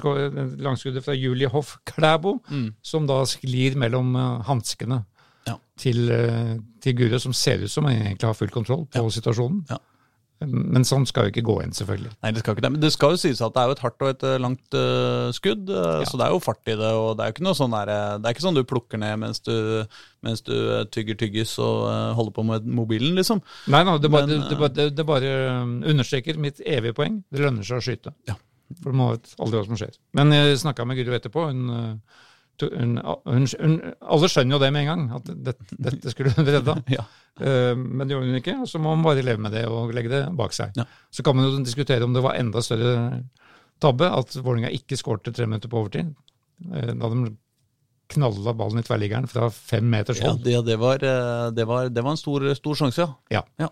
langskuddet 0.62 1.02
fra 1.04 1.16
Julie 1.18 1.50
Hoff 1.50 1.76
Klæbo, 1.88 2.36
som 2.82 3.08
da 3.10 3.22
sklir 3.26 3.74
mellom 3.80 4.14
uh, 4.16 4.42
hanskene 4.48 5.02
Ja. 5.48 5.56
til, 5.76 6.06
til 6.80 6.94
Guro, 6.94 7.18
som 7.18 7.32
ser 7.34 7.64
ut 7.64 7.72
som 7.72 7.88
egentlig 7.90 8.28
har 8.28 8.36
full 8.38 8.52
kontroll 8.54 8.84
på 8.86 9.08
situasjonen. 9.10 9.64
Ja. 9.72 9.80
Men 10.48 10.86
sånn 10.86 11.04
skal 11.08 11.26
jo 11.26 11.32
ikke 11.32 11.44
gå 11.46 11.56
inn, 11.64 11.74
selvfølgelig. 11.76 12.12
Nei, 12.24 12.32
det 12.34 12.42
skal 12.42 12.56
ikke 12.56 12.64
det. 12.64 12.70
Men 12.74 12.82
det 12.82 12.90
skal 12.94 13.14
jo 13.14 13.20
sies 13.20 13.42
at 13.44 13.54
det 13.54 13.62
er 13.62 13.70
jo 13.70 13.76
et 13.76 13.82
hardt 13.84 14.04
og 14.04 14.10
et 14.10 14.24
eh, 14.28 14.38
langt 14.42 14.76
uh, 14.76 15.28
skudd, 15.36 15.70
ja. 15.70 16.06
så 16.08 16.20
det 16.20 16.26
er 16.26 16.34
jo 16.34 16.42
fart 16.42 16.72
i 16.72 16.76
det. 16.78 16.92
Og 16.98 17.10
det 17.18 17.24
er 17.24 17.30
jo 17.30 17.36
ikke 17.36 17.46
noe 17.46 17.58
sånn 17.58 17.76
der, 17.76 17.92
eh, 17.92 18.14
det 18.18 18.30
er 18.30 18.36
ikke 18.36 18.46
sånn 18.46 18.58
du 18.58 18.62
plukker 18.68 19.02
ned 19.02 19.20
mens 19.22 19.42
du, 19.46 19.54
mens 20.26 20.44
du 20.46 20.54
eh, 20.54 20.84
tygger 20.94 21.18
tyggis 21.20 21.54
og 21.62 21.86
uh, 21.88 22.12
holder 22.18 22.36
på 22.38 22.46
med 22.48 22.66
mobilen, 22.80 23.14
liksom. 23.18 23.42
Nei, 23.72 23.84
nei 23.88 23.98
det, 24.02 24.12
bare, 24.12 24.30
Men, 24.30 24.48
det, 24.48 24.72
det, 24.78 24.88
det, 24.98 25.06
bare 25.08 25.34
understreker 25.92 26.40
mitt 26.40 26.62
evige 26.64 26.96
poeng. 26.98 27.22
Det 27.32 27.44
lønner 27.44 27.66
seg 27.66 27.82
å 27.82 27.86
skyte. 27.86 28.14
Ja. 28.30 28.38
For 28.82 28.96
må 28.96 29.10
vet 29.12 29.34
aldri 29.42 29.58
hva 29.58 29.66
som 29.68 29.78
skjer. 29.80 29.96
Men 30.16 30.32
jeg 30.32 30.60
snakka 30.62 30.86
med 30.88 31.00
Guro 31.00 31.16
etterpå. 31.18 31.48
Hun, 31.50 31.64
uh, 31.68 32.28
hun, 32.70 32.94
hun, 33.26 33.46
hun, 33.60 33.76
alle 34.00 34.30
skjønner 34.30 34.56
jo 34.56 34.62
det 34.62 34.70
med 34.74 34.84
en 34.84 34.90
gang, 34.90 35.04
at 35.18 35.30
dette, 35.48 35.78
dette 35.88 36.14
skulle 36.14 36.34
hun 36.36 36.48
redda. 36.48 36.78
Ja. 36.98 37.04
Uh, 37.40 37.72
men 37.78 38.04
det 38.04 38.12
gjorde 38.12 38.28
hun 38.28 38.40
ikke, 38.42 38.56
og 38.60 38.68
så 38.68 38.76
må 38.82 38.90
man 38.92 39.06
bare 39.06 39.22
leve 39.24 39.40
med 39.40 39.54
det 39.56 39.62
og 39.64 39.94
legge 39.96 40.10
det 40.12 40.24
bak 40.36 40.52
seg. 40.52 40.74
Ja. 40.76 40.84
Så 41.08 41.24
kan 41.24 41.38
man 41.38 41.48
jo 41.48 41.62
diskutere 41.64 42.04
om 42.04 42.12
det 42.12 42.20
var 42.24 42.36
enda 42.36 42.60
større 42.60 43.22
tabbe 43.80 44.10
at 44.12 44.36
Vålerenga 44.36 44.68
ikke 44.76 44.98
skårte 45.00 45.32
tre 45.32 45.48
minutter 45.48 45.72
på 45.72 45.80
overtid. 45.80 46.12
Uh, 46.68 46.92
da 46.92 47.08
de 47.08 47.32
knalla 48.12 48.52
ballen 48.56 48.82
i 48.82 48.86
tverrliggeren 48.86 49.28
fra 49.30 49.48
fem 49.52 49.86
meters 49.88 50.20
Ja, 50.22 50.34
det, 50.36 50.58
det, 50.66 50.76
var, 50.80 51.02
eh, 51.06 51.48
det, 51.54 51.64
var, 51.68 51.88
det 51.88 52.04
var 52.04 52.14
en 52.14 52.20
stor, 52.20 52.44
stor 52.58 52.78
sjanse, 52.82 53.08
ja. 53.32 53.42
Ja. 53.60 53.70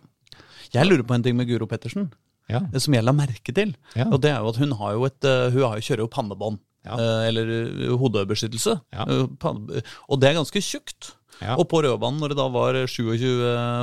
Jeg 0.72 0.86
lurer 0.86 1.04
på 1.06 1.16
en 1.16 1.24
ting 1.26 1.36
med 1.38 1.48
Guro 1.50 1.68
Pettersen, 1.70 2.10
Ja. 2.50 2.62
eh, 2.72 2.78
som 2.82 2.94
jeg 2.96 3.04
la 3.04 3.14
merke 3.16 3.54
til. 3.54 3.74
Ja. 3.98 4.08
Og 4.10 4.20
det 4.24 4.32
er 4.32 4.40
jo 4.40 4.52
at 4.52 4.60
hun 4.62 4.72
har 4.80 4.96
jo 4.96 5.06
et 5.08 5.28
eh, 5.28 5.50
Hun 5.54 5.66
har 5.66 5.80
jo 5.80 5.86
kjører 5.88 6.04
jo 6.06 6.12
pannebånd. 6.14 6.60
Ja. 6.86 6.96
eh, 6.96 7.22
Eller 7.28 7.50
eh, 7.54 7.94
hodebeskyttelse. 8.00 8.78
Ja. 8.94 9.04
Eh, 9.06 9.80
Og 10.08 10.20
det 10.20 10.30
er 10.30 10.38
ganske 10.40 10.62
tjukt. 10.64 11.14
Ja. 11.40 11.54
Og 11.56 11.64
på 11.70 11.78
rødbanen, 11.80 12.18
når 12.20 12.34
det 12.34 12.36
da 12.36 12.46
var 12.52 12.76
27 12.84 13.24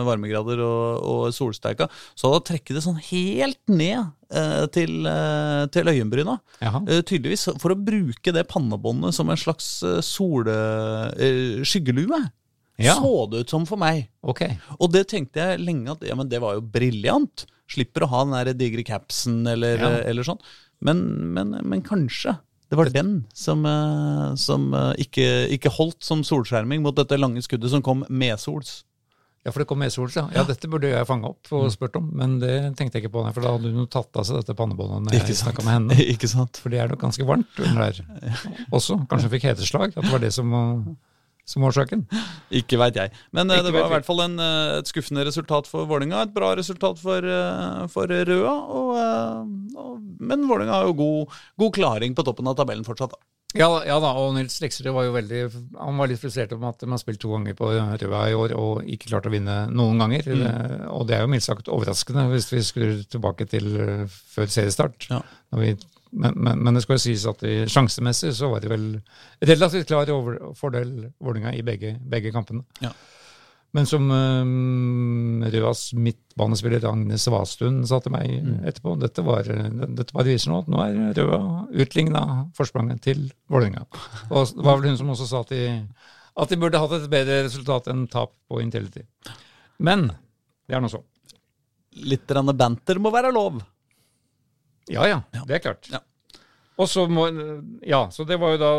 varmegrader 0.05 0.59
og, 0.61 0.99
og 1.01 1.21
solsteika, 1.33 1.87
så 2.13 2.29
hadde 2.29 2.45
trekket 2.45 2.77
det 2.77 2.83
sånn 2.85 2.99
helt 3.01 3.57
ned 3.65 4.11
til, 4.75 5.07
til 5.73 5.89
øyenbryna. 5.89 6.35
Tydeligvis 6.85 7.47
for 7.57 7.73
å 7.73 7.79
bruke 7.81 8.33
det 8.35 8.43
pannebåndet 8.51 9.17
som 9.17 9.33
en 9.33 9.41
slags 9.41 9.71
sole, 10.05 10.53
skyggelue. 11.65 12.19
Ja. 12.77 12.93
Så 13.01 13.25
det 13.31 13.41
ut 13.47 13.49
som 13.55 13.65
for 13.65 13.81
meg. 13.81 14.05
Okay. 14.21 14.59
Og 14.77 14.91
det 14.93 15.07
tenkte 15.09 15.41
jeg 15.41 15.63
lenge 15.65 15.95
at 15.97 16.05
ja, 16.05 16.13
men 16.19 16.29
det 16.29 16.43
var 16.43 16.59
jo 16.59 16.61
briljant. 16.61 17.47
Slipper 17.73 18.05
å 18.05 18.11
ha 18.13 18.19
den 18.27 18.37
der 18.37 18.53
digre 18.53 18.85
capsen 18.85 19.41
eller, 19.49 19.81
eller 20.05 20.27
sånn. 20.27 20.39
Men, 20.85 21.01
men, 21.33 21.57
men 21.65 21.81
kanskje 21.81 22.37
det 22.67 22.75
var 22.75 22.89
den 22.91 23.13
som, 23.33 23.63
eh, 23.65 24.35
som 24.35 24.73
eh, 24.73 24.91
ikke, 25.05 25.27
ikke 25.55 25.71
holdt 25.77 26.03
som 26.03 26.23
solskjerming 26.27 26.83
mot 26.83 26.95
dette 26.97 27.19
lange 27.19 27.41
skuddet 27.45 27.71
som 27.71 27.83
kom 27.85 28.03
medsols. 28.09 28.81
Ja, 29.45 29.53
for 29.53 29.63
det 29.63 29.69
kom 29.69 29.79
medsols, 29.79 30.17
ja. 30.19 30.25
ja. 30.35 30.43
Dette 30.43 30.67
burde 30.67 30.89
jeg 30.91 31.07
fange 31.07 31.29
opp 31.29 31.47
og 31.55 31.69
spurt 31.71 31.95
om, 31.95 32.09
men 32.19 32.35
det 32.41 32.55
tenkte 32.75 32.99
jeg 32.99 33.05
ikke 33.05 33.13
på, 33.13 33.23
for 33.29 33.45
da 33.45 33.53
hadde 33.55 33.71
hun 33.71 33.85
jo 33.85 33.87
tatt 33.87 34.19
av 34.19 34.27
seg 34.27 34.41
dette 34.41 34.57
pannebåndet 34.59 35.05
når 35.05 35.15
jeg 35.21 35.37
snakka 35.39 35.63
med 35.63 35.77
henne. 35.77 35.99
ikke 36.13 36.27
sant? 36.27 36.59
For 36.59 36.73
det 36.73 36.81
er 36.83 36.91
nok 36.91 37.05
ganske 37.05 37.27
varmt 37.29 37.61
under 37.63 37.85
der 37.85 38.01
også. 38.75 38.99
Kanskje 39.07 39.29
hun 39.29 39.35
fikk 39.37 39.47
heteslag, 39.53 39.95
at 39.95 40.03
det 40.03 40.11
var 40.11 40.25
det 40.25 40.33
som 40.35 40.51
som 41.47 41.63
årsaken. 41.67 42.03
Ikke 42.59 42.79
veit 42.81 42.97
jeg. 42.99 43.13
Men 43.35 43.49
eh, 43.49 43.61
Ikke 43.61 43.69
det 43.69 43.75
var 43.77 43.87
i 43.87 43.93
hvert 43.95 44.07
fall 44.07 44.25
en, 44.25 44.35
eh, 44.43 44.73
et 44.81 44.91
skuffende 44.91 45.23
resultat 45.27 45.69
for 45.69 45.87
Vålinga. 45.89 46.25
Et 46.27 46.35
bra 46.35 46.51
resultat 46.59 46.99
for, 46.99 47.23
eh, 47.23 47.87
for 47.93 48.11
Røa. 48.11 48.53
Og, 48.81 48.91
og, 49.77 50.03
men 50.19 50.45
Vålinga 50.49 50.81
har 50.81 50.91
jo 50.91 50.97
god, 50.99 51.39
god 51.63 51.73
klaring 51.79 52.17
på 52.17 52.27
toppen 52.27 52.51
av 52.51 52.59
tabellen 52.59 52.87
fortsatt. 52.87 53.15
Da. 53.15 53.23
Ja, 53.55 53.69
ja 53.87 53.95
da, 54.03 54.09
og 54.19 54.33
Nils 54.35 54.57
Leksrud 54.59 54.89
var 54.91 55.05
jo 55.07 55.13
veldig 55.15 55.37
Han 55.79 55.95
var 56.01 56.09
litt 56.11 56.19
frustrert 56.19 56.51
om 56.51 56.65
at 56.67 56.81
de 56.83 56.89
har 56.91 56.99
spilt 56.99 57.21
to 57.23 57.31
ganger 57.31 57.55
på 57.55 57.69
Røa 57.71 58.23
i 58.27 58.35
år 58.35 58.53
og 58.59 58.81
ikke 58.83 59.07
klart 59.13 59.29
å 59.29 59.31
vinne 59.31 59.55
noen 59.71 60.03
ganger. 60.03 60.27
Eh, 60.35 60.87
Og 60.91 61.07
det 61.07 61.15
er 61.15 61.23
jo 61.23 61.31
mildt 61.31 61.47
sagt 61.47 61.71
overraskende 61.71 62.27
hvis 62.33 62.51
vi 62.51 62.65
skrur 62.67 62.97
tilbake 63.07 63.47
til 63.47 63.71
før 64.35 64.51
seriestart. 64.51 65.07
Ja. 65.13 65.23
Når 65.55 65.63
vi, 65.63 65.71
men, 66.11 66.33
men, 66.35 66.63
men 66.63 66.77
det 66.77 66.83
skal 66.85 66.97
jo 66.97 67.03
sies 67.03 67.25
at 67.29 67.43
sjansemessig 67.71 68.33
så 68.37 68.49
var 68.51 68.63
det 68.63 68.71
vel 68.71 68.87
relativt 69.45 69.89
klar 69.89 70.09
fordel 70.57 71.11
Vålerenga 71.19 71.53
i 71.57 71.63
begge, 71.65 71.95
begge 72.01 72.33
kampene. 72.35 72.65
Ja. 72.83 72.93
Men 73.75 73.85
som 73.85 74.07
um, 74.11 75.43
Røas 75.53 75.91
midtbanespiller 75.93 76.85
Agnes 76.87 77.25
Svastuen 77.27 77.81
sa 77.87 77.99
til 78.01 78.13
meg 78.15 78.31
etterpå, 78.65 78.95
dette, 79.01 79.23
var, 79.25 79.45
dette 79.45 80.15
bare 80.15 80.29
viser 80.29 80.53
nå 80.53 80.61
at 80.63 80.69
nå 80.71 80.79
er 80.85 81.19
Røa 81.19 81.41
utligna 81.83 82.23
forspranget 82.57 83.03
til 83.09 83.25
Vålerenga. 83.51 83.83
Og 84.31 84.55
det 84.55 84.65
var 84.65 84.79
vel 84.79 84.93
hun 84.93 85.01
som 85.01 85.11
også 85.13 85.27
sa 85.29 85.43
at 85.43 85.51
de, 85.51 85.67
at 86.37 86.53
de 86.53 86.61
burde 86.61 86.81
hatt 86.81 86.95
et 86.97 87.11
bedre 87.11 87.43
resultat 87.49 87.91
enn 87.91 88.07
tap 88.11 88.33
på 88.47 88.63
Intility. 88.63 89.03
Men 89.83 90.07
det 90.67 90.77
er 90.77 90.83
nå 90.83 90.89
så. 90.91 91.03
Litt 92.07 92.29
banter 92.29 93.01
må 93.01 93.11
være 93.13 93.33
lov. 93.35 93.59
Ja, 94.89 95.05
ja, 95.07 95.21
det 95.45 95.55
er 95.57 95.59
klart. 95.59 95.89
Ja. 95.91 95.99
Og 96.77 96.87
så 96.87 97.07
må 97.09 97.25
Ja, 97.85 98.07
så 98.13 98.25
det 98.27 98.37
var 98.39 98.51
jo 98.53 98.57
da 98.61 98.71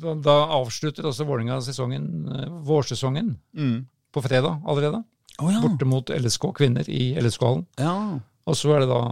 Da, 0.00 0.14
da 0.24 0.36
avslutter 0.56 1.04
også 1.04 1.26
Vålerenga 1.28 1.58
sesongen, 1.60 2.06
eh, 2.32 2.48
vårsesongen, 2.64 3.34
Mm. 3.54 3.86
på 4.12 4.22
fredag 4.24 4.62
allerede. 4.66 5.04
Oh, 5.38 5.50
ja. 5.52 5.60
Borte 5.60 5.84
mot 5.86 6.08
LSK 6.10 6.52
kvinner 6.56 6.88
i 6.88 7.14
LSK-hallen. 7.20 7.66
ja. 7.78 8.18
Og 8.46 8.56
så 8.56 8.72
er 8.74 8.80
det 8.80 8.88
da 8.88 9.02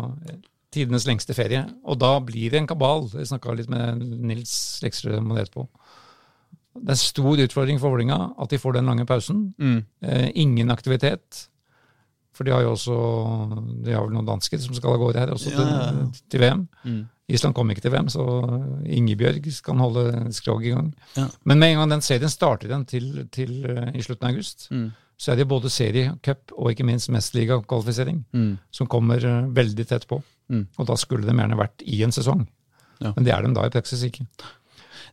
tidenes 0.73 1.05
lengste 1.07 1.35
ferie. 1.37 1.61
Og 1.85 1.99
da 2.01 2.19
blir 2.19 2.51
det 2.51 2.55
en 2.59 2.67
kabal. 2.67 3.05
Jeg 3.13 3.27
snakka 3.29 3.55
litt 3.55 3.69
med 3.71 4.01
Nils 4.01 4.81
Leksrud 4.83 5.15
om 5.19 5.29
det 5.29 5.45
etterpå. 5.47 5.69
Det 6.75 6.89
er 6.89 6.97
en 6.97 6.97
stor 6.97 7.37
utfordring 7.37 7.79
for 7.79 7.91
Vålerenga 7.93 8.33
at 8.41 8.49
de 8.51 8.59
får 8.59 8.73
den 8.75 8.87
lange 8.87 9.05
pausen. 9.07 9.55
Mm. 9.61 9.85
Eh, 10.03 10.31
ingen 10.35 10.71
aktivitet. 10.71 11.49
For 12.39 12.47
de 12.47 12.53
har 12.55 12.63
jo 12.63 12.71
også 12.77 12.97
De 13.83 13.91
har 13.97 14.05
vel 14.07 14.13
noen 14.15 14.29
dansker 14.29 14.61
som 14.63 14.77
skal 14.79 14.95
av 14.95 15.01
gårde 15.03 15.19
her 15.25 15.33
også 15.35 15.51
Ja, 15.51 15.57
til, 15.59 15.71
ja, 15.75 15.87
ja. 15.97 16.05
til 16.31 16.41
VM. 16.45 16.61
Mm. 16.87 17.01
Island 17.35 17.55
kom 17.59 17.69
ikke 17.75 17.83
til 17.85 17.93
VM, 17.93 18.07
så 18.09 18.23
Ingebjørg 18.87 19.45
kan 19.67 19.83
holde 19.83 20.05
skrog 20.33 20.63
i 20.65 20.71
gang. 20.73 20.93
Men 21.45 21.59
med 21.61 21.73
en 21.75 21.81
gang 21.83 21.91
den 21.97 22.05
serien 22.07 22.31
starter 22.33 22.71
igjen 22.71 22.87
til, 22.89 23.09
til 23.35 23.53
eh, 23.69 23.91
i 23.99 24.05
slutten 24.07 24.29
av 24.31 24.33
august, 24.37 24.69
Mm. 24.71 24.87
så 25.19 25.33
er 25.33 25.37
det 25.37 25.49
både 25.51 25.69
serie, 25.69 26.13
cup 26.23 26.53
og 26.57 26.71
ikke 26.71 26.87
minst 26.87 27.11
mesterligakvalifisering 27.11 28.25
Mm. 28.33 28.59
som 28.71 28.87
kommer 28.87 29.19
eh, 29.25 29.47
veldig 29.51 29.87
tett 29.91 30.07
på. 30.09 30.23
Mm. 30.49 30.67
Og 30.79 30.87
da 30.87 30.95
skulle 30.97 31.27
de 31.27 31.35
gjerne 31.37 31.59
vært 31.59 31.83
i 31.85 32.03
en 32.07 32.13
sesong. 32.15 32.47
Men 33.01 33.25
det 33.25 33.33
er 33.35 33.43
de 33.43 33.53
da 33.55 33.67
i 33.67 33.71
praksis 33.71 34.03
ikke. 34.09 34.25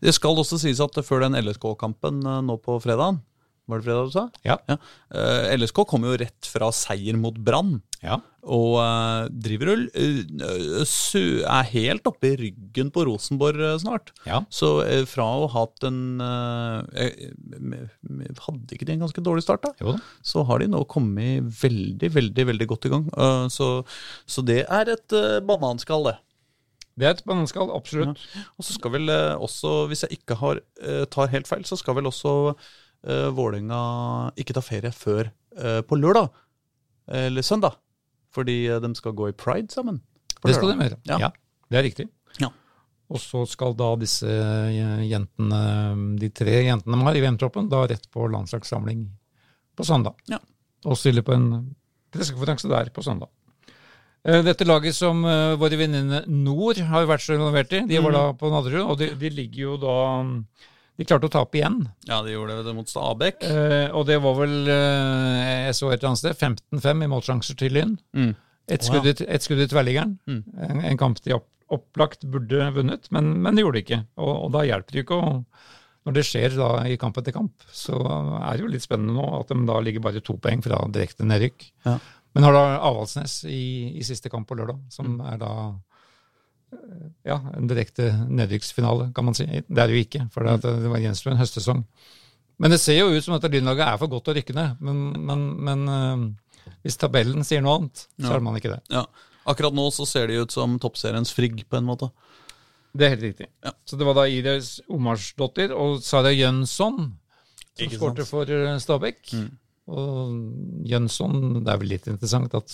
Det 0.02 0.14
skal 0.14 0.36
også 0.38 0.58
sies 0.60 0.80
at 0.80 0.96
før 1.06 1.22
den 1.28 1.36
LSK-kampen 1.44 2.24
eh, 2.26 2.42
nå 2.42 2.58
på 2.64 2.80
fredagen 2.82 3.20
Var 3.66 3.82
det 3.82 3.86
fredag 3.88 4.06
du 4.06 4.14
sa? 4.14 4.24
Ja. 4.46 4.60
Eh, 4.70 5.56
LSK 5.58 5.80
kommer 5.90 6.12
jo 6.12 6.20
rett 6.22 6.46
fra 6.50 6.70
seier 6.76 7.18
mot 7.18 7.38
Brann. 7.42 7.80
Ja. 8.06 8.20
Og 8.46 8.76
uh, 8.78 9.26
driver 9.32 9.72
og 9.72 9.96
uh, 9.98 10.84
er 10.86 11.70
helt 11.72 12.06
oppe 12.06 12.30
i 12.30 12.36
ryggen 12.44 12.92
på 12.94 13.08
Rosenborg 13.08 13.80
snart. 13.82 14.12
Ja. 14.30 14.44
Så 14.54 14.70
fra 15.10 15.26
å 15.26 15.48
ha 15.50 15.64
hatt 15.64 15.88
en 15.90 16.22
Hadde 18.46 18.78
ikke 18.78 18.86
de 18.86 18.94
en 18.94 19.08
ganske 19.08 19.26
dårlig 19.26 19.48
start, 19.48 19.66
da? 19.66 19.74
Jo. 19.82 19.96
Så 20.22 20.46
har 20.46 20.62
de 20.62 20.70
nå 20.70 20.84
kommet 20.92 21.50
veldig, 21.64 22.12
veldig 22.20 22.48
veldig 22.52 22.70
godt 22.70 22.86
i 22.86 22.94
gang. 22.94 23.10
Så, 23.50 23.72
så 24.30 24.46
det 24.46 24.62
er 24.70 24.94
et 24.94 25.18
uh, 25.18 25.42
bananskall, 25.42 26.12
det. 26.12 26.18
Det 26.96 27.10
er 27.10 27.18
et 27.18 27.26
bananskall, 27.28 27.74
absolutt. 27.76 28.22
Og 28.56 28.64
så 28.64 28.78
skal 28.78 28.94
vel 28.94 29.10
også, 29.12 29.88
hvis 29.90 30.06
jeg 30.06 30.22
ikke 30.22 30.38
har, 30.40 30.62
tar 31.12 31.34
helt 31.34 31.50
feil, 31.50 31.66
så 31.68 31.76
skal 31.82 31.98
vel 31.98 32.08
også 32.08 32.54
uh, 33.06 33.30
Vålerenga 33.36 33.80
ikke 34.40 34.56
tar 34.58 34.66
ferie 34.66 34.92
før 34.96 35.30
uh, 35.60 35.82
på 35.86 36.00
lørdag. 36.00 36.30
Eller 37.06 37.46
søndag. 37.46 37.78
Fordi 38.34 38.66
eh, 38.66 38.82
de 38.82 38.90
skal 38.98 39.14
gå 39.16 39.30
i 39.30 39.36
pride 39.38 39.70
sammen. 39.72 40.02
Det 40.42 40.56
skal 40.56 40.72
de 40.72 40.88
gjøre. 40.88 40.98
Ja. 41.06 41.20
Ja. 41.22 41.30
det 41.70 41.78
er 41.80 41.86
riktig. 41.86 42.08
Ja. 42.42 42.50
Og 43.14 43.22
så 43.22 43.44
skal 43.46 43.76
da 43.78 43.92
disse 44.02 44.26
jentene, 45.06 45.62
de 46.18 46.32
tre 46.34 46.58
jentene 46.66 46.98
de 46.98 47.08
har 47.08 47.18
i 47.18 47.22
VM-troppen, 47.22 47.70
da 47.70 47.84
rett 47.88 48.10
på 48.10 48.26
landslagssamling 48.34 49.06
på 49.78 49.86
søndag. 49.86 50.18
Ja. 50.32 50.42
Og 50.90 50.98
stille 50.98 51.22
på 51.26 51.36
en 51.38 51.48
pressekonferanse 52.14 52.74
der 52.74 52.90
på 52.94 53.06
søndag. 53.06 53.30
Dette 54.26 54.66
laget 54.66 54.98
som 54.98 55.22
våre 55.22 55.78
venninner 55.78 56.26
Nord 56.26 56.82
har 56.82 57.06
vært 57.06 57.22
så 57.22 57.38
involvert 57.38 57.78
i, 57.78 57.84
de 57.86 58.02
var 58.02 58.18
da 58.18 58.24
på 58.34 58.50
Nadderud, 58.50 58.82
og 58.82 58.98
de, 58.98 59.12
de 59.22 59.30
ligger 59.30 59.68
jo 59.68 59.76
da 59.78 59.98
De 60.98 61.04
klarte 61.08 61.28
å 61.28 61.32
tape 61.34 61.58
igjen. 61.60 61.82
Ja, 62.08 62.22
de 62.24 62.32
gjorde 62.32 62.62
det 62.64 62.74
mot 62.78 62.88
Stabæk. 62.88 63.42
Eh, 63.44 63.90
og 63.92 64.06
det 64.08 64.16
var 64.24 64.36
vel 64.38 64.54
eh, 64.72 65.66
Jeg 65.68 65.76
så 65.76 65.90
et 65.92 66.00
eller 66.00 66.14
annet 66.14 66.22
sted 66.24 66.38
15-5 66.40 67.04
i 67.04 67.10
målsjanser 67.12 67.58
til 67.60 67.74
Lyn. 67.76 67.98
Mm. 68.16 68.32
Et 68.72 68.82
skudd, 68.88 69.04
skudd, 69.04 69.22
i- 69.26 69.30
et 69.36 69.44
skudd 69.44 69.60
i 69.60 69.68
tverrliggeren. 69.68 70.14
Mm. 70.26 70.44
En, 70.70 70.80
en 70.94 70.98
kamp 71.02 71.20
de 71.26 71.36
opp, 71.36 71.50
opplagt 71.76 72.24
burde 72.32 72.70
vunnet, 72.76 73.10
men, 73.12 73.34
men 73.44 73.56
det 73.58 73.66
gjorde 73.66 73.82
de 73.82 73.84
ikke. 73.86 74.00
Og, 74.22 74.34
og 74.46 74.52
da 74.56 74.64
hjelper 74.70 74.96
det 74.96 75.04
ikke 75.06 75.20
å 75.20 75.32
Når 76.06 76.14
det 76.20 76.24
skjer 76.30 76.54
da 76.54 76.68
i 76.86 76.96
kamp 77.02 77.16
etter 77.18 77.34
kamp, 77.34 77.64
så 77.74 77.98
er 78.06 78.52
det 78.60 78.62
jo 78.62 78.68
litt 78.70 78.84
spennende 78.86 79.16
nå 79.18 79.24
at 79.40 79.50
de 79.50 79.56
da 79.66 79.80
ligger 79.82 80.04
bare 80.06 80.22
to 80.22 80.36
poeng 80.38 80.62
fra 80.62 80.78
direkte 80.94 81.26
nedrykk. 81.26 81.64
Ja. 81.88 81.96
Men 82.36 82.44
har 82.46 82.54
da 82.54 82.62
Avaldsnes 82.86 83.40
i, 83.50 83.98
i 83.98 84.04
siste 84.06 84.30
kamp 84.30 84.46
på 84.48 84.54
lørdag, 84.60 84.84
som 84.94 85.16
Mm. 85.18 85.24
er 85.34 85.38
da 85.42 85.52
ja, 87.26 87.38
en 87.58 87.68
direkte 87.70 88.10
nedrykksfinale, 88.30 89.10
kan 89.16 89.26
man 89.28 89.36
si. 89.38 89.46
Det 89.46 89.82
er 89.82 89.88
det 89.90 89.96
jo 89.98 90.04
ikke, 90.06 90.24
for 90.34 90.48
det, 90.48 90.62
det 90.84 90.92
var 90.92 91.02
gjenstår 91.04 91.34
en 91.34 91.42
høstsesong. 91.42 91.84
Men 92.64 92.72
det 92.72 92.80
ser 92.80 93.00
jo 93.02 93.10
ut 93.12 93.24
som 93.26 93.36
at 93.36 93.44
Lynlaget 93.52 93.84
er 93.88 93.98
for 94.00 94.12
godt 94.12 94.30
å 94.32 94.36
rykke 94.38 94.54
ned. 94.56 94.78
Men, 94.86 95.02
men, 95.28 95.42
men 95.68 95.88
eh, 95.92 96.76
hvis 96.86 96.96
tabellen 97.02 97.44
sier 97.44 97.64
noe 97.66 97.80
annet, 97.82 98.06
så 98.16 98.30
Ja. 98.30 98.36
er 98.38 98.46
man 98.46 98.56
ikke 98.60 98.72
det. 98.76 98.80
Ja. 98.94 99.04
Akkurat 99.46 99.76
nå 99.78 99.90
så 99.94 100.06
ser 100.10 100.28
de 100.32 100.40
ut 100.42 100.52
som 100.56 100.78
toppseriens 100.82 101.34
Frigg, 101.36 101.66
på 101.70 101.78
en 101.78 101.86
måte. 101.90 102.08
Det 102.96 103.06
er 103.10 103.16
helt 103.18 103.26
riktig. 103.28 103.50
Ja. 103.66 103.74
Så 103.86 104.00
det 104.00 104.08
var 104.08 104.16
da 104.16 104.24
Iris 104.32 104.78
Omarsdottir 104.88 105.74
og 105.76 106.00
Sara 106.02 106.32
Jønsson 106.32 107.12
som 107.76 107.92
skårte 107.92 108.24
for 108.26 108.48
eh, 108.50 108.78
Stabæk. 108.80 109.34
Mm. 109.36 109.50
Og 109.86 110.88
Jønsson 110.90 111.60
Det 111.62 111.70
er 111.74 111.78
vel 111.84 111.92
litt 111.92 112.08
interessant 112.10 112.56
at 112.58 112.72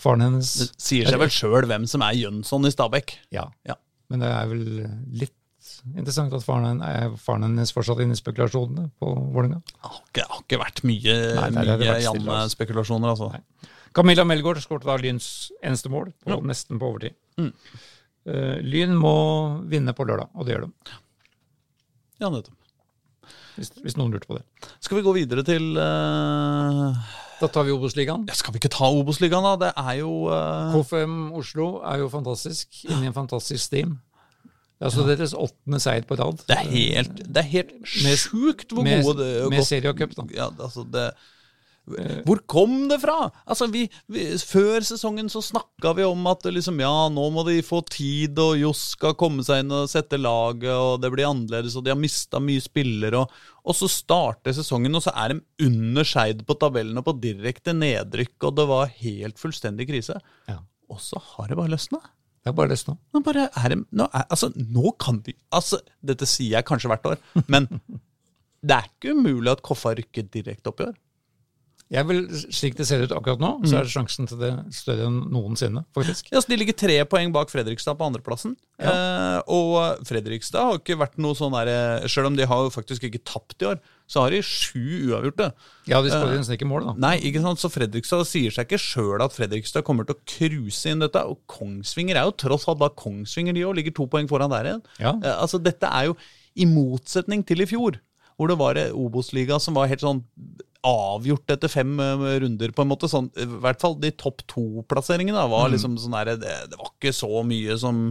faren 0.00 0.24
hennes 0.26 0.54
Det 0.60 0.70
sier 0.80 1.10
seg 1.10 1.20
vel 1.20 1.32
sjøl 1.34 1.68
hvem 1.70 1.86
som 1.90 2.04
er 2.06 2.16
Jønsson 2.18 2.68
i 2.68 2.72
Stabæk. 2.74 3.18
Ja. 3.34 3.46
Ja. 3.68 3.76
Men 4.10 4.24
det 4.24 4.30
er 4.34 4.48
vel 4.50 4.64
litt 5.22 5.36
interessant 5.94 6.32
at 6.34 6.44
faren, 6.44 6.80
er 6.84 7.14
faren 7.20 7.46
hennes 7.46 7.72
fortsatt 7.74 8.00
inne 8.02 8.16
i 8.16 8.18
spekulasjonene 8.18 8.88
på 9.00 9.10
Vålerenga. 9.34 9.60
Det 10.16 10.24
har 10.26 10.42
ikke, 10.42 10.58
vært 10.60 10.82
mye, 10.88 11.16
mye 11.54 11.76
altså. 11.76 12.00
Janne-spekulasjoner, 12.08 13.12
altså. 13.14 13.30
Nei. 13.36 13.70
Camilla 13.96 14.24
Melgaard 14.26 14.60
skåret 14.62 14.86
da 14.86 14.96
Lyns 15.00 15.50
eneste 15.66 15.90
mål, 15.90 16.12
på, 16.22 16.30
Ja. 16.30 16.40
nesten 16.46 16.78
på 16.78 16.90
overtid. 16.92 17.16
Mm. 17.40 17.52
Uh, 18.28 18.56
Lyn 18.62 18.94
må 18.98 19.14
vinne 19.70 19.94
på 19.96 20.06
lørdag, 20.06 20.30
og 20.34 20.46
det 20.46 20.54
gjør 20.54 20.66
de. 20.68 20.98
Ja, 22.20 22.28
nettopp. 22.28 22.56
Hvis, 23.56 23.72
hvis 23.82 23.96
noen 23.98 24.12
lurte 24.14 24.28
på 24.30 24.38
det. 24.38 24.44
Skal 24.80 25.00
vi 25.00 25.04
gå 25.04 25.12
videre 25.16 25.42
til 25.44 25.74
eh, 25.76 27.08
Da 27.40 27.48
tar 27.48 27.64
vi 27.64 27.72
Obos-ligaen. 27.72 28.26
ja, 28.28 28.34
Skal 28.36 28.52
vi 28.52 28.60
ikke 28.60 28.68
ta 28.74 28.84
Obos-ligaen, 28.92 29.42
da? 29.46 29.54
Det 29.56 29.72
er 29.80 29.98
jo 30.02 30.12
eh, 30.28 30.74
KFM 30.74 31.14
Oslo 31.40 31.68
er 31.88 32.02
jo 32.02 32.08
fantastisk, 32.12 32.68
Inni 32.90 33.06
en 33.08 33.16
fantastisk 33.16 33.64
steam. 33.64 33.98
Det 34.80 34.86
er 34.86 34.90
altså 34.90 35.04
deres 35.08 35.32
åttende 35.36 35.80
seier 35.80 36.04
på 36.08 36.16
rad. 36.16 36.38
Det 36.48 36.56
er 36.56 36.68
helt, 36.72 37.18
det 37.26 37.36
er 37.42 37.48
helt 37.52 37.72
sjukt 38.16 38.72
hvor 38.72 38.82
med- 38.86 39.02
gode 39.04 39.18
det 39.24 39.50
med 39.52 39.64
serie 39.68 39.90
og 39.92 39.98
cup, 39.98 40.14
da. 40.16 40.24
Ja, 40.36 40.46
altså 40.58 40.84
det 40.88 41.10
hvor 42.24 42.38
kom 42.46 42.88
det 42.90 43.00
fra? 43.02 43.30
Altså, 43.44 43.66
vi, 43.72 43.86
vi, 44.10 44.26
Før 44.46 44.84
sesongen 44.86 45.30
så 45.32 45.42
snakka 45.42 45.94
vi 45.98 46.04
om 46.06 46.26
at 46.30 46.44
liksom, 46.46 46.78
ja, 46.82 47.08
nå 47.12 47.24
må 47.34 47.44
de 47.48 47.56
få 47.66 47.80
tid, 47.90 48.38
og 48.38 48.58
Johs 48.60 48.82
skal 48.94 49.16
komme 49.18 49.44
seg 49.46 49.64
inn 49.64 49.74
og 49.74 49.90
sette 49.90 50.20
laget, 50.20 50.70
og 50.70 51.00
det 51.02 51.10
blir 51.14 51.28
annerledes, 51.28 51.76
og 51.78 51.86
de 51.86 51.94
har 51.94 52.00
mista 52.00 52.42
mye 52.42 52.62
spillere. 52.62 53.24
Og, 53.24 53.42
og 53.64 53.76
så 53.76 53.90
starter 53.90 54.54
sesongen, 54.56 54.94
og 54.96 55.04
så 55.06 55.14
er 55.18 55.34
de 55.34 55.66
under 55.66 56.06
Skeid 56.06 56.44
på 56.46 56.58
tabellen 56.60 57.00
og 57.00 57.08
på 57.08 57.16
direkte 57.22 57.74
nedrykk, 57.76 58.36
og 58.46 58.56
det 58.60 58.70
var 58.70 58.94
helt 59.00 59.42
fullstendig 59.42 59.88
krise. 59.90 60.20
Ja. 60.50 60.60
Og 60.90 61.02
så 61.02 61.20
har 61.34 61.50
det 61.50 61.58
bare 61.58 61.72
løsna. 61.74 62.02
Det 62.40 62.52
er 62.52 62.56
bare 62.56 62.72
løsna. 62.72 62.96
Nå 63.12 63.20
bare 63.24 63.50
er 63.50 63.72
det 63.74 63.82
nå, 63.92 64.06
er, 64.06 64.24
altså, 64.32 64.48
nå 64.56 64.94
kan 65.02 65.18
vi 65.26 65.34
Altså, 65.52 65.80
dette 66.00 66.24
sier 66.28 66.56
jeg 66.56 66.66
kanskje 66.66 66.88
hvert 66.88 67.12
år, 67.12 67.20
men 67.52 67.68
det 68.66 68.76
er 68.76 68.88
ikke 68.88 69.14
umulig 69.16 69.52
at 69.52 69.62
Koffa 69.64 69.92
rykker 69.98 70.28
direkte 70.32 70.72
opp 70.72 70.80
i 70.80 70.88
år. 70.88 70.96
Jeg 71.90 72.06
vil, 72.06 72.20
Slik 72.54 72.76
det 72.78 72.84
ser 72.86 73.00
ut 73.02 73.10
akkurat 73.10 73.40
nå, 73.42 73.48
Mm. 73.58 73.64
så 73.66 73.80
er 73.80 73.88
sjansen 73.90 74.28
til 74.30 74.38
det 74.38 74.50
større 74.72 75.08
enn 75.08 75.24
noensinne, 75.32 75.80
faktisk. 75.92 76.28
Ja, 76.30 76.38
så 76.38 76.46
De 76.46 76.56
ligger 76.56 76.76
tre 76.78 77.04
poeng 77.04 77.32
bak 77.34 77.50
Fredrikstad 77.50 77.98
på 77.98 78.06
andreplassen. 78.06 78.54
Eh, 78.78 79.40
og 79.50 79.98
Fredrikstad 80.06 80.62
har 80.68 80.78
ikke 80.78 80.96
vært 80.96 81.18
noe 81.18 81.34
sånn 81.34 81.50
der 81.52 82.06
Selv 82.06 82.26
om 82.30 82.36
de 82.36 82.46
har 82.46 82.62
jo 82.62 82.70
faktisk 82.70 83.02
ikke 83.10 83.24
tapt 83.24 83.60
i 83.62 83.66
år, 83.72 83.80
så 84.06 84.22
har 84.22 84.30
de 84.30 84.38
sju 84.40 85.10
uavgjorte. 85.10 85.52
Ja, 85.90 86.00
de 86.00 86.10
skårer 86.14 86.38
nesten 86.38 86.54
ikke 86.56 86.70
mål, 86.70 86.86
da. 86.86 86.94
Nei, 87.08 87.18
ikke 87.26 87.42
sant? 87.42 87.58
Så 87.58 87.68
Fredrikstad 87.74 88.22
sier 88.24 88.50
seg 88.54 88.68
ikke 88.70 88.78
sjøl 88.78 89.20
at 89.26 89.34
Fredrikstad 89.34 89.82
kommer 89.82 90.06
til 90.06 90.14
å 90.14 90.22
cruise 90.26 90.86
inn 90.86 91.00
dette. 91.02 91.18
Og 91.26 91.38
Kongsvinger 91.50 92.14
er 92.22 92.24
jo 92.30 92.36
tross 92.38 92.68
alt 92.70 92.78
da 92.78 92.88
Kongsvinger, 92.88 93.52
de 93.52 93.66
òg. 93.66 93.74
Ligger 93.74 93.94
to 93.98 94.06
poeng 94.06 94.28
foran 94.30 94.50
der 94.54 94.64
igjen. 94.70 94.82
Ja. 95.02 95.16
Eh, 95.18 95.36
altså, 95.42 95.58
dette 95.62 95.90
er 95.90 96.06
jo 96.12 96.16
i 96.54 96.64
motsetning 96.70 97.44
til 97.44 97.60
i 97.62 97.66
fjor, 97.66 97.98
hvor 98.38 98.46
det 98.48 98.58
var 98.58 98.78
en 98.78 98.92
Obos-liga 98.94 99.58
som 99.60 99.74
var 99.74 99.86
helt 99.90 100.00
sånn 100.06 100.22
avgjort 100.86 101.50
etter 101.56 101.68
fem 101.72 101.94
eh, 102.00 102.26
runder, 102.44 102.72
på 102.76 102.84
en 102.84 102.90
måte. 102.92 103.08
Sånn, 103.10 103.30
I 103.36 103.46
hvert 103.62 103.80
fall 103.82 103.98
de 104.00 104.10
topp 104.16 104.44
to-plasseringene 104.50 105.46
var 105.52 105.70
liksom 105.72 105.98
sånn 106.00 106.16
der, 106.18 106.34
det, 106.40 106.54
det 106.72 106.78
var 106.80 106.92
ikke 106.94 107.12
så 107.16 107.42
mye 107.46 107.76
som 107.80 108.06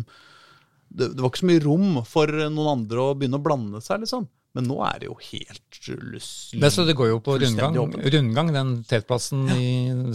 det, 0.90 1.12
det 1.14 1.22
var 1.22 1.30
ikke 1.30 1.44
så 1.44 1.50
mye 1.52 1.64
rom 1.66 2.04
for 2.10 2.32
noen 2.50 2.74
andre 2.80 3.10
å 3.12 3.16
begynne 3.18 3.38
å 3.38 3.46
blande 3.46 3.82
seg, 3.86 4.02
liksom. 4.06 4.28
Men 4.58 4.66
nå 4.66 4.80
er 4.82 4.96
det 4.98 5.06
jo 5.06 5.14
helt 5.22 5.78
lyst 6.10 6.56
Det, 6.58 6.72
så 6.74 6.82
det 6.88 6.96
går 6.98 7.12
jo 7.12 7.20
på 7.22 7.36
rundgang, 7.38 7.76
rundgang 8.02 8.48
den 8.50 8.72
tetplassen 8.90 9.44
i 9.54 9.68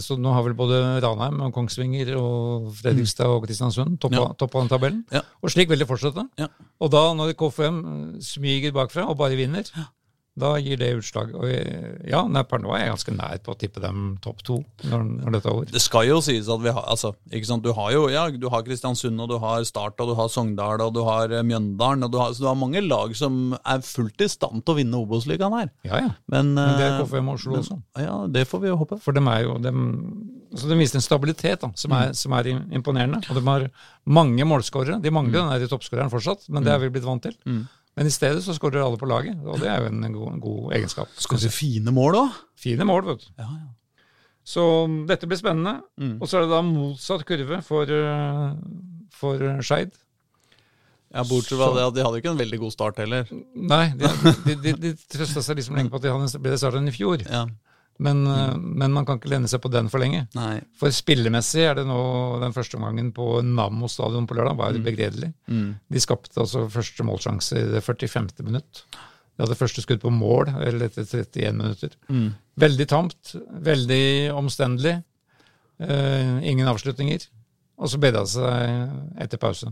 Så 0.03 0.17
nå 0.19 0.33
har 0.35 0.43
vel 0.43 0.57
både 0.59 0.81
Ranheim 1.05 1.39
og 1.45 1.53
Kongsvinger 1.55 2.11
og 2.19 2.65
Fredrikstad 2.81 3.31
og 3.31 3.45
Kristiansund 3.47 3.95
toppa 4.03 4.19
Ja. 4.19 4.33
toppa 4.35 4.59
den 4.59 4.71
tabellen. 4.73 4.99
Ja. 5.15 5.21
Og 5.39 5.53
slik 5.55 5.71
vil 5.71 5.79
det 5.79 5.87
fortsette. 5.87 6.27
Ja. 6.35 6.49
Og 6.83 6.91
da, 6.91 7.05
når 7.15 7.31
KFM 7.39 7.79
smyger 8.27 8.75
bakfra 8.75 9.07
og 9.07 9.15
bare 9.23 9.39
vinner, 9.39 9.71
da 10.35 10.49
gir 10.59 10.75
det 10.79 10.89
utslag. 10.97 11.29
Og 11.37 11.47
ja, 11.47 12.19
nei, 12.27 12.41
per 12.43 12.59
nå 12.59 12.73
er 12.75 12.81
jeg 12.83 12.91
ganske 12.91 13.13
nær 13.15 13.37
på 13.43 13.53
å 13.53 13.57
tippe 13.59 13.79
dem 13.79 14.17
topp 14.23 14.41
to 14.43 14.57
når, 14.83 15.05
når 15.21 15.35
dette 15.37 15.47
er 15.47 15.53
over. 15.53 15.69
Det 15.71 15.81
skal 15.83 16.09
jo 16.09 16.17
sies 16.25 16.49
at 16.51 16.63
vi 16.63 16.73
har 16.75 16.89
altså, 16.91 17.13
ikke 17.31 17.47
sant? 17.47 17.63
Du 17.63 17.71
har 17.77 17.93
jo 17.95 18.01
ja, 18.11 18.25
du 18.35 18.49
har 18.51 18.65
Kristiansund, 18.67 19.21
og 19.23 19.29
du 19.31 19.37
har 19.39 19.63
Start, 19.67 19.95
og 20.03 20.11
du 20.11 20.15
har 20.19 20.27
Sogndal, 20.31 20.83
og 20.83 20.91
du 20.97 20.99
har 21.07 21.31
eh, 21.31 21.45
Mjøndalen. 21.47 22.03
Og 22.03 22.11
du 22.11 22.19
har, 22.19 22.33
så 22.35 22.43
du 22.43 22.49
har 22.49 22.59
mange 22.59 22.83
lag 22.83 23.15
som 23.15 23.55
er 23.61 23.85
fullt 23.87 24.25
i 24.25 24.29
stand 24.31 24.65
til 24.65 24.75
å 24.75 24.77
vinne 24.81 24.99
Obos-ligaen 24.99 25.55
her. 25.55 25.71
Ja, 25.87 26.03
ja. 26.03 26.11
Men, 26.31 26.51
Men 26.57 26.75
det 26.81 26.89
er 26.89 26.97
eh, 26.97 26.99
KFM 27.05 27.31
og 27.31 27.39
Oslo 27.39 27.55
også. 27.61 27.79
Ja, 28.03 28.17
det 28.35 28.43
får 28.51 28.65
vi 28.65 28.71
jo 28.73 28.81
håpe. 28.83 28.99
For 29.05 29.15
de 29.15 29.23
er 29.31 29.45
jo 29.47 29.55
dem, 29.63 29.87
så 30.59 30.67
de 30.67 30.81
viser 30.81 30.99
en 30.99 31.07
stabilitet 31.07 31.63
da, 31.63 31.71
som, 31.79 31.95
er, 31.95 32.11
som 32.17 32.35
er 32.35 32.51
imponerende. 32.75 33.23
Og 33.31 33.39
de 33.39 33.45
har 33.47 33.69
mange 34.19 34.51
målskårere. 34.51 34.99
De 34.99 35.15
mangler 35.15 35.39
den 35.39 35.63
der 35.63 35.71
toppskåreren 35.71 36.11
fortsatt, 36.11 36.49
men 36.51 36.67
det 36.67 36.75
er 36.75 36.83
vi 36.83 36.91
blitt 36.91 37.07
vant 37.07 37.23
til. 37.23 37.39
Men 37.95 38.09
i 38.09 38.11
stedet 38.11 38.43
så 38.43 38.53
skårer 38.55 38.83
alle 38.83 38.99
på 38.99 39.07
laget, 39.07 39.39
og 39.47 39.61
det 39.61 39.69
er 39.71 39.79
jo 39.83 39.91
en 39.91 40.03
god, 40.11 40.31
en 40.33 40.43
god 40.43 40.73
egenskap. 40.75 41.11
Si 41.15 41.51
fine 41.53 41.93
mål 41.95 42.19
òg? 42.25 42.39
Fine 42.59 42.87
mål, 42.87 43.05
vet 43.07 43.23
du. 43.23 43.29
Ja, 43.39 43.47
ja. 43.47 43.69
Så 44.45 44.63
dette 45.09 45.25
blir 45.25 45.39
spennende. 45.39 45.79
Mm. 45.97 46.17
Og 46.19 46.29
så 46.29 46.37
er 46.37 46.45
det 46.45 46.51
da 46.53 46.61
motsatt 46.65 47.23
kurve 47.25 47.61
for, 47.65 47.89
uh, 47.89 48.51
for 49.15 49.41
uh, 49.41 49.61
Skeid. 49.65 49.95
Ja, 51.15 51.23
Bortsett 51.23 51.57
fra 51.57 51.71
det 51.77 51.85
at 51.87 51.95
de 51.95 52.03
hadde 52.03 52.19
ikke 52.19 52.33
en 52.33 52.41
veldig 52.41 52.59
god 52.65 52.73
start 52.75 52.99
heller. 52.99 53.29
Nei, 53.55 53.85
de, 53.95 54.09
de, 54.43 54.55
de, 54.59 54.73
de 54.83 54.91
trøsta 55.15 55.41
seg 55.45 55.61
liksom 55.61 55.77
lenge 55.79 55.93
på 55.93 56.01
at 56.01 56.05
de 56.05 56.11
hadde 56.11 56.27
en 56.27 56.43
bedre 56.43 56.59
start 56.59 56.77
enn 56.81 56.91
i 56.91 56.93
fjor. 56.93 57.23
Ja, 57.23 57.45
Men, 58.03 58.25
uh, 58.27 58.57
men 58.59 58.91
man 58.91 59.05
kan 59.07 59.19
ikke 59.19 59.31
lene 59.31 59.47
seg 59.47 59.61
på 59.63 59.71
den 59.71 59.87
for 59.91 60.03
lenge. 60.03 60.25
nei. 60.35 60.59
For 60.79 60.91
spillemessig 60.91 61.63
er 61.63 61.77
det 61.79 61.85
nå 61.87 61.99
den 62.41 62.55
første 62.55 62.75
omgangen 62.79 63.13
på 63.15 63.39
Nammo 63.47 63.87
stadion 63.91 64.27
på 64.27 64.35
lørdag 64.35 64.59
var 64.59 64.79
begredelig. 64.83 65.31
Mm. 65.47 65.69
De 65.87 66.03
skapte 66.03 66.41
altså 66.43 66.65
første 66.71 67.07
målsjanse 67.07 67.61
i 67.61 67.67
det 67.77 67.83
45. 67.85 68.33
minutt. 68.43 68.83
De 69.35 69.43
hadde 69.43 69.57
første 69.59 69.83
skudd 69.83 70.03
på 70.03 70.11
mål 70.11 70.53
eller 70.59 70.87
etter 70.87 71.07
31 71.07 71.55
minutter. 71.55 71.95
Mm. 72.07 72.29
Veldig 72.65 72.87
tamt, 72.87 73.33
veldig 73.67 74.05
omstendelig. 74.35 74.97
Eh, 75.83 76.35
ingen 76.51 76.67
avslutninger. 76.71 77.25
Og 77.75 77.91
så 77.91 77.99
bedra 77.99 78.23
det 78.23 78.31
seg 78.31 79.23
etter 79.25 79.41
pause. 79.41 79.71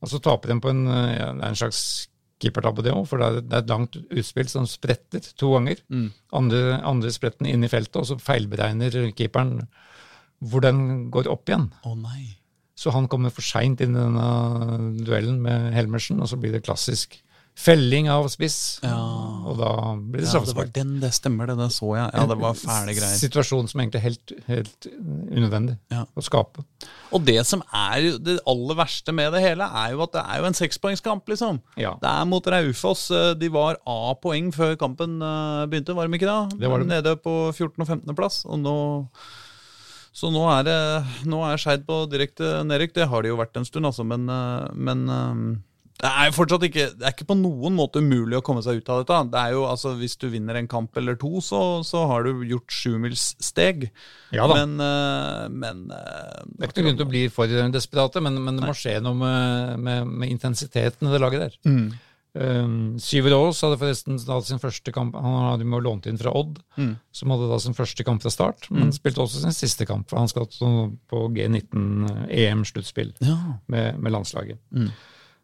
Og 0.00 0.08
så 0.12 0.20
taper 0.22 0.52
de 0.52 0.60
på 0.62 0.70
en, 0.70 0.86
eh, 0.86 1.16
ja, 1.18 1.32
en 1.34 1.58
slags 1.58 2.08
keepertabbe, 2.40 2.84
det 2.86 2.94
òg, 2.94 3.04
for 3.10 3.20
det 3.20 3.28
er, 3.42 3.60
et 3.60 3.70
langt 3.70 3.98
utspill 4.00 4.48
som 4.50 4.66
spretter 4.68 5.24
to 5.38 5.52
ganger. 5.54 5.82
Mm. 5.92 6.08
Andre, 6.40 6.62
andre 6.86 7.12
spretten 7.14 7.48
inn 7.50 7.66
i 7.66 7.70
feltet, 7.72 8.00
og 8.00 8.08
så 8.08 8.18
feilberegner 8.20 9.10
keeperen 9.16 9.58
hvor 10.40 10.64
den 10.64 11.10
går 11.12 11.28
opp 11.28 11.50
igjen. 11.50 11.68
Å 11.84 11.94
nei. 11.98 12.36
Så 12.80 12.94
han 12.94 13.10
kommer 13.12 13.32
for 13.34 13.44
seint 13.44 13.82
inn 13.84 13.92
i 13.92 14.00
denne 14.00 15.00
duellen 15.04 15.42
med 15.44 15.74
Helmersen, 15.76 16.22
og 16.22 16.30
så 16.30 16.38
blir 16.40 16.54
det 16.56 16.64
klassisk 16.64 17.18
felling 17.60 18.08
av 18.12 18.26
spiss. 18.32 18.78
Ja. 18.84 18.96
Og 19.50 19.58
da 19.60 19.70
blir 19.96 20.22
det 20.24 20.30
Ja, 20.32 20.40
det 20.46 20.54
var 20.56 20.68
den, 20.74 20.94
det 21.02 21.10
stemmer 21.16 21.50
det. 21.50 21.56
Det 21.60 21.68
så 21.74 21.90
jeg. 21.98 22.08
Ja, 22.16 22.24
det 22.30 22.36
var 22.40 22.54
fæle 22.56 22.94
greier. 22.96 23.18
Situasjon 23.20 23.68
som 23.68 23.82
egentlig 23.82 24.00
er 24.00 24.06
helt, 24.08 24.32
helt 24.48 24.88
unødvendig 25.36 25.76
Ja. 25.92 26.04
å 26.16 26.24
skape. 26.24 26.64
Og 27.12 27.24
det 27.26 27.44
som 27.46 27.62
er 27.74 28.18
det 28.18 28.38
aller 28.48 28.78
verste 28.78 29.12
med 29.12 29.32
det 29.34 29.42
hele, 29.44 29.66
er 29.66 29.92
jo 29.92 30.02
at 30.06 30.12
det 30.16 30.24
er 30.24 30.40
jo 30.40 30.48
en 30.50 30.58
sekspoengskamp, 30.60 31.26
liksom. 31.28 31.60
Ja. 31.76 31.94
Det 32.00 32.08
er 32.08 32.24
mot 32.30 32.44
Raufoss. 32.46 33.10
Eh, 33.10 33.34
De 33.34 33.48
var 33.48 33.76
A-poeng 33.86 34.52
før 34.54 34.76
kampen 34.80 35.20
eh, 35.20 35.66
begynte, 35.66 35.94
var 35.94 36.08
de 36.08 36.18
ikke 36.18 36.30
da? 36.30 36.40
Det 36.56 36.70
var 36.70 36.78
de. 36.80 36.86
Nede 36.90 37.16
på 37.20 37.52
14. 37.52 37.80
og 37.82 37.86
15. 37.88 38.14
plass. 38.16 38.44
Og 38.46 38.58
nå 38.62 38.76
Så 40.12 40.26
nå 40.34 40.42
er 40.58 40.64
det 40.66 41.26
Nå 41.30 41.38
er 41.46 41.56
Skeid 41.60 41.84
på 41.86 42.02
direkte 42.10 42.64
nedrykk. 42.66 42.94
Det 42.96 43.06
har 43.08 43.22
de 43.22 43.28
jo 43.30 43.36
vært 43.38 43.56
en 43.60 43.64
stund, 43.64 43.86
altså, 43.86 44.02
men, 44.04 44.28
eh, 44.28 44.68
men 44.74 45.62
det 46.00 46.10
er 46.10 46.32
fortsatt 46.32 46.62
ikke 46.64 46.84
Det 46.96 47.04
er 47.06 47.12
ikke 47.14 47.26
på 47.28 47.36
noen 47.38 47.74
måte 47.76 48.00
umulig 48.00 48.38
å 48.38 48.42
komme 48.46 48.62
seg 48.64 48.80
ut 48.80 48.88
av 48.92 49.02
dette. 49.02 49.18
Det 49.32 49.40
er 49.40 49.52
jo, 49.56 49.64
altså 49.68 49.92
Hvis 50.00 50.16
du 50.20 50.28
vinner 50.32 50.56
en 50.56 50.68
kamp 50.70 50.96
eller 50.96 51.18
to, 51.20 51.40
så, 51.44 51.60
så 51.86 52.06
har 52.08 52.24
du 52.24 52.44
gjort 52.48 52.72
sjumilssteg. 52.72 53.90
Ja 54.32 54.46
da. 54.50 54.60
Men, 54.62 54.76
eh, 54.84 55.48
men 55.52 55.82
eh, 55.92 56.44
Det 56.56 56.64
er 56.64 56.70
ikke 56.72 56.80
noen 56.84 56.90
grunn 56.92 57.00
til 57.02 57.08
å 57.08 57.10
bli 57.14 57.24
for 57.32 57.56
desperate, 57.74 58.22
men, 58.24 58.38
men 58.44 58.56
det 58.60 58.68
må 58.68 58.76
skje 58.76 58.98
noe 59.04 59.16
med, 59.18 59.74
med, 59.84 60.06
med 60.24 60.32
intensiteten 60.36 61.08
i 61.08 61.12
det 61.12 61.20
laget 61.22 61.44
der. 61.48 61.58
Mm. 61.68 61.90
Um, 62.30 62.74
Syver 63.02 63.34
Aas 63.34 63.58
hadde 63.66 63.74
forresten 63.80 64.14
hatt 64.22 64.46
sin 64.46 64.60
første 64.62 64.92
kamp 64.94 65.16
Han 65.18 65.32
hadde 65.48 65.64
jo 65.66 65.80
lånt 65.82 66.04
inn 66.06 66.18
fra 66.20 66.30
Odd, 66.38 66.60
Mm. 66.78 66.92
som 67.10 67.32
hadde 67.34 67.48
da 67.50 67.56
sin 67.58 67.74
første 67.74 68.04
kamp 68.06 68.22
fra 68.22 68.30
start, 68.30 68.68
men 68.70 68.92
spilte 68.94 69.18
også 69.24 69.42
sin 69.42 69.52
siste 69.56 69.84
kamp. 69.84 70.06
for 70.08 70.20
Han 70.22 70.30
skal 70.30 70.46
så 70.54 70.68
på 71.10 71.24
G19 71.34 72.28
EM-sluttspill 72.30 73.10
Ja. 73.26 73.34
med, 73.66 73.98
med 73.98 74.12
landslaget. 74.14 74.60
Mm. 74.70 74.92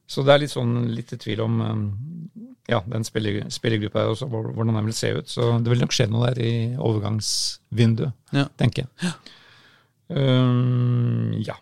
Så 0.06 0.22
det 0.22 0.34
er 0.34 0.38
litt 0.44 0.52
sånn 0.54 0.74
litt 0.94 1.12
i 1.12 1.18
tvil 1.18 1.40
om 1.42 1.60
um, 1.60 1.84
ja, 2.70 2.78
den 2.86 3.02
spiller, 3.06 3.40
spillergruppa 3.50 4.04
her 4.04 4.12
også, 4.12 4.28
hvordan 4.30 4.74
den 4.78 4.86
vil 4.86 4.94
se 4.94 5.10
ut. 5.18 5.28
Så 5.30 5.48
det 5.62 5.70
vil 5.72 5.82
nok 5.82 5.94
skje 5.96 6.06
noe 6.10 6.28
der 6.30 6.42
i 6.42 6.52
overgangsvinduet, 6.78 8.12
Ja. 8.34 8.46
tenker 8.58 8.86
jeg. 8.86 9.14
Um, 10.08 11.32
ja. 11.42 11.56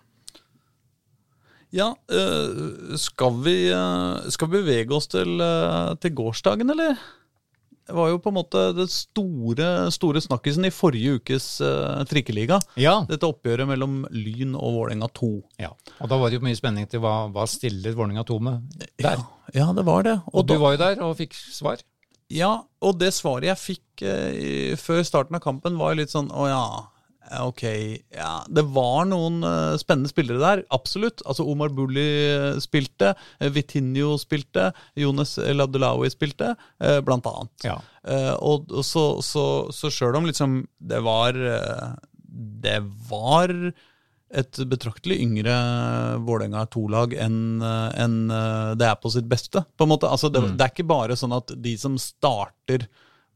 Ja, 1.75 1.89
øh, 2.13 2.95
skal, 3.01 3.41
vi, 3.43 3.57
øh, 3.75 4.31
skal 4.31 4.51
vi 4.53 4.61
bevege 4.63 4.95
oss 4.95 5.09
til, 5.11 5.41
øh, 5.43 5.97
til 5.99 6.15
gårsdagen, 6.15 6.71
eller? 6.71 7.01
Det 7.85 7.93
var 7.93 8.09
jo 8.09 8.19
på 8.25 8.31
en 8.33 8.37
måte 8.39 8.61
det 8.77 8.87
store, 8.89 9.67
store 9.93 10.21
snakkisen 10.25 10.65
i 10.65 10.73
forrige 10.73 11.19
ukes 11.19 11.47
uh, 11.61 12.01
trikkeliga. 12.09 12.57
ja. 12.81 12.95
Dette 13.11 13.29
oppgjøret 13.29 13.69
mellom 13.69 13.99
Lyn 14.11 14.55
og 14.57 14.79
Vålerenga 14.79 15.11
2. 15.13 15.29
Ja, 15.61 15.69
og 16.01 16.09
da 16.09 16.17
var 16.21 16.33
det 16.33 16.39
jo 16.41 16.45
mye 16.47 16.57
spenning 16.57 16.89
til 16.89 17.03
hva, 17.05 17.27
hva 17.35 17.45
stiller 17.51 17.93
Vålerenga 17.99 18.25
2 18.31 18.39
med 18.47 18.87
der. 19.05 19.21
Ja, 19.53 19.69
det 19.77 19.85
var 19.85 20.07
det. 20.07 20.17
Og, 20.33 20.47
du 20.49 20.55
da- 20.55 20.61
var 20.65 20.77
jo 20.79 20.81
der 20.87 21.03
og 21.05 21.17
fikk 21.21 21.37
svar. 21.37 21.83
Ja, 22.33 22.55
og 22.81 22.97
det 22.99 23.13
svaret 23.13 23.51
jeg 23.51 23.61
fikk 23.61 24.07
uh, 24.09 24.73
før 24.81 25.05
starten 25.05 25.37
av 25.37 25.45
kampen, 25.45 25.77
var 25.77 25.93
jo 25.93 26.01
litt 26.01 26.13
sånn 26.15 26.31
Å 26.33 26.47
ja, 26.49 26.63
ja, 26.65 26.85
ok. 27.45 27.63
Ja, 28.15 28.33
det 28.49 28.67
var 28.75 29.07
noen 29.09 29.41
uh, 29.45 29.77
spennende 29.81 30.11
spillere 30.13 30.43
der, 30.43 30.65
absolutt. 30.75 31.23
Altså 31.25 31.47
Omar 31.49 31.73
Bulli 31.75 32.05
eh, 32.35 32.61
spilte, 32.63 33.15
Vitinho 33.55 34.15
spilte, 34.21 34.71
Jonas 34.99 35.37
El 35.39 35.65
spilte, 36.13 36.55
uh, 36.85 37.01
blant 37.05 37.27
annet. 37.31 37.67
Ja. 37.67 37.79
Uh, 38.05 38.35
og, 38.37 38.69
og 38.69 38.85
så, 38.85 39.07
så, 39.25 39.47
så 39.73 39.91
sjøl 39.93 40.19
om 40.19 40.29
liksom 40.29 40.59
det 40.77 41.01
var 41.05 41.37
eh, 41.39 41.93
Det 42.25 42.81
var 43.09 43.53
et 44.35 44.59
betraktelig 44.69 45.21
yngre 45.23 45.55
Vålerenga 46.27 46.67
2-lag 46.75 47.15
enn 47.23 47.63
en, 47.63 48.17
eh, 48.35 48.71
det 48.79 48.89
er 48.89 49.01
på 49.01 49.13
sitt 49.15 49.29
beste. 49.31 49.63
på 49.77 49.87
en 49.87 49.93
måte. 49.95 50.11
Altså, 50.11 50.29
det, 50.29 50.43
det 50.59 50.67
er 50.67 50.73
ikke 50.75 50.91
bare 50.91 51.17
sånn 51.19 51.37
at 51.37 51.55
de 51.55 51.77
som 51.79 51.97
starter 52.01 52.89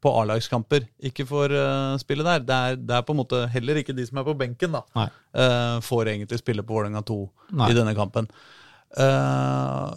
på 0.03 0.13
A-lagskamper, 0.21 0.87
ikke 1.11 1.27
får 1.27 1.55
uh, 1.55 1.97
spille 2.01 2.27
der. 2.27 2.45
Det 2.47 2.59
er, 2.59 2.77
det 2.79 2.99
er 2.99 3.07
på 3.07 3.15
en 3.15 3.21
måte 3.23 3.43
heller 3.53 3.81
ikke 3.81 3.97
de 3.97 4.07
som 4.07 4.21
er 4.21 4.29
på 4.29 4.37
benken, 4.39 4.77
da, 4.77 5.09
eh, 5.35 5.79
får 5.85 6.13
egentlig 6.13 6.39
spille 6.41 6.63
på 6.67 6.77
Vålerenga 6.77 7.03
2 7.07 7.19
Nei. 7.59 7.71
i 7.73 7.77
denne 7.79 7.97
kampen. 7.99 8.31
Uh, 8.95 9.91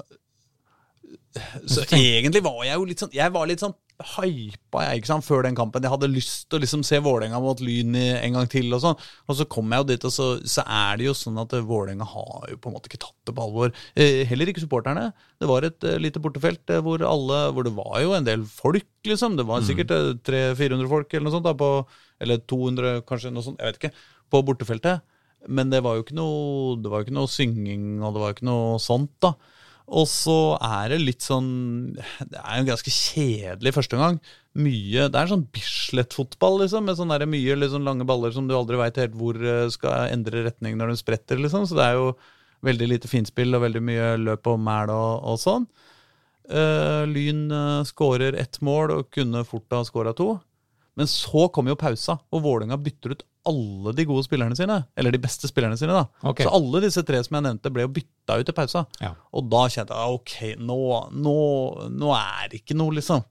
så 1.69 1.85
egentlig 1.95 2.41
var 2.43 2.63
jeg 2.67 2.75
jo 2.75 2.87
litt 2.89 2.99
sånn 2.99 3.13
Jeg 3.15 3.31
var 3.31 3.45
litt 3.47 3.61
sånn 3.63 3.71
hypa 4.15 4.83
jeg, 4.85 5.01
ikke 5.01 5.09
sant, 5.09 5.25
før 5.25 5.45
den 5.45 5.57
kampen. 5.57 5.83
Jeg 5.83 5.93
hadde 5.93 6.09
lyst 6.11 6.47
til 6.49 6.59
å 6.59 6.61
liksom 6.63 6.83
se 6.87 6.99
Vålerenga 7.03 7.39
mot 7.43 7.59
Lyn 7.63 7.95
en 7.95 8.37
gang 8.37 8.49
til. 8.51 8.69
Og 8.75 8.81
sånn. 8.83 8.97
Og 9.27 9.37
så 9.37 9.47
kom 9.51 9.71
jeg 9.73 9.83
jo 9.83 9.87
dit, 9.91 10.07
og 10.07 10.13
så, 10.15 10.27
så 10.47 10.65
er 10.65 10.99
det 10.99 11.07
jo 11.07 11.15
sånn 11.17 11.39
at 11.41 11.55
eh, 11.57 11.65
Vålerenga 11.67 12.07
har 12.13 12.49
jo 12.51 12.59
på 12.61 12.71
en 12.71 12.75
måte 12.77 12.91
ikke 12.91 13.01
tatt 13.03 13.17
det 13.27 13.35
på 13.37 13.45
alvor. 13.45 13.75
Eh, 13.95 14.23
heller 14.29 14.51
ikke 14.51 14.63
supporterne. 14.63 15.09
Det 15.41 15.49
var 15.49 15.67
et 15.67 15.87
eh, 15.87 15.99
lite 16.01 16.23
bortefelt 16.23 16.73
eh, 16.73 16.83
hvor, 16.85 17.03
alle, 17.07 17.43
hvor 17.55 17.67
det 17.67 17.75
var 17.77 18.01
jo 18.03 18.15
en 18.17 18.27
del 18.27 18.45
folk, 18.49 18.89
liksom. 19.07 19.37
Det 19.39 19.47
var 19.49 19.65
sikkert 19.67 19.93
mm. 19.93 20.21
300-400 20.27 20.91
folk 20.91 21.15
eller 21.15 21.27
noe 21.27 21.37
sånt. 21.37 21.47
Da, 21.47 21.55
på, 21.57 21.71
eller 22.21 22.43
200, 22.51 23.01
kanskje, 23.09 23.33
noe 23.35 23.47
sånt. 23.47 23.61
Jeg 23.61 23.73
vet 23.73 23.81
ikke. 23.81 23.95
På 24.31 24.43
bortefeltet. 24.47 25.05
Men 25.49 25.71
det 25.71 25.81
var 25.85 25.97
jo 25.97 26.05
ikke 26.05 26.17
noe, 26.17 26.77
det 26.81 26.91
var 26.91 27.05
ikke 27.05 27.17
noe 27.17 27.29
synging, 27.31 27.97
og 28.03 28.13
det 28.15 28.21
var 28.21 28.35
ikke 28.35 28.45
noe 28.49 28.77
sånt, 28.81 29.13
da. 29.23 29.33
Og 29.91 30.07
så 30.07 30.55
er 30.63 30.93
det 30.93 31.01
litt 31.01 31.25
sånn 31.25 31.49
Det 31.97 32.39
er 32.39 32.61
jo 32.61 32.67
ganske 32.69 32.93
kjedelig 32.95 33.73
førsteomgang. 33.75 34.19
Mye 34.63 35.07
Det 35.11 35.19
er 35.19 35.31
sånn 35.31 35.47
Bislett-fotball, 35.51 36.61
liksom, 36.63 36.87
med 36.87 36.99
sånne 36.99 37.27
mye 37.27 37.57
liksom, 37.59 37.83
lange 37.87 38.07
baller 38.07 38.33
som 38.35 38.47
du 38.47 38.55
aldri 38.55 38.79
veit 38.79 38.99
helt 39.01 39.17
hvor 39.19 39.39
eh, 39.39 39.67
skal 39.73 40.13
endre 40.13 40.45
retning 40.47 40.77
når 40.79 40.93
de 40.93 41.01
spretter, 41.01 41.41
liksom. 41.43 41.67
Så 41.67 41.77
det 41.79 41.87
er 41.89 41.99
jo 41.99 42.13
veldig 42.65 42.91
lite 42.91 43.11
finspill 43.11 43.57
og 43.57 43.65
veldig 43.65 43.81
mye 43.83 44.13
løp 44.21 44.47
og 44.51 44.61
mæl 44.61 44.93
og, 44.93 45.25
og 45.33 45.41
sånn. 45.41 45.67
Uh, 46.51 47.07
Lyn 47.07 47.45
uh, 47.53 47.83
skårer 47.87 48.35
ett 48.39 48.57
mål 48.65 48.91
og 48.97 49.11
kunne 49.13 49.43
fort 49.47 49.71
ha 49.71 49.83
skåra 49.87 50.11
to. 50.17 50.33
Men 50.99 51.07
så 51.07 51.47
kommer 51.53 51.71
jo 51.71 51.79
pausa, 51.79 52.17
og 52.31 52.43
Vålerenga 52.43 52.77
bytter 52.81 53.15
ut 53.15 53.23
alle 53.49 53.93
de 53.97 54.05
gode 54.09 54.25
spillerne 54.27 54.57
sine. 54.57 54.77
Eller 54.97 55.15
de 55.15 55.21
beste 55.21 55.49
spillerne 55.49 55.77
sine, 55.79 55.95
da. 55.95 56.29
Okay. 56.31 56.45
Så 56.45 56.53
alle 56.53 56.83
disse 56.85 57.03
tre 57.07 57.21
som 57.25 57.37
jeg 57.37 57.47
nevnte, 57.47 57.73
ble 57.73 57.85
jo 57.87 57.93
bytta 57.95 58.39
ut 58.41 58.51
i 58.51 58.57
pausa. 58.57 58.85
Ja. 59.01 59.13
Og 59.37 59.47
da 59.51 59.65
kjente 59.73 59.97
jeg 59.97 60.17
ok, 60.19 60.35
nå, 60.61 60.81
nå, 61.17 61.37
nå 61.93 62.11
er 62.17 62.51
det 62.51 62.61
ikke 62.61 62.77
noe, 62.77 62.97
liksom. 62.99 63.23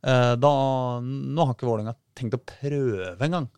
Eh, 0.00 0.34
da, 0.40 0.52
nå 1.00 1.46
har 1.46 1.56
ikke 1.56 1.68
Vålerenga 1.68 1.96
tenkt 2.16 2.38
å 2.38 2.44
prøve 2.44 3.26
engang. 3.26 3.50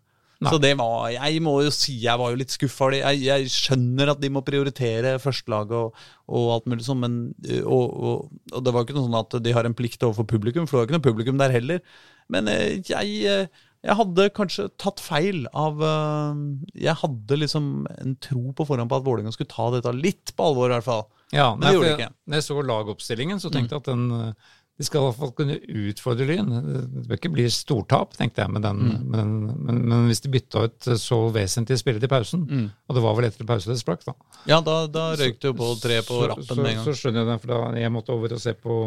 Så 0.42 0.58
det 0.58 0.72
var, 0.74 1.06
jeg 1.12 1.38
må 1.44 1.52
jo 1.62 1.70
si 1.70 1.92
jeg 2.02 2.18
var 2.18 2.32
jo 2.32 2.38
litt 2.40 2.50
skuffa. 2.50 2.88
Jeg, 2.96 3.20
jeg 3.22 3.50
skjønner 3.52 4.10
at 4.10 4.22
de 4.22 4.30
må 4.32 4.42
prioritere 4.42 5.12
førstelaget 5.22 5.76
og, 5.78 6.00
og 6.34 6.48
alt 6.56 6.66
mulig 6.72 6.86
sånn, 6.86 7.02
men 7.04 7.18
og, 7.60 7.84
og, 7.84 8.32
og 8.50 8.64
det 8.66 8.72
var 8.74 8.86
ikke 8.86 8.96
noe 8.96 9.06
sånn 9.06 9.20
at 9.20 9.36
de 9.44 9.54
har 9.54 9.68
en 9.68 9.76
plikt 9.78 10.02
overfor 10.02 10.26
publikum, 10.32 10.66
for 10.66 10.74
det 10.74 10.80
var 10.80 10.88
ikke 10.88 10.98
noe 10.98 11.06
publikum 11.06 11.38
der 11.38 11.54
heller. 11.54 11.84
Men 12.32 12.50
eh, 12.50 12.80
jeg, 12.88 13.20
eh, 13.28 13.62
jeg 13.82 13.96
hadde 13.98 14.28
kanskje 14.36 14.68
tatt 14.78 15.00
feil 15.02 15.44
av 15.58 15.80
eh, 15.82 16.42
Jeg 16.86 16.94
hadde 17.02 17.38
liksom 17.40 17.86
en 17.98 18.16
tro 18.22 18.52
på 18.54 18.66
forhånd 18.68 18.88
på 18.92 19.00
at 19.00 19.06
Vålerenga 19.06 19.32
skulle 19.34 19.50
ta 19.50 19.70
dette 19.74 19.92
litt 19.96 20.34
på 20.38 20.50
alvor, 20.52 20.70
i 20.70 20.76
hvert 20.76 20.86
fall. 20.86 21.06
Ja, 21.34 21.54
Men 21.56 21.66
det 21.68 21.74
gjorde 21.76 21.88
de 21.96 22.02
ikke. 22.02 22.12
Når 22.28 22.38
jeg 22.38 22.46
så 22.48 22.62
lagoppstillingen, 22.68 23.40
så 23.42 23.50
tenkte 23.50 23.74
jeg 23.74 23.82
at 23.82 23.88
den, 23.90 24.04
eh, 24.12 24.50
de 24.78 24.86
skal 24.86 25.02
i 25.02 25.04
hvert 25.08 25.18
fall 25.20 25.32
kunne 25.36 25.56
utfordre 25.60 26.24
Lyn. 26.28 26.48
Det 26.48 27.02
bør 27.08 27.18
ikke 27.18 27.30
bli 27.34 27.44
stortap, 27.52 28.14
tenkte 28.16 28.40
jeg, 28.44 28.50
med 28.54 28.62
den, 28.64 28.78
Mm. 28.82 29.02
med 29.10 29.18
den 29.20 29.32
men, 29.66 29.80
men 29.88 30.06
hvis 30.08 30.22
de 30.24 30.30
bytta 30.32 30.62
ut 30.64 30.88
så 31.00 31.18
vesentlige 31.34 31.78
spillere 31.82 32.00
til 32.00 32.08
pausen, 32.08 32.46
Mm. 32.48 32.70
og 32.88 32.94
det 32.96 33.02
var 33.02 33.14
vel 33.18 33.24
etter 33.28 33.44
pause 33.46 33.68
det 33.68 33.78
sprakk, 33.82 34.04
da. 34.06 34.14
Ja, 34.46 34.60
da, 34.60 34.86
da 34.86 35.12
røyk 35.16 35.40
det 35.40 35.50
jo 35.50 35.54
på 35.58 35.68
tre 35.82 35.98
på 36.02 36.16
så, 36.22 36.28
rappen 36.30 36.46
så, 36.46 36.56
med 36.56 36.70
en 36.70 36.76
gang. 36.80 36.86
Så 36.86 36.94
skjønner 37.02 37.20
jeg 37.24 37.28
det, 37.32 37.40
for 37.42 37.48
da 37.52 37.80
jeg 37.80 37.92
måtte 37.92 38.14
over 38.16 38.32
og 38.32 38.40
se 38.40 38.54
på 38.54 38.78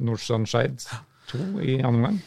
Nordstrand 0.00 0.48
Skeid 0.48 0.86
2 1.32 1.38
i 1.62 1.76
andre 1.82 1.96
omgang. 1.98 2.20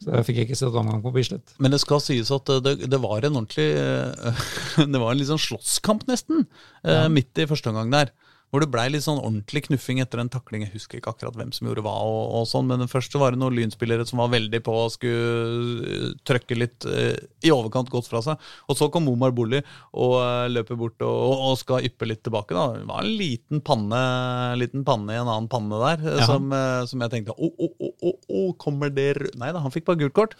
Så 0.00 0.14
jeg 0.14 0.26
fikk 0.30 0.38
ikke 0.44 0.56
sett 0.56 0.76
omgang 0.80 1.02
på 1.04 1.12
Bislett. 1.12 1.52
Men 1.60 1.74
det 1.74 1.82
skal 1.82 2.00
sies 2.00 2.30
at 2.32 2.48
det, 2.64 2.76
det 2.88 3.00
var 3.02 3.20
en 3.20 3.36
ordentlig 3.42 3.68
eh, 3.76 4.44
Det 4.94 5.00
var 5.00 5.12
en 5.12 5.20
litt 5.20 5.28
sånn 5.28 5.42
slåsskamp, 5.42 6.06
nesten, 6.08 6.46
ja. 6.86 7.04
midt 7.12 7.36
i 7.36 7.48
første 7.50 7.72
omgang 7.72 7.92
der. 7.92 8.14
Hvor 8.50 8.64
det 8.64 8.70
blei 8.72 8.88
litt 8.90 9.04
sånn 9.04 9.20
ordentlig 9.20 9.62
knuffing 9.68 10.00
etter 10.02 10.18
en 10.22 10.30
takling. 10.32 10.64
Jeg 10.64 10.74
husker 10.74 10.98
ikke 10.98 11.12
akkurat 11.12 11.36
hvem 11.38 11.52
som 11.54 11.68
gjorde 11.68 11.84
hva, 11.86 11.92
og, 12.02 12.22
og 12.40 12.48
sånn, 12.50 12.66
men 12.66 12.90
først 12.90 13.14
så 13.14 13.20
var 13.22 13.34
det 13.34 13.38
noen 13.38 13.54
lynspillere 13.54 14.06
som 14.08 14.22
var 14.22 14.32
veldig 14.32 14.60
på 14.66 14.74
og 14.74 14.90
skulle 14.94 15.86
eh, 15.86 16.08
trøkke 16.26 16.58
litt 16.58 16.86
eh, 16.90 17.14
i 17.46 17.52
overkant 17.54 17.92
godt 17.92 18.10
fra 18.10 18.22
seg. 18.26 18.50
Og 18.66 18.78
så 18.78 18.90
kom 18.90 19.06
Omar 19.12 19.34
Bolli 19.36 19.60
og 19.94 20.16
eh, 20.18 20.48
løper 20.50 20.80
bort 20.80 21.06
og, 21.06 21.44
og 21.50 21.54
skal 21.62 21.86
yppe 21.86 22.10
litt 22.10 22.24
tilbake. 22.26 22.56
da. 22.56 22.80
Det 22.80 22.90
var 22.90 23.06
en 23.06 23.14
liten 23.22 23.62
panne, 23.62 24.02
liten 24.58 24.82
panne 24.88 25.14
i 25.14 25.20
en 25.20 25.30
annen 25.30 25.50
panne 25.52 25.78
der, 25.84 26.04
eh, 26.16 26.26
som, 26.26 26.50
eh, 26.56 26.82
som 26.90 27.06
jeg 27.06 27.14
tenkte 27.14 27.38
å, 27.38 27.52
å, 27.54 27.70
å, 27.86 28.12
å, 28.40 28.44
kommer 28.60 28.90
det 28.90 29.12
rød 29.20 29.38
Nei 29.40 29.54
da, 29.54 29.62
han 29.62 29.72
fikk 29.72 29.86
bare 29.86 30.02
gult 30.02 30.16
kort. 30.16 30.36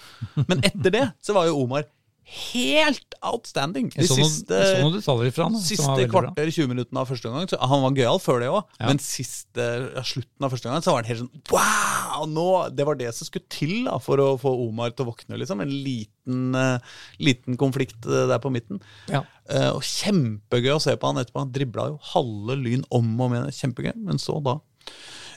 Men 0.50 0.66
etter 0.66 0.98
det 0.98 1.06
så 1.22 1.36
var 1.36 1.46
jo 1.46 1.62
Omar 1.62 1.86
helt 2.30 3.14
outstanding. 3.26 3.88
De 3.92 4.00
Jeg 4.00 4.08
så, 4.10 4.16
noen, 4.20 4.30
siste, 4.30 4.58
jeg 4.60 4.76
så 4.76 4.84
noen 4.84 4.94
detaljer 4.96 5.34
fra 5.34 5.46
han. 5.48 5.58
siste 5.60 6.06
kvarter, 6.12 6.50
20 6.54 6.70
minuttene 6.70 7.02
av 7.02 7.10
første 7.10 7.30
omgang. 7.30 7.50
Han 7.72 7.82
var 7.84 7.96
gøyal 7.98 8.20
før 8.22 8.40
det 8.42 8.50
òg, 8.52 8.62
Ja. 8.78 8.86
men 8.86 9.02
siste, 9.02 9.66
slutten 10.06 10.46
av 10.46 10.54
første 10.54 10.70
omgang 10.70 10.84
så 10.86 10.94
var 10.94 11.02
det 11.02 11.10
helt 11.12 11.24
sånn 11.24 11.42
Wow! 11.50 12.26
Nå, 12.30 12.46
det 12.76 12.86
var 12.86 12.98
det 13.00 13.10
som 13.16 13.26
skulle 13.26 13.48
til 13.50 13.84
da, 13.88 13.98
for 14.02 14.20
å 14.22 14.28
få 14.40 14.52
Omar 14.68 14.90
til 14.94 15.06
å 15.06 15.10
våkne. 15.12 15.38
liksom. 15.40 15.60
En 15.64 15.70
liten, 15.70 16.54
uh, 16.54 16.78
liten 17.18 17.56
konflikt 17.60 18.06
eh, 18.06 18.26
der 18.30 18.38
på 18.42 18.52
midten. 18.52 18.80
Ja. 19.08 19.24
Uh, 19.50 19.74
og 19.76 19.82
Kjempegøy 19.82 20.74
å 20.76 20.82
se 20.82 20.94
på 20.96 21.06
han 21.10 21.16
etterpå. 21.22 21.42
Han 21.44 21.52
dribla 21.54 21.88
jo 21.90 21.98
halve 22.12 22.56
Lyn 22.60 22.84
om 22.90 23.20
og 23.20 23.30
med. 23.34 23.50
Kjempegøy. 23.56 23.94
Men 23.96 24.18
så 24.22 24.38
da 24.44 24.58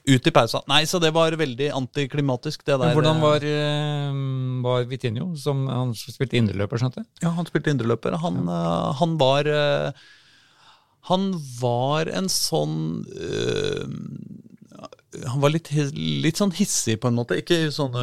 ut 0.03 0.27
i 0.27 0.34
pausa. 0.35 0.61
Nei, 0.67 0.84
så 0.89 0.99
det 0.99 1.13
var 1.15 1.35
veldig 1.39 1.69
antiklimatisk, 1.77 2.65
det 2.65 2.75
der. 2.75 2.89
Men 2.89 2.97
hvordan 2.97 3.19
eh, 3.19 3.23
var, 3.23 3.45
eh, 3.47 4.17
var 4.65 4.89
Vitinho, 4.89 5.30
som 5.39 5.63
han 5.71 5.93
spilte 5.95 6.39
indreløper, 6.39 6.81
skjønte 6.81 7.03
jeg? 7.03 7.09
Ja, 7.23 7.31
han 7.38 7.47
spilte 7.49 7.71
indreløper. 7.73 8.17
Han, 8.23 8.43
eh, 8.47 8.91
han 8.99 9.17
var 9.21 9.53
Han 11.03 11.23
var 11.59 12.07
en 12.07 12.30
sånn 12.31 13.03
eh, 13.11 13.84
Han 15.30 15.41
var 15.44 15.53
litt, 15.53 15.69
litt 15.94 16.40
sånn 16.40 16.53
hissig, 16.57 16.98
på 17.02 17.10
en 17.10 17.18
måte. 17.18 17.38
Ikke 17.41 17.68
sånn 17.73 17.94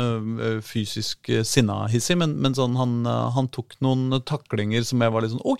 fysisk 0.67 1.31
uh, 1.33 1.43
sinna-hissig, 1.47 2.17
men, 2.21 2.37
men 2.43 2.55
sånn 2.57 2.77
han, 2.79 3.01
han 3.35 3.51
tok 3.55 3.77
noen 3.85 4.21
taklinger 4.29 4.87
som 4.87 5.03
jeg 5.03 5.15
var 5.15 5.25
litt 5.25 5.35
sånn 5.35 5.47
Oi! 5.51 5.59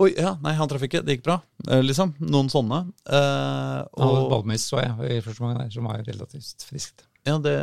oi 0.00 0.10
ja, 0.14 0.34
nei, 0.42 0.54
han 0.58 0.70
traff 0.70 0.84
ikke. 0.86 1.02
Det 1.04 1.18
gikk 1.18 1.26
bra. 1.28 1.38
Liksom. 1.82 2.14
Noen 2.24 2.50
sånne. 2.52 2.82
Eh, 3.06 3.78
Han 3.84 4.06
hadde 4.06 4.20
og, 4.24 4.28
ballmiss, 4.32 4.68
så 4.70 4.80
jeg, 4.82 5.18
i 5.18 5.24
første 5.24 5.44
omgang 5.44 5.62
der, 5.62 5.72
som 5.74 5.88
var 5.88 6.04
relativt 6.06 6.66
friskt. 6.68 7.04
ja, 7.28 7.36
det 7.42 7.54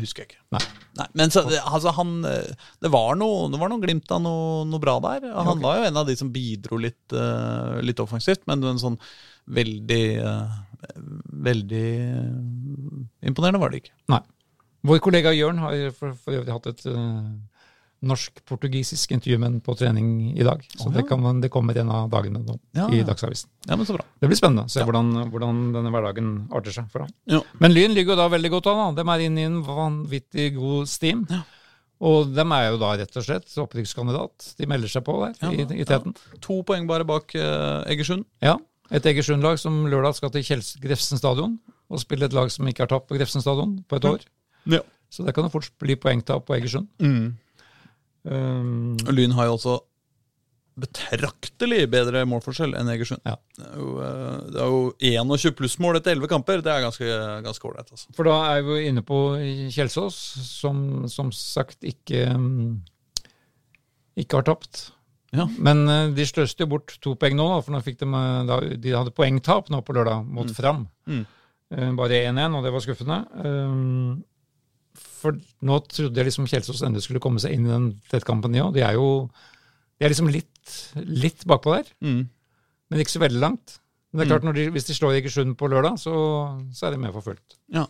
husker 0.00 0.24
jeg 0.24 0.32
ikke. 0.32 0.42
Nei. 0.56 0.62
Nei, 0.98 1.06
men 1.20 1.32
så, 1.32 1.44
altså, 1.62 1.92
han, 1.96 2.18
det 2.24 2.90
var 2.92 3.16
noe, 3.20 3.46
det 3.52 3.60
var 3.60 3.72
noe 3.72 3.82
glimt 3.82 4.10
av 4.12 4.20
noe, 4.24 4.66
noe 4.68 4.82
bra 4.82 4.98
der. 5.04 5.30
Han 5.32 5.56
ok. 5.56 5.64
var 5.64 5.80
jo 5.80 5.88
en 5.88 6.02
av 6.02 6.10
de 6.10 6.18
som 6.18 6.32
bidro 6.32 6.80
litt, 6.82 7.16
litt 7.86 8.02
offensivt, 8.04 8.44
men 8.50 8.64
en 8.66 8.82
sånn 8.82 9.00
veldig 9.56 10.04
Veldig 11.46 11.84
eh, 12.04 13.28
imponerende 13.28 13.60
var 13.62 13.72
det 13.72 13.84
ikke. 13.84 13.94
Nei. 14.12 14.22
Vår 14.86 15.02
kollega 15.02 15.32
Jørn 15.34 15.58
har 15.58 15.76
for, 15.96 16.14
for 16.14 16.36
øvrig 16.38 16.52
hatt 16.54 16.66
et 16.70 16.84
uh, 16.86 17.26
norsk-portugisisk 18.06 19.14
intervju 19.16 19.38
med 19.40 19.48
ham 19.48 19.56
på 19.64 19.74
trening 19.78 20.08
i 20.38 20.44
dag. 20.46 20.62
Så 20.68 20.86
oh, 20.88 20.92
ja. 20.92 21.00
det, 21.00 21.06
kan, 21.08 21.20
man- 21.22 21.40
det 21.42 21.50
kommer 21.50 21.78
en 21.80 21.90
av 21.90 22.10
dagene 22.12 22.42
nå 22.44 22.58
Ja, 22.76 22.86
i. 22.92 23.00
Dagsavisen. 23.06 23.50
Ja, 23.66 23.76
men 23.76 23.88
så 23.88 23.96
bra. 23.96 24.04
Det 24.20 24.30
blir 24.30 24.38
spennende 24.38 24.66
å 24.68 24.72
se 24.72 24.84
hvordan, 24.86 25.10
hvordan 25.32 25.64
denne 25.74 25.92
hverdagen 25.94 26.30
arter 26.54 26.76
seg 26.76 26.90
for 26.92 27.06
ham. 27.06 27.10
Ja. 27.30 27.40
Men 27.58 27.74
Lyn 27.74 27.96
ligger 27.96 28.14
jo 28.14 28.20
da 28.22 28.28
veldig 28.36 28.52
godt 28.58 28.70
an. 28.70 28.82
da. 28.94 29.02
De 29.02 29.14
er 29.16 29.26
inne 29.26 29.42
i 29.42 29.48
en 29.48 29.58
vanvittig 29.66 30.52
god 30.58 30.90
steam. 30.92 31.26
Ja. 31.32 31.42
Og 32.06 32.30
de 32.36 32.44
er 32.44 32.66
jo 32.68 32.80
da 32.82 32.92
rett 33.00 33.16
og 33.16 33.24
slett 33.24 33.52
opprykkskandidat. 33.62 34.50
De 34.60 34.68
melder 34.68 34.92
seg 34.92 35.04
på 35.06 35.16
der 35.24 35.52
i, 35.56 35.64
i 35.80 35.86
teten. 35.88 36.12
To 36.44 36.60
poeng 36.68 36.84
bare 36.88 37.06
bak 37.08 37.32
uh, 37.34 37.82
Egersund. 37.88 38.26
Ja. 38.44 38.58
Et 38.94 39.08
Egersund-lag 39.10 39.58
som 39.58 39.84
lørdag 39.90 40.14
skal 40.18 40.30
til 40.34 40.44
Kjels 40.46 40.74
Grefsen 40.82 41.18
stadion 41.18 41.56
og 41.90 42.02
spille 42.02 42.28
et 42.28 42.36
lag 42.36 42.50
som 42.54 42.68
ikke 42.68 42.84
har 42.84 42.92
tapt 42.92 43.08
på 43.10 43.18
Grefsen 43.18 43.42
stadion 43.42 43.78
på 43.88 43.98
et 43.98 44.06
år. 44.06 44.22
Ja. 44.70 44.82
Så 45.10 45.26
det 45.26 45.34
kan 45.34 45.46
jo 45.46 45.52
fort 45.54 45.70
bli 45.82 45.96
poengtap 45.98 46.46
på 46.46 46.56
Egersund. 46.58 46.88
Mm. 47.02 47.36
Um, 48.26 48.96
Lyn 49.10 49.36
har 49.38 49.48
jo 49.48 49.58
også 49.58 49.76
betraktelig 50.76 51.86
bedre 51.88 52.24
målforskjell 52.28 52.74
enn 52.76 52.90
Egersund. 52.92 53.22
Ja. 53.24 53.36
Det, 53.56 53.64
er 53.64 53.78
jo, 53.80 53.92
eh, 54.04 54.40
det 54.52 54.60
er 54.60 54.74
jo 54.74 55.30
21 55.32 55.54
plussmål 55.56 56.00
etter 56.00 56.12
11 56.12 56.30
kamper. 56.34 56.60
Det 56.64 56.72
er 56.72 56.84
ganske 56.84 57.20
ganske 57.46 57.70
ålreit. 57.70 57.94
Altså. 57.94 58.10
for 58.16 58.28
da 58.28 58.36
er 58.50 58.66
vi 58.66 58.74
jo 58.74 58.90
inne 58.90 59.04
på 59.06 59.20
Kjelsås, 59.72 60.18
som 60.44 61.06
som 61.12 61.32
sagt 61.32 61.86
ikke 61.86 62.26
ikke 64.20 64.40
har 64.40 64.46
tapt. 64.48 64.90
Ja. 65.34 65.48
Men 65.58 65.88
eh, 65.90 66.10
de 66.14 66.26
sløste 66.28 66.62
jo 66.62 66.70
bort 66.70 66.94
to 67.02 67.14
poeng 67.18 67.34
nå, 67.36 67.46
for 67.64 67.74
nå 67.74 67.80
fikk 67.82 67.98
de, 68.02 68.06
eh, 68.06 68.76
de 68.78 68.94
hadde 68.94 69.14
poengtap 69.16 69.70
nå 69.72 69.80
på 69.82 69.96
lørdag 69.96 70.24
mot 70.26 70.50
Fram. 70.54 70.84
Mm. 71.10 71.24
Eh, 71.74 71.90
bare 71.98 72.22
1-1, 72.30 72.54
og 72.58 72.62
det 72.64 72.72
var 72.72 72.84
skuffende. 72.84 73.18
For 74.96 75.36
nå 75.66 75.76
trodde 75.90 76.20
jeg 76.20 76.28
liksom 76.28 76.46
Kjelsås 76.48 76.82
endelig 76.86 77.04
skulle 77.06 77.20
komme 77.22 77.40
seg 77.42 77.56
inn 77.56 77.66
i 77.66 77.72
den 77.72 77.88
tettkampen, 78.10 78.54
de 78.54 78.62
òg. 78.64 78.72
De 78.76 78.84
er 78.86 78.96
jo 78.96 79.08
de 79.96 80.04
er 80.04 80.12
liksom 80.12 80.28
litt, 80.28 80.72
litt 81.08 81.44
bakpå 81.48 81.72
der, 81.78 81.86
Mm. 82.04 82.28
men 82.90 83.00
ikke 83.00 83.14
så 83.16 83.22
veldig 83.22 83.40
langt. 83.40 83.78
Men 84.12 84.20
det 84.20 84.26
er 84.26 84.30
klart, 84.34 84.44
når 84.44 84.54
de, 84.54 84.64
hvis 84.70 84.84
de 84.86 84.94
slår 84.94 85.16
Egersund 85.18 85.56
på 85.56 85.68
lørdag, 85.68 85.96
så, 85.98 86.12
så 86.72 86.86
er 86.86 86.90
de 86.94 86.98
med 87.00 87.12
for 87.16 87.24
fullt. 87.24 87.56
Ja. 87.72 87.86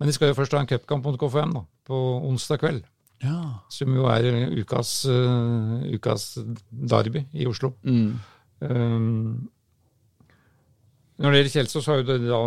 Men 0.00 0.08
de 0.08 0.12
skal 0.16 0.28
jo 0.32 0.34
først 0.34 0.52
ha 0.56 0.60
en 0.60 0.66
cupkamp 0.66 1.04
mot 1.04 1.18
KFM 1.20 1.52
da, 1.54 1.62
på 1.86 1.98
onsdag 2.28 2.58
kveld. 2.60 2.82
Ja. 3.22 3.38
Som 3.70 3.94
jo 3.96 4.06
er 4.10 4.26
ukas, 4.58 5.04
uh, 5.06 5.82
ukas 5.94 6.38
derby 6.70 7.24
i 7.32 7.46
Oslo. 7.46 7.72
Mm. 7.84 8.18
Um, 8.60 9.48
når 11.22 11.30
det 11.30 11.38
gjelder 11.42 11.52
Kjelsås, 11.54 11.86
har 11.86 12.00
jo 12.00 12.06
de, 12.08 12.16
da, 12.26 12.38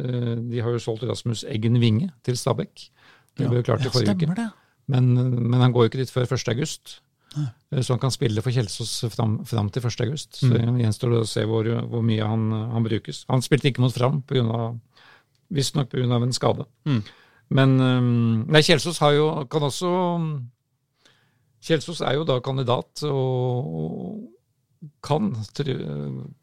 eh, 0.00 0.36
de 0.50 0.60
har 0.64 0.70
jo 0.72 0.78
solgt 0.80 1.02
Rasmus 1.04 1.42
Eggen 1.52 1.76
Winge 1.82 2.10
til 2.24 2.36
Stabæk. 2.38 2.86
Det 3.36 3.48
ble 3.50 3.58
jo 3.60 3.66
klart 3.66 3.84
i 3.84 3.90
forrige 3.92 4.14
uke. 4.16 4.34
det. 4.38 4.46
Men, 4.88 5.10
men 5.50 5.60
han 5.60 5.72
går 5.74 5.84
jo 5.84 5.90
ikke 5.90 5.98
dit 6.00 6.12
før 6.14 6.24
1. 6.30 6.48
august. 6.54 7.00
Eh, 7.36 7.82
Så 7.82 7.92
han 7.92 8.00
kan 8.00 8.10
spille 8.14 8.40
for 8.40 8.54
Kjelsås 8.54 8.94
fram, 9.12 9.44
fram 9.44 9.68
til 9.70 9.82
1. 9.84 10.00
august. 10.06 10.38
Så 10.40 10.48
Mm. 10.48 10.78
gjenstår 10.80 11.10
det 11.12 11.20
å 11.20 11.28
se 11.28 11.44
hvor, 11.44 11.64
hvor 11.90 12.02
mye 12.06 12.24
han, 12.24 12.46
han 12.72 12.84
brukes. 12.86 13.24
Han 13.28 13.42
spilte 13.42 13.68
ikke 13.68 13.80
mot 13.84 13.92
Fram, 13.92 14.22
visstnok 15.52 15.90
pga. 15.90 16.22
en 16.22 16.32
skade. 16.32 16.64
Mm. 16.86 17.02
Men 17.54 17.76
um, 17.78 18.46
nei, 18.50 18.62
Kjelsås 18.66 18.98
har 19.04 19.14
jo, 19.14 19.26
kan 19.50 19.66
også 19.68 19.90
Kjelsås 21.66 22.02
er 22.06 22.16
jo 22.18 22.26
da 22.26 22.40
kandidat 22.44 23.04
og, 23.10 24.24
kan 25.02 25.30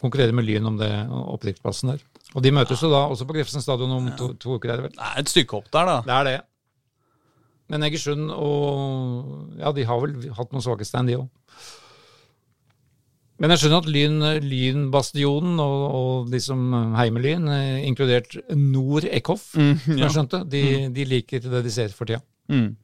konkurrere 0.02 0.34
med 0.36 0.48
Lyn 0.48 0.66
om 0.68 0.80
det 0.80 0.90
opprykksplassen 1.08 1.94
der. 1.94 2.02
Og 2.34 2.44
de 2.44 2.52
møtes 2.56 2.82
jo 2.82 2.90
da 2.92 3.04
også 3.12 3.28
på 3.30 3.36
Grefsen 3.38 3.62
stadion 3.64 3.92
om 3.94 4.10
to, 4.18 4.32
to 4.42 4.58
uker, 4.58 4.74
er 4.74 4.82
det 4.82 4.88
vel? 4.88 4.96
Det 4.98 5.06
er 5.06 5.22
et 5.22 5.32
stykke 5.32 5.60
opp 5.60 5.70
der, 5.72 5.88
da. 5.88 5.96
Det 6.08 6.16
er 6.16 6.28
det. 6.28 6.36
Men 7.72 7.86
Egersund 7.88 8.34
og 8.34 9.60
Ja, 9.62 9.72
de 9.72 9.86
har 9.88 10.02
vel 10.02 10.18
hatt 10.36 10.52
noen 10.52 10.66
svake 10.66 10.88
stand, 10.88 11.12
de 11.12 11.20
òg. 11.22 11.30
Men 13.42 13.50
jeg 13.50 13.60
skjønner 13.64 13.82
at 13.82 13.88
Lyn, 13.90 14.20
Lynbastionen 14.46 15.58
og, 15.60 15.80
og 15.98 16.30
de 16.32 16.40
som 16.44 16.60
heier 16.96 17.18
Lyn, 17.24 17.48
eh, 17.50 17.82
inkludert 17.90 18.36
Nord 18.56 19.04
Eckhoff, 19.10 19.56
Mm, 19.58 19.74
ja. 19.88 19.96
jeg 20.06 20.12
skjønte, 20.14 20.44
de, 20.50 20.62
de 20.94 21.06
liker 21.10 21.40
det 21.44 21.64
de 21.66 21.72
ser 21.74 21.90
for 21.98 22.06
tida. 22.08 22.22
Mm. 22.54 22.76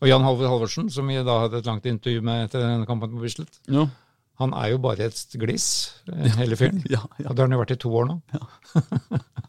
Og 0.00 0.08
Jan 0.08 0.24
Halvor 0.24 0.48
Halvorsen, 0.52 0.86
som 0.92 1.08
vi 1.10 1.16
da 1.24 1.34
hadde 1.42 1.58
et 1.60 1.66
langt 1.68 1.84
intervju 1.88 2.20
med 2.24 2.46
etter 2.46 2.62
denne 2.64 2.86
kampen 2.88 3.10
på 3.12 3.20
Bislett, 3.24 3.58
Ja. 3.68 3.86
han 4.40 4.54
er 4.56 4.70
jo 4.74 4.78
bare 4.84 5.08
et 5.10 5.34
gliss, 5.40 5.66
eh, 6.12 6.28
hele 6.38 6.56
fyren. 6.60 6.80
Ja, 6.94 7.02
ja. 7.18 7.26
Og 7.28 7.34
det 7.34 7.40
har 7.42 7.48
han 7.48 7.56
jo 7.56 7.62
vært 7.64 7.74
i 7.76 7.80
to 7.80 7.90
år 7.96 8.04
nå. 8.12 8.16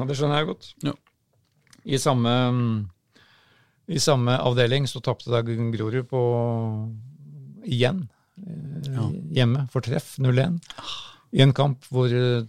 og 0.00 0.04
det 0.08 0.16
skjønner 0.18 0.40
jeg 0.42 0.50
godt. 0.50 0.72
Ja. 0.88 0.94
I 1.84 1.98
samme, 1.98 2.32
I 3.90 3.98
samme 4.02 4.36
avdeling 4.40 4.84
så 4.90 5.00
tapte 5.02 5.30
da 5.32 5.40
Grorud 5.42 6.06
på 6.10 6.20
igjen 7.66 8.04
eh, 8.04 8.10
Ja. 8.36 9.06
hjemme 9.36 9.66
for 9.72 9.84
treff 9.84 10.16
0-1. 10.18 10.58
I 11.32 11.42
en 11.44 11.52
kamp 11.56 11.84
hvor 11.92 12.12
eh, 12.12 12.44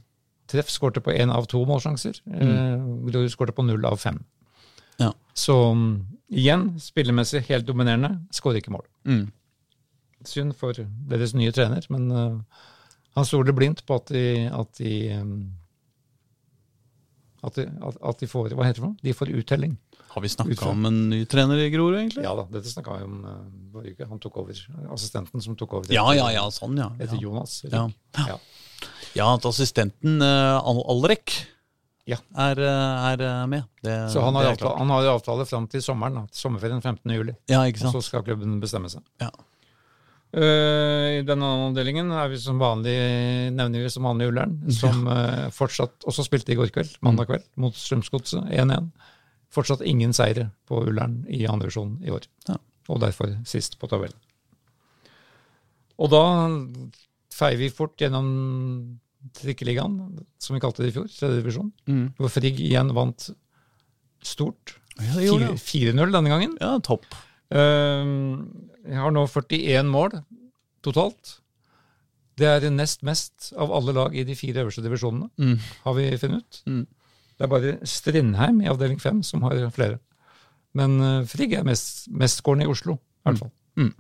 treff 0.50 0.72
skårte 0.72 1.04
på 1.04 1.14
én 1.14 1.32
av 1.34 1.48
to 1.52 1.64
målsjanser. 1.68 2.20
Mm. 2.28 3.06
Grorud 3.08 3.32
skårte 3.32 3.56
på 3.56 3.66
null 3.68 3.86
av 3.86 3.98
fem. 4.02 4.22
Ja. 5.02 5.12
Så 5.34 5.56
mm, 5.74 6.06
igjen, 6.30 6.68
spillemessig 6.80 7.44
helt 7.50 7.68
dominerende, 7.68 8.18
skårer 8.32 8.62
ikke 8.62 8.76
mål. 8.76 8.86
Mm. 9.08 9.26
Synd 10.28 10.56
for 10.60 10.78
deres 11.10 11.34
nye 11.36 11.52
trener, 11.56 11.86
men 11.92 12.12
eh, 12.12 12.64
han 13.18 13.28
stoler 13.28 13.56
blindt 13.56 13.84
på 13.86 14.00
at 14.00 14.14
de, 14.14 14.26
at 14.50 14.80
de, 14.80 14.94
um, 15.20 15.36
At 17.44 17.58
de, 17.60 17.68
at, 17.68 17.98
at 18.00 18.22
de 18.22 18.28
får 18.28 18.54
hva 18.56 18.66
heter 18.66 18.80
det 18.80 18.86
for? 18.88 18.96
De 19.04 19.14
får 19.14 19.34
uttelling. 19.36 19.78
Har 20.14 20.22
vi 20.22 20.30
snakka 20.30 20.68
om 20.70 20.86
en 20.86 20.98
ny 21.10 21.24
trener 21.26 21.58
i 21.58 21.70
Grorud, 21.74 21.98
egentlig? 21.98 22.22
Ja 22.26 22.36
da, 22.38 22.44
dette 22.54 22.70
snakka 22.70 23.00
vi 23.00 23.06
om 23.08 23.24
uh, 23.26 23.38
forrige 23.74 23.96
uke. 23.98 24.10
Han 24.12 24.20
tok 24.22 24.36
over. 24.44 24.60
Assistenten 24.94 25.42
som 25.42 25.56
tok 25.58 25.74
over. 25.80 25.90
Ja, 25.94 26.04
ja, 26.14 26.28
ja, 26.36 26.44
sånn, 26.54 26.78
ja. 26.78 26.92
Etter 27.00 27.18
Ja, 27.18 27.24
Jonas. 27.26 27.56
Ja. 27.66 27.88
Ja. 28.30 28.38
ja 29.18 29.32
at 29.34 29.48
assistenten 29.50 30.22
uh, 30.22 30.62
Alrek 30.62 31.34
Ja. 32.06 32.18
er, 32.36 32.60
eh, 32.60 33.06
er 33.14 33.22
eh, 33.24 33.46
med. 33.48 33.64
Det, 33.82 34.12
Så 34.12 34.20
han 34.22 34.36
har, 34.36 34.52
avtale, 34.52 34.76
han 34.78 34.90
har 34.92 35.06
avtale 35.14 35.46
fram 35.48 35.68
til 35.72 35.82
sommeren, 35.82 36.18
da, 36.20 36.24
sommerferien 36.36 36.82
15. 36.84 37.12
juli. 37.16 37.34
Ja, 37.48 37.62
ikke 37.64 37.80
Og 37.80 37.86
sant. 37.88 37.96
så 37.96 38.02
skal 38.10 38.26
klubben 38.28 38.60
bestemme 38.60 38.92
seg. 38.92 39.02
Ja. 39.24 39.32
Uh, 40.34 41.22
I 41.22 41.24
denne 41.24 41.46
avdelingen 41.70 42.10
er 42.12 42.28
vi 42.32 42.40
som 42.42 42.58
vanlig, 42.60 42.96
nevner 43.54 43.84
vi 43.86 43.90
som 43.94 44.04
vanlig 44.04 44.32
Ullern, 44.32 44.56
som 44.74 45.06
uh, 45.06 45.48
fortsatt 45.54 46.08
også 46.10 46.26
spilte 46.26 46.52
i 46.52 46.58
går 46.58 46.72
kveld, 46.74 46.96
mandag 47.06 47.30
kveld, 47.30 47.46
mot 47.62 47.78
Strømsgodset 47.78 48.50
1-1. 48.50 48.90
Fortsatt 49.54 49.84
ingen 49.86 50.14
seire 50.18 50.48
på 50.70 50.80
Ullern 50.88 51.20
i 51.30 51.44
andre 51.46 51.68
divisjon 51.70 52.00
i 52.04 52.10
år, 52.14 52.26
Ja. 52.50 52.56
og 52.90 53.00
derfor 53.04 53.36
sist 53.46 53.78
på 53.80 53.88
tabellen. 53.92 54.18
Og 56.02 56.10
da 56.10 56.24
feier 57.34 57.58
vi 57.60 57.70
fort 57.74 57.96
gjennom 58.02 59.00
trikkeligaen, 59.38 60.00
som 60.42 60.56
vi 60.58 60.60
kalte 60.64 60.84
det 60.84 60.90
i 60.92 60.96
fjor, 60.98 61.08
tredjedivisjon, 61.08 61.72
Mm. 61.88 62.14
hvor 62.18 62.30
Frigg 62.34 62.58
igjen 62.60 62.92
vant 62.94 63.30
stort. 64.24 64.76
Ja, 65.00 65.14
det 65.16 65.28
gjorde 65.30 65.48
det. 65.54 65.62
4-0 65.62 66.12
denne 66.12 66.30
gangen. 66.30 66.58
Ja, 66.60 66.78
topp. 66.80 67.06
Uh, 67.54 68.44
Jeg 68.86 69.00
har 69.00 69.12
nå 69.12 69.24
41 69.30 69.86
mål 69.88 70.24
totalt. 70.84 71.40
Det 72.36 72.46
er 72.64 72.70
nest 72.72 73.02
mest 73.04 73.54
av 73.56 73.72
alle 73.72 73.94
lag 73.94 74.16
i 74.18 74.24
de 74.26 74.36
fire 74.36 74.66
øverste 74.66 74.82
divisjonene, 74.84 75.30
Mm. 75.38 75.58
har 75.86 75.94
vi 75.94 76.18
funnet 76.18 76.42
ut. 76.44 76.62
Mm. 76.68 76.88
Det 77.38 77.46
er 77.46 77.52
bare 77.52 77.76
Strindheim 77.88 78.62
i 78.64 78.70
avdeling 78.72 79.02
5 79.02 79.24
som 79.28 79.46
har 79.48 79.60
flere. 79.76 80.00
Men 80.78 80.98
eh, 81.02 81.20
Frigg 81.30 81.54
er 81.58 81.68
mest, 81.68 82.08
mestgården 82.10 82.66
i 82.66 82.70
Oslo, 82.70 82.98
i 82.98 83.30
hvert 83.30 83.44
fall. 83.44 83.54
Mm. 83.80 83.92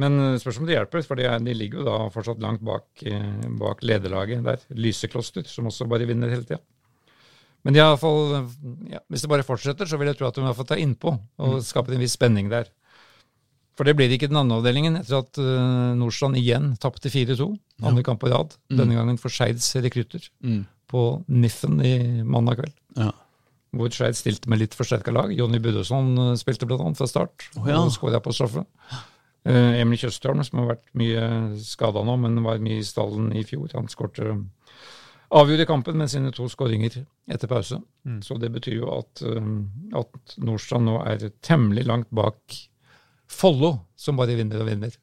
Men 0.00 0.18
eh, 0.24 0.38
spørs 0.42 0.58
om 0.60 0.66
det 0.68 0.76
hjelper, 0.76 1.04
for 1.06 1.20
de, 1.20 1.28
er, 1.30 1.38
de 1.44 1.54
ligger 1.56 1.82
jo 1.82 1.86
da 1.88 1.96
fortsatt 2.14 2.42
langt 2.42 2.64
bak, 2.66 2.88
eh, 3.06 3.46
bak 3.60 3.84
lederlaget 3.86 4.44
der. 4.46 4.66
Lysekloster, 4.74 5.46
som 5.50 5.70
også 5.70 5.88
bare 5.90 6.08
vinner 6.10 6.32
hele 6.32 6.46
tida. 6.46 6.60
Men 7.66 7.76
de 7.76 7.84
fall, 8.00 8.36
ja, 8.88 9.02
hvis 9.12 9.22
det 9.24 9.28
bare 9.28 9.44
fortsetter, 9.44 9.88
så 9.88 9.98
vil 10.00 10.08
jeg 10.08 10.16
tro 10.16 10.30
at 10.30 10.36
de 10.36 10.40
i 10.40 10.46
hvert 10.46 10.56
fall 10.56 10.68
tar 10.70 10.80
innpå 10.80 11.12
og 11.44 11.58
skaper 11.64 11.92
en 11.92 12.00
viss 12.00 12.14
spenning 12.16 12.48
der. 12.48 12.70
For 13.76 13.84
det 13.88 13.94
blir 13.96 14.08
det 14.08 14.16
ikke 14.16 14.30
i 14.30 14.32
den 14.32 14.40
andre 14.40 14.58
avdelingen, 14.60 14.96
etter 14.96 15.20
at 15.20 15.38
uh, 15.40 15.92
Nordstrand 15.96 16.36
igjen 16.40 16.70
tapte 16.80 17.12
4-2. 17.12 17.46
Andre 17.84 18.04
kamp 18.04 18.20
på 18.24 18.30
rad. 18.32 18.56
Denne 18.72 18.96
gangen 18.96 19.20
for 19.20 19.32
Skeids 19.32 19.68
rekrutter 19.76 20.24
Mm. 20.40 20.64
På 20.90 21.02
Niffen 21.30 21.80
i 21.84 21.94
mandag 22.26 22.60
kveld. 22.60 22.76
Ja. 22.98 23.12
Hvor 23.76 23.92
Skeid 23.94 24.18
stilte 24.18 24.50
med 24.50 24.58
litt 24.64 24.74
forsterka 24.74 25.12
lag. 25.14 25.30
Jonny 25.34 25.60
Budesson 25.62 26.12
uh, 26.18 26.32
spilte 26.38 26.66
blant 26.66 26.82
annet 26.82 26.98
fra 26.98 27.06
start 27.10 27.46
Oh, 27.54 27.68
ja. 27.70 27.78
og 27.78 27.92
skåra 27.94 28.18
på 28.22 28.34
straffe. 28.34 28.64
Uh, 29.46 29.78
Emil 29.78 30.00
Tjøstheim, 30.00 30.42
som 30.44 30.62
har 30.62 30.72
vært 30.74 30.88
mye 30.98 31.26
skada 31.62 32.02
nå, 32.04 32.16
men 32.24 32.42
var 32.44 32.58
mye 32.62 32.80
i 32.80 32.86
stallen 32.86 33.30
i 33.38 33.44
fjor, 33.46 33.70
han 33.76 33.88
skårte 33.90 34.34
avgjorde 35.30 35.68
kampen 35.70 35.94
med 36.00 36.10
sine 36.10 36.32
to 36.34 36.48
skåringer 36.50 37.04
etter 37.30 37.46
pause. 37.50 37.78
Så 38.26 38.38
det 38.42 38.50
betyr 38.50 38.80
jo 38.80 38.90
at, 38.96 39.22
uh, 39.22 40.00
at 40.02 40.34
Nordstrand 40.42 40.90
nå 40.90 40.98
er 41.06 41.30
temmelig 41.46 41.86
langt 41.86 42.10
bak 42.10 42.58
Follo, 43.30 43.76
som 43.94 44.18
bare 44.18 44.34
vinner 44.34 44.58
og 44.58 44.66
vinner. 44.66 44.96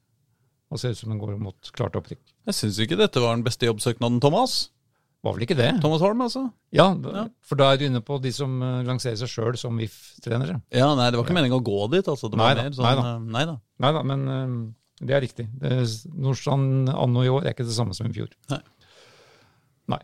Og 0.68 0.82
ser 0.82 0.92
ut 0.92 1.00
som 1.00 1.14
den 1.14 1.22
går 1.22 1.38
mot 1.40 1.70
klart 1.72 1.96
opprykk. 1.96 2.20
Jeg 2.50 2.58
syns 2.58 2.80
ikke 2.84 2.98
dette 3.00 3.22
var 3.24 3.38
den 3.38 3.46
beste 3.46 3.70
jobbsøknaden, 3.70 4.20
Thomas. 4.20 4.66
Var 5.28 5.36
vel 5.36 5.44
ikke 5.48 5.58
det? 5.60 5.70
Thomas 5.84 6.02
Holm, 6.06 6.22
altså. 6.24 6.46
Ja, 6.76 6.88
Ja. 6.96 7.28
for 7.44 7.60
da 7.60 7.70
er 7.74 7.78
du 7.82 7.86
inne 7.90 8.00
på 8.08 8.18
de 8.24 8.32
som 8.36 8.58
uh, 8.64 8.80
lanserer 8.88 9.20
seg 9.20 9.28
sjøl 9.32 9.58
som 9.60 9.76
VIF-trenere. 9.80 10.62
Ja, 10.72 10.88
nei, 10.96 11.10
det 11.12 11.20
var 11.20 11.28
ikke 11.28 11.36
meninga 11.38 11.60
å 11.60 11.66
gå 11.68 11.84
dit, 11.92 12.08
altså. 12.08 12.30
Det 12.32 12.40
var 12.40 12.54
Nei 12.54 12.58
da, 12.60 12.66
mer 12.70 12.78
sånn, 12.78 12.88
nei 12.88 12.96
da. 12.96 13.06
eh, 13.12 13.30
Nei 13.36 13.46
da. 13.52 13.56
Nei 13.86 13.92
da, 13.98 14.04
men 14.08 14.26
uh, 14.32 15.06
det 15.08 15.14
er 15.20 15.22
riktig. 15.28 15.46
Nordstrand 16.18 16.90
anno 16.96 17.22
i 17.28 17.30
år 17.30 17.46
er 17.46 17.54
ikke 17.54 17.68
det 17.68 17.76
samme 17.78 17.94
som 17.98 18.08
i 18.10 18.14
fjor. 18.16 18.32
Nei. 18.50 18.62
Nei. 19.94 20.00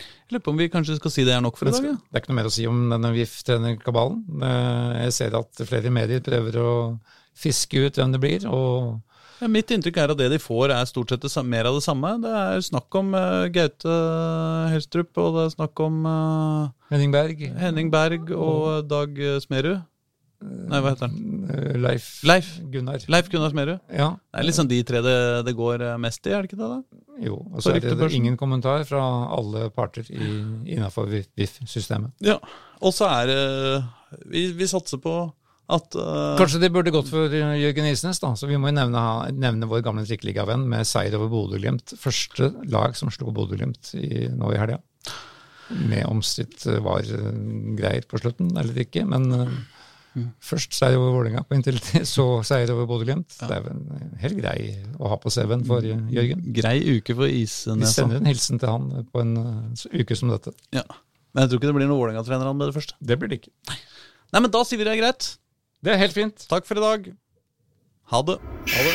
Jeg 0.00 0.36
lurer 0.38 0.44
på 0.46 0.52
om 0.54 0.60
vi 0.62 0.70
kanskje 0.72 0.96
skal 0.96 1.12
si 1.12 1.24
det 1.28 1.34
er 1.36 1.42
nok 1.44 1.58
for 1.60 1.68
i 1.68 1.74
dag? 1.74 1.84
Ja. 1.90 1.96
det 1.98 2.16
er 2.16 2.22
ikke 2.24 2.32
noe 2.32 2.38
mer 2.40 2.48
å 2.48 2.54
si 2.54 2.64
om 2.70 2.78
denne 2.94 3.10
VIF-trenerkabalen. 3.18 4.22
Eh, 4.48 4.92
Jeg 5.08 5.12
ser 5.18 5.36
at 5.36 5.64
flere 5.68 5.92
medier 5.92 6.22
prøver 6.24 6.56
å 6.62 6.70
fiske 7.36 7.82
ut 7.88 7.96
hvem 8.00 8.12
det 8.16 8.20
blir, 8.22 8.46
og 8.48 8.94
Ja, 8.96 9.11
mitt 9.50 9.70
inntrykk 9.74 9.96
er 10.02 10.12
at 10.12 10.18
det 10.20 10.28
de 10.32 10.38
får, 10.42 10.70
er 10.74 10.88
stort 10.90 11.10
sett 11.14 11.24
mer 11.46 11.66
av 11.70 11.74
det 11.78 11.84
samme. 11.84 12.10
Det 12.22 12.32
er 12.38 12.60
snakk 12.66 12.94
om 13.00 13.14
eh, 13.18 13.46
Gaute 13.54 13.94
Helstrup, 14.72 15.16
og 15.22 15.38
det 15.38 15.46
er 15.46 15.54
snakk 15.56 15.80
om 15.84 16.02
eh, 16.06 16.68
Henning 16.94 17.14
Berg, 17.14 17.40
Henning 17.58 17.90
Berg 17.92 18.30
og 18.36 18.86
Dag 18.90 19.18
eh, 19.18 19.38
Smerud. 19.42 19.80
Nei, 20.42 20.80
hva 20.82 20.90
heter 20.90 21.06
han? 21.06 21.44
eh, 21.54 21.76
Leif, 21.78 22.06
Leif. 22.26 22.48
Gunnar. 22.72 23.04
Leif 23.14 23.28
Gunnar 23.30 23.52
Smerud. 23.54 23.78
Ja, 23.94 24.08
Det 24.32 24.40
er 24.42 24.48
liksom 24.48 24.66
de 24.70 24.80
tre 24.88 25.02
det, 25.06 25.16
det 25.46 25.54
går 25.58 25.84
eh, 25.86 25.98
mest 26.02 26.26
i, 26.26 26.32
er 26.34 26.42
det 26.42 26.50
ikke 26.50 26.58
det? 26.62 26.70
da? 26.72 27.02
jo. 27.22 27.36
Og 27.52 27.62
så 27.62 27.70
er 27.70 27.78
det 27.78 27.84
ryktebørsen. 27.92 28.16
ingen 28.18 28.36
kommentar 28.40 28.82
fra 28.88 29.02
alle 29.36 29.68
parter 29.70 30.08
innafor 30.10 31.06
VIF-systemet. 31.12 32.10
Ja. 32.26 32.38
Og 32.82 32.90
så 32.96 33.06
er 33.06 33.30
det 33.30 33.42
vi, 34.32 34.48
vi 34.58 34.66
satser 34.66 34.98
på 34.98 35.14
at 35.70 35.94
uh, 35.94 36.34
Kanskje 36.40 36.60
det 36.64 36.72
burde 36.74 36.92
gått 36.94 37.10
for 37.10 37.30
uh, 37.30 37.52
Jørgen 37.56 37.86
Isnes, 37.88 38.20
da. 38.22 38.32
Så 38.38 38.48
vi 38.50 38.58
må 38.60 38.72
jo 38.72 38.76
nevne, 38.76 39.02
nevne 39.38 39.68
vår 39.70 39.84
gamle 39.86 40.04
trikkeligavenn 40.08 40.64
med 40.68 40.88
seier 40.88 41.14
over 41.18 41.30
Bodø-Glimt. 41.32 41.94
Første 42.00 42.50
lag 42.72 42.96
som 42.98 43.12
slo 43.14 43.32
Bodø-Glimt 43.34 43.94
nå 43.94 44.50
i 44.52 44.58
helga. 44.60 44.80
Med 45.72 46.04
omstridt 46.10 46.66
uh, 46.68 46.80
var 46.84 47.06
greier 47.78 48.08
på 48.08 48.20
slutten, 48.20 48.50
eller 48.58 48.82
ikke. 48.82 49.06
Men 49.08 49.30
uh, 49.32 49.54
først 50.44 50.74
seier 50.76 50.98
over 50.98 51.14
Vålerenga 51.16 51.44
på 51.46 51.56
inntil 51.56 51.78
så 52.14 52.26
seier 52.46 52.74
over 52.74 52.88
Bodø-Glimt. 52.90 53.38
Det 53.38 53.54
er 53.54 53.64
vel 53.64 53.80
helt 54.24 54.40
grei 54.42 54.58
å 54.98 55.14
ha 55.14 55.20
på 55.22 55.32
CV-en 55.32 55.64
for 55.68 55.86
Jørgen. 55.86 56.42
Grei 56.58 56.76
uke 56.98 57.16
for 57.16 57.30
Isnes. 57.30 57.86
Vi 57.86 57.92
sender 57.94 58.20
en 58.20 58.28
hilsen 58.28 58.60
til 58.60 58.72
han 58.72 59.06
på 59.14 59.22
en 59.24 59.38
uh, 59.38 59.86
uke 59.94 60.18
som 60.18 60.32
dette. 60.34 60.52
Ja. 60.74 60.84
Men 61.32 61.46
jeg 61.46 61.52
tror 61.52 61.62
ikke 61.62 61.70
det 61.70 61.78
blir 61.78 61.88
noen 61.88 62.02
Vålerenga-trenere 62.02 62.52
med 62.58 62.68
det 62.68 62.76
første. 62.76 62.98
Det 63.00 63.16
blir 63.20 63.32
det 63.32 63.40
ikke. 63.40 63.54
Nei, 64.32 64.40
men 64.40 64.52
da 64.52 64.64
sier 64.64 64.80
vi 64.80 64.88
det 64.88 64.96
er 64.96 65.00
greit. 65.00 65.32
Det 65.82 65.90
er 65.90 65.98
helt 65.98 66.14
fint. 66.14 66.44
Takk 66.46 66.66
for 66.68 66.78
i 66.78 66.82
dag. 66.82 67.08
Ha 68.12 68.18
det. 68.22 68.36
Ha 68.70 68.82
det. 68.86 68.94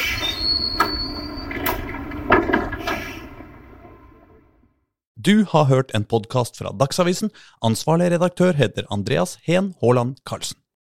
Du 5.27 5.43
har 5.51 5.65
hørt 5.67 5.91
en 5.97 6.05
podkast 6.07 6.55
fra 6.61 6.71
Dagsavisen. 6.71 7.33
Ansvarlig 7.59 8.13
redaktør 8.13 8.55
heter 8.55 8.87
Andreas 8.93 9.35
Heen 9.43 9.73
Haaland 9.81 10.21
Karlsen. 10.23 10.55